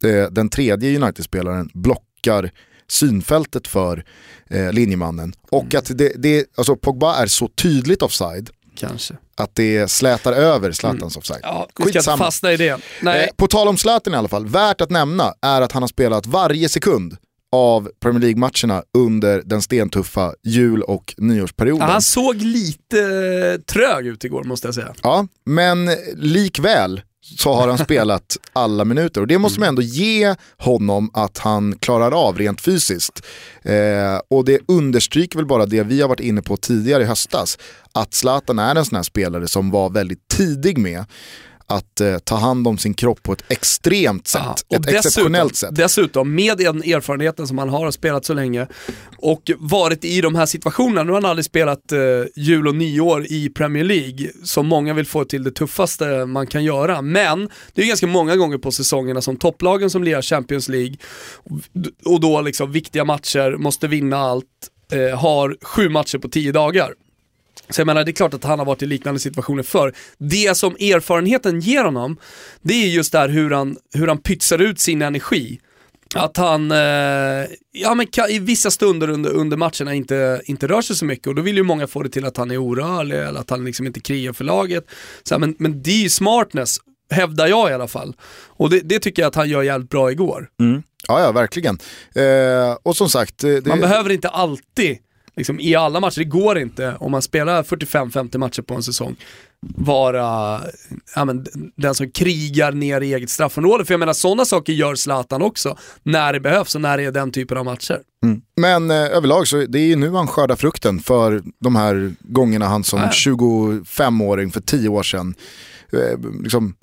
eh, 0.05 0.31
den 0.31 0.49
tredje 0.49 0.97
United-spelaren 1.03 1.71
blockar 1.75 2.51
synfältet 2.89 3.67
för 3.69 4.05
eh, 4.51 4.73
linjemannen. 4.73 5.33
Och 5.51 5.75
att 5.75 5.99
det, 5.99 6.13
det, 6.17 6.47
alltså 6.55 6.77
Pogba 6.77 7.17
är 7.23 7.27
så 7.27 7.49
tydligt 7.49 8.03
offside 8.03 8.51
kanske. 8.81 9.15
att 9.37 9.55
det 9.55 9.91
slätar 9.91 10.33
över 10.33 10.73
Zlatans 10.73 11.17
offside. 11.17 11.41
Ja, 11.43 11.69
vi 11.77 11.89
ska 11.89 11.99
inte 11.99 12.25
fastna 12.25 12.53
i 12.53 12.57
det. 12.57 12.81
Nej. 13.03 13.25
Eh, 13.25 13.35
på 13.37 13.47
tal 13.47 13.69
om 13.69 13.77
Zlatan 13.79 14.15
i 14.15 14.17
alla 14.17 14.29
fall, 14.29 14.47
värt 14.47 14.81
att 14.81 14.91
nämna 14.91 15.35
är 15.43 15.63
att 15.63 15.73
han 15.73 15.83
har 15.83 15.89
spelat 15.89 16.27
varje 16.27 16.69
sekund 16.69 17.17
av 17.53 17.91
Premier 18.01 18.21
League-matcherna 18.21 18.83
under 18.99 19.43
den 19.45 19.63
stentuffa 19.63 20.35
jul 20.43 20.83
och 20.83 21.15
nyårsperioden. 21.17 21.87
Ja, 21.87 21.93
han 21.93 22.03
såg 22.03 22.37
lite 22.37 23.59
trög 23.67 24.07
ut 24.07 24.25
igår 24.25 24.45
måste 24.45 24.69
jag 24.69 24.75
säga. 24.75 24.95
Ja, 25.03 25.27
men 25.45 25.91
likväl 26.17 27.03
så 27.39 27.53
har 27.53 27.69
han 27.69 27.79
spelat 27.79 28.37
alla 28.53 28.85
minuter. 28.85 29.21
Och 29.21 29.27
det 29.27 29.39
måste 29.39 29.61
man 29.61 29.69
ändå 29.69 29.83
ge 29.83 30.35
honom 30.59 31.11
att 31.13 31.39
han 31.39 31.79
klarar 31.79 32.27
av 32.27 32.39
rent 32.39 32.61
fysiskt. 32.61 33.27
Eh, 33.63 34.21
och 34.29 34.45
det 34.45 34.61
understryker 34.69 35.39
väl 35.39 35.47
bara 35.47 35.67
det 35.67 35.83
vi 35.83 36.01
har 36.01 36.09
varit 36.09 36.21
inne 36.21 36.43
på 36.43 36.57
tidigare 36.57 37.03
i 37.03 37.07
höstas, 37.07 37.59
att 37.93 38.15
Zlatan 38.15 38.59
är 38.59 38.77
en 38.77 38.85
sån 38.85 38.97
här 38.97 39.03
spelare 39.03 39.49
som 39.49 39.71
var 39.71 39.91
väldigt 39.91 40.29
tidig 40.29 40.79
med 40.79 41.05
att 41.71 42.01
eh, 42.01 42.19
ta 42.19 42.37
hand 42.37 42.69
om 42.69 42.79
sin 42.79 42.95
kropp 42.95 43.23
på 43.23 43.33
ett 43.33 43.45
extremt 43.49 44.27
sätt, 44.27 44.65
Ja, 44.69 44.77
ett 44.77 44.89
exceptionellt 44.89 45.57
sätt. 45.57 45.75
Dessutom, 45.75 46.35
med 46.35 46.59
den 46.59 46.83
erfarenheten 46.83 47.47
som 47.47 47.59
han 47.59 47.69
har 47.69 47.87
och 47.87 47.95
spelat 47.95 48.25
så 48.25 48.35
länge 48.35 48.67
och 49.17 49.51
varit 49.59 50.05
i 50.05 50.21
de 50.21 50.35
här 50.35 50.47
situationerna, 50.47 51.03
nu 51.03 51.13
har 51.13 51.21
han 51.21 51.31
aldrig 51.31 51.45
spelat 51.45 51.93
eh, 51.93 51.99
jul 52.37 52.69
och 52.69 52.75
nyår 52.75 53.27
i 53.29 53.49
Premier 53.49 53.85
League, 53.85 54.31
som 54.45 54.67
många 54.67 54.95
vill 54.95 55.07
få 55.07 55.25
till 55.25 55.43
det 55.45 55.51
tuffaste 55.51 56.27
man 56.27 56.47
kan 56.47 56.65
göra. 56.65 57.03
Men 57.03 57.49
det 57.75 57.83
är 57.83 57.87
ganska 57.87 58.07
många 58.07 58.37
gånger 58.37 58.59
på 58.59 58.73
säsongerna 58.73 59.23
som 59.23 59.37
topplagen 59.37 59.91
som 59.91 60.05
lirar 60.05 60.23
Champions 60.23 60.69
League 60.69 60.97
och, 61.35 61.61
och 62.13 62.21
då 62.21 62.41
liksom 62.41 62.73
viktiga 62.73 63.05
matcher, 63.05 63.57
måste 63.57 63.89
vinna 63.89 64.17
allt, 64.17 64.47
eh, 64.93 65.19
har 65.19 65.57
sju 65.63 65.89
matcher 65.89 66.19
på 66.19 66.29
tio 66.29 66.53
dagar. 66.53 66.95
Så 67.71 67.81
jag 67.81 67.87
menar, 67.87 68.05
det 68.05 68.11
är 68.11 68.13
klart 68.13 68.35
att 68.35 68.45
han 68.45 68.59
har 68.59 68.67
varit 68.67 68.83
i 68.83 68.87
liknande 68.87 69.21
situationer 69.21 69.63
förr. 69.63 69.95
Det 70.19 70.57
som 70.57 70.73
erfarenheten 70.75 71.61
ger 71.61 71.85
honom, 71.85 72.17
det 72.63 72.75
är 72.75 72.87
just 72.87 73.13
där 73.13 73.29
hur 73.29 73.51
han, 73.51 73.77
hur 73.95 74.07
han 74.07 74.19
pytsar 74.19 74.59
ut 74.59 74.81
sin 74.81 75.03
energi. 75.03 75.61
Att 76.15 76.37
han, 76.37 76.71
eh, 76.71 76.79
ja 77.73 77.95
men 77.95 78.07
kan, 78.07 78.31
i 78.31 78.39
vissa 78.39 78.71
stunder 78.71 79.11
under, 79.11 79.31
under 79.31 79.57
matcherna 79.57 79.95
inte, 79.95 80.41
inte 80.45 80.67
rör 80.67 80.83
sig 80.83 80.97
så 80.97 81.05
mycket 81.05 81.27
och 81.27 81.35
då 81.35 81.43
vill 81.43 81.57
ju 81.57 81.63
många 81.63 81.87
få 81.87 82.03
det 82.03 82.09
till 82.09 82.25
att 82.25 82.37
han 82.37 82.51
är 82.51 82.57
orörlig 82.57 83.19
eller 83.19 83.41
att 83.41 83.51
han 83.51 83.65
liksom 83.65 83.87
inte 83.87 84.01
krigar 84.01 84.33
för 84.33 84.45
laget. 84.45 84.85
Så 85.23 85.39
men, 85.39 85.55
men 85.59 85.83
det 85.83 85.91
är 85.91 86.03
ju 86.03 86.09
smartness, 86.09 86.79
hävdar 87.11 87.47
jag 87.47 87.71
i 87.71 87.73
alla 87.73 87.89
fall. 87.89 88.15
Och 88.47 88.71
det, 88.71 88.81
det 88.81 88.99
tycker 88.99 89.23
jag 89.23 89.29
att 89.29 89.35
han 89.35 89.49
gör 89.49 89.63
jävligt 89.63 89.91
bra 89.91 90.13
igår. 90.13 90.49
Ja, 91.09 91.21
ja, 91.21 91.33
verkligen. 91.33 91.79
Eh, 92.15 92.77
och 92.83 92.97
som 92.97 93.09
sagt, 93.09 93.45
eh, 93.45 93.51
det, 93.51 93.67
Man 93.67 93.81
behöver 93.81 94.11
inte 94.11 94.29
alltid 94.29 94.99
liksom, 95.37 95.61
i 95.61 95.75
alla 95.75 96.01
matcher. 96.01 96.19
Det 96.19 96.25
går 96.25 96.59
inte, 96.59 96.97
om 97.01 97.13
man 97.13 97.23
spelar 97.23 97.63
45-50 97.63 98.39
matcher 98.39 98.63
på 98.63 98.75
en 98.75 98.83
säsong, 98.83 99.17
vara 99.77 100.61
ja, 101.15 101.25
men, 101.25 101.47
den 101.77 101.95
som 101.95 102.11
krigar 102.11 102.73
ner 102.73 103.01
i 103.01 103.15
eget 103.15 103.31
straffområde. 103.31 103.85
För 103.85 103.95
jag 103.95 103.99
menar 103.99 104.13
sådana 104.13 104.45
saker 104.45 104.73
gör 104.73 104.95
Zlatan 104.95 105.43
också, 105.43 105.77
när 106.03 106.33
det 106.33 106.41
behövs 106.41 106.75
och 106.75 106.81
när 106.81 106.97
det 106.97 107.05
är 107.05 107.13
den 107.13 107.31
typen 107.31 107.59
av 107.59 107.65
matcher. 107.65 107.99
Mm. 108.25 108.43
Men 108.57 108.91
eh, 108.91 108.97
överlag 108.97 109.49
så 109.49 109.57
det 109.57 109.79
är 109.79 109.87
ju 109.87 109.97
nu 109.97 110.11
han 110.11 110.27
skördar 110.27 110.57
frukten 110.57 111.01
för 111.01 111.43
de 111.59 111.77
här 111.77 112.15
gångerna 112.21 112.67
han 112.67 112.85
som 112.85 113.01
25-åring 113.01 114.51
för 114.51 114.61
10 114.61 114.89
år 114.89 115.03
sedan 115.03 115.35
eh, 115.93 116.41
liksom, 116.43 116.75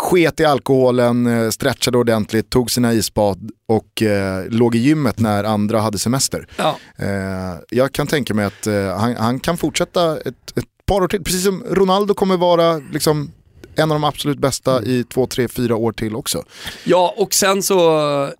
sket 0.00 0.40
i 0.40 0.44
alkoholen, 0.44 1.26
eh, 1.26 1.50
stretchade 1.50 1.98
ordentligt, 1.98 2.50
tog 2.50 2.70
sina 2.70 2.92
isbad 2.92 3.50
och 3.66 4.02
eh, 4.02 4.44
låg 4.48 4.74
i 4.74 4.78
gymmet 4.78 5.18
när 5.18 5.44
andra 5.44 5.80
hade 5.80 5.98
semester. 5.98 6.46
Ja. 6.56 6.76
Eh, 6.96 7.58
jag 7.70 7.92
kan 7.92 8.06
tänka 8.06 8.34
mig 8.34 8.44
att 8.44 8.66
eh, 8.66 8.98
han, 8.98 9.16
han, 9.16 9.40
kan 9.40 9.56
fortsätta 9.56 10.16
ett, 10.20 10.58
ett 10.58 10.64
par 10.86 11.00
år 11.00 11.08
till, 11.08 11.24
precis 11.24 11.44
som 11.44 11.64
Ronaldo 11.70 12.14
kommer 12.14 12.36
vara 12.36 12.76
liksom, 12.92 13.32
en 13.76 13.90
av 13.90 13.94
de 13.94 14.04
absolut 14.04 14.38
bästa 14.38 14.82
i 14.82 15.04
två, 15.04 15.26
tre, 15.26 15.48
fyra 15.48 15.76
år 15.76 15.92
till 15.92 16.16
också. 16.16 16.42
Ja, 16.84 17.14
och 17.16 17.34
sen 17.34 17.62
så... 17.62 17.74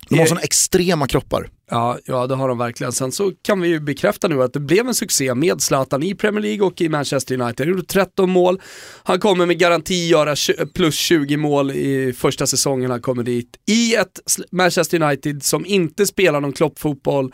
De 0.09 0.19
har 0.19 0.25
sådana 0.25 0.41
extrema 0.41 1.07
kroppar. 1.07 1.49
Ja, 1.69 1.97
ja, 2.05 2.27
det 2.27 2.35
har 2.35 2.47
de 2.47 2.57
verkligen. 2.57 2.93
Sen 2.93 3.11
så 3.11 3.31
kan 3.41 3.61
vi 3.61 3.67
ju 3.67 3.79
bekräfta 3.79 4.27
nu 4.27 4.43
att 4.43 4.53
det 4.53 4.59
blev 4.59 4.87
en 4.87 4.95
succé 4.95 5.35
med 5.35 5.61
Zlatan 5.61 6.03
i 6.03 6.15
Premier 6.15 6.41
League 6.41 6.67
och 6.67 6.81
i 6.81 6.89
Manchester 6.89 7.41
United. 7.41 7.67
Han 7.67 7.75
gjorde 7.75 7.87
13 7.87 8.29
mål. 8.29 8.61
Han 9.03 9.19
kommer 9.19 9.45
med 9.45 9.59
garanti 9.59 10.07
göra 10.07 10.35
plus 10.73 10.95
20 10.95 11.37
mål 11.37 11.71
i 11.71 12.13
första 12.17 12.47
säsongen 12.47 12.91
han 12.91 13.01
kommer 13.01 13.23
dit. 13.23 13.57
I 13.65 13.95
ett 13.95 14.19
Manchester 14.51 15.01
United 15.01 15.43
som 15.43 15.65
inte 15.65 16.05
spelar 16.05 16.41
någon 16.41 16.53
kloppfotboll, 16.53 17.33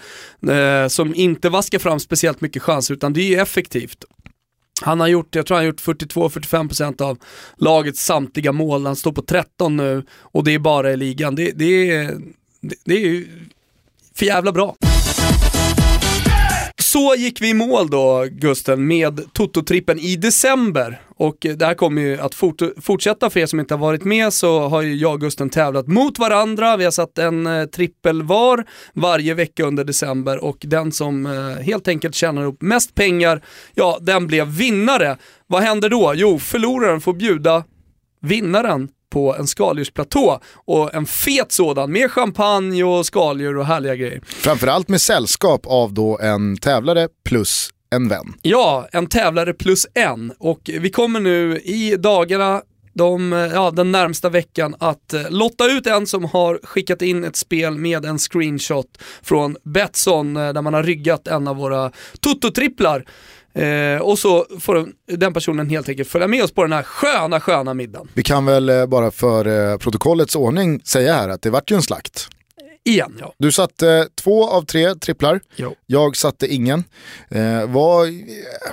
eh, 0.49 0.87
som 0.87 1.15
inte 1.15 1.49
vaskar 1.49 1.79
fram 1.79 1.99
speciellt 1.99 2.41
mycket 2.41 2.61
chanser, 2.61 2.93
utan 2.93 3.13
det 3.13 3.21
är 3.21 3.29
ju 3.29 3.39
effektivt. 3.39 4.05
Han 4.81 4.99
har 4.99 5.07
gjort, 5.07 5.35
jag 5.35 5.45
tror 5.45 5.57
han 5.57 5.65
har 5.65 5.71
gjort 5.71 5.81
42-45% 5.81 7.01
av 7.01 7.17
lagets 7.57 8.05
samtliga 8.05 8.51
mål, 8.51 8.85
han 8.85 8.95
står 8.95 9.11
på 9.11 9.21
13 9.21 9.77
nu 9.77 10.03
och 10.11 10.43
det 10.43 10.53
är 10.53 10.59
bara 10.59 10.91
i 10.91 10.97
ligan. 10.97 11.35
Det, 11.35 11.51
det, 11.51 11.91
är, 11.91 12.05
det, 12.61 12.75
det 12.85 12.93
är 12.93 12.99
ju 12.99 13.27
för 14.15 14.25
jävla 14.25 14.51
bra. 14.51 14.75
Så 16.81 17.15
gick 17.17 17.41
vi 17.41 17.49
i 17.49 17.53
mål 17.53 17.89
då, 17.89 18.27
Gusten, 18.31 18.87
med 18.87 19.19
Toto-trippen 19.33 19.99
i 19.99 20.15
december. 20.15 21.01
Och 21.19 21.37
det 21.39 21.65
här 21.65 21.73
kommer 21.73 22.01
ju 22.01 22.19
att 22.19 22.35
fort 22.35 22.61
fortsätta, 22.81 23.29
för 23.29 23.39
er 23.39 23.45
som 23.45 23.59
inte 23.59 23.73
har 23.73 23.79
varit 23.79 24.03
med 24.03 24.33
så 24.33 24.67
har 24.67 24.81
ju 24.81 24.95
jag 24.95 25.13
och 25.13 25.21
Gusten 25.21 25.49
tävlat 25.49 25.87
mot 25.87 26.19
varandra. 26.19 26.77
Vi 26.77 26.83
har 26.83 26.91
satt 26.91 27.17
en 27.17 27.47
eh, 27.47 27.65
trippel 27.65 28.23
var 28.23 28.65
varje 28.93 29.33
vecka 29.33 29.63
under 29.63 29.83
december 29.83 30.43
och 30.43 30.57
den 30.59 30.91
som 30.91 31.25
eh, 31.25 31.63
helt 31.63 31.87
enkelt 31.87 32.15
tjänar 32.15 32.45
upp 32.45 32.61
mest 32.61 32.95
pengar, 32.95 33.41
ja 33.73 33.97
den 34.01 34.27
blev 34.27 34.47
vinnare. 34.47 35.17
Vad 35.47 35.61
händer 35.61 35.89
då? 35.89 36.13
Jo, 36.15 36.39
förloraren 36.39 37.01
får 37.01 37.13
bjuda 37.13 37.63
vinnaren 38.21 38.89
på 39.09 39.35
en 39.35 39.47
skaldjursplatå 39.47 40.39
och 40.53 40.93
en 40.93 41.05
fet 41.05 41.51
sådan 41.51 41.91
med 41.91 42.11
champagne 42.11 42.83
och 42.83 43.05
skaldjur 43.05 43.57
och 43.57 43.65
härliga 43.65 43.95
grejer. 43.95 44.21
Framförallt 44.25 44.89
med 44.89 45.01
sällskap 45.01 45.65
av 45.65 45.93
då 45.93 46.19
en 46.19 46.57
tävlare 46.57 47.07
plus 47.25 47.69
en 47.95 48.07
vän. 48.07 48.33
Ja, 48.41 48.87
en 48.91 49.07
tävlare 49.07 49.53
plus 49.53 49.87
en 49.93 50.33
och 50.39 50.69
vi 50.79 50.89
kommer 50.89 51.19
nu 51.19 51.57
i 51.57 51.95
dagarna 51.97 52.61
de, 52.93 53.31
ja, 53.31 53.71
den 53.71 53.91
närmsta 53.91 54.29
veckan 54.29 54.75
att 54.79 55.13
eh, 55.13 55.21
lotta 55.29 55.71
ut 55.71 55.87
en 55.87 56.07
som 56.07 56.25
har 56.25 56.59
skickat 56.63 57.01
in 57.01 57.23
ett 57.23 57.35
spel 57.35 57.77
med 57.77 58.05
en 58.05 58.19
screenshot 58.19 58.97
från 59.21 59.55
Betsson 59.63 60.37
eh, 60.37 60.53
där 60.53 60.61
man 60.61 60.73
har 60.73 60.83
ryggat 60.83 61.27
en 61.27 61.47
av 61.47 61.55
våra 61.55 61.91
Toto-tripplar. 62.19 63.05
Eh, 63.53 64.01
och 64.01 64.19
så 64.19 64.45
får 64.59 64.87
den 65.07 65.33
personen 65.33 65.69
helt 65.69 65.89
enkelt 65.89 66.09
följa 66.09 66.27
med 66.27 66.43
oss 66.43 66.51
på 66.51 66.61
den 66.61 66.73
här 66.73 66.83
sköna, 66.83 67.39
sköna 67.39 67.73
middagen. 67.73 68.07
Vi 68.13 68.23
kan 68.23 68.45
väl 68.45 68.69
eh, 68.69 68.85
bara 68.85 69.11
för 69.11 69.71
eh, 69.71 69.77
protokollets 69.77 70.35
ordning 70.35 70.81
säga 70.83 71.13
här 71.13 71.29
att 71.29 71.41
det 71.41 71.49
vart 71.49 71.71
ju 71.71 71.75
en 71.75 71.81
slakt. 71.81 72.27
Igen 72.85 73.17
ja. 73.19 73.33
Du 73.37 73.51
satte 73.51 74.07
två 74.15 74.49
av 74.49 74.65
tre 74.65 74.95
tripplar, 74.95 75.39
jo. 75.55 75.75
jag 75.85 76.15
satte 76.15 76.53
ingen. 76.53 76.83
Eh, 77.29 77.67
var 77.67 78.07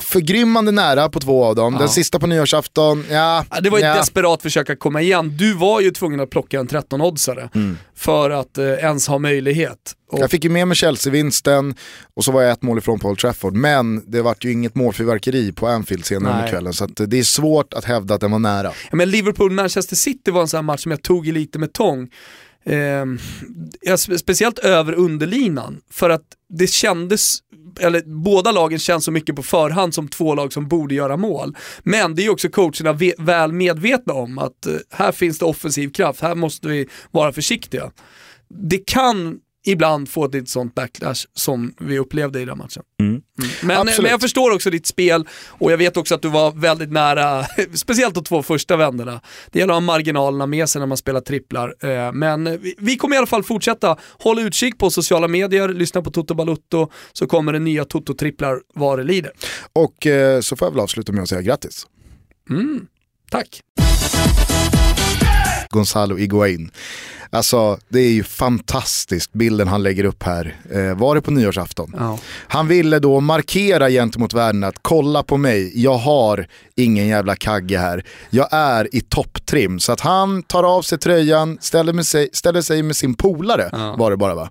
förgrymmande 0.00 0.72
nära 0.72 1.08
på 1.08 1.20
två 1.20 1.44
av 1.44 1.54
dem. 1.54 1.72
Ja. 1.72 1.78
Den 1.78 1.88
sista 1.88 2.18
på 2.18 2.26
nyårsafton, 2.26 3.04
ja. 3.10 3.44
det 3.62 3.70
var 3.70 3.78
ett 3.78 3.84
ja. 3.84 3.94
desperat 3.94 4.42
försök 4.42 4.70
att 4.70 4.78
komma 4.78 5.02
igen. 5.02 5.36
Du 5.36 5.54
var 5.54 5.80
ju 5.80 5.90
tvungen 5.90 6.20
att 6.20 6.30
plocka 6.30 6.60
en 6.60 6.68
13-oddsare 6.68 7.48
mm. 7.54 7.78
för 7.94 8.30
att 8.30 8.58
eh, 8.58 8.64
ens 8.64 9.08
ha 9.08 9.18
möjlighet. 9.18 9.96
Och... 10.10 10.20
Jag 10.20 10.30
fick 10.30 10.44
ju 10.44 10.50
med 10.50 10.68
mig 10.68 10.76
Chelsea-vinsten 10.76 11.74
och 12.14 12.24
så 12.24 12.32
var 12.32 12.42
jag 12.42 12.52
ett 12.52 12.62
mål 12.62 12.78
ifrån 12.78 12.98
på 12.98 13.08
Old 13.08 13.18
Trafford. 13.18 13.54
Men 13.54 14.10
det 14.10 14.22
vart 14.22 14.44
ju 14.44 14.52
inget 14.52 14.74
målfyrverkeri 14.74 15.52
på 15.52 15.66
Anfield 15.66 16.04
senare 16.04 16.34
under 16.34 16.48
kvällen. 16.48 16.72
Så 16.72 16.86
det 16.86 17.18
är 17.18 17.22
svårt 17.22 17.74
att 17.74 17.84
hävda 17.84 18.14
att 18.14 18.20
den 18.20 18.30
var 18.30 18.38
nära. 18.38 18.72
Ja, 18.90 18.96
men 18.96 19.10
Liverpool-Manchester 19.10 19.94
City 19.94 20.30
var 20.30 20.40
en 20.40 20.48
sån 20.48 20.58
här 20.58 20.62
match 20.62 20.82
som 20.82 20.90
jag 20.90 21.02
tog 21.02 21.28
i 21.28 21.32
lite 21.32 21.58
med 21.58 21.72
tång. 21.72 22.08
Eh, 22.66 23.06
speciellt 24.18 24.58
över 24.58 24.92
underlinan, 24.92 25.80
för 25.90 26.10
att 26.10 26.22
det 26.48 26.66
kändes, 26.66 27.38
eller 27.80 28.02
båda 28.22 28.52
lagen 28.52 28.78
känns 28.78 29.04
så 29.04 29.10
mycket 29.10 29.36
på 29.36 29.42
förhand 29.42 29.94
som 29.94 30.08
två 30.08 30.34
lag 30.34 30.52
som 30.52 30.68
borde 30.68 30.94
göra 30.94 31.16
mål. 31.16 31.56
Men 31.82 32.14
det 32.14 32.26
är 32.26 32.30
också 32.30 32.48
coacherna 32.48 32.98
väl 33.18 33.52
medvetna 33.52 34.12
om 34.12 34.38
att 34.38 34.66
eh, 34.66 34.72
här 34.90 35.12
finns 35.12 35.38
det 35.38 35.44
offensiv 35.44 35.88
kraft, 35.90 36.20
här 36.20 36.34
måste 36.34 36.68
vi 36.68 36.88
vara 37.10 37.32
försiktiga. 37.32 37.90
Det 38.48 38.78
kan 38.78 39.38
ibland 39.66 40.08
få 40.08 40.24
ett 40.24 40.48
sånt 40.48 40.74
backlash 40.74 41.26
som 41.34 41.74
vi 41.80 41.98
upplevde 41.98 42.40
i 42.40 42.44
den 42.44 42.58
matchen. 42.58 42.82
Mm. 43.00 43.10
Mm. 43.10 43.22
Men, 43.62 43.86
men, 44.02 44.10
jag 44.10 44.20
förstår 44.20 44.54
också 44.54 44.70
ditt 44.70 44.86
spel 44.86 45.28
och 45.48 45.72
jag 45.72 45.78
vet 45.78 45.96
också 45.96 46.14
att 46.14 46.22
du 46.22 46.28
var 46.28 46.52
väldigt 46.52 46.92
nära, 46.92 47.44
speciellt 47.74 48.14
de 48.14 48.24
två 48.24 48.42
första 48.42 48.76
vänderna. 48.76 49.20
Det 49.50 49.58
gäller 49.58 49.72
att 49.72 49.76
ha 49.76 49.80
marginalerna 49.80 50.46
med 50.46 50.68
sig 50.68 50.80
när 50.80 50.86
man 50.86 50.96
spelar 50.96 51.20
tripplar. 51.20 51.74
Eh, 51.80 52.12
men 52.12 52.58
vi 52.78 52.96
kommer 52.96 53.16
i 53.16 53.18
alla 53.18 53.26
fall 53.26 53.42
fortsätta. 53.42 53.96
Håll 54.18 54.38
utkik 54.38 54.78
på 54.78 54.90
sociala 54.90 55.28
medier, 55.28 55.68
lyssna 55.68 56.02
på 56.02 56.10
Toto 56.10 56.34
Balutto 56.34 56.90
så 57.12 57.26
kommer 57.26 57.52
det 57.52 57.58
nya 57.58 57.84
Toto-tripplar 57.84 58.60
vad 58.74 58.98
det 58.98 59.04
lider. 59.04 59.32
Och 59.72 60.06
eh, 60.06 60.40
så 60.40 60.56
får 60.56 60.66
jag 60.66 60.72
väl 60.72 60.80
avsluta 60.80 61.12
med 61.12 61.22
att 61.22 61.28
säga 61.28 61.42
grattis. 61.42 61.86
Mm. 62.50 62.86
Tack. 63.30 63.60
Gonzalo 65.70 66.18
Iguain. 66.18 66.70
Alltså 67.30 67.78
det 67.88 68.00
är 68.00 68.10
ju 68.10 68.22
fantastiskt 68.22 69.32
bilden 69.32 69.68
han 69.68 69.82
lägger 69.82 70.04
upp 70.04 70.22
här. 70.22 70.56
Eh, 70.72 70.98
var 70.98 71.14
det 71.14 71.22
på 71.22 71.30
nyårsafton? 71.30 71.94
Ja. 71.98 72.18
Han 72.48 72.68
ville 72.68 72.98
då 72.98 73.20
markera 73.20 73.90
gentemot 73.90 74.34
världen 74.34 74.64
att 74.64 74.78
kolla 74.82 75.22
på 75.22 75.36
mig, 75.36 75.82
jag 75.82 75.98
har 75.98 76.46
ingen 76.74 77.06
jävla 77.06 77.36
kagge 77.36 77.78
här. 77.78 78.04
Jag 78.30 78.48
är 78.50 78.94
i 78.96 79.00
topptrim. 79.00 79.78
Så 79.78 79.92
att 79.92 80.00
han 80.00 80.42
tar 80.42 80.62
av 80.62 80.82
sig 80.82 80.98
tröjan, 80.98 81.58
ställer, 81.60 81.92
med 81.92 82.06
sig, 82.06 82.28
ställer 82.32 82.62
sig 82.62 82.82
med 82.82 82.96
sin 82.96 83.14
polare, 83.14 83.68
ja. 83.72 83.96
var 83.98 84.10
det 84.10 84.16
bara 84.16 84.34
va? 84.34 84.50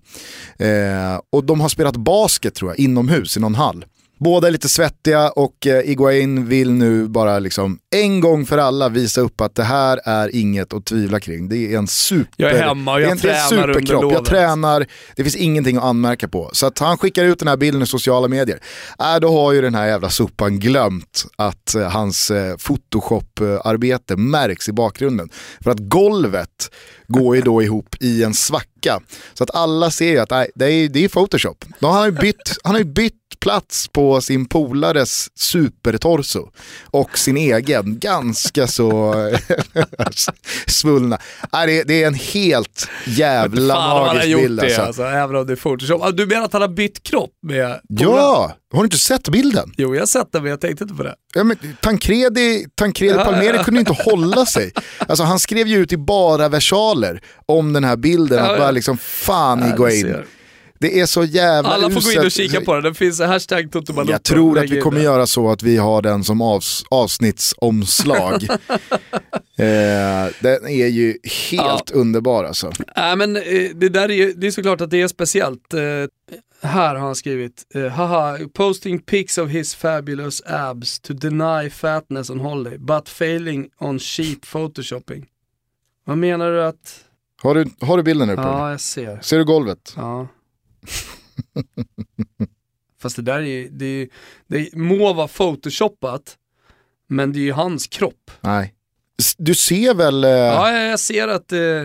Eh, 0.60 1.20
och 1.32 1.44
de 1.44 1.62
har 1.62 1.70
spelat 1.70 1.96
basket 1.96 2.56
tror 2.56 2.72
jag, 2.72 2.80
inomhus 2.80 3.38
i 3.38 3.40
någon 3.40 3.56
hall. 3.56 3.86
Båda 4.18 4.48
är 4.48 4.52
lite 4.52 4.70
svettiga 4.70 5.30
och 5.30 5.68
eh, 5.68 5.90
Iguain 5.90 6.48
vill 6.48 6.72
nu 6.72 7.08
bara 7.08 7.40
liksom 7.40 7.80
en 7.96 8.20
gång 8.20 8.46
för 8.46 8.58
alla 8.58 8.90
visa 8.90 9.22
upp 9.22 9.42
att 9.42 9.56
det 9.56 9.64
här 9.64 10.02
är 10.04 10.36
inget 10.36 10.74
att 10.74 10.86
tvivla 10.86 11.20
kring. 11.20 11.50
Det 11.50 11.74
är 11.74 11.78
en 11.78 11.88
super... 11.88 12.34
Jag 12.38 12.52
är 12.52 12.64
hemma 12.64 12.94
och 12.94 13.02
jag 13.02 13.12
en, 13.12 13.18
tränar 13.18 13.70
under 13.70 13.94
lovet. 13.94 14.12
Jag 14.12 14.26
tränar, 14.26 14.86
det 15.16 15.24
finns 15.24 15.36
ingenting 15.36 15.78
att 15.78 15.84
anmärka 15.84 16.28
på. 16.28 16.50
Så 16.54 16.66
att 16.66 16.80
han 16.80 16.98
skickar 16.98 17.24
ut 17.24 17.40
den 17.40 17.48
här 17.48 17.58
bilden 17.58 17.82
i 17.82 17.86
sociala 17.86 18.28
medier. 18.28 18.60
Äh, 19.00 19.20
då 19.22 19.32
har 19.32 19.54
ju 19.54 19.62
den 19.62 19.76
här 19.76 19.88
jävla 19.88 20.10
sopan 20.10 20.60
glömt 20.60 21.26
att 21.36 21.76
eh, 21.76 21.90
hans 21.90 22.32
eh, 22.32 22.56
Photoshop-arbete 22.58 24.16
märks 24.16 24.70
i 24.70 24.72
bakgrunden. 24.72 25.30
För 25.64 25.72
att 25.72 25.80
golvet 25.80 26.72
går 27.08 27.36
ju 27.36 27.42
då 27.42 27.64
ihop 27.64 27.96
i 28.00 28.24
en 28.24 28.34
svacka. 28.34 29.00
Så 29.34 29.44
att 29.44 29.56
alla 29.56 29.92
ser 29.92 30.12
ju 30.12 30.20
att 30.20 30.30
nej, 30.30 30.52
det, 30.56 30.66
är, 30.66 30.90
det 30.90 31.04
är 31.04 31.10
Photoshop. 31.10 31.66
Då 31.80 31.88
har 31.88 32.00
han, 32.00 32.06
ju 32.06 32.12
bytt, 32.12 32.58
han 32.64 32.74
har 32.74 32.80
ju 32.80 32.86
bytt 32.86 33.14
plats 33.46 33.88
på 33.88 34.22
sin 34.22 34.46
polares 34.46 35.40
supertorso 35.40 36.50
och 36.84 37.18
sin 37.18 37.38
egen 37.38 38.00
ganska 38.00 38.68
så 38.68 39.14
svullna. 40.68 41.18
Nej, 41.54 41.84
det, 41.88 42.04
är 42.04 42.08
en 42.08 42.14
helt 42.14 42.90
jävla 43.06 43.76
magisk 43.76 44.38
bild. 44.38 44.60
Det, 44.60 44.66
alltså. 44.66 44.82
alltså. 44.82 45.04
även 45.04 45.36
om 45.36 45.48
det 45.48 45.54
är 45.54 45.56
Photoshop. 45.56 46.18
Du 46.18 46.26
menar 46.26 46.46
att 46.46 46.54
han 46.54 46.62
har 46.62 46.70
bytt 46.70 47.04
kropp 47.04 47.32
med 47.42 47.80
polaren? 48.00 48.18
Ja, 48.18 48.56
har 48.74 48.80
du 48.80 48.86
inte 48.86 48.98
sett 48.98 49.30
bilden? 49.30 49.74
Jo, 49.78 49.96
jag 49.96 50.02
har 50.02 50.08
sett 50.08 50.32
den 50.32 50.42
men 50.42 50.50
jag 50.50 50.62
tänkte 50.62 50.84
inte 50.84 50.96
på 50.96 51.04
det. 51.04 51.16
Ja, 51.34 51.44
men 51.44 51.58
Tancredi, 51.82 52.68
Tancredi 52.76 53.14
Palmeri 53.14 53.64
kunde 53.64 53.80
inte 53.80 53.94
hålla 54.06 54.46
sig. 54.46 54.72
Alltså, 54.98 55.24
han 55.24 55.40
skrev 55.40 55.68
ju 55.68 55.78
ut 55.78 55.94
i 55.94 55.98
bara 55.98 56.50
versaler 56.50 57.22
om 57.46 57.74
den 57.74 57.84
här 57.84 57.96
bilden, 57.96 58.38
ja, 58.38 58.52
att 58.52 58.60
bara 58.60 58.72
liksom 58.72 58.98
fan 58.98 59.70
ja, 59.70 59.76
gå 59.76 59.90
in. 59.90 60.16
Det 60.80 61.00
är 61.00 61.06
så 61.06 61.24
jävla 61.24 61.70
Alla 61.70 61.90
får 61.90 62.02
gå 62.02 62.12
in 62.12 62.26
och 62.26 62.32
kika 62.32 62.62
på 62.62 62.74
den, 62.74 62.84
den 62.84 62.96
finns 62.96 63.20
hashtag 63.20 63.72
Toto 63.72 64.04
Jag 64.08 64.24
tror 64.24 64.60
att 64.60 64.70
vi 64.70 64.82
kommer 64.82 65.02
göra 65.02 65.28
så 65.28 65.52
att 65.52 65.64
vi 65.64 65.78
har 65.78 66.02
den 66.02 66.24
som 66.24 66.42
avs 66.42 66.86
avsnittsomslag. 66.90 68.44
eh, 69.58 70.34
den 70.40 70.68
är 70.68 70.88
ju 70.88 71.18
helt 71.52 71.92
ja. 71.94 71.94
underbar 71.94 72.44
alltså. 72.44 72.72
Äh, 72.96 73.16
men, 73.16 73.36
eh, 73.36 73.42
det 73.76 73.90
där 73.90 74.10
är 74.10 74.16
ju, 74.16 74.34
det 74.34 74.48
är 74.48 74.52
såklart 74.52 74.82
att 74.82 74.90
det 74.90 75.02
är 75.02 75.08
speciellt. 75.08 75.74
Eh, 75.74 75.80
Här 76.62 76.96
har 76.96 77.06
han 77.06 77.16
skrivit, 77.16 77.66
eh, 77.76 77.88
haha, 77.88 78.38
posting 78.54 79.00
pics 79.00 79.38
of 79.38 79.50
his 79.50 79.76
fabulous 79.76 80.42
abs 80.46 81.00
to 81.00 81.14
deny 81.14 81.70
fatness 81.70 82.30
on 82.30 82.40
holiday, 82.40 82.78
but 82.78 83.10
failing 83.10 83.70
on 83.80 84.00
cheap 84.00 84.46
photoshopping. 84.46 85.26
Vad 86.06 86.18
menar 86.18 86.52
du 86.52 86.64
att... 86.64 87.06
Har 87.42 87.56
du, 87.56 87.66
har 87.82 87.98
du 87.98 88.04
bilden 88.04 88.30
uppe? 88.30 88.42
Ja, 88.42 88.72
jag 88.72 88.82
ser. 88.82 89.20
Ser 89.22 89.38
du 89.38 89.46
golvet? 89.46 89.94
Ja. 89.96 90.28
Fast 93.02 93.16
det 93.16 93.22
där 93.22 93.42
är 93.42 93.68
det, 93.72 93.86
är- 93.86 94.08
det 94.48 94.76
må 94.76 95.14
vara 95.14 95.28
photoshoppat, 95.28 96.38
men 97.08 97.34
det 97.34 97.40
är 97.40 97.44
ju 97.44 97.52
hans 97.52 97.88
kropp. 97.88 98.32
Nej. 98.42 98.74
Du 99.38 99.56
ser 99.56 99.94
väl... 99.94 100.24
eh, 100.24 100.30
Ja, 100.30 100.72
jag 100.80 101.00
ser 101.00 101.28
att 101.28 101.52
eh, 101.52 101.84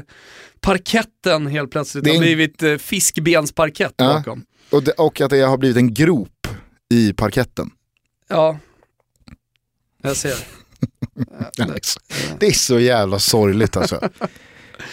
parketten 0.60 1.46
helt 1.46 1.70
plötsligt 1.70 2.04
Det 2.04 2.10
är 2.10 2.14
har 2.14 2.20
blivit 2.20 2.62
eh, 2.62 2.76
fiskbensparkett 2.76 3.94
Ja. 3.96 4.14
bakom. 4.14 4.44
och, 4.70 4.82
det, 4.82 4.92
och 4.92 5.20
att 5.20 5.30
det 5.30 5.40
har 5.40 5.58
blivit 5.58 5.76
en 5.76 5.94
grop 5.94 6.46
i 6.90 7.12
parketten. 7.12 7.70
Ja, 8.28 8.58
jag 10.02 10.16
ser. 10.16 10.34
Det 12.38 12.46
är 12.46 12.52
så 12.52 12.78
jävla 12.80 13.18
sorgligt 13.18 13.76
alltså. 13.76 14.10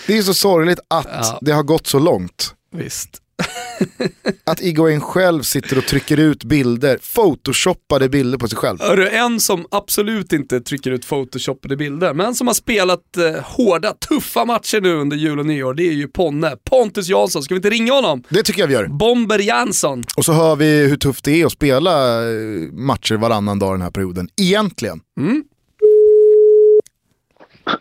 Det 0.07 0.17
är 0.17 0.21
så 0.23 0.33
sorgligt 0.33 0.79
att 0.87 1.07
Ja. 1.11 1.39
det 1.41 1.51
har 1.51 1.63
gått 1.63 1.87
så 1.87 1.99
långt. 1.99 2.55
Visst. 2.71 3.21
Att 4.43 4.61
Iguain 4.61 5.01
själv 5.01 5.43
sitter 5.43 5.77
och 5.77 5.85
trycker 5.85 6.19
ut 6.19 6.43
bilder, 6.43 6.97
photoshoppade 7.15 8.09
bilder 8.09 8.37
på 8.37 8.47
sig 8.47 8.57
själv. 8.57 8.81
Hörru, 8.81 9.07
en 9.07 9.39
som 9.39 9.65
absolut 9.71 10.33
inte 10.33 10.61
trycker 10.61 10.91
ut 10.91 11.05
photoshopade 11.05 11.77
bilder, 11.77 12.13
men 12.13 12.35
som 12.35 12.47
har 12.47 12.53
spelat 12.53 13.17
eh, 13.17 13.43
hårda, 13.43 13.93
tuffa 13.93 14.45
matcher 14.45 14.81
nu 14.81 14.93
under 14.93 15.17
jul 15.17 15.39
och 15.39 15.45
nyår, 15.45 15.73
det 15.73 15.87
är 15.87 15.93
ju 15.93 16.07
Ponne. 16.07 16.55
Pontus 16.69 17.09
Jansson, 17.09 17.43
ska 17.43 17.53
vi 17.53 17.57
inte 17.57 17.69
ringa 17.69 17.93
honom? 17.93 18.23
Det 18.29 18.43
tycker 18.43 18.61
jag 18.61 18.67
vi 18.67 18.73
gör. 18.73 18.87
Bomber 18.87 19.39
Jansson. 19.39 20.03
Och 20.17 20.25
så 20.25 20.33
hör 20.33 20.55
vi 20.55 20.87
hur 20.87 20.97
tufft 20.97 21.25
det 21.25 21.41
är 21.41 21.45
att 21.45 21.51
spela 21.51 22.23
eh, 22.29 22.37
matcher 22.71 23.15
varannan 23.15 23.59
dag 23.59 23.73
den 23.73 23.81
här 23.81 23.91
perioden. 23.91 24.29
Egentligen. 24.41 24.99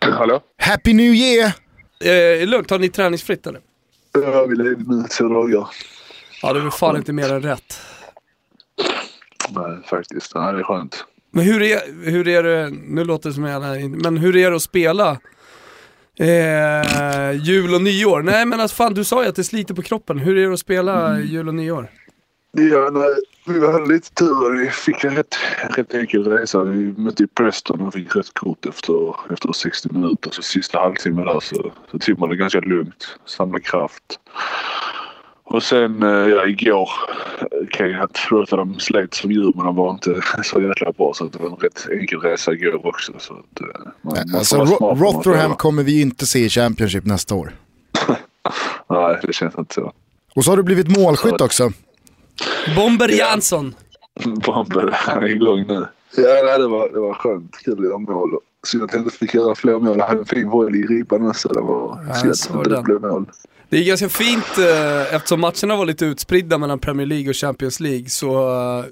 Hallå? 0.01 0.41
Happy 0.61 0.93
New 0.93 1.13
Year! 1.13 1.51
Eh, 2.03 2.47
lugnt, 2.47 2.69
har 2.69 2.79
ni 2.79 2.89
träningsfritt 2.89 3.47
eller? 3.47 3.61
Jag 4.23 4.47
vill 4.47 4.57
ledig 4.57 4.87
nu 4.87 5.03
två 5.17 5.27
dagar. 5.27 5.67
Ja, 6.41 6.53
det 6.53 6.59
väl 6.59 6.71
fan 6.71 6.97
inte 6.97 7.13
mer 7.13 7.33
än 7.33 7.41
rätt. 7.41 7.81
Nej, 9.49 9.77
faktiskt. 9.85 10.35
Nej, 10.35 10.53
det 10.53 10.59
är 10.59 10.63
skönt. 10.63 11.05
Men 11.31 11.45
hur 11.45 11.61
är, 11.61 12.09
hur 12.11 12.27
är 12.27 12.43
det, 12.43 12.69
nu 12.69 13.03
låter 13.03 13.29
det 13.29 13.33
som 13.35 13.43
jag 13.43 13.89
men 13.89 14.17
hur 14.17 14.35
är 14.35 14.49
det 14.49 14.55
att 14.55 14.61
spela 14.61 15.17
eh, 16.19 17.31
jul 17.31 17.73
och 17.73 17.81
nyår? 17.81 18.21
Nej 18.21 18.45
men 18.45 18.59
alltså 18.59 18.75
fan, 18.75 18.93
du 18.93 19.03
sa 19.03 19.23
ju 19.23 19.29
att 19.29 19.35
det 19.35 19.43
sliter 19.43 19.73
på 19.73 19.81
kroppen. 19.81 20.19
Hur 20.19 20.37
är 20.37 20.47
det 20.47 20.53
att 20.53 20.59
spela 20.59 21.19
jul 21.19 21.47
och 21.47 21.55
nyår? 21.55 21.89
Ja, 22.51 22.89
nej, 22.93 23.09
vi 23.45 23.65
hade 23.71 23.85
lite 23.93 24.13
tur. 24.13 24.59
Vi 24.59 24.69
fick 24.69 25.03
en 25.03 25.15
rätt, 25.15 25.35
rätt 25.69 25.93
enkel 25.93 26.23
resa. 26.27 26.63
Vi 26.63 26.93
mötte 26.97 27.23
ju 27.23 27.27
Preston 27.27 27.81
och 27.81 27.93
fick 27.93 28.15
rött 28.15 28.33
kort 28.33 28.65
efter, 28.65 29.15
efter 29.33 29.51
60 29.53 29.89
minuter. 29.91 30.31
Så 30.31 30.41
sista 30.41 30.79
halvtimmen 30.79 31.25
där 31.25 31.39
så, 31.39 31.71
så 31.91 31.99
tog 31.99 32.19
man 32.19 32.29
det 32.29 32.35
ganska 32.35 32.59
lugnt. 32.59 33.17
Samla 33.25 33.59
kraft. 33.59 34.19
Och 35.43 35.63
sen 35.63 36.03
eh, 36.03 36.09
ja, 36.09 36.45
igår 36.47 36.89
eh, 37.79 37.87
jag 37.87 38.03
inte 38.03 38.19
förlåta 38.19 38.55
de 38.55 38.79
slet 38.79 39.13
som 39.13 39.31
djur 39.31 39.51
men 39.55 39.65
de 39.65 39.75
var 39.75 39.91
inte 39.91 40.21
så 40.43 40.61
jäkla 40.61 40.91
bra 40.91 41.13
så 41.13 41.23
det 41.25 41.39
var 41.39 41.49
en 41.49 41.55
rätt 41.55 41.87
enkel 41.91 42.19
resa 42.19 42.53
igår 42.53 42.85
också. 42.87 43.13
Så 43.17 43.33
att, 43.33 43.61
eh, 43.61 43.67
man, 44.01 44.13
man 44.25 44.35
Alltså, 44.35 44.57
vara 44.57 44.69
Ro- 44.69 44.95
man 44.95 44.97
Rotherham 45.13 45.55
kommer 45.55 45.83
vi 45.83 46.01
inte 46.01 46.25
se 46.25 46.39
i 46.39 46.49
Championship 46.49 47.05
nästa 47.05 47.35
år. 47.35 47.51
Nej, 48.89 49.19
det 49.23 49.33
känns 49.33 49.57
inte 49.57 49.73
så. 49.73 49.93
Och 50.35 50.43
så 50.45 50.51
har 50.51 50.57
du 50.57 50.63
blivit 50.63 50.97
målskytt 50.97 51.41
också. 51.41 51.71
Bomber 52.75 53.09
Jansson. 53.09 53.75
Bomber 54.45 54.97
är 55.07 55.25
igång 55.25 55.65
nu. 55.67 55.85
Ja, 56.17 56.41
nej, 56.45 56.59
det, 56.59 56.67
var, 56.67 56.89
det 56.89 56.99
var 56.99 57.13
skönt. 57.13 57.57
Kul 57.57 57.73
att 57.79 57.85
göra 57.85 57.97
mål. 57.97 58.29
Synd 58.67 58.83
att 58.83 58.93
jag 58.93 59.01
inte 59.01 59.15
fick 59.17 59.33
göra 59.33 59.55
fler 59.55 59.79
mål. 59.79 59.97
Jag 59.97 60.07
hade 60.07 60.19
en 60.19 60.25
fin 60.25 60.49
volley 60.49 60.81
i 60.81 60.85
ribban 60.85 61.27
också. 61.27 61.47
Det 61.49 61.61
var 61.61 62.05
Ja, 62.07 62.13
synd 62.13 62.37
så 62.37 62.59
att 62.59 62.69
det 62.69 62.81
blev 62.83 63.01
mål. 63.01 63.25
Det 63.69 63.77
är 63.77 63.83
ganska 63.83 64.09
fint 64.09 64.57
eh, 64.57 65.15
eftersom 65.15 65.41
matcherna 65.41 65.75
var 65.75 65.85
lite 65.85 66.05
utspridda 66.05 66.57
mellan 66.57 66.79
Premier 66.79 67.07
League 67.07 67.29
och 67.29 67.35
Champions 67.35 67.79
League 67.79 68.09
så 68.09 68.49
eh, 68.79 68.85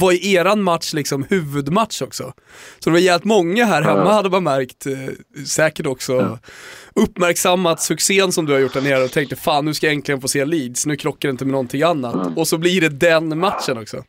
var 0.00 0.12
ju 0.12 0.32
eran 0.32 0.62
match 0.62 0.92
liksom 0.94 1.24
huvudmatch 1.30 2.02
också. 2.02 2.32
Så 2.78 2.90
det 2.90 2.94
var 2.94 2.98
jävligt 3.00 3.24
många 3.24 3.64
här 3.64 3.82
hemma 3.82 4.04
Ja. 4.04 4.12
hade 4.12 4.30
man 4.30 4.44
märkt, 4.44 4.86
eh, 4.86 4.92
säkert 5.46 5.86
också 5.86 6.38
uppmärksammat 6.94 7.82
succén 7.82 8.32
som 8.32 8.46
du 8.46 8.52
har 8.52 8.60
gjort 8.60 8.72
där 8.74 8.80
nere 8.82 9.04
och 9.04 9.10
tänkte 9.12 9.36
fan 9.36 9.64
nu 9.64 9.74
ska 9.74 9.86
jag 9.86 9.94
äntligen 9.94 10.20
få 10.20 10.28
se 10.28 10.44
Leeds, 10.44 10.86
nu 10.86 10.96
krockar 10.96 11.28
det 11.28 11.30
inte 11.30 11.44
med 11.44 11.52
någonting 11.52 11.82
annat. 11.82 12.36
Och 12.36 12.48
så 12.48 12.58
blir 12.58 12.80
det 12.80 12.88
den 12.88 13.38
matchen 13.38 13.78
också. 13.78 14.04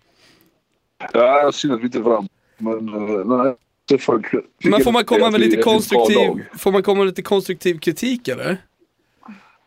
Ja, 1.14 1.52
synd 1.54 1.74
att 1.74 1.80
vi 1.80 1.86
inte 1.86 2.00
vann. 2.00 2.28
Men 2.58 2.86
nej. 3.28 3.56
Men 4.64 4.84
får 4.84 4.92
man 4.92 5.06
komma 5.06 5.30
med 5.32 5.40
lite 5.42 5.62
konstruktiv, 5.62 6.30
får 6.58 6.72
man 6.72 6.84
komma 6.84 6.98
med 6.98 7.08
lite 7.08 7.22
konstruktiv 7.22 7.80
kritik 7.80 8.28
eller? 8.28 8.58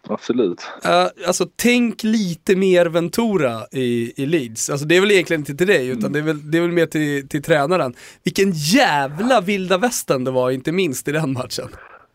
Absolut. 0.09 0.63
Uh, 0.87 1.27
alltså 1.27 1.47
tänk 1.57 2.05
lite 2.05 2.57
mer 2.57 2.87
Ventura 2.87 3.63
i, 3.73 4.23
i 4.23 4.27
Leeds. 4.27 4.71
Alltså 4.71 4.87
det 4.87 4.97
är 4.97 5.01
väl 5.01 5.11
egentligen 5.11 5.41
inte 5.41 5.55
till 5.55 5.67
dig 5.67 5.89
utan 5.89 6.13
det 6.13 6.19
är 6.19 6.23
väl, 6.23 6.51
det 6.51 6.59
är 6.59 6.63
väl 6.63 6.73
mer 6.73 6.87
till, 6.87 7.29
till 7.29 7.43
tränaren. 7.43 7.95
Vilken 8.25 8.53
jävla 8.53 9.41
vilda 9.41 9.79
västern 9.79 10.25
det 10.25 10.31
var 10.31 10.51
inte 10.51 10.73
minst 10.73 11.09
i 11.09 11.13
den 11.13 11.33
matchen. 11.33 11.69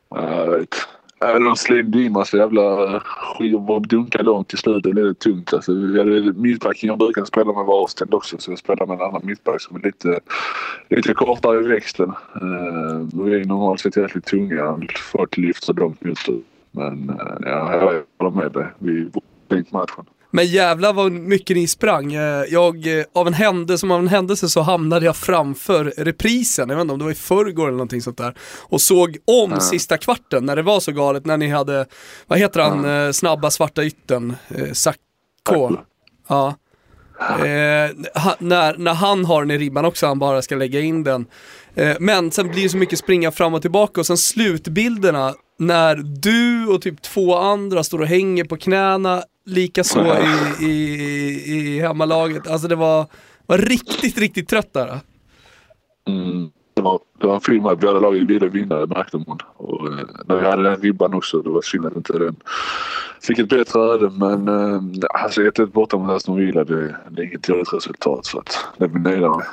Ja, 0.10 0.46
jag 0.46 0.60
vet. 0.60 0.76
Ja, 1.20 1.40
de 1.40 1.56
slängde 1.56 2.04
in 2.04 2.12
massa 2.12 2.38
jävla 2.38 3.00
skivor 3.00 3.72
och 3.72 3.88
dunkade 3.88 4.24
långt 4.24 4.48
till 4.48 4.58
slut. 4.58 4.84
Det 4.84 4.90
blev 4.90 5.06
lite 5.06 5.24
tungt. 5.24 5.54
Alltså, 5.54 5.72
mittbacken 6.36 6.88
jag 6.88 6.98
brukar 6.98 7.26
spela 7.26 7.46
med 7.46 7.66
var 7.66 7.82
avstängd 7.84 8.14
också 8.14 8.38
så 8.38 8.52
jag 8.52 8.60
spelar 8.60 8.86
med 8.86 8.96
en 8.96 9.02
annan 9.02 9.22
mittback 9.24 9.62
som 9.62 9.76
är 9.76 9.82
lite, 9.82 10.20
lite 10.90 11.14
kortare 11.14 11.64
i 11.64 11.68
växten. 11.68 12.10
Uh, 12.10 13.24
vi 13.24 13.36
är 13.36 13.46
normalt 13.46 13.80
sett 13.80 13.98
jäkligt 13.98 14.26
tunga. 14.26 14.80
Folk 15.12 15.38
lyfter 15.38 15.74
långt 15.74 16.04
mot. 16.04 16.18
Men 16.76 17.10
uh, 17.10 17.38
ja, 17.42 17.74
jag 17.74 18.04
håller 18.20 18.42
med 18.44 18.52
dig. 18.52 18.68
Vi 18.80 19.12
tänkte 19.50 19.76
matchen. 19.76 20.06
Men 20.32 20.46
jävla 20.46 20.94
vad 20.94 21.12
mycket 21.12 21.58
ni 21.58 21.68
sprang. 21.68 22.14
Eh, 22.14 22.44
Jag, 22.50 23.00
eh, 23.00 23.06
av 23.14 23.28
en 23.28 23.34
händelse, 23.34 23.82
som 23.82 23.92
av 23.92 24.00
en 24.00 24.08
händelse 24.08 24.50
så 24.50 24.62
hamnade 24.62 25.06
jag 25.06 25.16
framför 25.16 25.94
reprisen, 25.98 26.70
jag 26.70 26.76
vet 26.76 26.82
inte 26.82 26.94
om 26.94 27.00
det 27.00 27.06
var 27.06 27.12
i 27.12 27.16
förrgår 27.16 27.64
eller 27.68 27.78
någonting 27.78 28.02
sånt 28.02 28.18
där. 28.18 28.34
Och 28.62 28.82
såg 28.82 29.18
om 29.26 29.60
sista 29.60 29.98
kvarten 29.98 30.46
när 30.46 30.56
det 30.56 30.62
var 30.62 30.80
så 30.80 30.92
galet, 30.92 31.26
när 31.26 31.38
ni 31.38 31.48
hade, 31.48 31.86
vad 32.28 32.40
heter 32.40 32.60
han, 32.60 32.86
eh, 32.86 33.12
snabba 33.12 33.52
svarta 33.52 33.84
ytten, 33.84 34.36
eh, 34.48 34.72
Sacco. 34.72 35.78
Ja. 36.28 36.56
Eh, 37.20 37.92
ha, 38.24 38.36
när, 38.40 38.78
när 38.78 38.94
han 38.94 39.26
har 39.26 39.42
den 39.42 39.52
i 39.52 39.58
ribban 39.58 39.86
också, 39.86 40.08
han 40.08 40.20
bara 40.20 40.42
ska 40.42 40.56
lägga 40.56 40.80
in 40.80 41.04
den. 41.04 41.26
Eh, 41.76 41.96
men 42.00 42.32
sen 42.32 42.48
blir 42.48 42.64
det 42.64 42.70
så 42.70 42.78
mycket 42.78 43.00
springa 43.00 43.32
fram 43.32 43.54
och 43.54 43.62
tillbaka 43.62 44.02
och 44.02 44.08
sen 44.08 44.18
slutbilderna 44.18 45.34
när 45.58 45.96
du 45.96 46.68
och 46.68 46.82
typ 46.82 47.02
två 47.02 47.36
andra 47.36 47.84
står 47.84 48.00
och 48.00 48.08
hänger 48.08 48.44
på 48.44 48.58
knäna, 48.58 49.24
likaså 49.46 50.18
i, 50.60 50.66
i, 50.66 50.76
i 51.56 51.80
hemmalaget. 51.80 52.48
Alltså 52.48 52.68
det 52.68 52.76
var, 52.76 53.06
var 53.46 53.58
riktigt, 53.58 54.18
riktigt 54.18 54.50
trött 54.50 54.74
där. 54.74 55.00
Mm. 56.08 56.50
Det 56.74 56.82
var, 56.82 57.00
det 57.22 57.28
var 57.28 57.36
en 57.36 57.42
fin 57.42 57.64
match. 57.64 57.80
Båda 57.82 58.00
lagen 58.00 58.28
ville 58.28 58.48
vinna, 58.48 58.76
det 58.76 58.88
märkte 58.88 59.18
man. 59.18 59.38
Och, 59.56 59.88
eh, 59.88 60.06
när 60.26 60.36
vi 60.38 60.46
hade 60.46 60.64
den 60.64 60.82
ribban 60.82 61.14
också, 61.14 61.42
det 61.42 61.50
var 61.50 61.62
synd 61.62 61.86
att 61.86 61.96
inte 61.96 62.20
den 62.20 62.36
fick 63.22 63.40
ett 63.40 63.50
bättre 63.50 63.80
öde. 63.80 64.10
Men 64.10 64.48
eh, 64.48 64.82
alltså 65.24 65.42
1-1 65.42 65.66
borta 65.66 65.98
mot 65.98 66.12
Aston 66.12 66.38
Villa, 66.38 66.64
det, 66.64 66.96
det 67.10 67.22
är 67.22 67.26
inget 67.26 67.48
dåligt 67.48 67.74
resultat. 67.74 68.26
Så 68.26 68.40
att 68.40 68.66
det 68.78 68.86
är 68.86 68.90
vi 68.90 69.00
nöjda 69.00 69.30
med. 69.30 69.46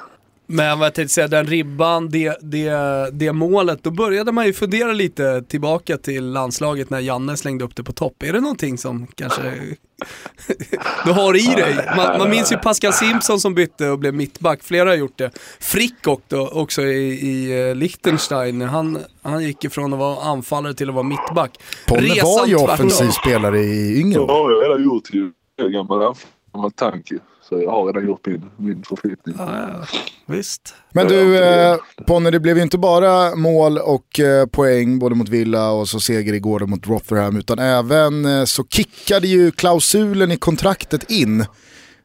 Men 0.47 0.79
vad 0.79 0.87
jag 0.87 0.95
tänkte 0.95 1.15
säga, 1.15 1.29
den 1.29 1.47
ribban, 1.47 2.09
det, 2.09 2.39
det, 2.41 2.71
det 3.13 3.33
målet, 3.33 3.83
då 3.83 3.91
började 3.91 4.33
man 4.33 4.47
ju 4.47 4.53
fundera 4.53 4.93
lite 4.93 5.43
tillbaka 5.43 5.97
till 5.97 6.25
landslaget 6.25 6.91
när 6.91 7.01
Janne 7.01 7.37
slängde 7.37 7.65
upp 7.65 7.77
det 7.77 7.83
på 7.83 7.93
topp. 7.93 8.23
Är 8.23 8.33
det 8.33 8.41
någonting 8.41 8.79
som 8.79 9.07
kanske 9.07 9.43
du 11.05 11.13
har 11.13 11.37
i 11.37 11.55
dig? 11.55 11.93
Man, 11.97 12.19
man 12.19 12.31
minns 12.31 12.53
ju 12.53 12.57
Pascal 12.57 12.93
Simpson 12.93 13.41
som 13.41 13.55
bytte 13.55 13.89
och 13.89 13.99
blev 13.99 14.15
mittback, 14.15 14.63
flera 14.63 14.89
har 14.89 14.97
gjort 14.97 15.19
det. 15.19 15.31
Frick 15.61 16.07
också, 16.07 16.47
också 16.47 16.83
i, 16.83 17.13
i 17.13 17.69
eh, 17.69 17.75
Liechtenstein, 17.75 18.61
han, 18.61 18.99
han 19.23 19.43
gick 19.43 19.65
ifrån 19.65 19.93
att 19.93 19.99
vara 19.99 20.25
anfallare 20.25 20.75
till 20.75 20.89
att 20.89 20.95
vara 20.95 21.07
mittback. 21.07 21.59
Ponne 21.89 22.23
var 22.23 22.47
ju 22.47 22.57
offensiv 22.57 23.09
spelare 23.09 23.61
i 23.61 24.19
år. 24.19 24.27
har 24.27 24.71
jag 24.71 24.81
gjort 24.81 25.15
ju. 25.15 25.33
Är 25.57 25.69
gammal 25.69 26.15
gammal 26.53 26.73
tanke. 26.73 27.19
Så 27.53 27.63
jag 27.63 27.71
har 27.71 27.87
redan 27.87 28.07
gjort 28.07 28.27
min, 28.27 28.51
min 28.57 28.83
förflyttning. 28.83 29.35
Ja, 29.39 29.87
visst. 30.27 30.75
Men 30.93 31.09
du, 31.09 31.45
eh, 31.45 31.77
Ponne, 32.07 32.31
det 32.31 32.41
blev 32.41 32.57
ju 32.57 32.63
inte 32.63 32.79
bara 32.79 33.37
mål 33.37 33.79
och 33.79 34.21
eh, 34.21 34.47
poäng 34.47 34.99
både 34.99 35.15
mot 35.15 35.29
Villa 35.29 35.71
och 35.71 35.89
så 35.89 36.01
seger 36.01 36.33
igår 36.33 36.61
mot 36.61 36.87
Rotherham, 36.87 37.37
utan 37.37 37.59
även 37.59 38.25
eh, 38.25 38.45
så 38.45 38.65
kickade 38.65 39.29
ju 39.29 39.51
klausulen 39.51 40.33
i 40.33 40.37
kontraktet 40.37 41.11
in. 41.11 41.39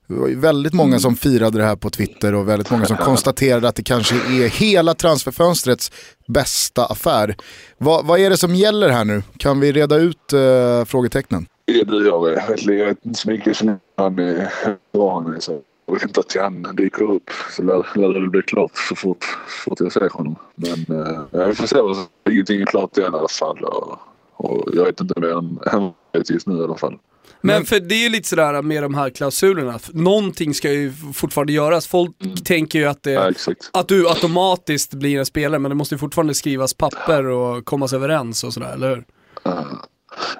Det 0.07 0.13
var 0.13 0.27
ju 0.27 0.39
väldigt 0.39 0.73
många 0.73 0.99
som 0.99 1.15
firade 1.15 1.57
det 1.57 1.65
här 1.65 1.75
på 1.75 1.89
Twitter 1.89 2.35
och 2.35 2.49
väldigt 2.49 2.71
många 2.71 2.85
som 2.85 2.97
konstaterade 3.01 3.67
att 3.67 3.75
det 3.75 3.83
kanske 3.83 4.15
är 4.15 4.49
hela 4.49 4.93
transferfönstrets 4.93 5.91
bästa 6.27 6.85
affär. 6.85 7.35
Vad, 7.77 8.05
vad 8.05 8.19
är 8.19 8.29
det 8.29 8.37
som 8.37 8.55
gäller 8.55 8.89
här 8.89 9.05
nu? 9.05 9.23
Kan 9.37 9.59
vi 9.59 9.71
reda 9.71 9.95
ut 9.95 10.33
eh, 10.33 10.85
frågetecknen? 10.85 11.45
Ja, 11.69 11.83
du, 11.83 12.07
jag 12.07 12.25
vet, 12.25 12.65
jag 12.65 12.85
vet 12.85 13.05
inte 13.05 13.19
så 13.19 13.29
mycket 13.29 13.57
som 13.57 13.79
han 13.95 14.19
är 14.19 14.51
van 14.91 15.31
vid. 15.31 15.43
Så 15.43 15.61
jag 15.85 15.99
väntar 15.99 16.21
till 16.21 16.41
han 16.41 16.75
dyker 16.75 17.11
upp 17.11 17.29
så 17.55 17.63
lär, 17.63 17.97
lär 17.99 18.19
det 18.19 18.29
bli 18.29 18.41
klart 18.41 18.71
så 18.89 18.95
fort, 18.95 19.23
så 19.23 19.69
fort 19.69 19.79
jag 19.79 19.91
ser 19.91 20.09
honom. 20.09 20.35
Men 20.55 21.01
eh, 21.41 21.47
vi 21.47 21.55
får 21.55 21.67
se. 21.67 22.31
Ingenting 22.31 22.61
är 22.61 22.65
klart 22.65 22.97
än 22.97 23.03
i 23.03 23.17
alla 23.17 23.27
fall. 23.27 23.63
Och, 23.63 23.99
och 24.33 24.69
jag 24.73 24.85
vet 24.85 25.01
inte 25.01 25.19
mer 25.19 25.37
än 25.37 25.93
vet 26.13 26.29
just 26.29 26.47
nu 26.47 26.57
i 26.57 26.63
alla 26.63 26.77
fall. 26.77 26.97
Men 27.41 27.65
för 27.65 27.79
det 27.79 27.95
är 27.95 28.03
ju 28.03 28.09
lite 28.09 28.27
sådär 28.27 28.61
med 28.61 28.83
de 28.83 28.95
här 28.95 29.09
klausulerna, 29.09 29.79
någonting 29.93 30.53
ska 30.53 30.71
ju 30.71 30.93
fortfarande 31.13 31.53
göras. 31.53 31.87
Folk 31.87 32.11
tänker 32.45 32.79
ju 32.79 32.85
att, 32.85 33.03
det, 33.03 33.11
Ja, 33.11 33.31
att 33.73 33.87
du 33.87 34.09
automatiskt 34.09 34.93
blir 34.93 35.19
en 35.19 35.25
spelare, 35.25 35.59
men 35.59 35.69
det 35.69 35.75
måste 35.75 35.95
ju 35.95 35.99
fortfarande 35.99 36.33
skrivas 36.33 36.73
papper 36.73 37.25
och 37.25 37.65
kommas 37.65 37.93
överens 37.93 38.43
och 38.43 38.53
sådär, 38.53 38.73
eller 38.73 38.89
hur? 38.89 39.05
Uh, 39.47 39.63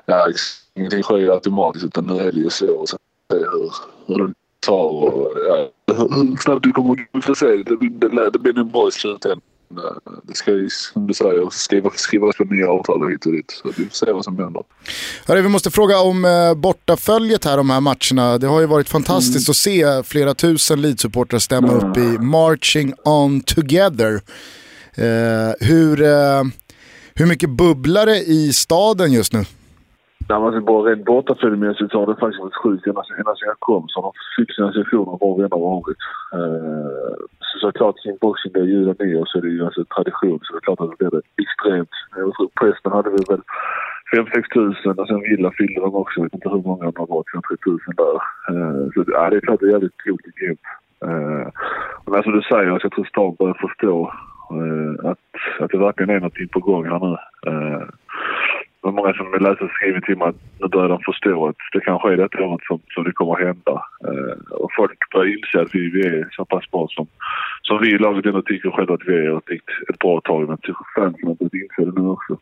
ja, 0.07 0.27
ingenting 0.75 1.03
sker 1.03 1.17
ju 1.17 1.31
automatiskt 1.31 1.85
utan 1.85 2.05
nu 2.05 2.19
är 2.19 2.31
det 2.31 2.39
ju 2.39 2.49
så. 2.49 2.71
Och 2.71 2.89
sen 2.89 2.99
se 3.31 3.37
hur, 3.37 3.71
hur 4.07 4.27
det 4.27 4.33
tar 4.59 4.73
och 4.73 5.31
ja, 5.47 5.69
hur 5.93 6.41
snabbt 6.41 6.63
du 6.63 6.71
kommer 6.71 7.07
vi 7.13 7.21
får 7.21 7.35
se. 7.35 7.45
Det, 7.45 8.07
det, 8.07 8.29
det, 8.29 8.39
blir 8.39 8.53
nog 8.53 8.71
bra 8.71 8.87
i 8.87 8.91
slutändan. 8.91 9.41
Det 10.23 10.35
ska 10.35 10.51
ju, 10.51 10.69
som 10.69 11.07
du 11.07 11.13
säger, 11.13 11.49
skriva, 11.51 11.89
skrivas 11.95 12.35
på 12.35 12.43
nya 12.43 12.69
avtal 12.69 13.03
och 13.03 13.11
hit 13.11 13.25
och 13.25 13.31
dit. 13.31 13.51
Så 13.51 13.67
vi 13.77 13.85
får 13.85 13.95
se 13.95 14.11
vad 14.11 14.23
som 14.23 14.39
händer. 14.39 14.63
Hörru, 15.25 15.41
vi 15.41 15.49
måste 15.49 15.71
fråga 15.71 15.99
om 15.99 16.25
eh, 16.25 16.53
bortaföljet 16.53 17.45
här 17.45 17.57
de 17.57 17.69
här 17.69 17.81
matcherna. 17.81 18.37
Det 18.37 18.47
har 18.47 18.59
ju 18.59 18.65
varit 18.65 18.89
fantastiskt 18.89 19.49
att 19.49 19.55
se 19.55 20.03
flera 20.03 20.33
tusen 20.33 20.81
Leeds-supportrar 20.81 21.39
stämma 21.39 21.71
upp 21.73 21.97
i 21.97 22.17
Marching 22.19 22.93
On 23.03 23.41
Together. 23.41 24.21
Eh, 24.93 25.67
hur, 25.67 26.01
eh, 26.01 26.43
hur 27.15 27.25
mycket 27.25 27.49
bubblar 27.49 28.05
det 28.05 28.17
i 28.17 28.53
staden 28.53 29.11
just 29.11 29.33
nu? 29.33 29.45
Nej, 30.29 30.39
men 30.39 30.47
alltså 30.47 30.61
bara 30.61 30.89
rent 30.89 31.05
bortaföljemässigt 31.05 31.91
så 31.91 31.99
har 31.99 32.07
det 32.07 32.19
faktiskt 32.19 32.43
varit 32.43 32.61
sjukt 32.63 32.87
ända 32.87 33.03
sedan 33.03 33.53
jag 33.53 33.59
kom. 33.59 33.83
Så 33.87 33.95
har 34.01 34.03
de 34.07 34.13
fyllt 34.35 34.55
sina 34.55 34.71
sessioner 34.73 35.17
var 35.21 35.37
vi 35.37 35.43
än 35.43 35.51
har 35.51 35.65
varit. 35.75 36.01
Eh, 36.37 37.15
så 37.47 37.55
såklart 37.59 37.95
kring 38.03 38.17
Boxing 38.21 38.53
Day, 38.53 38.65
jul 38.73 38.89
och 38.89 38.99
nyår 38.99 39.25
så 39.25 39.37
är 39.37 39.41
det 39.41 39.55
ju 39.57 39.65
alltså 39.65 39.85
tradition. 39.85 40.39
Så 40.43 40.53
det 40.53 40.57
är 40.57 40.67
klart 40.67 40.81
att 40.81 40.91
det 40.91 41.09
blir 41.09 41.21
extremt. 41.43 41.93
Jag 42.15 42.33
tror 42.33 42.49
prästen 42.59 42.91
hade 42.91 43.09
vi 43.09 43.21
väl 43.29 43.43
5-6 44.15 44.53
tusen 44.53 44.99
och 44.99 45.07
sen 45.07 45.21
Villa 45.21 45.51
fyllde 45.57 45.81
de 45.81 45.95
också. 45.95 46.19
Jag 46.19 46.23
vet 46.23 46.33
inte 46.33 46.49
hur 46.49 46.67
många 46.69 46.85
de 46.85 46.93
har 46.97 47.07
varit, 47.15 47.31
3 47.47 47.57
tusen 47.65 47.93
där. 48.03 48.17
Eh, 48.49 48.83
så 48.93 48.99
ja, 49.15 49.29
det 49.29 49.35
är 49.37 49.45
klart 49.45 49.59
det 49.59 49.65
är 49.65 49.77
jävligt 49.77 50.03
coolt 50.03 50.25
och 50.29 50.37
grymt. 50.39 50.67
Eh, 51.07 51.47
men 52.11 52.23
som 52.23 52.33
du 52.37 52.41
säger, 52.41 52.69
alltså, 52.71 52.85
jag 52.85 52.93
tror 52.93 53.05
stan 53.05 53.35
börjar 53.39 53.57
förstå 53.65 53.95
eh, 54.57 55.09
att, 55.11 55.23
att 55.59 55.71
det 55.71 55.77
verkligen 55.77 56.15
är 56.15 56.19
någonting 56.19 56.47
på 56.47 56.59
gång 56.59 56.85
här 56.85 56.99
nu. 56.99 57.13
Eh, 57.51 57.83
var 58.81 58.91
många 58.91 59.13
som 59.13 59.31
läste 59.31 59.63
och 59.63 59.71
skrivit 59.71 60.03
till 60.03 60.17
mig 60.17 60.27
att 60.27 60.41
nu 60.59 60.67
börjar 60.67 60.89
de 60.89 60.99
förstå 60.99 61.47
att 61.47 61.55
det 61.73 61.79
kanske 61.79 62.13
är 62.13 62.17
detta 62.17 62.43
året 62.43 62.63
som, 62.67 62.79
som 62.93 63.03
det 63.03 63.11
kommer 63.11 63.33
att 63.33 63.47
hända. 63.47 63.75
Eh, 64.07 64.53
och 64.63 64.71
folk 64.75 65.11
börjar 65.11 65.37
inse 65.37 65.61
att 65.61 65.75
vi, 65.75 65.89
vi 65.89 66.01
är 66.07 66.29
så 66.31 66.45
pass 66.45 66.71
bra 66.71 66.87
som, 66.89 67.07
som 67.61 67.81
vi 67.81 67.87
i 67.95 67.97
laget 67.97 68.25
ändå 68.25 68.41
tycker 68.41 68.71
själva 68.71 68.93
att 68.93 69.07
vi 69.07 69.13
är 69.13 69.37
ett, 69.37 69.49
ett 69.89 69.99
bra 69.99 70.21
tag. 70.21 70.47
Men 70.49 70.57
fansen 70.95 71.27
har 71.27 71.35
börjat 71.35 71.53
inse 71.53 71.91
det 71.91 72.01
nu 72.01 72.07
också. 72.07 72.37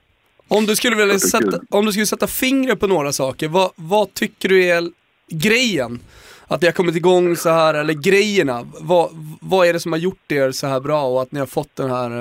Om 0.48 0.66
du 0.66 0.76
skulle 0.76 0.96
vilja 0.96 1.20
sätta, 1.20 1.60
om 1.70 1.86
du 1.86 1.92
skulle 1.92 2.06
sätta 2.06 2.28
fingret 2.28 2.80
på 2.80 2.88
några 2.88 3.12
saker, 3.12 3.48
vad, 3.48 3.72
vad 3.76 4.14
tycker 4.14 4.50
du 4.50 4.64
är 4.64 4.84
grejen? 5.30 6.00
Att 6.48 6.62
ni 6.62 6.68
har 6.68 6.74
kommit 6.74 6.96
igång 6.96 7.36
så 7.36 7.50
här, 7.50 7.74
eller 7.74 7.94
grejerna, 7.94 8.66
vad, 8.82 9.10
vad 9.42 9.68
är 9.68 9.74
det 9.74 9.80
som 9.80 9.92
har 9.92 10.00
gjort 10.00 10.32
er 10.32 10.52
så 10.52 10.68
här 10.68 10.80
bra 10.80 11.04
och 11.04 11.22
att 11.22 11.32
ni 11.32 11.40
har 11.40 11.48
fått 11.48 11.76
den 11.76 11.90
här, 11.90 12.12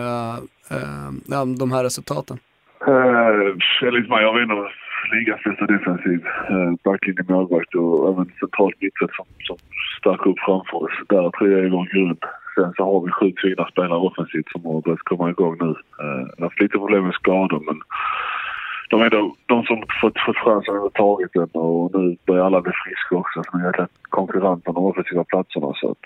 eh, 0.70 1.12
ja, 1.26 1.44
de 1.44 1.72
här 1.72 1.84
resultaten? 1.84 2.38
Eh, 2.87 3.87
enligt 3.89 4.09
mig 4.09 4.24
har 4.24 4.35
vi 4.35 4.43
inte, 4.43 4.70
ligans 5.12 5.43
bästa 5.43 5.66
defensiv. 5.66 6.20
Uh, 6.51 6.72
Backlinje, 6.85 7.24
målvakt 7.28 7.74
och 7.74 8.09
även 8.11 8.32
centralt 8.41 8.80
mittfält 8.80 9.14
som, 9.14 9.26
som 9.49 9.57
stack 9.99 10.26
upp 10.26 10.39
framför 10.47 10.76
oss. 10.85 10.97
Där 11.09 11.30
tror 11.30 11.51
jag 11.51 11.64
är 11.64 11.70
vår 11.70 11.87
grund. 11.93 12.18
Sen 12.55 12.72
så 12.76 12.85
har 12.85 13.01
vi 13.07 13.11
sjukt 13.11 13.41
fina 13.41 13.64
spelare 13.66 13.99
offensivt 13.99 14.49
som 14.49 14.64
har 14.64 14.80
börjat 14.80 15.05
komma 15.11 15.30
igång 15.30 15.57
nu. 15.61 15.66
Uh, 15.66 16.26
har 16.39 16.45
haft 16.47 16.61
lite 16.61 16.78
problem 16.78 17.05
med 17.05 17.14
skador 17.14 17.62
men 17.66 17.80
de 18.91 19.03
är 19.03 19.11
de, 19.11 19.35
de 19.47 19.64
som 19.64 19.82
fått, 20.01 20.18
fått 20.26 20.37
chansen 20.37 20.78
och 20.78 20.93
tagit 20.93 21.32
den 21.32 21.49
och 21.53 21.95
nu 21.95 22.16
börjar 22.26 22.45
alla 22.47 22.61
bli 22.61 22.72
friska 22.85 23.16
också. 23.16 23.43
Så 23.43 23.59
nu 23.59 23.66
är 23.66 23.72
det 23.72 23.87
konkurrent 24.03 24.64
på 24.64 24.72
de 24.72 24.85
offensiva 24.85 25.24
platserna. 25.24 25.72
Så 25.74 25.91
att 25.91 26.05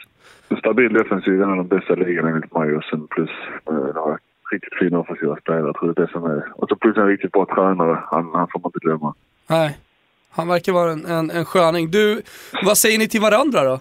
en 0.49 0.57
stabil 0.57 0.93
defensiv 0.93 1.41
är 1.41 1.45
en 1.45 1.51
av 1.51 1.57
de 1.57 1.69
bästa 1.69 1.95
ligorna 1.95 2.29
enligt 2.29 2.55
mig 2.55 2.77
och 2.77 2.85
sen 2.85 3.07
plus 3.11 3.31
eh, 3.71 3.95
några 3.95 4.19
riktigt 4.53 4.79
fina 4.79 4.99
offensiva 4.99 5.37
spelare. 5.37 5.67
Jag 5.67 5.77
tror 5.77 5.93
det 5.93 6.03
är 6.03 6.07
det 6.07 6.13
som 6.13 6.25
är. 6.25 6.53
Och 6.55 6.69
så 6.69 6.77
plus 6.77 6.97
en 6.97 7.07
riktigt 7.07 7.33
bra 7.33 7.47
tränare. 7.47 8.03
Han, 8.11 8.31
han 8.35 8.49
får 8.53 8.61
man 8.61 8.69
inte 8.69 8.79
glömma. 8.79 9.15
Nej, 9.47 9.79
han 10.31 10.49
verkar 10.49 10.73
vara 10.73 10.93
en, 10.93 11.07
en, 11.07 11.31
en 11.31 11.45
sköning. 11.45 11.91
Du, 11.91 12.23
vad 12.65 12.79
säger 12.79 12.99
ni 12.99 13.09
till 13.09 13.21
varandra 13.21 13.65
då? 13.65 13.81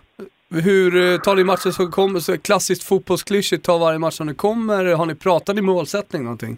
Hur 0.50 0.96
eh, 0.96 1.18
tar 1.20 1.36
ni 1.36 1.44
matchen 1.44 1.74
som 1.74 1.92
kommer? 1.92 2.20
Så 2.20 2.38
klassiskt 2.38 2.84
fotbollsklyschigt, 2.84 3.66
ta 3.66 3.78
varje 3.78 4.00
match 4.00 4.14
som 4.14 4.28
det 4.28 4.34
kommer. 4.34 4.96
Har 4.96 5.06
ni 5.06 5.16
pratat 5.16 5.58
i 5.58 5.62
målsättning 5.62 6.24
någonting? 6.24 6.58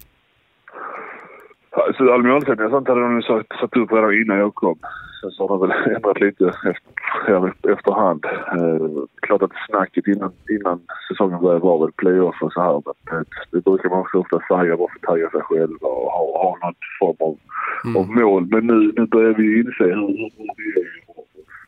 Så 1.98 2.14
all 2.14 2.24
målsättning 2.24 2.66
och 2.66 2.72
sånt 2.72 2.88
hade 2.88 3.02
de 3.02 3.22
satt, 3.22 3.60
satt 3.60 3.78
upp 3.78 3.92
redan 3.92 4.14
innan 4.14 4.38
jag 4.38 4.56
kom. 4.56 4.80
Sen 5.22 5.32
så 5.32 5.48
har 5.48 5.58
de 5.58 5.68
väl 5.68 5.96
ändrat 5.96 6.20
lite 6.20 6.48
efter, 6.48 7.72
efterhand. 7.74 8.26
Eh, 8.26 9.04
klart 9.22 9.42
att 9.42 9.52
snacket 9.70 10.08
innan, 10.08 10.32
innan 10.50 10.82
säsongen 11.08 11.42
började 11.42 11.66
var 11.66 11.80
väl 11.80 11.92
playoff 11.92 12.36
och 12.42 12.54
så 12.54 12.62
här. 12.62 12.82
Men 12.86 12.94
det, 13.12 13.58
det 13.58 13.64
brukar 13.64 13.90
man 13.90 14.00
också 14.00 14.18
ofta 14.18 14.40
säga 14.40 14.78
bara 14.78 14.88
för 14.88 15.00
att 15.00 15.02
tagga 15.02 15.30
sig 15.30 15.42
själva 15.42 15.88
och 15.88 16.12
ha, 16.12 16.24
ha 16.44 16.58
någon 16.62 16.76
form 17.00 17.18
av, 17.20 17.38
av 17.98 18.10
mål. 18.10 18.48
Men 18.52 18.68
nu, 18.68 18.94
nu 18.96 19.06
börjar 19.06 19.34
vi 19.34 19.44
ju 19.44 19.60
inse 19.60 19.84
hur, 19.84 20.08
hur 20.08 20.30
bra 20.38 20.54
vi 20.58 20.82
är 20.82 20.88
och 21.08 21.26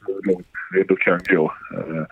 hur 0.08 0.32
långt 0.32 0.48
vi 0.72 0.82
ändå 0.82 0.96
kan 0.96 1.20
gå. 1.30 1.54
Eh, 1.78 2.06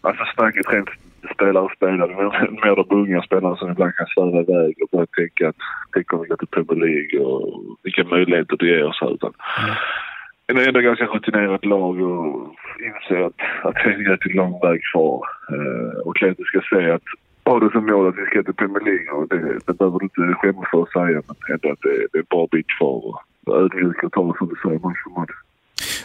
alltså 0.00 0.24
snacket 0.34 0.72
rent 0.72 0.88
spelare 1.34 1.64
och 1.64 1.72
spelare, 1.76 2.14
men 2.16 2.54
mer 2.54 2.76
de 2.76 2.86
unga 2.90 3.22
spelarna 3.22 3.56
som 3.56 3.70
ibland 3.70 3.94
kan 3.94 4.06
sväva 4.06 4.40
iväg 4.40 4.74
och 4.82 4.88
börja 4.92 5.06
tänka 5.06 5.48
att 5.48 5.56
tänk 5.92 6.12
om 6.12 6.22
vi 6.22 6.28
går 6.28 6.36
till 6.36 6.46
Premier 6.46 6.86
League 6.86 7.20
och 7.26 7.64
vilka 7.82 8.04
möjligheter 8.04 8.56
det 8.56 8.66
ger 8.66 8.84
oss 8.84 8.98
här. 9.00 9.14
Utan, 9.14 9.32
det 9.32 10.09
är 10.56 10.68
ändå 10.68 10.80
ganska 10.80 11.04
rutinerat 11.04 11.64
lag 11.64 12.00
och 12.00 12.54
inser 12.88 13.20
att, 13.26 13.40
att 13.62 13.74
det 13.74 13.90
är 13.90 13.94
en 13.94 14.04
rätt 14.04 14.34
lång 14.34 14.60
väg 14.62 14.80
kvar. 14.92 15.20
Eh, 15.52 16.00
och 16.06 16.14
du 16.20 16.44
ska 16.44 16.60
säga 16.76 16.94
att 16.94 17.02
har 17.44 17.60
du 17.60 17.70
som 17.70 17.86
mål 17.86 18.08
att 18.08 18.14
vi 18.14 18.26
ska 18.26 18.42
till 18.42 18.54
Premier 18.54 18.84
League 18.84 19.10
och 19.12 19.28
det, 19.28 19.58
det 19.66 19.78
behöver 19.78 19.98
du 19.98 20.04
inte 20.04 20.34
skämmas 20.34 20.68
för 20.70 20.82
att 20.82 20.92
säga 20.92 21.22
men 21.26 21.36
ändå 21.54 21.72
att 21.72 21.82
det, 21.82 22.06
det 22.12 22.18
är 22.18 22.20
en 22.20 22.26
bra 22.30 22.48
bit 22.50 22.66
kvar. 22.78 23.20
Ödmjuk 23.46 24.02
och 24.02 24.12
ta 24.12 24.34
som 24.38 24.48
du 24.48 24.56
säger 24.62 24.78
match 24.78 24.98
för 25.04 25.20
match. 25.20 25.36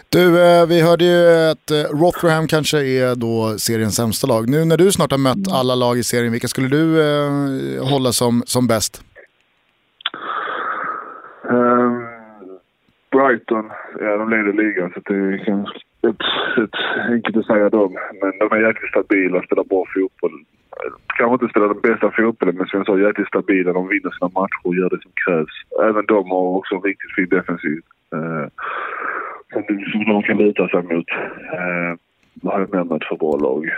Du, 0.10 0.42
eh, 0.42 0.66
vi 0.68 0.82
hörde 0.82 1.06
ju 1.06 1.50
att 1.52 1.72
eh, 1.72 1.76
Rotherham 1.76 2.48
kanske 2.48 2.78
är 2.78 3.16
då 3.16 3.58
seriens 3.58 3.96
sämsta 3.96 4.28
lag. 4.28 4.50
Nu 4.50 4.66
när 4.66 4.78
du 4.78 4.92
snart 4.92 5.12
har 5.12 5.18
mött 5.18 5.52
alla 5.52 5.76
lag 5.76 5.98
i 5.98 6.04
serien, 6.04 6.32
vilka 6.32 6.48
skulle 6.48 6.68
du 6.68 7.02
eh, 7.02 7.88
hålla 7.90 8.12
som, 8.12 8.44
som 8.46 8.68
bäst? 8.68 9.04
Ehm, 11.50 12.15
Brighton, 13.16 13.66
ja 14.00 14.18
de 14.18 14.30
leder 14.30 14.54
ligan 14.54 14.92
så 14.94 15.00
det 15.06 15.16
är 15.16 15.46
kanske 15.46 15.78
ett, 16.10 16.26
ett, 16.64 16.78
enkelt 17.14 17.38
att 17.38 17.46
säga 17.46 17.70
dem. 17.70 17.92
Men 18.22 18.32
de 18.40 18.56
är 18.56 18.68
jäkligt 18.68 18.90
stabila, 18.90 19.42
spelar 19.42 19.64
bra 19.64 19.84
fotboll. 19.94 20.36
Kanske 21.18 21.34
inte 21.34 21.52
spelar 21.52 21.68
den 21.68 21.82
bästa 21.90 22.12
fotbollen 22.12 22.56
men 22.58 22.68
som 22.68 22.78
jag 22.80 22.86
sa 22.88 23.00
jäkligt 23.00 23.28
stabila. 23.28 23.74
De 23.74 23.88
vinner 23.88 24.12
sina 24.12 24.30
matcher 24.40 24.62
och 24.64 24.76
gör 24.76 24.90
det 24.90 25.02
som 25.02 25.12
krävs. 25.26 25.56
Även 25.90 26.06
de 26.06 26.30
har 26.30 26.46
också 26.58 26.76
en 26.76 26.82
riktigt 26.82 27.16
fin 27.16 27.30
defensiv. 27.30 27.82
Uh, 28.16 28.48
som 29.92 30.06
de 30.06 30.24
kan 30.24 30.38
luta 30.38 30.68
sig 30.68 30.84
mot. 30.84 31.10
Vad 32.42 32.54
har 32.54 32.60
jag 32.60 32.74
med 32.74 32.86
mig 32.88 33.00
för 33.10 33.18
bra 33.18 33.38
lag? 33.38 33.70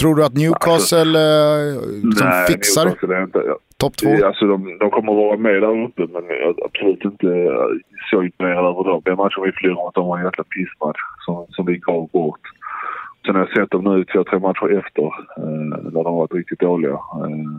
Tror 0.00 0.14
du 0.14 0.24
att 0.24 0.34
Newcastle 0.34 1.18
eh, 1.26 1.80
som 2.18 2.28
Nej, 2.28 2.46
fixar 2.46 2.84
Newcastle 2.84 3.16
är 3.16 3.22
inte... 3.22 3.38
Topp 3.76 3.96
två? 3.96 4.08
Ja, 4.08 4.26
Alltså 4.26 4.46
de, 4.46 4.78
de 4.78 4.90
kommer 4.90 5.12
att 5.12 5.18
vara 5.26 5.36
med 5.36 5.62
där 5.62 5.84
uppe 5.84 6.02
men 6.06 6.24
jag 6.28 6.48
är 6.48 6.64
absolut 6.64 7.04
inte 7.04 7.26
eh, 7.26 7.68
så 8.10 8.22
imponerad 8.22 8.64
över 8.64 8.84
dem. 8.84 9.02
Den 9.04 9.16
matchen 9.16 9.42
vi 9.44 9.52
förlorade 9.52 9.84
mot 9.84 9.94
dem 9.94 10.06
var 10.06 10.18
en 10.18 10.24
jäkla 10.24 10.44
pissmatch 10.44 11.00
som, 11.26 11.46
som 11.50 11.66
vi 11.66 11.76
gav 11.76 12.08
bort. 12.12 12.40
Sen 13.26 13.34
har 13.34 13.42
jag 13.42 13.56
sett 13.56 13.70
dem 13.70 13.84
nu 13.84 14.00
i 14.00 14.04
två, 14.04 14.24
tre 14.24 14.38
matcher 14.38 14.78
efter 14.78 15.04
eh, 15.36 15.78
där 15.82 16.02
de 16.02 16.06
har 16.06 16.20
varit 16.22 16.34
riktigt 16.34 16.60
dåliga. 16.60 16.92
Eh, 16.92 17.50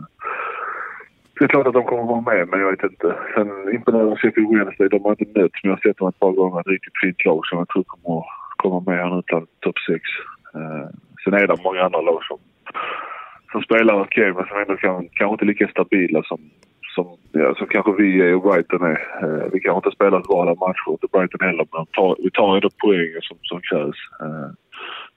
det 1.38 1.44
är 1.44 1.48
klart 1.48 1.66
att 1.66 1.74
de 1.74 1.84
kommer 1.84 2.02
att 2.02 2.08
vara 2.08 2.20
med 2.20 2.48
men 2.48 2.60
jag 2.60 2.70
vet 2.70 2.90
inte. 2.90 3.14
Sen 3.34 3.74
imponerar 3.74 4.16
Sheffield 4.16 4.50
Wednesday. 4.56 4.88
De 4.88 5.04
har 5.04 5.10
inte 5.10 5.40
mötts 5.40 5.58
men 5.62 5.70
jag 5.70 5.76
har 5.76 5.88
sett 5.88 5.98
dem 5.98 6.08
ett 6.08 6.18
par 6.18 6.32
gånger. 6.32 6.60
Ett 6.60 6.66
riktigt 6.66 7.00
fint 7.02 7.24
lag 7.24 7.46
som 7.46 7.58
jag 7.58 7.68
tror 7.68 7.84
kommer 7.84 8.18
att 8.18 8.26
komma 8.56 8.80
med 8.86 8.98
här 8.98 9.10
nu 9.10 9.22
bland 9.26 9.46
topp 9.60 9.78
sex. 9.88 10.02
Eh, 10.54 10.88
sen 11.24 11.34
är 11.34 11.46
det 11.46 11.62
många 11.64 11.82
andra 11.82 12.00
lag 12.00 12.20
som 12.24 12.38
som 13.52 13.62
spelar 13.62 14.00
okej 14.00 14.32
men 14.32 14.44
som 14.46 14.58
ändå 14.58 14.76
kan, 14.76 15.08
kanske 15.18 15.34
inte 15.34 15.44
lika 15.44 15.68
stabila 15.68 16.22
som, 16.22 16.40
som, 16.94 17.06
ja, 17.32 17.54
som 17.58 17.66
kanske 17.66 17.92
vi 17.92 18.20
är 18.20 18.34
och 18.34 18.42
Brighton 18.42 18.82
är. 18.82 19.00
Eh, 19.22 19.44
vi 19.52 19.60
kanske 19.60 19.78
inte 19.82 19.96
spelar 19.96 20.20
bra 20.20 20.42
alla 20.42 20.54
matcher, 20.54 20.90
inte 20.90 21.06
Brighton 21.12 21.46
heller, 21.48 21.66
men 21.72 21.86
tar, 21.86 22.16
vi 22.24 22.30
tar 22.30 22.54
ändå 22.56 22.70
poängen 22.82 23.22
som, 23.22 23.36
som 23.42 23.60
krävs. 23.60 24.00
Eh, 24.22 24.48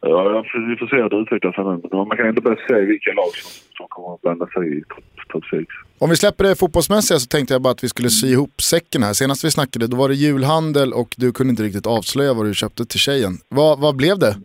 ja, 0.01 0.43
vi 0.69 0.75
får 0.79 0.87
se 0.87 0.95
hur 0.95 1.09
det 1.09 1.15
utvecklar 1.15 1.51
sig 1.51 1.63
nu, 1.63 1.81
men 1.91 2.07
man 2.07 2.17
kan 2.17 2.27
ändå 2.27 2.41
börja 2.41 2.59
se 2.67 2.75
vilka 2.93 3.11
lag 3.13 3.31
som, 3.41 3.49
som 3.77 3.85
kommer 3.89 4.13
att 4.13 4.21
blanda 4.21 4.47
sig 4.47 4.77
i 4.77 4.83
topp 5.31 5.45
6. 5.51 5.65
Om 5.99 6.09
vi 6.09 6.15
släpper 6.15 6.43
det 6.43 6.59
fotbollsmässiga 6.59 7.19
så 7.19 7.27
tänkte 7.27 7.53
jag 7.53 7.61
bara 7.61 7.71
att 7.71 7.83
vi 7.83 7.89
skulle 7.89 8.09
sy 8.09 8.27
ihop 8.27 8.61
säcken 8.61 9.03
här. 9.03 9.13
Senast 9.13 9.45
vi 9.45 9.51
snackade 9.51 9.87
då 9.87 9.97
var 9.97 10.09
det 10.09 10.15
julhandel 10.15 10.93
och 10.93 11.15
du 11.17 11.31
kunde 11.31 11.51
inte 11.51 11.63
riktigt 11.63 11.87
avslöja 11.87 12.33
vad 12.33 12.45
du 12.45 12.53
köpte 12.53 12.85
till 12.85 12.99
tjejen. 12.99 13.33
Vad, 13.49 13.79
vad 13.79 13.95
blev 13.95 14.19
det? 14.19 14.35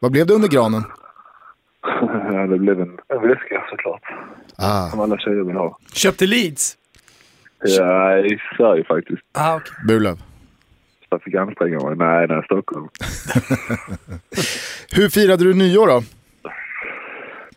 Vad 0.00 0.12
blev 0.12 0.26
det 0.26 0.34
under 0.34 0.48
granen? 0.48 0.82
ja, 2.44 2.50
det 2.52 2.58
blev 2.58 2.80
en, 2.80 2.98
en 3.08 3.28
väska 3.28 3.64
såklart. 3.70 4.02
Ah, 4.58 4.88
Som 4.90 5.00
alla 5.00 5.18
tjejer 5.18 5.42
vill 5.42 5.56
ha. 5.56 5.78
Köpte 5.92 6.26
Leeds? 6.26 6.76
Ja, 7.64 8.18
i 8.18 8.38
Sverige 8.56 8.84
faktiskt. 8.84 9.22
Ah, 9.32 9.56
okay. 9.56 9.72
Burlöv. 9.88 10.18
Jag 11.10 11.22
fick 11.22 11.34
anstränga 11.34 11.78
mig. 11.80 11.96
Nej, 11.96 12.26
nej, 12.28 12.42
Stockholm. 12.44 12.88
Hur 14.96 15.08
firade 15.08 15.44
du 15.44 15.54
nyår 15.54 15.86
då? 15.86 16.02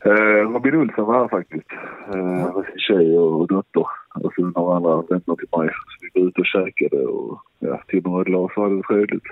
Eh, 0.09 0.51
Robin 0.51 0.75
Olsson 0.75 1.05
var 1.05 1.19
här 1.19 1.27
faktiskt. 1.27 1.71
Eh, 2.13 2.55
med 2.55 2.65
sin 2.65 2.79
tjej 2.79 3.17
och 3.17 3.47
dotter. 3.47 3.85
Och 4.15 4.33
så 4.35 4.41
några 4.41 4.75
andra 4.75 4.95
vänner 4.95 5.35
till 5.35 5.47
mig. 5.57 5.69
Så 5.69 6.07
vi 6.13 6.21
var 6.21 6.27
ute 6.27 6.41
och 6.41 6.47
käkade 6.47 7.05
och 7.05 7.41
ja, 7.59 7.83
till 7.87 8.03
några 8.03 8.23
glas 8.23 8.51
och 8.55 8.63
hade 8.63 8.75
det 8.75 8.83
trevligt. 8.83 9.23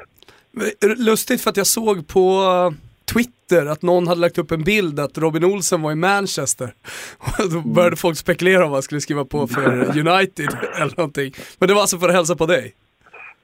Lustigt 0.99 1.41
för 1.41 1.49
att 1.49 1.57
jag 1.57 1.67
såg 1.67 2.07
på 2.07 2.43
Twitter 3.13 3.65
att 3.65 3.81
någon 3.81 4.07
hade 4.07 4.21
lagt 4.21 4.37
upp 4.37 4.51
en 4.51 4.63
bild 4.63 4.99
att 4.99 5.17
Robin 5.17 5.43
Olsen 5.43 5.81
var 5.81 5.91
i 5.91 5.95
Manchester. 5.95 6.73
Och 7.17 7.49
då 7.51 7.61
började 7.61 7.95
folk 7.95 8.17
spekulera 8.17 8.63
om 8.63 8.69
vad 8.69 8.75
han 8.75 8.83
skulle 8.83 9.01
skriva 9.01 9.25
på 9.25 9.47
för 9.47 9.97
United 10.07 10.49
eller 10.75 10.97
någonting. 10.97 11.33
Men 11.59 11.67
det 11.67 11.73
var 11.73 11.81
alltså 11.81 11.97
för 11.97 12.09
att 12.09 12.15
hälsa 12.15 12.35
på 12.35 12.45
dig? 12.45 12.73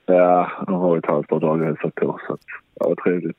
Ja, 0.05 0.51
de 0.67 0.73
har 0.73 0.97
ett 0.97 1.05
halvt 1.05 1.27
par 1.27 1.39
dagar 1.39 1.65
hälsat 1.65 1.95
på 1.95 2.19
så 2.27 2.37
ja, 2.79 2.85
det 2.85 2.89
var 2.89 2.95
trevligt. 2.95 3.37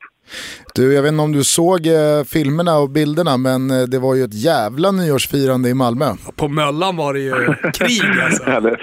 Du, 0.75 0.95
jag 0.95 1.03
vet 1.03 1.13
inte 1.13 1.23
om 1.23 1.33
du 1.33 1.45
såg 1.45 1.87
eh, 1.87 2.25
filmerna 2.27 2.79
och 2.79 2.91
bilderna 2.91 3.37
men 3.37 3.71
eh, 3.71 3.83
det 3.83 3.99
var 3.99 4.15
ju 4.15 4.25
ett 4.25 4.35
jävla 4.35 4.91
nyårsfirande 4.91 5.69
i 5.69 5.75
Malmö. 5.75 6.15
På 6.37 6.49
Möllan 6.49 6.97
var 6.97 7.15
det 7.15 7.21
ju 7.21 7.55
krig 7.73 8.03
alltså. 8.25 8.51
Ja, 8.51 8.61
det, 8.61 8.79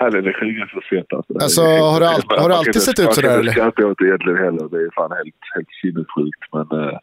ja, 0.00 0.10
det 0.10 0.18
är 0.18 0.40
kriget 0.40 0.70
för 0.70 0.80
sett 0.96 1.12
alltså. 1.12 1.32
Alltså, 1.44 1.60
har 1.62 2.00
det 2.00 2.08
all- 2.08 2.40
har 2.42 2.48
det 2.48 2.56
alltid 2.56 2.82
sett 2.82 2.98
ut 2.98 3.14
sådär, 3.14 3.38
eller? 3.38 3.44
Jag 3.44 3.54
kan 3.54 3.66
inte 3.66 3.72
skratta 3.76 3.86
åt 3.90 3.98
det 3.98 4.04
egentligen 4.04 4.38
heller. 4.38 4.68
Det 4.74 4.76
är 4.86 4.90
fan 4.94 5.12
helt, 5.20 5.34
helt 5.54 5.68
sinnessjukt. 5.82 6.42
Men 6.52 6.66
eh, 6.80 6.98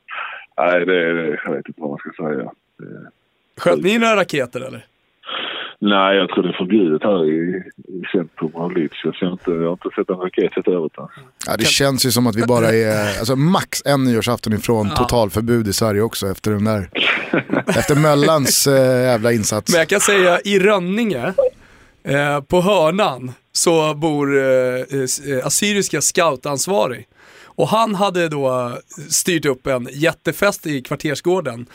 nej, 0.58 0.86
det, 0.86 1.14
det, 1.14 1.40
jag 1.46 1.52
vet 1.56 1.68
inte 1.68 1.82
vad 1.82 1.90
man 1.90 2.00
ska 2.00 2.10
säga. 2.24 2.44
Det, 2.80 3.10
Sköt 3.62 3.84
ni 3.84 3.98
några 3.98 4.16
raketer 4.16 4.62
eller? 4.68 4.86
nej, 5.80 6.18
jag 6.18 6.30
tror 6.30 6.44
det 6.44 6.50
är 6.50 6.54
förbjudet 6.54 7.04
här 7.04 7.26
i, 7.26 7.64
i 7.88 8.02
centrum 8.12 8.52
av 8.56 8.72
Leeds. 8.78 8.96
Jag, 9.04 9.16
ser 9.16 9.32
inte, 9.32 9.52
jag 9.52 9.64
har 9.64 9.72
inte 9.72 9.90
sett 9.96 10.10
en 10.10 10.16
raket 10.16 10.54
sett 10.54 10.68
över 10.68 10.90
det. 10.96 11.08
Ja, 11.48 11.56
det 11.58 11.66
känns 11.66 12.06
ju 12.06 12.12
som 12.12 12.28
att 12.28 12.36
vi 12.36 12.46
bara 12.46 12.66
är 12.68 13.20
alltså, 13.20 13.36
max 13.36 13.86
en 13.86 14.04
nyårsafton 14.04 14.54
ifrån 14.54 14.90
totalförbud 14.90 15.68
i 15.68 15.74
Sverige 15.74 16.02
också 16.02 16.28
efter 16.28 16.52
den 16.52 16.64
där. 16.64 16.90
Efter 17.68 17.96
Möllans 17.96 18.68
eh, 18.68 19.02
jävla 19.04 19.32
insats. 19.32 19.72
Men 19.72 19.80
jag 19.80 19.88
kan 19.88 20.00
säga 20.00 20.40
i 20.46 20.60
Rönninge, 20.60 21.34
eh, 22.08 22.42
på 22.42 22.62
hörnan, 22.62 23.34
så 23.52 23.94
bor 23.94 24.38
eh, 24.38 24.44
eh, 24.44 25.46
assyriska 25.46 26.02
scoutansvarig. 26.02 27.08
Och 27.44 27.68
han 27.68 27.96
hade 27.96 28.30
då 28.30 28.78
styrt 29.10 29.46
upp 29.46 29.68
en 29.68 29.90
jättefest 29.92 30.68
i 30.68 30.82
kvartersgården. 30.82 31.66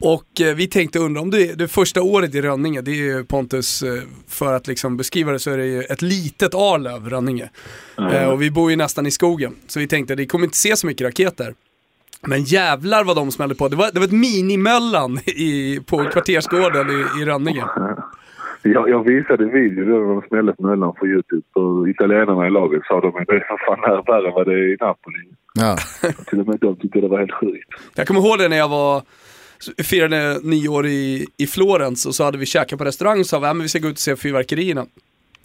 Och 0.00 0.40
eh, 0.40 0.54
vi 0.54 0.66
tänkte 0.66 0.98
undra 0.98 1.20
om 1.20 1.30
det, 1.30 1.54
det 1.54 1.68
första 1.68 2.02
året 2.02 2.34
i 2.34 2.42
Rönninge, 2.42 2.80
det 2.80 2.90
är 2.90 2.94
ju 2.94 3.24
Pontus, 3.24 3.82
eh, 3.82 4.02
för 4.28 4.52
att 4.52 4.66
liksom 4.66 4.96
beskriva 4.96 5.32
det 5.32 5.38
så 5.38 5.50
är 5.50 5.58
det 5.58 5.66
ju 5.66 5.82
ett 5.82 6.02
litet 6.02 6.54
Arlöv, 6.54 7.08
Rönninge. 7.08 7.50
Eh, 8.12 8.28
och 8.28 8.42
vi 8.42 8.50
bor 8.50 8.70
ju 8.70 8.76
nästan 8.76 9.06
i 9.06 9.10
skogen, 9.10 9.56
så 9.66 9.80
vi 9.80 9.86
tänkte 9.86 10.14
det 10.14 10.26
kommer 10.26 10.44
inte 10.44 10.56
se 10.56 10.76
så 10.76 10.86
mycket 10.86 11.06
raketer. 11.06 11.54
Men 12.22 12.44
jävlar 12.44 13.04
vad 13.04 13.16
de 13.16 13.32
smällde 13.32 13.54
på. 13.54 13.68
Det 13.68 13.76
var, 13.76 13.90
det 13.92 13.98
var 13.98 14.06
ett 14.06 14.12
minimöllan 14.12 15.18
i, 15.26 15.80
på 15.86 16.04
kvartersgården 16.04 16.90
i, 16.90 17.22
i 17.22 17.24
Rönninge. 17.24 17.64
Jag, 18.62 18.90
jag 18.90 19.04
visade 19.04 19.44
en 19.44 19.52
video 19.52 19.84
då 19.84 19.90
när 19.90 20.14
de 20.14 20.22
smällde 20.28 20.52
på 20.52 20.62
Möllan 20.62 20.94
på 20.94 21.06
Youtube. 21.06 21.42
Och 21.54 21.88
italienarna 21.88 22.46
i 22.46 22.50
laget 22.50 22.82
sa 22.88 23.00
de 23.00 23.08
att 23.08 23.26
det 23.26 23.34
är 23.34 23.40
för 23.40 23.66
fan 23.66 23.80
här 23.82 24.02
värre 24.12 24.28
än 24.28 24.34
vad 24.34 24.46
det 24.46 24.52
är 24.52 24.74
i 24.74 24.76
Napoli. 24.80 25.18
Ja. 25.54 25.76
Till 26.26 26.40
och 26.40 26.46
med 26.46 26.58
de 26.60 26.76
tyckte 26.76 27.00
det 27.00 27.08
var 27.08 27.18
helt 27.18 27.32
sjukt. 27.32 27.68
Jag 27.94 28.06
kommer 28.06 28.20
ihåg 28.20 28.38
det 28.38 28.48
när 28.48 28.56
jag 28.56 28.68
var 28.68 29.02
firade 29.82 30.40
nyår 30.42 30.86
i, 30.86 31.26
i 31.36 31.46
Florens 31.46 32.06
och 32.06 32.14
så 32.14 32.24
hade 32.24 32.38
vi 32.38 32.46
käkat 32.46 32.78
på 32.78 32.84
restaurang 32.84 33.20
och 33.20 33.26
sa 33.26 33.50
att 33.50 33.62
vi 33.62 33.68
ska 33.68 33.78
gå 33.78 33.88
ut 33.88 33.94
och 33.94 33.98
se 33.98 34.16
fyrverkerierna. 34.16 34.86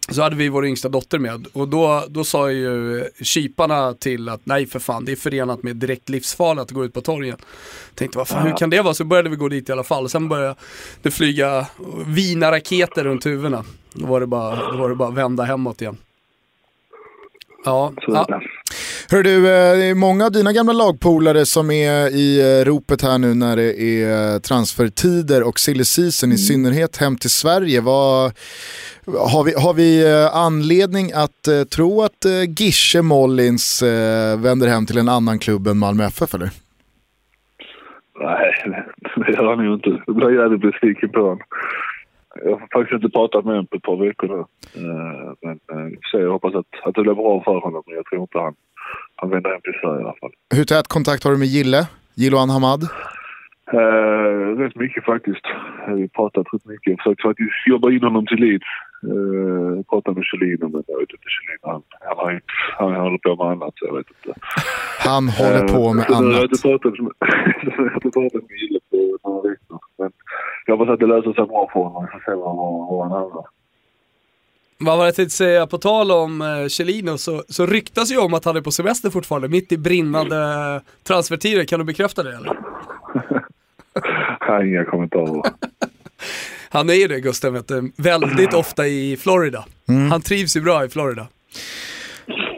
Så 0.10 0.22
hade 0.22 0.36
vi 0.36 0.50
vår 0.50 0.66
yngsta 0.66 0.90
dotter 0.90 1.20
med 1.20 1.48
och 1.54 1.68
då, 1.68 2.04
då 2.08 2.24
sa 2.24 2.52
ju 2.52 3.04
kyparna 3.22 3.94
till 3.94 4.30
att 4.30 4.42
nej 4.44 4.66
för 4.66 4.80
fan 4.80 5.06
det 5.06 5.12
är 5.12 5.16
förenat 5.16 5.64
med 5.64 5.76
direkt 5.76 6.10
livsfarligt 6.10 6.62
att 6.62 6.72
gå 6.72 6.86
ut 6.86 6.94
på 6.94 7.02
torgen. 7.02 7.38
Tänkte 7.96 8.18
vad 8.18 8.28
fan 8.28 8.48
hur 8.48 8.58
kan 8.58 8.70
det 8.70 8.82
vara? 8.82 8.94
Så 8.94 9.04
började 9.04 9.30
vi 9.30 9.36
gå 9.36 9.50
dit 9.50 9.70
i 9.70 9.72
alla 9.72 9.84
fall. 9.84 10.10
Sen 10.10 10.30
började 10.30 10.56
det 11.02 11.12
flyga 11.12 11.68
vina-raketer 12.06 13.04
runt 13.04 13.26
huvudena. 13.26 13.64
Då 13.94 14.08
var 14.08 14.20
det 14.20 14.28
bara, 14.28 14.72
då 14.72 14.78
var 14.78 14.90
det 14.90 14.96
bara 14.96 15.12
vända 15.12 15.44
hemåt 15.44 15.82
igen. 15.82 15.98
Ja. 17.66 17.94
Hör 19.12 19.24
du, 19.24 19.38
eh, 19.38 19.78
det 19.78 19.86
är 19.86 19.96
många 19.96 20.26
av 20.26 20.32
dina 20.32 20.54
gamla 20.54 20.74
lagpolare 20.74 21.46
som 21.46 21.72
är 21.72 22.08
i 22.16 22.28
eh, 22.42 22.66
ropet 22.66 23.02
här 23.02 23.18
nu 23.18 23.34
när 23.34 23.56
det 23.56 23.82
är 23.82 24.40
transfertider 24.40 25.48
och 25.48 25.60
silly 25.60 25.84
season 25.84 26.32
i 26.32 26.38
synnerhet 26.38 26.98
hem 26.98 27.16
till 27.18 27.30
Sverige. 27.30 27.82
Vad, 27.82 28.32
har, 29.34 29.44
vi, 29.44 29.54
har 29.54 29.74
vi 29.74 29.90
eh, 30.12 30.36
anledning 30.36 31.12
att 31.16 31.48
eh, 31.48 31.64
tro 31.76 32.02
att 32.02 32.26
eh, 32.26 32.32
Gische 32.58 33.02
Mollins 33.02 33.82
eh, 33.84 34.40
vänder 34.40 34.68
hem 34.68 34.86
till 34.86 34.98
en 34.98 35.10
annan 35.10 35.40
klubb 35.40 35.68
än 35.68 35.78
Malmö 35.78 36.04
FF 36.04 36.34
eller? 36.34 36.50
Nej, 38.20 38.54
det 39.16 39.32
gör 39.34 39.56
han 39.56 39.66
ju 39.66 39.74
inte. 39.74 40.02
Jag 40.08 40.16
blir 40.16 40.40
jävligt 40.42 40.62
besviken 40.62 41.10
på 41.10 41.20
honom. 41.20 41.40
Jag 42.44 42.52
har 42.52 42.68
faktiskt 42.74 43.04
inte 43.04 43.10
pratat 43.18 43.46
med 43.46 43.54
honom 43.54 43.68
på 43.68 43.76
ett 43.76 43.84
par 43.84 43.98
veckor 44.06 44.28
nu. 44.28 44.40
Eh, 44.82 45.34
Men 45.42 45.60
eh, 45.74 46.22
jag 46.22 46.32
hoppas 46.32 46.56
att, 46.56 46.66
att 46.84 46.96
det 46.96 47.02
blir 47.02 47.14
bra 47.14 47.44
för 47.44 47.60
honom. 47.60 47.84
Men 47.86 47.96
jag 47.96 48.06
tror 48.06 48.22
inte 48.22 48.40
han, 48.40 48.56
hem 49.22 49.62
till 49.64 49.74
Sverige 49.82 50.00
i 50.02 50.04
alla 50.04 50.14
fall. 50.22 50.32
Hur 50.56 50.64
tät 50.66 50.88
kontakt 50.88 51.24
har 51.24 51.32
du 51.32 51.38
med 51.38 51.48
Gille? 51.48 51.88
Jiloan 52.16 52.50
Hamad? 52.50 52.82
Uh, 53.74 54.58
rätt 54.62 54.76
mycket 54.76 55.06
faktiskt. 55.06 55.46
Eh, 55.88 55.94
Vi 55.94 56.02
har 56.02 56.08
pratat 56.08 56.46
rätt 56.54 56.66
mycket. 56.66 56.88
Jag 56.94 56.98
försökt 57.04 57.22
faktiskt 57.22 57.68
jobba 57.68 57.92
in 57.92 58.04
honom 58.04 58.26
till 58.26 58.38
Leeds. 58.40 58.66
Uh, 59.14 59.84
pratade 59.90 60.16
med 60.16 60.26
Kjellin 60.30 60.58
men 60.62 60.84
jag 60.88 61.00
vet 61.00 61.12
inte. 61.16 61.28
Kjellin 61.36 61.60
han, 61.72 61.82
han, 62.08 62.18
har 62.18 62.32
inte, 62.32 62.54
han 62.80 62.94
håller 63.06 63.18
på 63.18 63.36
med 63.36 63.48
annat 63.52 63.74
så 63.76 63.86
jag 63.90 63.96
vet 63.98 64.08
inte. 64.16 64.40
Han 65.10 65.24
håller 65.40 65.64
på 65.76 65.94
med 65.94 66.06
Eh, 66.10 66.16
har 66.16 66.24
Jag 66.24 66.34
annat. 66.34 66.44
inte 66.52 66.62
pratat 66.68 66.94
med, 67.06 67.12
jag 67.66 67.72
har 67.78 67.94
inte 68.00 68.12
pratat 68.20 68.42
med 68.50 68.58
Gille 68.62 68.80
på 68.92 69.30
några 69.30 69.42
veckor. 69.50 69.80
Men 70.00 70.12
jag 70.66 70.78
hoppas 70.78 70.94
att 70.94 71.00
det 71.00 71.06
löser 71.14 71.34
sig 71.34 71.46
bra 71.54 71.70
för 71.74 71.80
honom. 71.86 72.02
Vi 72.06 72.10
får 72.14 72.22
se 72.26 72.36
var, 72.44 72.54
var 72.90 73.04
han 73.04 73.12
hamnar. 73.20 73.46
Vad 74.78 74.98
var 74.98 75.06
det 75.06 75.08
jag 75.08 75.16
tänkte 75.16 75.36
säga, 75.36 75.68
på 75.68 75.78
tal 75.78 76.12
om 76.12 76.42
eh, 76.42 76.68
Chelino 76.68 77.18
så, 77.18 77.44
så 77.50 77.66
ryktas 77.66 78.12
ju 78.12 78.18
om 78.18 78.34
att 78.34 78.46
han 78.46 78.56
är 78.58 78.62
på 78.62 78.72
semester 78.72 79.10
fortfarande, 79.10 79.48
mitt 79.48 79.72
i 79.72 79.78
brinnande 79.78 80.82
transfertider. 81.04 81.66
Kan 81.66 81.80
du 81.80 81.86
bekräfta 81.86 82.24
det 82.24 82.36
eller? 82.36 82.52
Jag 84.40 84.54
har 84.54 84.64
inga 84.64 84.86
kommentarer. 84.86 85.42
Han 86.70 86.90
är 86.90 86.94
ju 86.94 87.08
det 87.08 87.20
Gustav, 87.20 87.54
vet 87.54 87.68
du, 87.68 87.92
väldigt 87.98 88.54
ofta 88.54 88.88
i 88.88 89.18
Florida. 89.18 89.66
Han 90.12 90.22
trivs 90.22 90.56
ju 90.56 90.62
bra 90.62 90.86
i 90.86 90.90
Florida. 90.90 91.28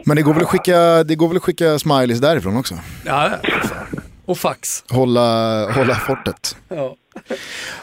Men 0.04 0.16
det 0.16 0.22
går 0.22 0.34
väl 0.34 0.42
att 0.42 0.48
skicka, 0.48 1.04
det 1.04 1.14
går 1.14 1.28
väl 1.28 1.36
att 1.36 1.42
skicka 1.42 1.78
smileys 1.78 2.20
därifrån 2.20 2.56
också? 2.56 2.74
Ja, 3.04 3.30
ja. 3.42 3.50
Och 4.24 4.38
fax. 4.38 4.84
Hålla, 4.90 5.70
hålla 5.72 5.94
fortet. 5.94 6.56
Ja. 6.68 6.96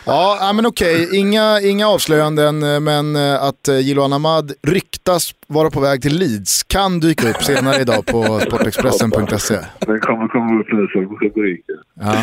Ja, 0.06 0.52
men 0.56 0.66
okej. 0.66 1.20
Inga, 1.20 1.62
inga 1.62 1.88
avslöjanden, 1.88 2.64
eh, 2.64 2.80
men 2.80 3.16
eh, 3.16 3.44
att 3.44 3.68
eh, 3.68 3.80
Jiloan 3.80 4.14
Ahmad 4.14 4.52
ryktas 4.68 5.32
vara 5.48 5.70
på 5.70 5.80
väg 5.80 6.02
till 6.02 6.18
Leeds 6.20 6.64
kan 6.64 7.00
dyka 7.00 7.30
upp 7.30 7.44
senare 7.44 7.82
idag 7.82 8.06
på 8.06 8.40
sportexpressen.se. 8.48 9.56
Den 9.80 10.00
kommer 10.00 10.28
komma 10.28 10.60
upp 10.60 10.68
nu 10.72 10.88
som 10.88 11.18
rubriker. 11.20 11.76
Ja. 11.94 12.16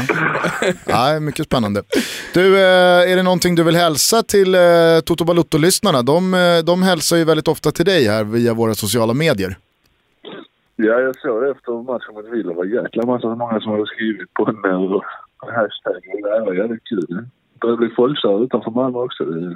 ja, 0.87 1.21
mycket 1.21 1.47
spännande. 1.47 1.83
Du, 2.35 2.59
är 2.59 3.17
det 3.17 3.23
någonting 3.23 3.55
du 3.55 3.63
vill 3.63 3.77
hälsa 3.77 4.23
till 4.23 4.57
Toto 5.05 5.25
Balutto-lyssnarna? 5.25 6.03
De, 6.03 6.63
de 6.67 6.83
hälsar 6.83 7.17
ju 7.17 7.25
väldigt 7.25 7.49
ofta 7.49 7.71
till 7.71 7.85
dig 7.85 8.09
här 8.09 8.25
via 8.25 8.55
våra 8.55 8.75
sociala 8.75 9.15
medier. 9.15 9.57
Ja, 10.77 11.01
jag 11.01 11.17
såg 11.17 11.43
det 11.43 11.51
efter 11.51 11.83
matchen 11.83 12.15
mot 12.15 12.25
Villa. 12.33 12.49
Det 12.49 12.57
var 12.57 12.65
jäkla 12.65 13.07
massa 13.07 13.35
många 13.35 13.61
som 13.61 13.73
hade 13.73 13.87
skrivit 13.87 14.35
på 14.35 14.47
en 14.47 14.61
eh, 15.43 15.49
hashtag. 15.55 16.03
Det 16.23 16.41
var 16.47 16.55
jävligt 16.55 16.85
kul. 16.85 17.07
Det 17.09 17.25
börjar 17.61 17.77
bli 17.77 17.89
folkkär 17.97 18.45
utanför 18.45 18.71
Malmö 18.71 18.99
också. 18.99 19.25
Det 19.25 19.47
är, 19.47 19.51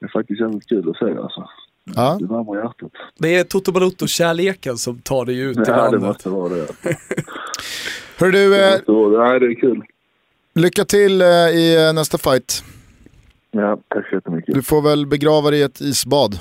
det 0.00 0.06
är 0.06 0.08
faktiskt 0.08 0.40
jävligt 0.40 0.68
kul 0.68 0.90
att 0.90 0.96
se 0.96 1.16
alltså. 1.18 1.48
Ja. 1.96 2.16
Det 2.20 2.26
värmer 2.26 2.56
hjärtat. 2.64 2.92
Det 3.18 3.36
är 3.36 3.44
Toto 3.44 3.72
Balotto-kärleken 3.72 4.76
som 4.76 4.98
tar 4.98 5.24
dig 5.24 5.38
ut 5.38 5.54
till 5.54 5.64
Ja, 5.66 5.74
det 5.74 5.80
landet. 5.82 6.00
måste 6.02 6.28
vara 6.28 6.48
det. 6.48 6.66
Hör 8.18 8.30
du, 8.30 8.64
eh, 8.64 8.74
Så, 8.86 9.08
nej, 9.08 9.40
det 9.40 9.46
är 9.46 9.54
kul. 9.60 9.82
lycka 10.54 10.84
till 10.84 11.20
eh, 11.22 11.26
i 11.28 11.86
eh, 11.88 11.92
nästa 11.94 12.18
fight. 12.18 12.64
Ja, 13.50 13.78
tack 13.88 14.08
så 14.08 14.14
jättemycket. 14.14 14.54
Du 14.54 14.62
får 14.62 14.82
väl 14.82 15.06
begrava 15.06 15.50
dig 15.50 15.60
i 15.60 15.62
ett 15.62 15.80
isbad. 15.80 16.38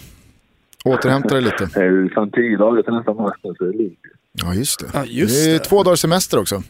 Återhämta 0.85 1.29
dig 1.33 1.41
lite. 1.43 1.65
Det 1.73 1.79
är 1.79 1.83
ju 1.91 2.09
fan 2.09 2.31
tio 2.31 2.57
dagar 2.57 2.81
till 2.83 2.93
nästa 2.93 3.13
match 3.13 3.37
så 3.41 3.51
det 3.53 3.65
är 3.69 3.73
lugnt. 3.77 3.99
Ja, 4.31 4.53
just 4.53 4.79
det. 4.79 4.85
Ja, 4.93 5.05
just 5.05 5.45
det 5.45 5.49
är 5.51 5.53
det. 5.53 5.59
två 5.59 5.83
dagars 5.83 5.99
semester 5.99 6.39
också. 6.39 6.63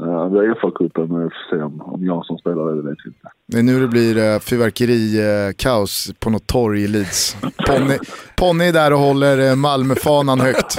Uh, 0.00 0.32
det 0.32 0.38
är 0.38 0.54
FA-cupen, 0.54 1.06
men 1.06 1.22
vi 1.22 1.30
får 1.30 1.56
se 1.56 1.62
om, 1.62 1.80
om 1.80 2.04
Jansson 2.04 2.38
spelar 2.38 2.70
det, 2.70 2.76
det 2.82 2.88
vet 2.88 2.98
vi 3.04 3.08
inte. 3.08 3.28
Det 3.46 3.58
är 3.58 3.62
nu 3.62 3.80
det 3.80 3.88
blir 3.88 4.16
uh, 4.16 4.38
fyrverkerikaos 4.38 6.08
uh, 6.08 6.14
på 6.14 6.30
något 6.30 6.46
torg 6.46 6.82
i 6.82 6.88
Leeds. 6.88 7.36
Ponny, 7.66 7.98
Ponny 8.36 8.64
är 8.64 8.72
där 8.72 8.92
och 8.92 8.98
håller 8.98 9.50
uh, 9.50 9.56
Malmöfanan 9.56 10.40
högt. 10.40 10.78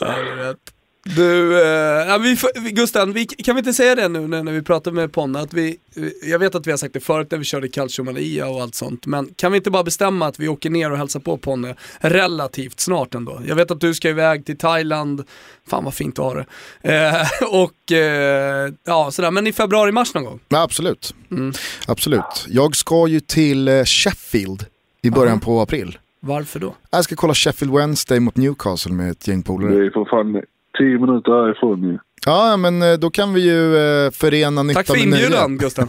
ja, 0.00 0.06
det 0.06 0.30
är 0.30 0.36
rätt. 0.36 0.73
Du, 1.04 1.62
eh, 1.62 2.08
ja, 2.08 2.18
vi, 2.18 2.36
Gusten, 2.70 3.12
vi, 3.12 3.26
kan 3.26 3.54
vi 3.54 3.58
inte 3.58 3.72
säga 3.72 3.94
det 3.94 4.08
nu 4.08 4.26
när 4.26 4.52
vi 4.52 4.62
pratar 4.62 4.92
med 4.92 5.12
Ponne? 5.12 5.40
Att 5.40 5.52
vi, 5.52 5.76
jag 6.22 6.38
vet 6.38 6.54
att 6.54 6.66
vi 6.66 6.70
har 6.70 6.78
sagt 6.78 6.94
det 6.94 7.00
förut 7.00 7.30
när 7.30 7.38
vi 7.38 7.44
körde 7.44 7.68
Calciomania 7.68 8.48
och 8.48 8.62
allt 8.62 8.74
sånt, 8.74 9.06
men 9.06 9.34
kan 9.36 9.52
vi 9.52 9.58
inte 9.58 9.70
bara 9.70 9.84
bestämma 9.84 10.26
att 10.26 10.38
vi 10.38 10.48
åker 10.48 10.70
ner 10.70 10.90
och 10.90 10.98
hälsar 10.98 11.20
på 11.20 11.36
Ponne 11.36 11.74
relativt 11.98 12.80
snart 12.80 13.14
ändå? 13.14 13.40
Jag 13.46 13.56
vet 13.56 13.70
att 13.70 13.80
du 13.80 13.94
ska 13.94 14.08
iväg 14.08 14.46
till 14.46 14.58
Thailand, 14.58 15.24
fan 15.68 15.84
vad 15.84 15.94
fint 15.94 16.18
att 16.18 16.24
ha 16.24 16.34
det. 16.34 16.46
Eh, 16.82 17.48
och 17.62 17.92
eh, 17.92 18.72
ja, 18.84 19.10
sådär, 19.10 19.30
men 19.30 19.46
i 19.46 19.52
februari-mars 19.52 20.14
någon 20.14 20.24
gång? 20.24 20.40
Ja, 20.48 20.62
absolut. 20.62 21.14
Mm. 21.30 21.52
Absolut. 21.86 22.46
Jag 22.48 22.76
ska 22.76 23.06
ju 23.06 23.20
till 23.20 23.68
eh, 23.68 23.84
Sheffield 23.84 24.66
i 25.02 25.10
början 25.10 25.32
Aha. 25.32 25.44
på 25.44 25.60
april. 25.60 25.98
Varför 26.20 26.60
då? 26.60 26.74
Jag 26.90 27.04
ska 27.04 27.16
kolla 27.16 27.34
Sheffield 27.34 27.74
Wednesday 27.74 28.20
mot 28.20 28.36
Newcastle 28.36 28.92
med 28.92 29.10
ett 29.10 29.28
gäng 29.28 29.42
polare. 29.42 29.74
Det 29.74 29.86
är 29.86 29.90
för 29.90 30.04
fan 30.04 30.42
tio 30.78 30.98
minuter 30.98 31.32
härifrån 31.32 31.82
ju. 31.82 31.98
Ja, 32.26 32.56
men 32.56 32.82
eh, 32.82 32.92
då 32.92 33.10
kan 33.10 33.34
vi 33.34 33.40
ju 33.40 33.76
eh, 33.76 34.10
förena 34.10 34.62
nytta 34.62 34.78
Tack 34.78 34.86
för 34.86 35.02
inbjudan 35.02 35.58
Gustav. 35.58 35.88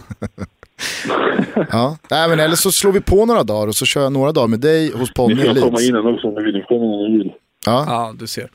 ja, 1.70 1.98
Nej, 2.10 2.28
men 2.28 2.40
eller 2.40 2.56
så 2.56 2.72
slår 2.72 2.92
vi 2.92 3.00
på 3.00 3.26
några 3.26 3.42
dagar 3.42 3.68
och 3.68 3.74
så 3.74 3.86
kör 3.86 4.02
jag 4.02 4.12
några 4.12 4.32
dagar 4.32 4.48
med 4.48 4.60
dig 4.60 4.92
hos 4.92 5.14
Ponny 5.14 5.34
Ni 5.34 5.54
får 5.54 5.60
komma 5.60 5.80
innan 5.80 6.14
också 6.14 6.28
om 6.28 6.34
ni 6.34 6.42
vill. 6.42 6.64
Kom 6.68 6.76
innan 6.76 7.12
ni 7.12 7.18
vill. 7.18 7.32
Ja. 7.66 7.84
ja, 7.88 8.14
du 8.18 8.26
ser. 8.26 8.50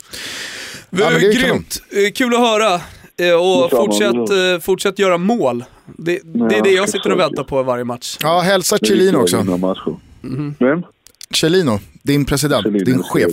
Ja, 0.89 1.09
Grymt, 1.09 1.41
kanon. 1.41 1.63
Eh, 2.05 2.11
kul 2.11 2.33
att 2.33 2.39
höra. 2.39 2.81
Och 3.39 3.69
fortsätt, 3.69 4.63
fortsätt 4.63 4.99
göra 4.99 5.17
mål. 5.17 5.63
Det, 5.85 6.19
det 6.23 6.57
är 6.57 6.63
det 6.63 6.71
jag 6.71 6.89
sitter 6.89 7.11
och 7.11 7.19
väntar 7.19 7.43
på 7.43 7.63
varje 7.63 7.83
match. 7.83 8.17
Ja, 8.21 8.39
hälsa 8.39 8.77
Chelino 8.77 9.17
också. 9.17 9.37
Mm. 10.23 10.55
Vem? 10.59 10.83
Chelino, 11.31 11.79
din 12.01 12.25
president, 12.25 12.63
Chelino, 12.63 12.85
din 12.85 13.03
chef. 13.03 13.31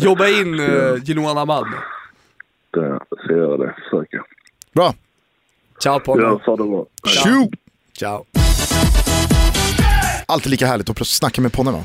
Jobba 0.00 0.28
in 0.28 0.60
uh, 0.60 1.02
Ginoan 1.04 1.38
Ahmad. 1.38 1.66
Det 2.70 2.98
ska 3.24 3.32
jag 3.32 3.38
göra 3.38 3.56
det, 3.56 3.74
försöka. 3.90 4.24
Bra. 4.74 4.94
Ciao 5.82 6.00
Ponne. 6.00 6.22
Ja, 6.22 6.40
ha 6.46 6.56
det 6.56 6.64
bra. 6.64 6.86
Ciao. 7.06 7.50
Ciao. 7.98 8.24
Alltid 10.26 10.50
lika 10.50 10.66
härligt 10.66 10.90
att 10.90 11.06
snacka 11.06 11.40
med 11.40 11.52
Ponne 11.52 11.70
va? 11.70 11.84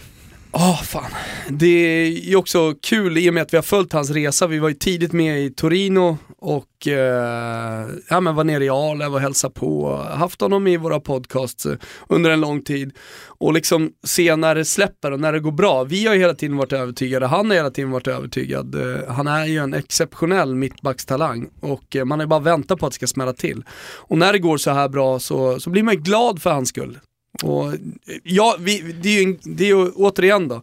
Ja, 0.52 0.60
oh, 0.60 0.84
fan. 0.84 1.12
Det 1.50 1.68
är 1.68 2.08
ju 2.08 2.36
också 2.36 2.76
kul 2.82 3.18
i 3.18 3.30
och 3.30 3.34
med 3.34 3.44
att 3.44 3.54
vi 3.54 3.58
har 3.58 3.64
följt 3.64 3.94
hans 3.94 4.10
resa. 4.10 4.48
Vi 4.48 4.60
var 4.60 4.70
ju 4.70 4.76
tidigt 4.76 5.14
med 5.14 5.40
i 5.40 5.50
Torino 5.50 6.18
och 6.40 6.88
eh, 6.88 7.88
ja, 8.10 8.20
men 8.20 8.36
var 8.36 8.44
nere 8.44 8.66
i 8.66 8.70
Alev 8.70 9.14
och 9.14 9.22
hälsade 9.22 9.54
på. 9.54 9.96
Haft 9.96 10.42
honom 10.42 10.68
i 10.68 10.78
våra 10.78 11.00
podcasts 11.00 11.68
under 12.08 12.30
en 12.30 12.42
lång 12.42 12.62
tid. 12.62 12.98
Och 13.28 13.54
liksom 13.54 13.92
se 14.04 14.36
när 14.36 14.56
det 14.56 14.66
släpper 14.66 15.12
och 15.12 15.20
när 15.20 15.34
det 15.34 15.40
går 15.40 15.52
bra. 15.52 15.84
Vi 15.84 16.08
har 16.08 16.14
ju 16.14 16.20
hela 16.20 16.34
tiden 16.34 16.58
varit 16.58 16.74
övertygade, 16.74 17.28
han 17.28 17.50
har 17.50 17.56
hela 17.56 17.72
tiden 17.72 17.92
varit 17.92 18.08
övertygad. 18.08 18.76
Eh, 18.76 19.14
han 19.14 19.28
är 19.28 19.46
ju 19.46 19.58
en 19.58 19.74
exceptionell 19.74 20.56
mittbackstalang 20.56 21.50
och 21.62 21.96
eh, 21.96 22.06
man 22.06 22.18
man 22.18 22.24
är 22.24 22.28
bara 22.28 22.40
väntat 22.40 22.80
på 22.80 22.86
att 22.86 22.92
det 22.92 22.96
ska 22.96 23.08
smälla 23.08 23.34
till. 23.34 23.64
Och 23.96 24.18
när 24.18 24.34
det 24.34 24.40
går 24.40 24.58
så 24.58 24.72
här 24.72 24.90
bra 24.90 25.20
så, 25.20 25.60
så 25.60 25.70
blir 25.70 25.84
man 25.84 26.04
glad 26.04 26.42
för 26.42 26.50
hans 26.50 26.70
skull. 26.70 27.00
Och, 27.44 27.74
eh, 27.74 27.80
ja, 28.24 28.56
vi, 28.60 28.82
det 29.02 29.10
är 29.10 29.24
ju, 29.24 29.38
det 29.44 29.64
är 29.64 29.68
ju 29.68 29.92
återigen 29.92 30.48
då, 30.48 30.62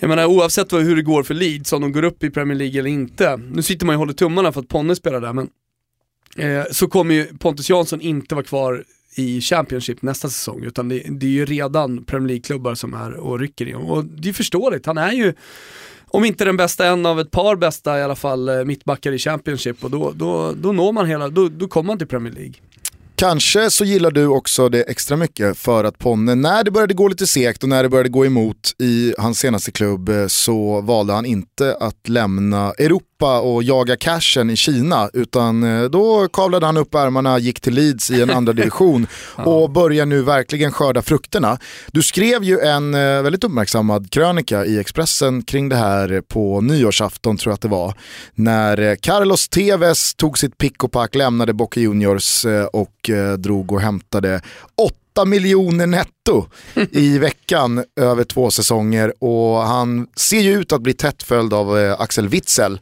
jag 0.00 0.08
menar 0.08 0.26
oavsett 0.26 0.72
hur 0.72 0.96
det 0.96 1.02
går 1.02 1.22
för 1.22 1.34
Leeds, 1.34 1.72
om 1.72 1.82
de 1.82 1.92
går 1.92 2.04
upp 2.04 2.24
i 2.24 2.30
Premier 2.30 2.58
League 2.58 2.80
eller 2.80 2.90
inte, 2.90 3.36
nu 3.36 3.62
sitter 3.62 3.86
man 3.86 3.92
ju 3.92 3.96
och 3.96 4.00
håller 4.00 4.12
tummarna 4.12 4.52
för 4.52 4.60
att 4.60 4.68
Ponne 4.68 4.96
spelar 4.96 5.20
där, 5.20 5.32
men 5.32 5.48
eh, 6.36 6.64
så 6.72 6.88
kommer 6.88 7.14
ju 7.14 7.24
Pontus 7.38 7.70
Jansson 7.70 8.00
inte 8.00 8.34
vara 8.34 8.44
kvar 8.44 8.84
i 9.16 9.40
Championship 9.40 10.02
nästa 10.02 10.28
säsong, 10.28 10.64
utan 10.64 10.88
det, 10.88 11.02
det 11.08 11.26
är 11.26 11.30
ju 11.30 11.44
redan 11.44 12.04
Premier 12.04 12.28
League-klubbar 12.28 12.74
som 12.74 12.94
är 12.94 13.12
och 13.12 13.38
rycker 13.38 13.68
i 13.68 13.74
Och 13.74 14.04
det 14.04 14.28
är 14.28 14.32
förståeligt, 14.32 14.86
han 14.86 14.98
är 14.98 15.12
ju 15.12 15.34
om 16.12 16.24
inte 16.24 16.44
den 16.44 16.56
bästa, 16.56 16.86
en 16.86 17.06
av 17.06 17.20
ett 17.20 17.30
par 17.30 17.56
bästa 17.56 17.98
i 17.98 18.02
alla 18.02 18.16
fall 18.16 18.48
eh, 18.48 18.64
mittbackar 18.64 19.12
i 19.12 19.18
Championship. 19.18 19.84
Och 19.84 19.90
då, 19.90 20.12
då, 20.16 20.52
då 20.52 20.72
når 20.72 20.92
man 20.92 21.06
hela, 21.06 21.28
då, 21.28 21.48
då 21.48 21.68
kommer 21.68 21.86
man 21.86 21.98
till 21.98 22.06
Premier 22.06 22.32
League. 22.32 22.54
Kanske 23.20 23.70
så 23.70 23.84
gillar 23.84 24.10
du 24.10 24.26
också 24.26 24.68
det 24.68 24.82
extra 24.82 25.16
mycket 25.16 25.58
för 25.58 25.84
att 25.84 25.98
Ponne, 25.98 26.34
när 26.34 26.64
det 26.64 26.70
började 26.70 26.94
gå 26.94 27.08
lite 27.08 27.26
segt 27.26 27.62
och 27.62 27.68
när 27.68 27.82
det 27.82 27.88
började 27.88 28.08
gå 28.08 28.26
emot 28.26 28.74
i 28.78 29.14
hans 29.18 29.38
senaste 29.38 29.72
klubb 29.72 30.08
eh, 30.08 30.26
så 30.26 30.80
valde 30.80 31.12
han 31.12 31.26
inte 31.26 31.76
att 31.80 32.08
lämna 32.08 32.72
Europa. 32.78 33.09
Europa 33.20 33.40
och 33.40 33.62
jaga 33.62 33.96
cashen 33.96 34.50
i 34.50 34.56
Kina 34.56 35.10
utan 35.12 35.62
eh, 35.62 35.90
då 35.90 36.28
kavlade 36.28 36.66
han 36.66 36.76
upp 36.76 36.94
ärmarna, 36.94 37.38
gick 37.38 37.60
till 37.60 37.74
Leeds 37.74 38.10
i 38.10 38.22
en 38.22 38.30
andra 38.30 38.52
division 38.52 39.06
och 39.36 39.70
börjar 39.70 40.06
nu 40.06 40.22
verkligen 40.22 40.72
skörda 40.72 41.02
frukterna. 41.02 41.58
Du 41.92 42.02
skrev 42.02 42.44
ju 42.44 42.60
en 42.60 42.94
eh, 42.94 43.22
väldigt 43.22 43.44
uppmärksammad 43.44 44.10
krönika 44.10 44.64
i 44.64 44.78
Expressen 44.78 45.42
kring 45.42 45.68
det 45.68 45.76
här 45.76 46.22
på 46.28 46.60
nyårsafton 46.60 47.36
tror 47.36 47.50
jag 47.50 47.54
att 47.54 47.60
det 47.60 47.68
var. 47.68 47.94
När 48.34 48.80
eh, 48.80 48.94
Carlos 48.96 49.48
Tevez 49.48 50.14
tog 50.14 50.38
sitt 50.38 50.58
pick 50.58 50.84
och 50.84 50.92
pack, 50.92 51.14
lämnade 51.14 51.52
Boca 51.52 51.80
Juniors 51.80 52.46
och 52.72 53.10
drog 53.38 53.72
och 53.72 53.80
hämtade 53.80 54.40
8 54.76 55.24
miljoner 55.24 55.86
netto 55.86 56.19
i 56.90 57.18
veckan 57.18 57.84
över 57.96 58.24
två 58.24 58.50
säsonger 58.50 59.12
och 59.18 59.56
han 59.56 60.06
ser 60.16 60.40
ju 60.40 60.52
ut 60.52 60.72
att 60.72 60.82
bli 60.82 60.92
tätt 60.92 61.22
följd 61.22 61.54
av 61.54 61.96
Axel 61.98 62.28
Witzel 62.28 62.80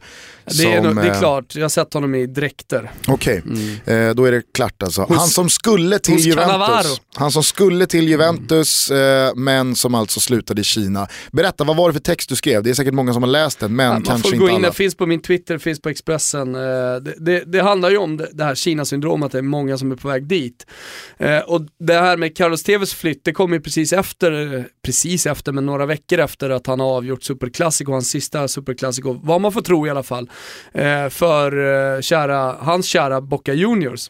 det 0.57 0.73
är, 0.73 0.83
som, 0.83 0.95
det 0.95 1.01
är 1.01 1.13
eh, 1.13 1.19
klart, 1.19 1.55
jag 1.55 1.61
har 1.61 1.69
sett 1.69 1.93
honom 1.93 2.15
i 2.15 2.25
dräkter. 2.25 2.91
Okej, 3.07 3.41
okay. 3.45 3.77
mm. 3.85 4.07
eh, 4.07 4.15
då 4.15 4.25
är 4.25 4.31
det 4.31 4.41
klart 4.53 4.83
alltså. 4.83 5.01
Hos, 5.01 5.17
han 5.17 5.27
som 5.27 5.49
skulle 5.49 5.99
till 5.99 6.19
Juventus, 6.19 7.01
han 7.15 7.31
som 7.31 7.43
skulle 7.43 7.85
till 7.85 8.07
Juventus 8.07 8.91
mm. 8.91 9.27
eh, 9.27 9.35
men 9.35 9.75
som 9.75 9.95
alltså 9.95 10.19
slutade 10.19 10.61
i 10.61 10.63
Kina. 10.63 11.07
Berätta, 11.31 11.63
vad 11.63 11.75
var 11.75 11.89
det 11.89 11.93
för 11.93 11.99
text 11.99 12.29
du 12.29 12.35
skrev? 12.35 12.63
Det 12.63 12.69
är 12.69 12.73
säkert 12.73 12.93
många 12.93 13.13
som 13.13 13.23
har 13.23 13.29
läst 13.29 13.59
den 13.59 13.75
men 13.75 13.85
ja, 13.85 14.01
kanske 14.05 14.35
inte 14.35 14.53
alla. 14.53 14.67
Det 14.67 14.73
finns 14.73 14.95
på 14.95 15.05
min 15.05 15.21
Twitter, 15.21 15.57
finns 15.57 15.81
på 15.81 15.89
Expressen. 15.89 16.55
Eh, 16.55 16.61
det, 16.61 17.13
det, 17.17 17.43
det, 17.45 17.61
handlar 17.61 17.89
ju 17.89 17.97
om 17.97 18.17
det, 18.17 18.29
det 18.31 18.43
här 18.43 18.55
Kina-syndromet, 18.55 19.31
det 19.31 19.37
är 19.37 19.41
många 19.41 19.77
som 19.77 19.91
är 19.91 19.95
på 19.95 20.07
väg 20.07 20.27
dit. 20.27 20.65
Eh, 21.17 21.39
och 21.39 21.61
det 21.79 21.93
här 21.93 22.17
med 22.17 22.37
Carlos 22.37 22.63
TVs 22.63 22.93
flytt, 22.93 23.27
det 23.29 23.33
kom 23.33 23.53
ju 23.53 23.61
precis 23.61 23.93
efter, 23.93 24.65
precis 24.81 25.25
efter, 25.25 25.51
men 25.51 25.65
några 25.65 25.85
veckor 25.85 26.19
efter 26.19 26.49
att 26.49 26.67
han 26.67 26.79
har 26.79 26.87
avgjort 26.87 27.23
Superclásico, 27.23 27.91
hans 27.91 28.09
sista 28.09 28.47
Superclásico, 28.47 29.19
vad 29.23 29.41
man 29.41 29.51
får 29.51 29.61
tro 29.61 29.87
i 29.87 29.89
alla 29.89 30.03
fall 30.03 30.29
eh, 30.73 31.09
för 31.09 31.51
eh, 31.95 32.01
kära, 32.01 32.55
hans 32.59 32.85
kära 32.85 33.21
Boca 33.21 33.53
Juniors. 33.53 34.09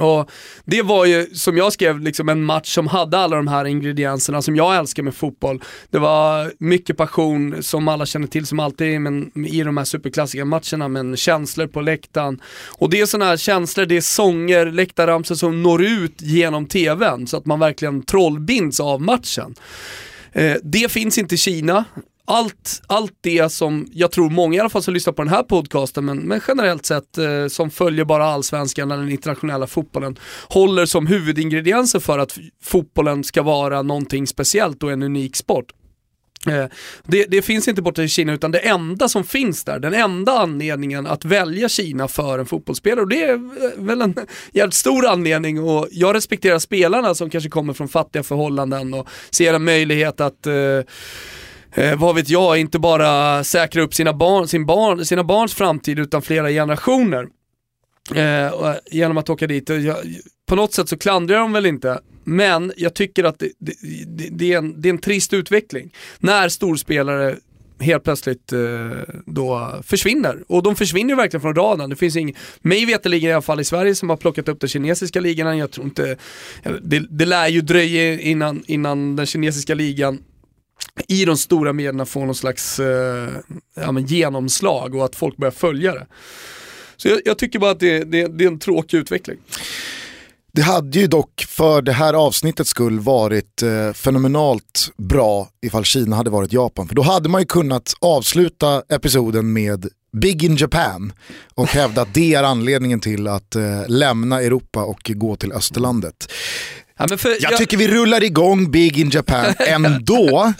Och 0.00 0.30
det 0.64 0.82
var 0.82 1.04
ju, 1.04 1.26
som 1.34 1.56
jag 1.56 1.72
skrev, 1.72 2.00
liksom 2.00 2.28
en 2.28 2.44
match 2.44 2.74
som 2.74 2.86
hade 2.86 3.18
alla 3.18 3.36
de 3.36 3.48
här 3.48 3.64
ingredienserna 3.64 4.42
som 4.42 4.56
jag 4.56 4.76
älskar 4.76 5.02
med 5.02 5.14
fotboll. 5.14 5.62
Det 5.90 5.98
var 5.98 6.52
mycket 6.58 6.96
passion 6.96 7.62
som 7.62 7.88
alla 7.88 8.06
känner 8.06 8.26
till 8.26 8.46
som 8.46 8.60
alltid 8.60 9.00
men, 9.00 9.46
i 9.46 9.62
de 9.62 9.76
här 9.76 9.84
superklassiska 9.84 10.44
matcherna, 10.44 10.88
men 10.88 11.16
känslor 11.16 11.66
på 11.66 11.80
läktaren. 11.80 12.40
Och 12.78 12.90
det 12.90 13.00
är 13.00 13.06
sådana 13.06 13.30
här 13.30 13.36
känslor, 13.36 13.86
det 13.86 13.96
är 13.96 14.00
sånger, 14.00 14.66
läktarramsor 14.66 15.34
som 15.34 15.62
når 15.62 15.84
ut 15.84 16.22
genom 16.22 16.66
tvn 16.66 17.26
så 17.26 17.36
att 17.36 17.46
man 17.46 17.60
verkligen 17.60 18.02
trollbinds 18.02 18.80
av 18.80 19.02
matchen. 19.02 19.54
Eh, 20.32 20.56
det 20.62 20.92
finns 20.92 21.18
inte 21.18 21.34
i 21.34 21.38
Kina 21.38 21.84
allt, 22.28 22.82
allt 22.86 23.12
det 23.20 23.52
som 23.52 23.86
jag 23.92 24.10
tror 24.10 24.30
många 24.30 24.56
i 24.56 24.60
alla 24.60 24.68
fall 24.68 24.82
som 24.82 24.94
lyssnar 24.94 25.12
på 25.12 25.22
den 25.22 25.32
här 25.32 25.42
podcasten, 25.42 26.04
men, 26.04 26.18
men 26.18 26.40
generellt 26.48 26.86
sett 26.86 27.18
eh, 27.18 27.46
som 27.48 27.70
följer 27.70 28.04
bara 28.04 28.24
allsvenskan 28.24 28.90
eller 28.90 29.02
den 29.02 29.12
internationella 29.12 29.66
fotbollen, 29.66 30.18
håller 30.48 30.86
som 30.86 31.06
huvudingredienser 31.06 32.00
för 32.00 32.18
att 32.18 32.38
fotbollen 32.62 33.24
ska 33.24 33.42
vara 33.42 33.82
någonting 33.82 34.26
speciellt 34.26 34.82
och 34.82 34.92
en 34.92 35.02
unik 35.02 35.36
sport. 35.36 35.72
Eh, 36.46 36.64
det, 37.04 37.24
det, 37.24 37.42
finns 37.42 37.68
inte 37.68 37.82
borta 37.82 38.02
i 38.02 38.08
Kina 38.08 38.32
utan 38.32 38.50
det 38.50 38.58
enda 38.58 39.08
som 39.08 39.24
finns 39.24 39.64
där, 39.64 39.78
den 39.78 39.94
enda 39.94 40.32
anledningen 40.32 41.06
att 41.06 41.24
välja 41.24 41.68
Kina 41.68 42.08
för 42.08 42.38
en 42.38 42.46
fotbollsspelare 42.46 43.00
och 43.00 43.08
det 43.08 43.22
är 43.22 43.34
eh, 43.34 43.40
väl 43.76 44.02
en 44.02 44.14
jävligt 44.52 44.74
stor 44.74 45.06
anledning 45.06 45.60
och 45.62 45.88
jag 45.90 46.14
respekterar 46.14 46.58
spelarna 46.58 47.14
som 47.14 47.30
kanske 47.30 47.50
kommer 47.50 47.72
från 47.72 47.88
fattiga 47.88 48.22
förhållanden 48.22 48.94
och 48.94 49.08
ser 49.30 49.54
en 49.54 49.64
möjlighet 49.64 50.20
att 50.20 50.46
eh, 50.46 50.54
eh, 51.74 51.98
vad 51.98 52.14
vet 52.14 52.28
jag, 52.28 52.58
inte 52.58 52.78
bara 52.78 53.44
säkra 53.44 53.82
upp 53.82 53.94
sina, 53.94 54.12
barn, 54.12 54.48
sin 54.48 54.66
barn, 54.66 55.04
sina 55.04 55.24
barns 55.24 55.54
framtid 55.54 55.98
utan 55.98 56.22
flera 56.22 56.48
generationer. 56.48 57.26
Eh, 58.14 58.46
eh 58.46 58.74
genom 58.90 59.18
att 59.18 59.30
åka 59.30 59.46
dit. 59.46 59.68
Jag, 59.68 59.96
på 60.46 60.56
något 60.56 60.72
sätt 60.72 60.88
så 60.88 60.98
klandrar 60.98 61.36
jag 61.36 61.44
dem 61.44 61.52
väl 61.52 61.66
inte, 61.66 62.00
men 62.24 62.72
jag 62.76 62.94
tycker 62.94 63.24
att 63.24 63.38
det, 63.38 63.50
det, 63.58 63.74
det, 64.06 64.28
det, 64.30 64.52
är, 64.52 64.58
en, 64.58 64.80
det 64.80 64.88
är 64.88 64.92
en 64.92 64.98
trist 64.98 65.32
utveckling. 65.32 65.94
När 66.18 66.48
storspelare 66.48 67.36
helt 67.80 68.04
plötsligt 68.04 68.52
eh, 68.52 68.58
då 69.26 69.74
försvinner. 69.82 70.44
Och 70.46 70.62
de 70.62 70.76
försvinner 70.76 71.10
ju 71.10 71.16
verkligen 71.16 71.40
från 71.40 71.54
radarn. 71.54 71.90
Det 71.90 71.96
finns 71.96 72.16
ingen, 72.16 72.34
mig 72.60 72.84
veterligen 72.84 73.30
i 73.30 73.32
alla 73.32 73.42
fall 73.42 73.60
i 73.60 73.64
Sverige 73.64 73.94
som 73.94 74.10
har 74.10 74.16
plockat 74.16 74.48
upp 74.48 74.60
den 74.60 74.68
kinesiska 74.68 75.20
ligan. 75.20 75.58
Jag 75.58 75.70
tror 75.70 75.86
inte, 75.86 76.16
det, 76.82 77.06
det 77.10 77.24
lär 77.24 77.48
ju 77.48 77.60
dröja 77.60 78.20
innan, 78.20 78.62
innan 78.66 79.16
den 79.16 79.26
kinesiska 79.26 79.74
ligan 79.74 80.18
i 81.08 81.24
de 81.24 81.36
stora 81.36 81.72
medierna 81.72 82.06
får 82.06 82.26
någon 82.26 82.34
slags 82.34 82.80
eh, 82.80 83.28
ja, 83.74 83.92
men 83.92 84.06
genomslag 84.06 84.94
och 84.94 85.04
att 85.04 85.16
folk 85.16 85.36
börjar 85.36 85.52
följa 85.52 85.94
det. 85.94 86.06
Så 86.96 87.08
jag, 87.08 87.20
jag 87.24 87.38
tycker 87.38 87.58
bara 87.58 87.70
att 87.70 87.80
det, 87.80 88.04
det, 88.04 88.26
det 88.26 88.44
är 88.44 88.48
en 88.48 88.58
tråkig 88.58 88.98
utveckling. 88.98 89.38
Det 90.52 90.62
hade 90.62 90.98
ju 90.98 91.06
dock 91.06 91.44
för 91.48 91.82
det 91.82 91.92
här 91.92 92.14
avsnittets 92.14 92.70
skull 92.70 93.00
varit 93.00 93.62
eh, 93.62 93.92
fenomenalt 93.92 94.90
bra 94.96 95.48
ifall 95.62 95.84
Kina 95.84 96.16
hade 96.16 96.30
varit 96.30 96.52
Japan. 96.52 96.88
För 96.88 96.94
då 96.94 97.02
hade 97.02 97.28
man 97.28 97.40
ju 97.40 97.46
kunnat 97.46 97.94
avsluta 98.00 98.82
episoden 98.88 99.52
med 99.52 99.88
Big 100.12 100.44
in 100.44 100.56
Japan 100.56 101.12
och 101.54 101.66
hävda 101.66 102.02
att 102.02 102.14
det 102.14 102.34
är 102.34 102.42
anledningen 102.42 103.00
till 103.00 103.28
att 103.28 103.56
eh, 103.56 103.88
lämna 103.88 104.42
Europa 104.42 104.84
och 104.84 105.10
gå 105.14 105.36
till 105.36 105.52
Österlandet. 105.52 106.32
Ja, 106.98 107.16
för, 107.16 107.36
Jag 107.40 107.56
tycker 107.56 107.76
vi 107.76 107.88
rullar 107.88 108.22
igång 108.24 108.70
Big 108.70 108.98
in 108.98 109.10
Japan 109.10 109.54
ändå. 109.66 110.52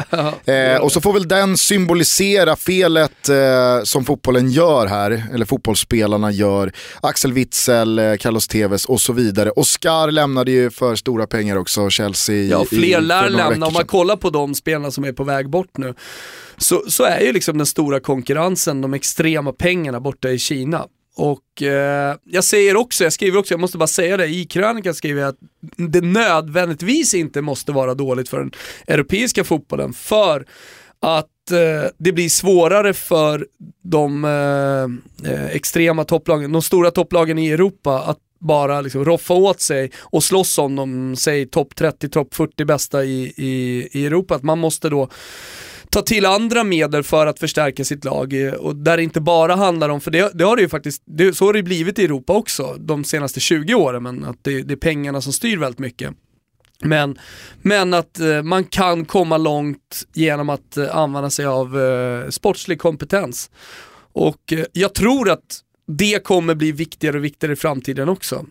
eh, 0.45 0.77
och 0.81 0.93
så 0.93 1.01
får 1.01 1.13
väl 1.13 1.29
den 1.29 1.57
symbolisera 1.57 2.57
felet 2.57 3.29
eh, 3.29 3.37
som 3.85 4.05
fotbollen 4.05 4.51
gör 4.51 4.87
här, 4.87 5.25
eller 5.35 5.45
fotbollsspelarna 5.47 6.31
gör. 6.31 6.73
Axel 7.03 7.33
Witzel, 7.33 7.99
eh, 7.99 8.15
Carlos 8.17 8.49
Tevez 8.49 8.85
och 8.85 9.01
så 9.01 9.13
vidare. 9.13 9.51
Oscar 9.51 10.11
lämnade 10.11 10.51
ju 10.51 10.71
för 10.71 10.97
stora 10.97 11.27
pengar 11.27 11.57
också, 11.57 11.91
Chelsea. 11.91 12.37
Ja, 12.45 12.65
fler 12.69 12.99
i- 12.99 13.01
lär 13.01 13.31
lämna. 13.31 13.67
Om 13.67 13.73
man 13.73 13.87
kollar 13.87 14.17
på 14.17 14.31
de 14.31 14.55
spelarna 14.55 14.91
som 14.91 15.05
är 15.05 15.13
på 15.13 15.25
väg 15.25 15.51
bort 15.51 15.77
nu, 15.79 15.95
så, 16.57 16.83
så 16.89 17.05
är 17.05 17.21
ju 17.21 17.33
liksom 17.33 17.59
den 17.59 17.67
stora 17.67 18.01
konkurrensen 18.01 18.81
de 18.81 18.95
extrema 18.95 19.53
pengarna 19.53 20.01
borta 20.01 20.31
i 20.31 20.39
Kina. 20.39 20.85
Och 21.19 21.63
eh, 21.63 22.17
jag 22.25 22.45
säger 22.45 22.77
också, 22.77 23.05
jag 23.05 23.13
skriver 23.13 23.39
också, 23.39 23.55
jag 23.55 23.61
måste 23.61 23.79
bara 23.79 23.87
säga 23.87 24.17
det, 24.17 24.27
i 24.27 24.45
krönikan 24.45 24.95
skriver 24.95 25.21
jag 25.21 25.29
att 25.29 25.39
det 25.77 26.01
nödvändigtvis 26.01 27.15
inte 27.15 27.43
måste 27.43 27.73
vara 27.73 27.95
dåligt 27.95 28.29
för 28.29 28.39
den 28.39 28.53
europeiska 28.87 29.45
fotbollen, 29.45 29.93
för 29.93 30.47
att 31.01 31.51
eh, 31.51 31.91
det 31.99 32.13
blir 32.13 32.29
svårare 32.29 32.95
för 32.95 33.47
de 33.83 34.25
eh, 34.25 35.33
eh, 35.33 35.47
extrema 35.47 36.05
topplagen, 36.05 36.53
de 36.53 36.63
stora 36.63 36.91
topplagen 36.91 37.39
i 37.39 37.49
Europa 37.49 37.99
att 37.99 38.19
bara 38.39 38.81
liksom 38.81 39.05
roffa 39.05 39.35
åt 39.35 39.61
sig 39.61 39.91
och 40.01 40.25
slåss 40.25 40.59
om 40.59 40.77
de, 40.77 41.17
säg 41.17 41.47
topp 41.47 41.75
30, 41.75 42.09
topp 42.09 42.35
40 42.35 42.65
bästa 42.65 43.05
i, 43.05 43.33
i, 43.37 43.89
i 43.93 44.07
Europa. 44.07 44.35
Att 44.35 44.43
man 44.43 44.59
måste 44.59 44.89
då 44.89 45.09
ta 45.91 46.03
till 46.03 46.27
andra 46.27 46.65
medel 46.65 47.03
för 47.03 47.27
att 47.27 47.39
förstärka 47.39 47.85
sitt 47.85 48.05
lag 48.05 48.47
eh, 48.47 48.53
och 48.53 48.77
där 48.77 48.97
det 48.97 49.03
inte 49.03 49.21
bara 49.21 49.55
handlar 49.55 49.89
om, 49.89 50.01
för 50.01 50.11
det, 50.11 50.31
det 50.35 50.45
har 50.45 50.57
det 50.57 50.63
ju 50.63 50.69
faktiskt, 50.69 51.03
det, 51.07 51.35
så 51.35 51.47
har 51.47 51.53
det 51.53 51.63
blivit 51.63 51.99
i 51.99 52.05
Europa 52.05 52.33
också 52.33 52.77
de 52.79 53.05
senaste 53.05 53.41
20 53.41 53.75
åren, 53.75 54.03
men 54.03 54.25
att 54.25 54.39
det, 54.43 54.63
det 54.63 54.75
är 54.75 54.77
pengarna 54.77 55.21
som 55.21 55.33
styr 55.33 55.57
väldigt 55.57 55.79
mycket. 55.79 56.15
Men, 56.83 57.19
men 57.63 57.95
att 57.95 58.21
eh, 58.21 58.43
man 58.43 58.65
kan 58.65 59.05
komma 59.05 59.37
långt 59.37 60.07
genom 60.15 60.49
att 60.49 60.77
eh, 60.77 60.97
använda 60.97 61.31
sig 61.31 61.47
av 61.47 61.81
eh, 61.81 62.29
sportslig 62.29 62.79
kompetens. 62.79 63.51
Och 64.13 64.53
eh, 64.53 64.65
jag 64.73 64.95
tror 64.95 65.31
att 65.31 65.61
det 65.87 66.25
kommer 66.25 66.55
bli 66.55 66.73
viktigare 66.73 67.17
och 67.17 67.25
viktigare 67.25 67.53
i 67.53 67.57
framtiden 67.57 68.09
också. 68.09 68.47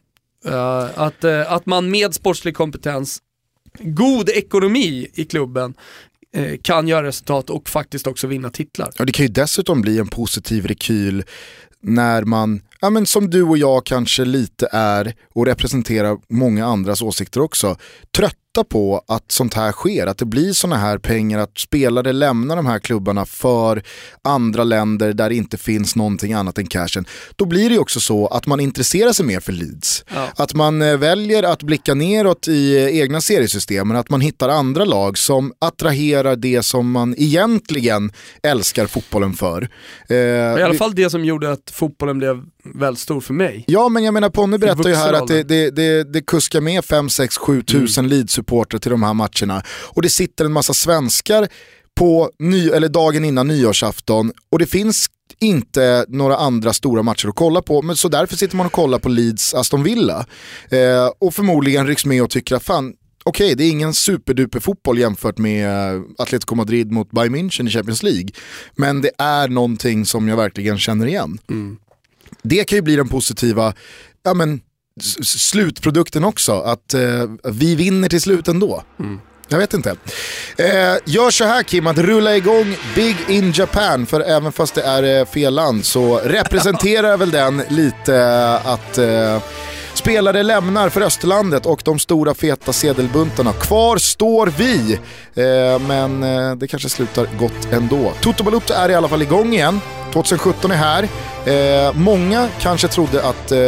Eh, 0.45 0.99
att, 0.99 1.23
eh, 1.23 1.51
att 1.51 1.65
man 1.65 1.91
med 1.91 2.13
sportslig 2.13 2.55
kompetens, 2.55 3.21
god 3.79 4.29
ekonomi 4.29 5.07
i 5.13 5.25
klubben, 5.25 5.73
Eh, 6.38 6.57
kan 6.61 6.88
göra 6.88 7.07
resultat 7.07 7.49
och 7.49 7.69
faktiskt 7.69 8.07
också 8.07 8.27
vinna 8.27 8.49
titlar. 8.49 8.89
Ja, 8.97 9.05
det 9.05 9.11
kan 9.11 9.25
ju 9.25 9.31
dessutom 9.31 9.81
bli 9.81 9.99
en 9.99 10.07
positiv 10.07 10.65
rekyl 10.65 11.23
när 11.81 12.23
man, 12.23 12.61
ja, 12.81 12.89
men 12.89 13.05
som 13.05 13.29
du 13.29 13.43
och 13.43 13.57
jag 13.57 13.85
kanske 13.85 14.25
lite 14.25 14.67
är 14.71 15.13
och 15.33 15.45
representerar 15.45 16.17
många 16.29 16.65
andras 16.65 17.01
åsikter 17.01 17.41
också, 17.41 17.75
trötta 18.57 18.69
på 18.69 19.01
att 19.07 19.31
sånt 19.31 19.53
här 19.53 19.71
sker, 19.71 20.07
att 20.07 20.17
det 20.17 20.25
blir 20.25 20.53
såna 20.53 20.77
här 20.77 20.97
pengar, 20.97 21.39
att 21.39 21.57
spelare 21.57 22.13
lämnar 22.13 22.55
de 22.55 22.65
här 22.65 22.79
klubbarna 22.79 23.25
för 23.25 23.83
andra 24.23 24.63
länder 24.63 25.13
där 25.13 25.29
det 25.29 25.35
inte 25.35 25.57
finns 25.57 25.95
någonting 25.95 26.33
annat 26.33 26.57
än 26.57 26.67
cashen. 26.67 27.05
Då 27.35 27.45
blir 27.45 27.69
det 27.69 27.79
också 27.79 27.99
så 27.99 28.27
att 28.27 28.47
man 28.47 28.59
intresserar 28.59 29.13
sig 29.13 29.25
mer 29.25 29.39
för 29.39 29.53
Leeds. 29.53 30.05
Ja. 30.15 30.27
Att 30.35 30.53
man 30.53 30.81
eh, 30.81 30.97
väljer 30.97 31.43
att 31.43 31.63
blicka 31.63 31.93
neråt 31.93 32.47
i 32.47 32.77
eh, 32.77 32.99
egna 32.99 33.21
seriesystemen, 33.21 33.97
att 33.97 34.09
man 34.09 34.21
hittar 34.21 34.49
andra 34.49 34.85
lag 34.85 35.17
som 35.17 35.53
attraherar 35.59 36.35
det 36.35 36.63
som 36.63 36.91
man 36.91 37.15
egentligen 37.17 38.11
älskar 38.43 38.87
fotbollen 38.87 39.33
för. 39.33 39.69
Eh, 40.09 40.15
I 40.17 40.63
alla 40.63 40.73
fall 40.73 40.95
det 40.95 41.09
som 41.09 41.25
gjorde 41.25 41.51
att 41.51 41.71
fotbollen 41.71 42.17
blev 42.17 42.43
väldigt 42.76 43.01
stor 43.01 43.22
för 43.22 43.34
mig. 43.34 43.63
Ja 43.68 43.89
men 43.89 44.03
jag 44.03 44.13
menar 44.13 44.30
Ponne 44.30 44.57
berättar 44.57 44.89
ju 44.89 44.95
här 44.95 45.13
att 45.13 45.28
det, 45.28 45.43
det, 45.43 45.70
det, 45.70 46.03
det 46.13 46.22
kuskar 46.22 46.61
med 46.61 46.86
5, 46.86 47.09
6, 47.09 47.38
7 47.38 47.61
tusen 47.61 48.05
Mm. 48.05 48.18
Leeds-supportrar 48.18 48.80
till 48.80 48.91
de 48.91 49.03
här 49.03 49.13
matcherna. 49.13 49.63
Och 49.70 50.01
det 50.01 50.09
sitter 50.09 50.45
en 50.45 50.51
massa 50.51 50.74
svenskar 50.74 51.47
på 51.95 52.32
ny, 52.39 52.70
eller 52.70 52.89
dagen 52.89 53.26
innan 53.26 53.47
nyårsafton 53.47 54.32
och 54.51 54.59
det 54.59 54.65
finns 54.65 55.07
inte 55.39 56.05
några 56.07 56.38
andra 56.38 56.74
stora 56.74 57.03
matcher 57.03 57.28
att 57.28 57.36
kolla 57.36 57.61
på, 57.61 57.82
men 57.82 57.95
så 57.95 58.07
därför 58.07 58.36
sitter 58.36 58.55
man 58.57 58.65
och 58.65 58.72
kollar 58.72 58.99
på 58.99 59.09
Leeds 59.09 59.53
Aston 59.53 59.84
Villa. 59.84 60.26
Eh, 60.70 61.11
och 61.20 61.34
förmodligen 61.34 61.88
rycks 61.88 62.05
med 62.05 62.24
och 62.24 62.30
tycker 62.30 62.55
att 62.55 62.63
fan, 62.63 62.93
okej 63.24 63.55
det 63.55 63.63
är 63.63 63.70
ingen 63.70 63.93
superduper 63.93 64.59
fotboll 64.59 64.99
jämfört 64.99 65.38
med 65.38 65.95
eh, 65.95 66.01
Atletico 66.18 66.55
Madrid 66.55 66.91
mot 66.91 67.11
Bayern 67.11 67.36
München 67.36 67.68
i 67.68 67.70
Champions 67.72 68.03
League. 68.03 68.30
Men 68.76 69.01
det 69.01 69.11
är 69.18 69.47
någonting 69.47 70.05
som 70.05 70.28
jag 70.28 70.38
verkligen 70.38 70.78
känner 70.78 71.07
igen. 71.07 71.38
Det 72.49 72.63
kan 72.63 72.75
ju 72.75 72.81
bli 72.81 72.95
den 72.95 73.09
positiva 73.09 73.73
ja, 74.23 74.33
men, 74.33 74.61
slutprodukten 75.23 76.23
också, 76.23 76.61
att 76.61 76.93
eh, 76.93 77.01
vi 77.43 77.75
vinner 77.75 78.09
till 78.09 78.21
slut 78.21 78.47
ändå. 78.47 78.83
Jag 79.49 79.57
vet 79.57 79.73
inte. 79.73 79.89
Eh, 80.57 80.95
gör 81.05 81.31
så 81.31 81.43
här 81.43 81.63
Kim, 81.63 81.87
att 81.87 81.97
rulla 81.97 82.35
igång 82.35 82.75
Big 82.95 83.15
in 83.27 83.51
Japan, 83.55 84.05
för 84.05 84.21
även 84.21 84.51
fast 84.51 84.75
det 84.75 84.81
är 84.81 85.19
eh, 85.19 85.25
fel 85.25 85.53
land 85.53 85.85
så 85.85 86.17
representerar 86.17 87.17
väl 87.17 87.31
den 87.31 87.61
lite 87.69 88.53
att 88.57 88.97
eh, 88.97 89.41
spelare 90.07 90.43
lämnar 90.43 90.89
för 90.89 91.01
Österlandet 91.01 91.65
och 91.65 91.81
de 91.85 91.99
stora 91.99 92.33
feta 92.33 92.73
sedelbuntarna. 92.73 93.53
Kvar 93.53 93.97
står 93.97 94.47
vi, 94.57 94.93
eh, 95.35 95.79
men 95.87 96.23
eh, 96.23 96.55
det 96.55 96.67
kanske 96.67 96.89
slutar 96.89 97.27
gott 97.39 97.71
ändå. 97.71 98.11
Toto 98.21 98.43
Balotto 98.43 98.73
är 98.73 98.89
i 98.89 98.93
alla 98.95 99.07
fall 99.07 99.21
igång 99.21 99.53
igen. 99.53 99.79
2017 100.13 100.71
är 100.71 100.75
här. 100.75 101.03
Eh, 101.45 101.93
många 101.93 102.47
kanske 102.61 102.87
trodde 102.87 103.23
att 103.23 103.51
eh, 103.51 103.59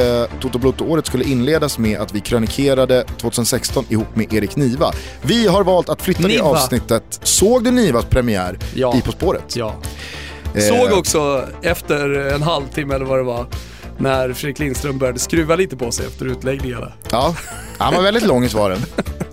Toto 0.41 0.59
Balotto-året 0.59 1.05
skulle 1.05 1.23
inledas 1.23 1.77
med 1.77 1.99
att 2.01 2.13
vi 2.13 2.19
krönikerade 2.19 3.03
2016 3.17 3.85
ihop 3.89 4.15
med 4.15 4.33
Erik 4.33 4.55
Niva. 4.55 4.91
Vi 5.21 5.47
har 5.47 5.63
valt 5.63 5.89
att 5.89 6.01
flytta 6.01 6.21
det 6.21 6.27
Niva. 6.27 6.45
avsnittet. 6.45 7.19
Såg 7.23 7.63
du 7.63 7.71
Nivas 7.71 8.05
premiär 8.05 8.59
Ja. 8.75 8.95
i 8.97 9.01
På 9.01 9.11
spåret? 9.11 9.55
Ja. 9.55 9.75
Eh, 10.55 10.61
Såg 10.61 10.99
också 10.99 11.43
efter 11.61 12.09
en 12.33 12.41
halvtimme 12.43 12.95
eller 12.95 13.05
vad 13.05 13.17
det 13.19 13.23
var, 13.23 13.45
när 13.99 14.33
Fredrik 14.33 14.59
Lindström 14.59 14.97
började 14.97 15.19
skruva 15.19 15.55
lite 15.55 15.75
på 15.77 15.91
sig 15.91 16.05
efter 16.05 16.25
utläggningarna. 16.25 16.91
Ja, 17.11 17.35
han 17.77 17.93
var 17.95 18.01
väldigt 18.01 18.25
lång 18.27 18.43
i 18.45 18.49
svaren. 18.49 18.79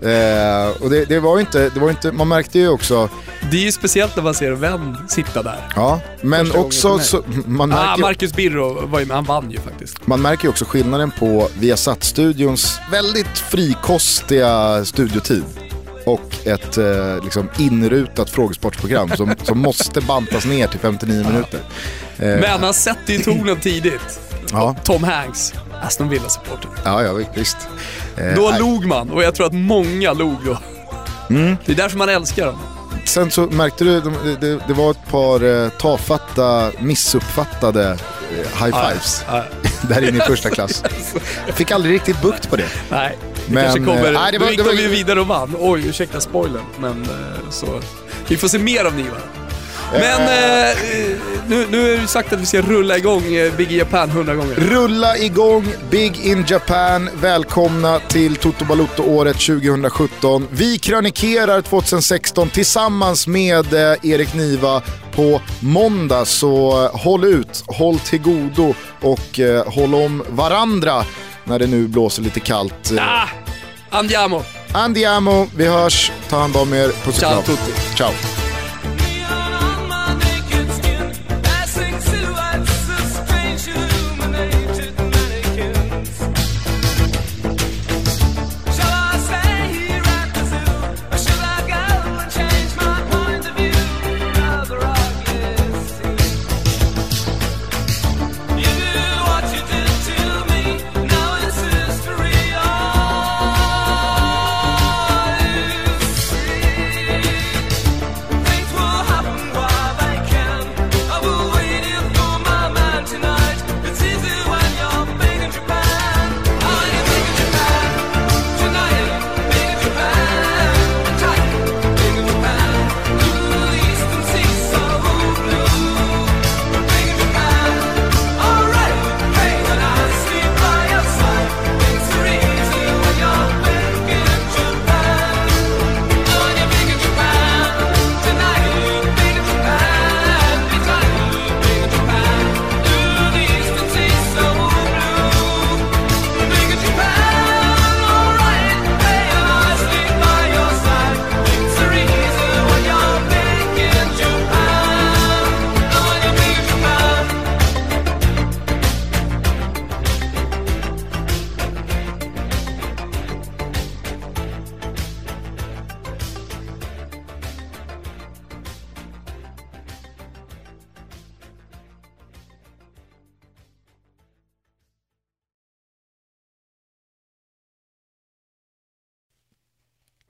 Eh, 0.03 0.83
och 0.83 0.91
det, 0.91 1.05
det 1.05 1.21
var 1.21 1.41
inte, 1.41 1.69
det 1.75 1.81
var 1.81 1.91
inte, 1.91 2.13
man 2.13 2.29
märkte 2.29 2.59
ju 2.59 2.69
också, 2.69 3.09
Det 3.51 3.57
är 3.57 3.61
ju 3.61 3.73
speciellt 3.73 4.17
när 4.17 4.23
man 4.23 4.35
ser 4.35 4.53
en 4.53 4.61
vän 4.61 4.97
sitta 5.09 5.43
där. 5.43 5.61
ja, 5.77 6.01
men 6.23 6.47
Första 6.47 6.61
också, 6.61 6.99
så, 6.99 7.23
man, 7.47 7.73
Ah, 7.73 7.77
märker, 7.77 7.97
ju- 7.97 8.03
Marcus 8.03 8.35
Birro 8.35 8.87
var 8.87 9.01
ju 9.01 9.07
med, 9.07 9.15
han 9.17 9.25
vann 9.25 9.51
ju 9.51 9.59
faktiskt. 9.61 10.07
man 10.07 10.23
märker 10.23 10.45
ju 10.45 10.49
också 10.51 10.65
skillnaden 10.65 11.11
på 11.19 11.49
Viasat-studions 11.61 12.79
väldigt 12.91 13.39
frikostiga 13.39 14.85
studiotid 14.85 15.45
och 16.07 16.37
ett 16.47 16.79
eh, 16.79 17.23
liksom 17.25 17.49
inrutat 17.59 18.31
frågesportsprogram 18.31 19.09
som, 19.17 19.35
som 19.43 19.59
måste 19.59 20.01
bantas 20.01 20.47
ner 20.47 20.67
till 20.67 20.81
59 20.81 21.25
minuter. 21.31 21.61
Eh, 22.19 22.27
Men 22.41 22.63
han 22.63 22.75
sätter 22.75 23.13
ju 23.13 23.19
tonen 23.19 23.61
tidigt. 23.61 24.21
Ja, 24.53 24.77
Tom 24.85 25.05
Hanks, 25.05 25.55
Aston 25.83 26.09
Villa-supporter. 26.09 26.71
ja, 26.85 27.03
ja, 27.03 27.13
visst. 27.35 27.57
Eh, 28.17 28.35
Då 28.37 28.49
nej. 28.51 28.61
log 28.61 28.87
man 28.87 29.11
och 29.11 29.23
jag 29.23 29.35
tror 29.35 29.47
att 29.47 29.53
många 29.55 30.13
log 30.13 30.37
då. 30.45 30.59
Mm. 31.31 31.57
Det 31.65 31.73
är 31.73 31.77
därför 31.77 31.99
man 31.99 32.09
älskar 32.09 32.47
dem. 32.47 32.59
Sen 33.05 33.31
så 33.31 33.41
märkte 33.47 33.85
du, 33.85 34.01
de, 34.01 34.15
det, 34.41 34.59
det 34.69 34.73
var 34.75 34.91
ett 34.91 35.07
par 35.11 35.45
eh, 35.65 35.69
tafatta, 35.69 36.71
missuppfattade 36.79 37.91
eh, 37.91 38.65
high 38.65 38.89
fives 38.89 39.25
Ja, 39.29 39.45
där 39.89 40.09
inne 40.09 40.19
i 40.19 40.21
första 40.21 40.51
klass. 40.51 40.83
Fick 41.55 41.71
aldrig 41.71 41.95
riktigt 41.95 42.23
bukt 42.23 42.51
på 42.51 42.57
det. 42.57 42.69
nej, 42.91 43.19
det 43.47 43.53
Men, 43.55 43.63
kanske 43.65 43.81
kommer. 43.85 44.05
eh, 44.15 44.21
nej, 44.21 44.33
det 44.33 44.39
var- 44.39 44.47
Då 44.47 44.51
gick 44.51 44.59
det 44.61 44.65
var- 44.67 44.73
de 44.73 44.83
ju 44.83 44.89
vidare 44.89 45.21
och 45.21 45.27
vann. 45.27 45.57
Oj, 45.61 45.87
ursäkta 45.89 46.21
spoilern. 46.21 46.65
Men 46.79 47.07
så... 47.51 47.67
Vi 48.29 48.37
får 48.37 48.49
se 48.49 48.59
mer 48.59 48.85
av 48.85 48.95
Niva. 48.95 49.17
Men 49.99 50.21
eh, 50.23 50.77
nu, 51.49 51.67
nu 51.71 51.95
är 51.95 52.01
det 52.01 52.07
sagt 52.09 52.33
att 52.33 52.41
vi 52.41 52.47
ska 52.47 52.61
rulla 52.63 52.99
igång 52.99 53.35
eh, 53.35 53.53
Big 53.57 53.73
Japan 53.73 54.11
hundra 54.11 54.35
gånger. 54.35 54.55
Rulla 54.55 55.19
igång 55.19 55.67
Big 55.91 56.21
in 56.27 56.45
Japan. 56.49 57.09
Välkomna 57.15 57.99
till 57.99 58.37
Toto 58.37 58.65
Balotto-året 58.65 59.37
2017. 59.41 60.49
Vi 60.51 60.79
krönikerar 60.79 61.61
2016 61.63 62.49
tillsammans 62.51 63.27
med 63.27 63.75
eh, 63.75 63.97
Erik 64.11 64.35
Niva 64.35 64.83
på 65.15 65.41
måndag. 65.61 66.25
Så 66.25 66.85
eh, 66.85 67.01
håll 67.01 67.25
ut, 67.25 67.65
håll 67.67 67.99
till 67.99 68.21
godo 68.23 68.75
och 69.03 69.41
eh, 69.41 69.67
håll 69.67 69.95
om 69.95 70.25
varandra 70.29 71.05
när 71.45 71.59
det 71.59 71.67
nu 71.67 71.89
blåser 71.89 72.23
lite 72.23 72.41
kallt. 72.41 72.93
Ah! 73.01 73.29
Andiamo! 73.91 74.43
Andiamo, 74.73 75.47
vi 75.57 75.67
hörs. 75.67 76.13
Ta 76.29 76.39
hand 76.39 76.57
om 76.57 76.73
er. 76.75 76.89
Puss 76.89 77.07
och 77.07 77.15
Ciao 77.15 77.31
kram. 77.31 77.43
tutti. 77.43 77.73
Ciao. 77.97 78.46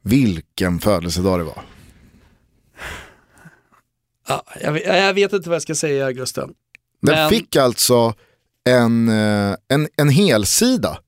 Vilken 0.06 0.78
födelsedag 0.78 1.40
det 1.40 1.44
var. 1.44 1.62
Ja, 4.28 4.44
jag, 4.60 4.72
vet, 4.72 4.86
jag 4.86 5.14
vet 5.14 5.32
inte 5.32 5.48
vad 5.48 5.54
jag 5.54 5.62
ska 5.62 5.74
säga 5.74 6.12
Gusten. 6.12 6.54
Den 7.02 7.14
Men- 7.14 7.30
fick 7.30 7.56
alltså 7.56 8.14
en, 8.64 9.08
eh, 9.08 9.56
en, 9.68 9.88
en 9.96 10.08
helsida 10.08 10.98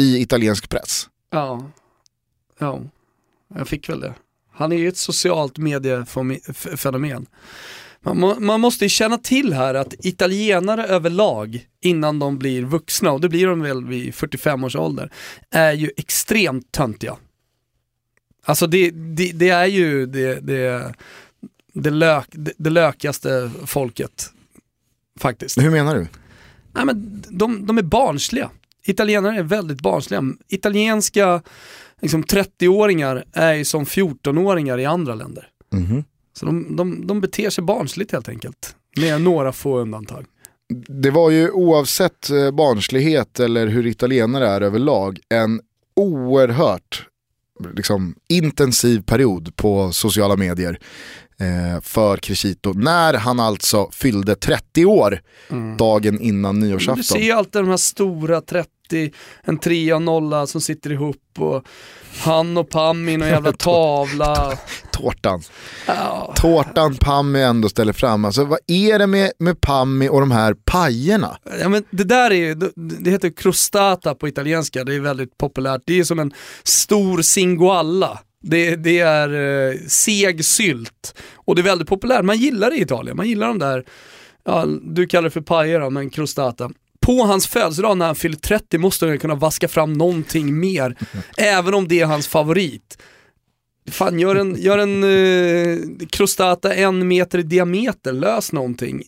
i 0.00 0.18
italiensk 0.18 0.68
press. 0.68 1.08
Ja, 1.30 1.70
ja, 2.58 2.80
jag 3.54 3.68
fick 3.68 3.88
väl 3.88 4.00
det. 4.00 4.14
Han 4.52 4.72
är 4.72 4.76
ju 4.76 4.88
ett 4.88 4.96
socialt 4.96 5.58
mediefenomen. 5.58 7.26
Man, 8.00 8.44
man 8.44 8.60
måste 8.60 8.84
ju 8.84 8.88
känna 8.88 9.18
till 9.18 9.52
här 9.52 9.74
att 9.74 9.94
italienare 10.06 10.86
överlag, 10.86 11.66
innan 11.80 12.18
de 12.18 12.38
blir 12.38 12.62
vuxna, 12.62 13.12
och 13.12 13.20
det 13.20 13.28
blir 13.28 13.46
de 13.46 13.60
väl 13.60 13.84
vid 13.84 14.14
45 14.14 14.64
års 14.64 14.76
ålder, 14.76 15.12
är 15.50 15.72
ju 15.72 15.90
extremt 15.96 16.72
töntiga. 16.72 17.16
Alltså 18.44 18.66
det, 18.66 18.90
det, 18.90 19.32
det 19.32 19.48
är 19.48 19.66
ju 19.66 20.06
det, 20.06 20.40
det, 20.40 20.94
det, 21.72 21.90
lök, 21.90 22.26
det, 22.30 22.52
det 22.56 22.70
lökigaste 22.70 23.50
folket, 23.66 24.30
faktiskt. 25.20 25.58
Hur 25.58 25.70
menar 25.70 25.94
du? 25.94 26.06
Nej, 26.72 26.84
men 26.84 27.24
de, 27.28 27.66
de 27.66 27.78
är 27.78 27.82
barnsliga. 27.82 28.50
Italienare 28.86 29.38
är 29.38 29.42
väldigt 29.42 29.80
barnsliga. 29.80 30.22
Italienska 30.48 31.42
liksom, 32.00 32.24
30-åringar 32.24 33.24
är 33.32 33.54
ju 33.54 33.64
som 33.64 33.84
14-åringar 33.84 34.80
i 34.80 34.84
andra 34.84 35.14
länder. 35.14 35.48
Mhm. 35.72 36.04
Så 36.32 36.46
de, 36.46 36.76
de, 36.76 37.06
de 37.06 37.20
beter 37.20 37.50
sig 37.50 37.64
barnsligt 37.64 38.12
helt 38.12 38.28
enkelt. 38.28 38.76
Med 38.96 39.20
några 39.20 39.52
få 39.52 39.78
undantag. 39.78 40.26
Det 40.88 41.10
var 41.10 41.30
ju 41.30 41.50
oavsett 41.50 42.30
eh, 42.30 42.50
barnslighet 42.50 43.40
eller 43.40 43.66
hur 43.66 43.86
italienare 43.86 44.48
är 44.48 44.60
överlag 44.60 45.20
en 45.28 45.60
oerhört 45.96 47.06
liksom, 47.74 48.14
intensiv 48.28 49.02
period 49.02 49.56
på 49.56 49.92
sociala 49.92 50.36
medier 50.36 50.78
eh, 51.40 51.80
för 51.82 52.16
Crescito. 52.16 52.72
När 52.72 53.14
han 53.14 53.40
alltså 53.40 53.90
fyllde 53.92 54.34
30 54.36 54.84
år 54.84 55.20
dagen 55.78 56.20
innan 56.20 56.60
Du 56.60 56.66
nyårsafton. 56.66 57.04
ser 57.04 57.18
ju 57.18 57.30
alltid 57.32 57.62
de 57.62 57.68
här 57.68 57.76
stora 57.76 58.40
30, 58.40 58.70
en 59.42 59.58
trea 59.58 59.96
och 59.96 60.02
nolla 60.02 60.46
som 60.46 60.60
sitter 60.60 60.92
ihop 60.92 61.16
och 61.38 61.66
han 62.24 62.56
och 62.56 62.70
Pam 62.70 63.08
i 63.08 63.16
någon 63.16 63.28
jävla 63.28 63.52
tavla. 63.58 64.58
Tårtan. 64.92 65.42
Ja, 65.86 66.34
Tårtan 66.36 66.96
Pammi 66.96 67.42
ändå 67.42 67.68
ställer 67.68 67.92
fram. 67.92 68.24
Alltså, 68.24 68.44
vad 68.44 68.58
är 68.66 68.98
det 68.98 69.06
med, 69.06 69.32
med 69.38 69.60
Pammi 69.60 70.08
och 70.08 70.20
de 70.20 70.30
här 70.30 70.54
pajerna? 70.54 71.38
Ja, 71.60 71.68
men 71.68 71.84
det 71.90 72.04
där 72.04 72.30
är 72.30 72.34
ju, 72.34 72.54
det 72.76 73.10
heter 73.10 73.30
crostata 73.30 74.14
på 74.14 74.28
italienska, 74.28 74.84
det 74.84 74.94
är 74.94 75.00
väldigt 75.00 75.38
populärt. 75.38 75.82
Det 75.86 76.00
är 76.00 76.04
som 76.04 76.18
en 76.18 76.32
stor 76.62 77.22
singoalla. 77.22 78.20
Det, 78.42 78.76
det 78.76 78.98
är 78.98 79.28
eh, 79.28 79.78
seg 79.88 80.44
sylt 80.44 81.14
och 81.34 81.54
det 81.54 81.60
är 81.60 81.64
väldigt 81.64 81.88
populärt. 81.88 82.24
Man 82.24 82.36
gillar 82.36 82.70
det 82.70 82.76
i 82.76 82.82
Italien, 82.82 83.16
man 83.16 83.28
gillar 83.28 83.46
de 83.46 83.58
där, 83.58 83.84
ja, 84.44 84.66
du 84.82 85.06
kallar 85.06 85.22
det 85.22 85.30
för 85.30 85.40
pajer 85.40 85.90
men 85.90 86.10
crostata. 86.10 86.70
På 87.04 87.24
hans 87.24 87.46
födelsedag 87.46 87.98
när 87.98 88.06
han 88.06 88.14
fyller 88.14 88.36
30 88.36 88.78
måste 88.78 89.06
han 89.06 89.18
kunna 89.18 89.34
vaska 89.34 89.68
fram 89.68 89.92
någonting 89.92 90.60
mer, 90.60 90.96
även 91.36 91.74
om 91.74 91.88
det 91.88 92.00
är 92.00 92.06
hans 92.06 92.28
favorit. 92.28 92.98
Fan, 93.90 94.18
gör 94.18 94.36
en, 94.36 94.62
gör 94.62 94.78
en 94.78 95.04
eh, 95.04 96.06
crostata 96.10 96.74
en 96.74 97.08
meter 97.08 97.38
i 97.38 97.42
diameter, 97.42 98.12
lös 98.12 98.52
någonting. 98.52 99.02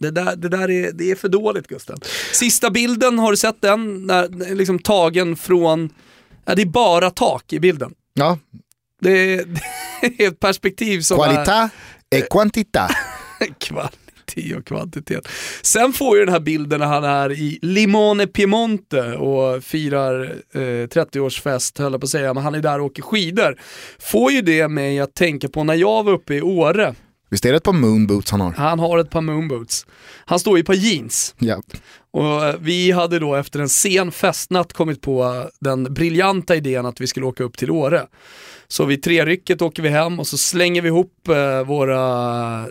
Det 0.00 0.10
där, 0.10 0.36
det 0.36 0.48
där 0.48 0.70
är, 0.70 0.92
det 0.92 1.10
är 1.10 1.14
för 1.14 1.28
dåligt 1.28 1.66
Gusten. 1.66 1.98
Sista 2.32 2.70
bilden, 2.70 3.18
har 3.18 3.30
du 3.30 3.36
sett 3.36 3.60
den? 3.60 4.06
När, 4.06 4.50
är 4.50 4.54
liksom 4.54 4.78
tagen 4.78 5.36
från, 5.36 5.90
ja, 6.44 6.54
det 6.54 6.62
är 6.62 6.66
bara 6.66 7.10
tak 7.10 7.52
i 7.52 7.60
bilden. 7.60 7.94
Ja, 8.14 8.38
Det 9.00 9.10
är, 9.10 9.44
det 10.00 10.24
är 10.24 10.28
ett 10.28 10.40
perspektiv 10.40 11.00
som 11.00 11.16
qualità 11.18 11.70
e 12.10 12.20
quantità. 12.30 12.88
kvalitet 14.28 14.56
och 14.56 14.66
kvantitet. 14.66 15.28
Sen 15.62 15.92
får 15.92 16.18
ju 16.18 16.24
den 16.24 16.32
här 16.32 16.40
bilden 16.40 16.80
när 16.80 16.86
han 16.86 17.04
är 17.04 17.32
i 17.32 17.58
Limone 17.62 18.26
Piemonte 18.26 19.16
och 19.16 19.64
firar 19.64 20.24
eh, 20.52 20.58
30-årsfest, 20.58 21.78
höll 21.82 21.92
jag 21.92 22.00
på 22.00 22.04
att 22.04 22.10
säga, 22.10 22.34
men 22.34 22.42
han 22.42 22.54
är 22.54 22.60
där 22.60 22.80
och 22.80 22.86
åker 22.86 23.02
skidor. 23.02 23.60
Får 23.98 24.32
ju 24.32 24.42
det 24.42 24.68
mig 24.68 25.00
att 25.00 25.14
tänka 25.14 25.48
på 25.48 25.64
när 25.64 25.74
jag 25.74 26.04
var 26.04 26.12
uppe 26.12 26.34
i 26.34 26.42
Åre. 26.42 26.94
Visst 27.28 27.44
är 27.44 27.50
det 27.50 27.56
ett 27.56 27.62
par 27.62 27.72
moonboots 27.72 28.30
han 28.30 28.40
har? 28.40 28.52
Han 28.52 28.78
har 28.78 28.98
ett 28.98 29.10
par 29.10 29.20
moonboots. 29.20 29.86
Han 30.24 30.38
står 30.38 30.56
i 30.58 30.60
ett 30.60 30.66
par 30.66 30.74
jeans. 30.74 31.34
Ja. 31.38 31.62
Och 32.10 32.44
eh, 32.44 32.54
vi 32.60 32.90
hade 32.90 33.18
då 33.18 33.34
efter 33.34 33.60
en 33.60 33.68
sen 33.68 34.12
festnatt 34.12 34.72
kommit 34.72 35.00
på 35.00 35.48
den 35.60 35.94
briljanta 35.94 36.56
idén 36.56 36.86
att 36.86 37.00
vi 37.00 37.06
skulle 37.06 37.26
åka 37.26 37.44
upp 37.44 37.56
till 37.56 37.70
Åre. 37.70 38.06
Så 38.70 38.84
vid 38.84 39.02
trerycket 39.02 39.62
åker 39.62 39.82
vi 39.82 39.88
hem 39.88 40.20
och 40.20 40.26
så 40.26 40.38
slänger 40.38 40.82
vi 40.82 40.88
ihop 40.88 41.28
eh, 41.28 41.64
våra 41.64 41.98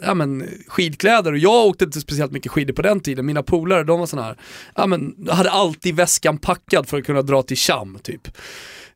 ja, 0.02 0.14
men, 0.14 0.48
skidkläder. 0.68 1.32
Och 1.32 1.38
jag 1.38 1.66
åkte 1.66 1.86
inte 1.86 2.02
speciellt 2.02 2.32
mycket 2.32 2.52
skidor 2.52 2.74
på 2.74 2.82
den 2.82 3.00
tiden. 3.00 3.26
Mina 3.26 3.44
polare, 3.44 3.84
de 3.84 4.00
var 4.00 4.08
sådana 4.08 4.28
här, 4.28 4.38
ja, 4.76 4.88
men, 4.88 5.28
hade 5.30 5.52
alltid 5.52 5.96
väskan 5.96 6.38
packad 6.38 6.90
för 6.90 6.98
att 6.98 7.06
kunna 7.06 7.22
dra 7.22 7.44
till 7.44 7.58
Cham 7.58 8.00
typ. 8.04 8.28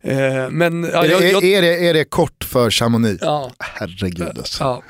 Eh, 0.02 0.50
men 0.50 0.84
ja, 0.84 1.06
jag, 1.06 1.24
är, 1.24 1.32
jag, 1.32 1.44
är, 1.44 1.62
det, 1.62 1.88
är 1.88 1.94
det 1.94 2.06
kort 2.06 2.44
för 2.44 2.72
Chamonix? 2.72 3.20
ja, 3.22 3.52
Herregud 3.60 4.38
alltså. 4.38 4.64
Ja. 4.64 4.84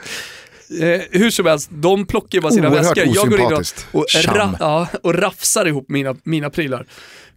Eh, 0.80 1.02
hur 1.12 1.30
som 1.30 1.46
helst, 1.46 1.70
de 1.74 2.06
plockar 2.06 2.38
ju 2.38 2.42
bara 2.42 2.52
sina 2.52 2.70
Oerhört 2.70 2.98
väskor. 2.98 3.16
Jag 3.16 3.30
går 3.30 3.40
in 3.40 3.46
och, 3.92 4.00
och, 4.02 4.06
ra, 4.26 4.56
ja, 4.60 4.88
och 5.04 5.14
rafsar 5.14 5.66
ihop 5.66 5.86
mina, 5.90 6.16
mina 6.24 6.50
prylar. 6.50 6.86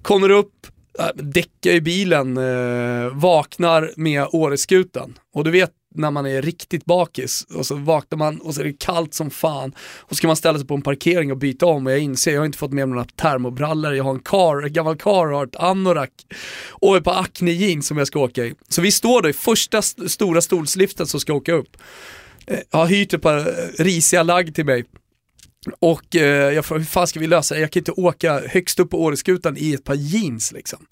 Kommer 0.02 0.30
upp, 0.30 0.52
äh, 0.98 1.06
däckar 1.14 1.70
i 1.70 1.80
bilen, 1.80 2.36
eh, 2.36 3.08
vaknar 3.14 3.90
med 3.96 4.26
Åreskutan. 4.32 5.18
Och 5.34 5.44
du 5.44 5.50
vet 5.50 5.70
när 5.96 6.10
man 6.10 6.26
är 6.26 6.42
riktigt 6.42 6.84
bakis 6.84 7.46
och 7.54 7.66
så 7.66 7.74
vaknar 7.74 8.18
man 8.18 8.38
och 8.40 8.54
så 8.54 8.60
är 8.60 8.64
det 8.64 8.72
kallt 8.78 9.14
som 9.14 9.30
fan. 9.30 9.72
Och 10.00 10.08
så 10.10 10.14
ska 10.14 10.26
man 10.26 10.36
ställa 10.36 10.58
sig 10.58 10.66
på 10.66 10.74
en 10.74 10.82
parkering 10.82 11.30
och 11.32 11.38
byta 11.38 11.66
om 11.66 11.86
och 11.86 11.92
jag 11.92 11.98
inser, 11.98 12.32
jag 12.32 12.40
har 12.40 12.46
inte 12.46 12.58
fått 12.58 12.72
med 12.72 12.88
mig 12.88 12.94
några 12.96 13.08
termobrallor, 13.16 13.94
jag 13.94 14.04
har 14.04 14.10
en 14.14 14.20
car, 14.20 14.62
en 14.66 14.72
gammal 14.72 14.96
Carhartt 14.96 15.56
anorak 15.56 16.10
och 16.70 16.96
ett 16.96 17.04
par 17.04 17.20
Acne 17.20 17.50
jeans 17.52 17.86
som 17.86 17.98
jag 17.98 18.06
ska 18.06 18.18
åka 18.18 18.44
i. 18.44 18.54
Så 18.68 18.82
vi 18.82 18.92
står 18.92 19.22
då 19.22 19.28
i 19.28 19.32
första 19.32 19.78
st- 19.78 20.08
stora 20.08 20.40
stolsliften 20.40 21.06
som 21.06 21.20
ska 21.20 21.32
åka 21.32 21.52
upp. 21.52 21.76
Jag 22.46 22.78
har 22.78 22.86
hyrt 22.86 23.14
ett 23.14 23.22
par 23.22 23.40
risiga 23.82 24.22
lagg 24.22 24.54
till 24.54 24.64
mig. 24.64 24.84
Och 25.80 26.16
eh, 26.16 26.54
jag 26.54 26.64
frågar, 26.64 26.80
hur 26.80 26.86
fan 26.86 27.06
ska 27.06 27.20
vi 27.20 27.26
lösa 27.26 27.54
det? 27.54 27.60
Jag 27.60 27.70
kan 27.70 27.80
inte 27.80 27.92
åka 27.92 28.40
högst 28.48 28.80
upp 28.80 28.90
på 28.90 29.02
Åreskutan 29.02 29.56
i 29.56 29.74
ett 29.74 29.84
par 29.84 29.94
jeans 29.94 30.52
liksom. 30.52 30.86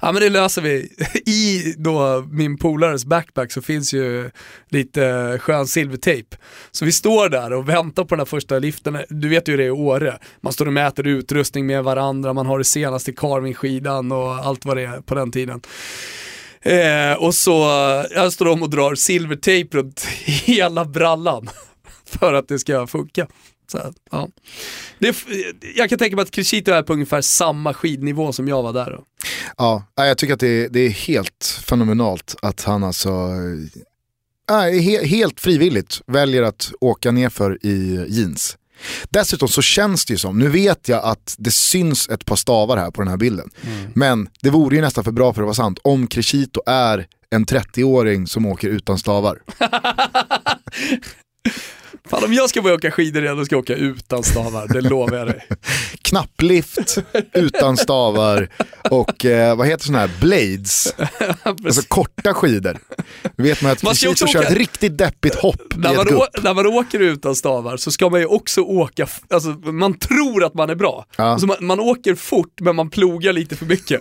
Ja 0.00 0.12
men 0.12 0.22
det 0.22 0.30
löser 0.30 0.62
vi. 0.62 0.88
I 1.26 1.74
då 1.78 2.26
min 2.30 2.58
polares 2.58 3.04
backpack 3.04 3.52
så 3.52 3.62
finns 3.62 3.94
ju 3.94 4.30
lite 4.68 5.06
eh, 5.06 5.38
skön 5.38 5.66
silvertejp. 5.66 6.36
Så 6.70 6.84
vi 6.84 6.92
står 6.92 7.28
där 7.28 7.52
och 7.52 7.68
väntar 7.68 8.04
på 8.04 8.08
den 8.08 8.20
här 8.20 8.26
första 8.26 8.58
liften. 8.58 8.98
Du 9.08 9.28
vet 9.28 9.48
ju 9.48 9.52
hur 9.52 9.58
det 9.58 9.64
är 9.64 9.68
i 9.68 9.70
Åre. 9.70 10.18
Man 10.40 10.52
står 10.52 10.66
och 10.66 10.72
mäter 10.72 11.06
utrustning 11.06 11.66
med 11.66 11.84
varandra, 11.84 12.32
man 12.32 12.46
har 12.46 12.58
det 12.58 12.64
senaste 12.64 13.12
Carving-skidan 13.12 14.12
och 14.12 14.34
allt 14.34 14.64
vad 14.64 14.76
det 14.76 14.82
är 14.82 15.00
på 15.00 15.14
den 15.14 15.32
tiden. 15.32 15.60
Eh, 16.66 17.12
och 17.12 17.34
så 17.34 17.52
jag 18.10 18.32
står 18.32 18.44
de 18.44 18.62
och 18.62 18.70
drar 18.70 18.94
silvertejp 18.94 19.76
runt 19.76 20.04
hela 20.24 20.84
brallan 20.84 21.50
för 22.06 22.34
att 22.34 22.48
det 22.48 22.58
ska 22.58 22.86
funka. 22.86 23.26
Så, 23.72 23.92
ja. 24.10 24.28
det, 24.98 25.16
jag 25.76 25.88
kan 25.88 25.98
tänka 25.98 26.16
mig 26.16 26.22
att 26.22 26.30
Crescito 26.30 26.72
är 26.72 26.82
på 26.82 26.92
ungefär 26.92 27.20
samma 27.20 27.74
skidnivå 27.74 28.32
som 28.32 28.48
jag 28.48 28.62
var 28.62 28.72
där. 28.72 28.90
Då. 28.90 29.04
Ja, 29.56 29.84
jag 29.94 30.18
tycker 30.18 30.34
att 30.34 30.40
det 30.40 30.64
är, 30.64 30.68
det 30.68 30.80
är 30.80 30.90
helt 30.90 31.60
fenomenalt 31.66 32.36
att 32.42 32.62
han 32.62 32.84
alltså 32.84 33.10
äh, 34.50 34.80
he, 34.80 35.06
helt 35.06 35.40
frivilligt 35.40 36.00
väljer 36.06 36.42
att 36.42 36.72
åka 36.80 37.10
nerför 37.10 37.58
i 37.66 38.06
jeans. 38.08 38.58
Dessutom 39.10 39.48
så 39.48 39.62
känns 39.62 40.04
det 40.04 40.14
ju 40.14 40.18
som, 40.18 40.38
nu 40.38 40.48
vet 40.48 40.88
jag 40.88 41.04
att 41.04 41.34
det 41.38 41.50
syns 41.50 42.08
ett 42.08 42.24
par 42.24 42.36
stavar 42.36 42.76
här 42.76 42.90
på 42.90 43.00
den 43.00 43.08
här 43.10 43.16
bilden, 43.16 43.50
men 43.94 44.28
det 44.42 44.50
vore 44.50 44.76
ju 44.76 44.82
nästan 44.82 45.04
för 45.04 45.12
bra 45.12 45.32
för 45.32 45.42
att 45.42 45.46
vara 45.46 45.54
sant 45.54 45.78
om 45.84 46.06
Crescito 46.06 46.60
är 46.66 47.06
en 47.30 47.46
30-åring 47.46 48.26
som 48.26 48.46
åker 48.46 48.68
utan 48.68 48.98
stavar. 48.98 49.38
Fan 52.10 52.24
om 52.24 52.32
jag 52.32 52.50
ska 52.50 52.62
börja 52.62 52.76
åka 52.76 52.90
skidor 52.90 53.22
igen, 53.24 53.36
då 53.36 53.44
ska 53.44 53.54
jag 53.54 53.62
åka 53.62 53.74
utan 53.74 54.22
stavar, 54.22 54.68
det 54.68 54.80
lovar 54.80 55.16
jag 55.18 55.26
dig. 55.26 55.46
Knapplift 56.02 56.98
utan 57.32 57.76
stavar 57.76 58.48
och 58.90 59.24
eh, 59.24 59.56
vad 59.56 59.66
heter 59.66 59.84
sådana 59.84 60.06
här 60.06 60.10
blades, 60.20 60.94
alltså 61.64 61.82
korta 61.88 62.34
skidor. 62.34 62.78
Då 63.36 63.42
vet 63.42 63.62
man 63.62 63.72
att 63.72 63.82
Man 63.82 63.94
ska 63.94 64.08
också 64.10 64.24
åka- 64.24 64.42
ett 64.42 64.50
riktigt 64.56 64.98
deppigt 64.98 65.34
hopp 65.34 65.62
När 65.76 65.94
man, 65.96 66.14
å, 66.14 66.26
när 66.42 66.54
man 66.54 66.66
åker 66.66 67.00
utan 67.00 67.36
stavar 67.36 67.76
så 67.76 67.90
ska 67.90 68.10
man 68.10 68.20
ju 68.20 68.26
också 68.26 68.60
åka, 68.60 69.06
alltså 69.30 69.48
man 69.72 69.98
tror 69.98 70.44
att 70.44 70.54
man 70.54 70.70
är 70.70 70.74
bra. 70.74 71.06
Ja. 71.16 71.24
Alltså 71.24 71.46
man, 71.46 71.56
man 71.60 71.80
åker 71.80 72.14
fort 72.14 72.60
men 72.60 72.76
man 72.76 72.90
plogar 72.90 73.32
lite 73.32 73.56
för 73.56 73.66
mycket. 73.66 74.00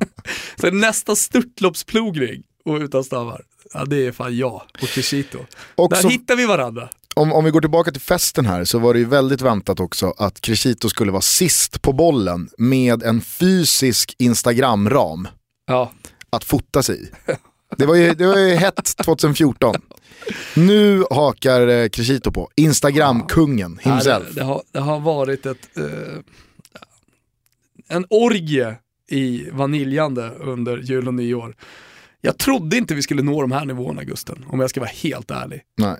så 0.60 0.70
nästa 0.70 1.16
störtloppsplogning 1.16 2.42
och 2.64 2.76
utan 2.78 3.04
stavar, 3.04 3.42
ja 3.74 3.84
det 3.84 4.06
är 4.06 4.12
fan 4.12 4.36
jag 4.36 4.62
och 4.82 4.88
Crescito. 4.88 5.38
Också- 5.74 6.02
Där 6.02 6.10
hittar 6.10 6.36
vi 6.36 6.46
varandra. 6.46 6.88
Om, 7.18 7.32
om 7.32 7.44
vi 7.44 7.50
går 7.50 7.60
tillbaka 7.60 7.90
till 7.92 8.00
festen 8.00 8.46
här 8.46 8.64
så 8.64 8.78
var 8.78 8.94
det 8.94 9.00
ju 9.00 9.06
väldigt 9.06 9.40
väntat 9.40 9.80
också 9.80 10.14
att 10.18 10.40
Crescito 10.40 10.88
skulle 10.88 11.12
vara 11.12 11.22
sist 11.22 11.82
på 11.82 11.92
bollen 11.92 12.48
med 12.58 13.02
en 13.02 13.20
fysisk 13.20 14.14
Instagram-ram 14.18 15.28
Ja. 15.66 15.92
att 16.30 16.44
sig 16.82 17.02
i. 17.02 17.10
Det 17.76 17.86
var 17.86 17.94
ju, 17.94 18.14
det 18.14 18.26
var 18.26 18.38
ju 18.38 18.54
hett 18.54 18.96
2014. 19.04 19.74
Nu 20.54 21.04
hakar 21.10 21.68
eh, 21.68 21.88
Crescito 21.88 22.32
på. 22.32 22.50
Instagram-kungen 22.56 23.78
himself. 23.82 24.06
Ja, 24.06 24.18
det, 24.18 24.34
det, 24.40 24.44
har, 24.44 24.62
det 24.72 24.80
har 24.80 25.00
varit 25.00 25.46
ett, 25.46 25.68
eh, 25.76 26.18
en 27.88 28.06
orgie 28.10 28.74
i 29.10 29.50
vaniljande 29.50 30.30
under 30.40 30.78
jul 30.78 31.08
och 31.08 31.14
nyår. 31.14 31.54
Jag 32.20 32.38
trodde 32.38 32.76
inte 32.76 32.94
vi 32.94 33.02
skulle 33.02 33.22
nå 33.22 33.42
de 33.42 33.52
här 33.52 33.64
nivåerna 33.64 34.04
Gusten, 34.04 34.44
om 34.48 34.60
jag 34.60 34.70
ska 34.70 34.80
vara 34.80 34.90
helt 34.90 35.30
ärlig. 35.30 35.60
Nej. 35.76 35.96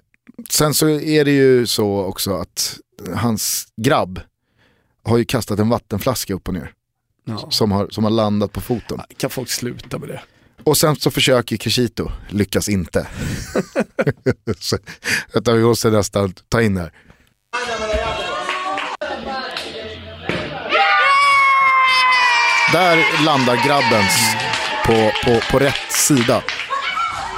Sen 0.50 0.74
så 0.74 0.88
är 0.88 1.24
det 1.24 1.30
ju 1.30 1.66
så 1.66 2.04
också 2.04 2.34
att 2.34 2.78
hans 3.14 3.68
grabb 3.76 4.20
har 5.04 5.18
ju 5.18 5.24
kastat 5.24 5.58
en 5.58 5.68
vattenflaska 5.68 6.34
upp 6.34 6.48
och 6.48 6.54
ner. 6.54 6.72
Ja. 7.24 7.50
Som, 7.50 7.72
har, 7.72 7.88
som 7.90 8.04
har 8.04 8.10
landat 8.10 8.52
på 8.52 8.60
foten. 8.60 9.00
Kan 9.16 9.30
folk 9.30 9.50
sluta 9.50 9.98
med 9.98 10.08
det? 10.08 10.20
Och 10.64 10.76
sen 10.76 10.96
så 10.96 11.10
försöker 11.10 11.56
Crescito, 11.56 12.10
lyckas 12.28 12.68
inte. 12.68 13.06
så, 14.58 14.78
vänta, 15.32 15.52
vi 15.52 15.62
måste 15.62 15.90
nästan 15.90 16.34
ta 16.48 16.62
in 16.62 16.76
här. 16.76 16.92
Där 22.72 23.24
landar 23.24 23.66
grabbens 23.66 24.34
på, 24.86 25.10
på, 25.24 25.40
på 25.50 25.58
rätt 25.58 25.92
sida. 25.92 26.42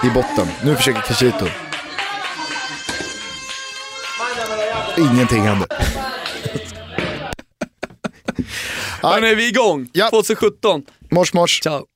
I 0.04 0.10
botten. 0.10 0.46
Nu 0.64 0.76
försöker 0.76 1.00
Crescito. 1.00 1.46
Ingenting 4.98 5.42
händer. 5.42 5.68
Ja. 9.02 9.18
Nu 9.20 9.26
är 9.26 9.34
vi 9.36 9.48
igång, 9.48 9.88
Ja. 9.92 10.10
2017. 10.10 10.82
Mors 11.10 11.34
mors. 11.34 11.60
Ciao. 11.60 11.86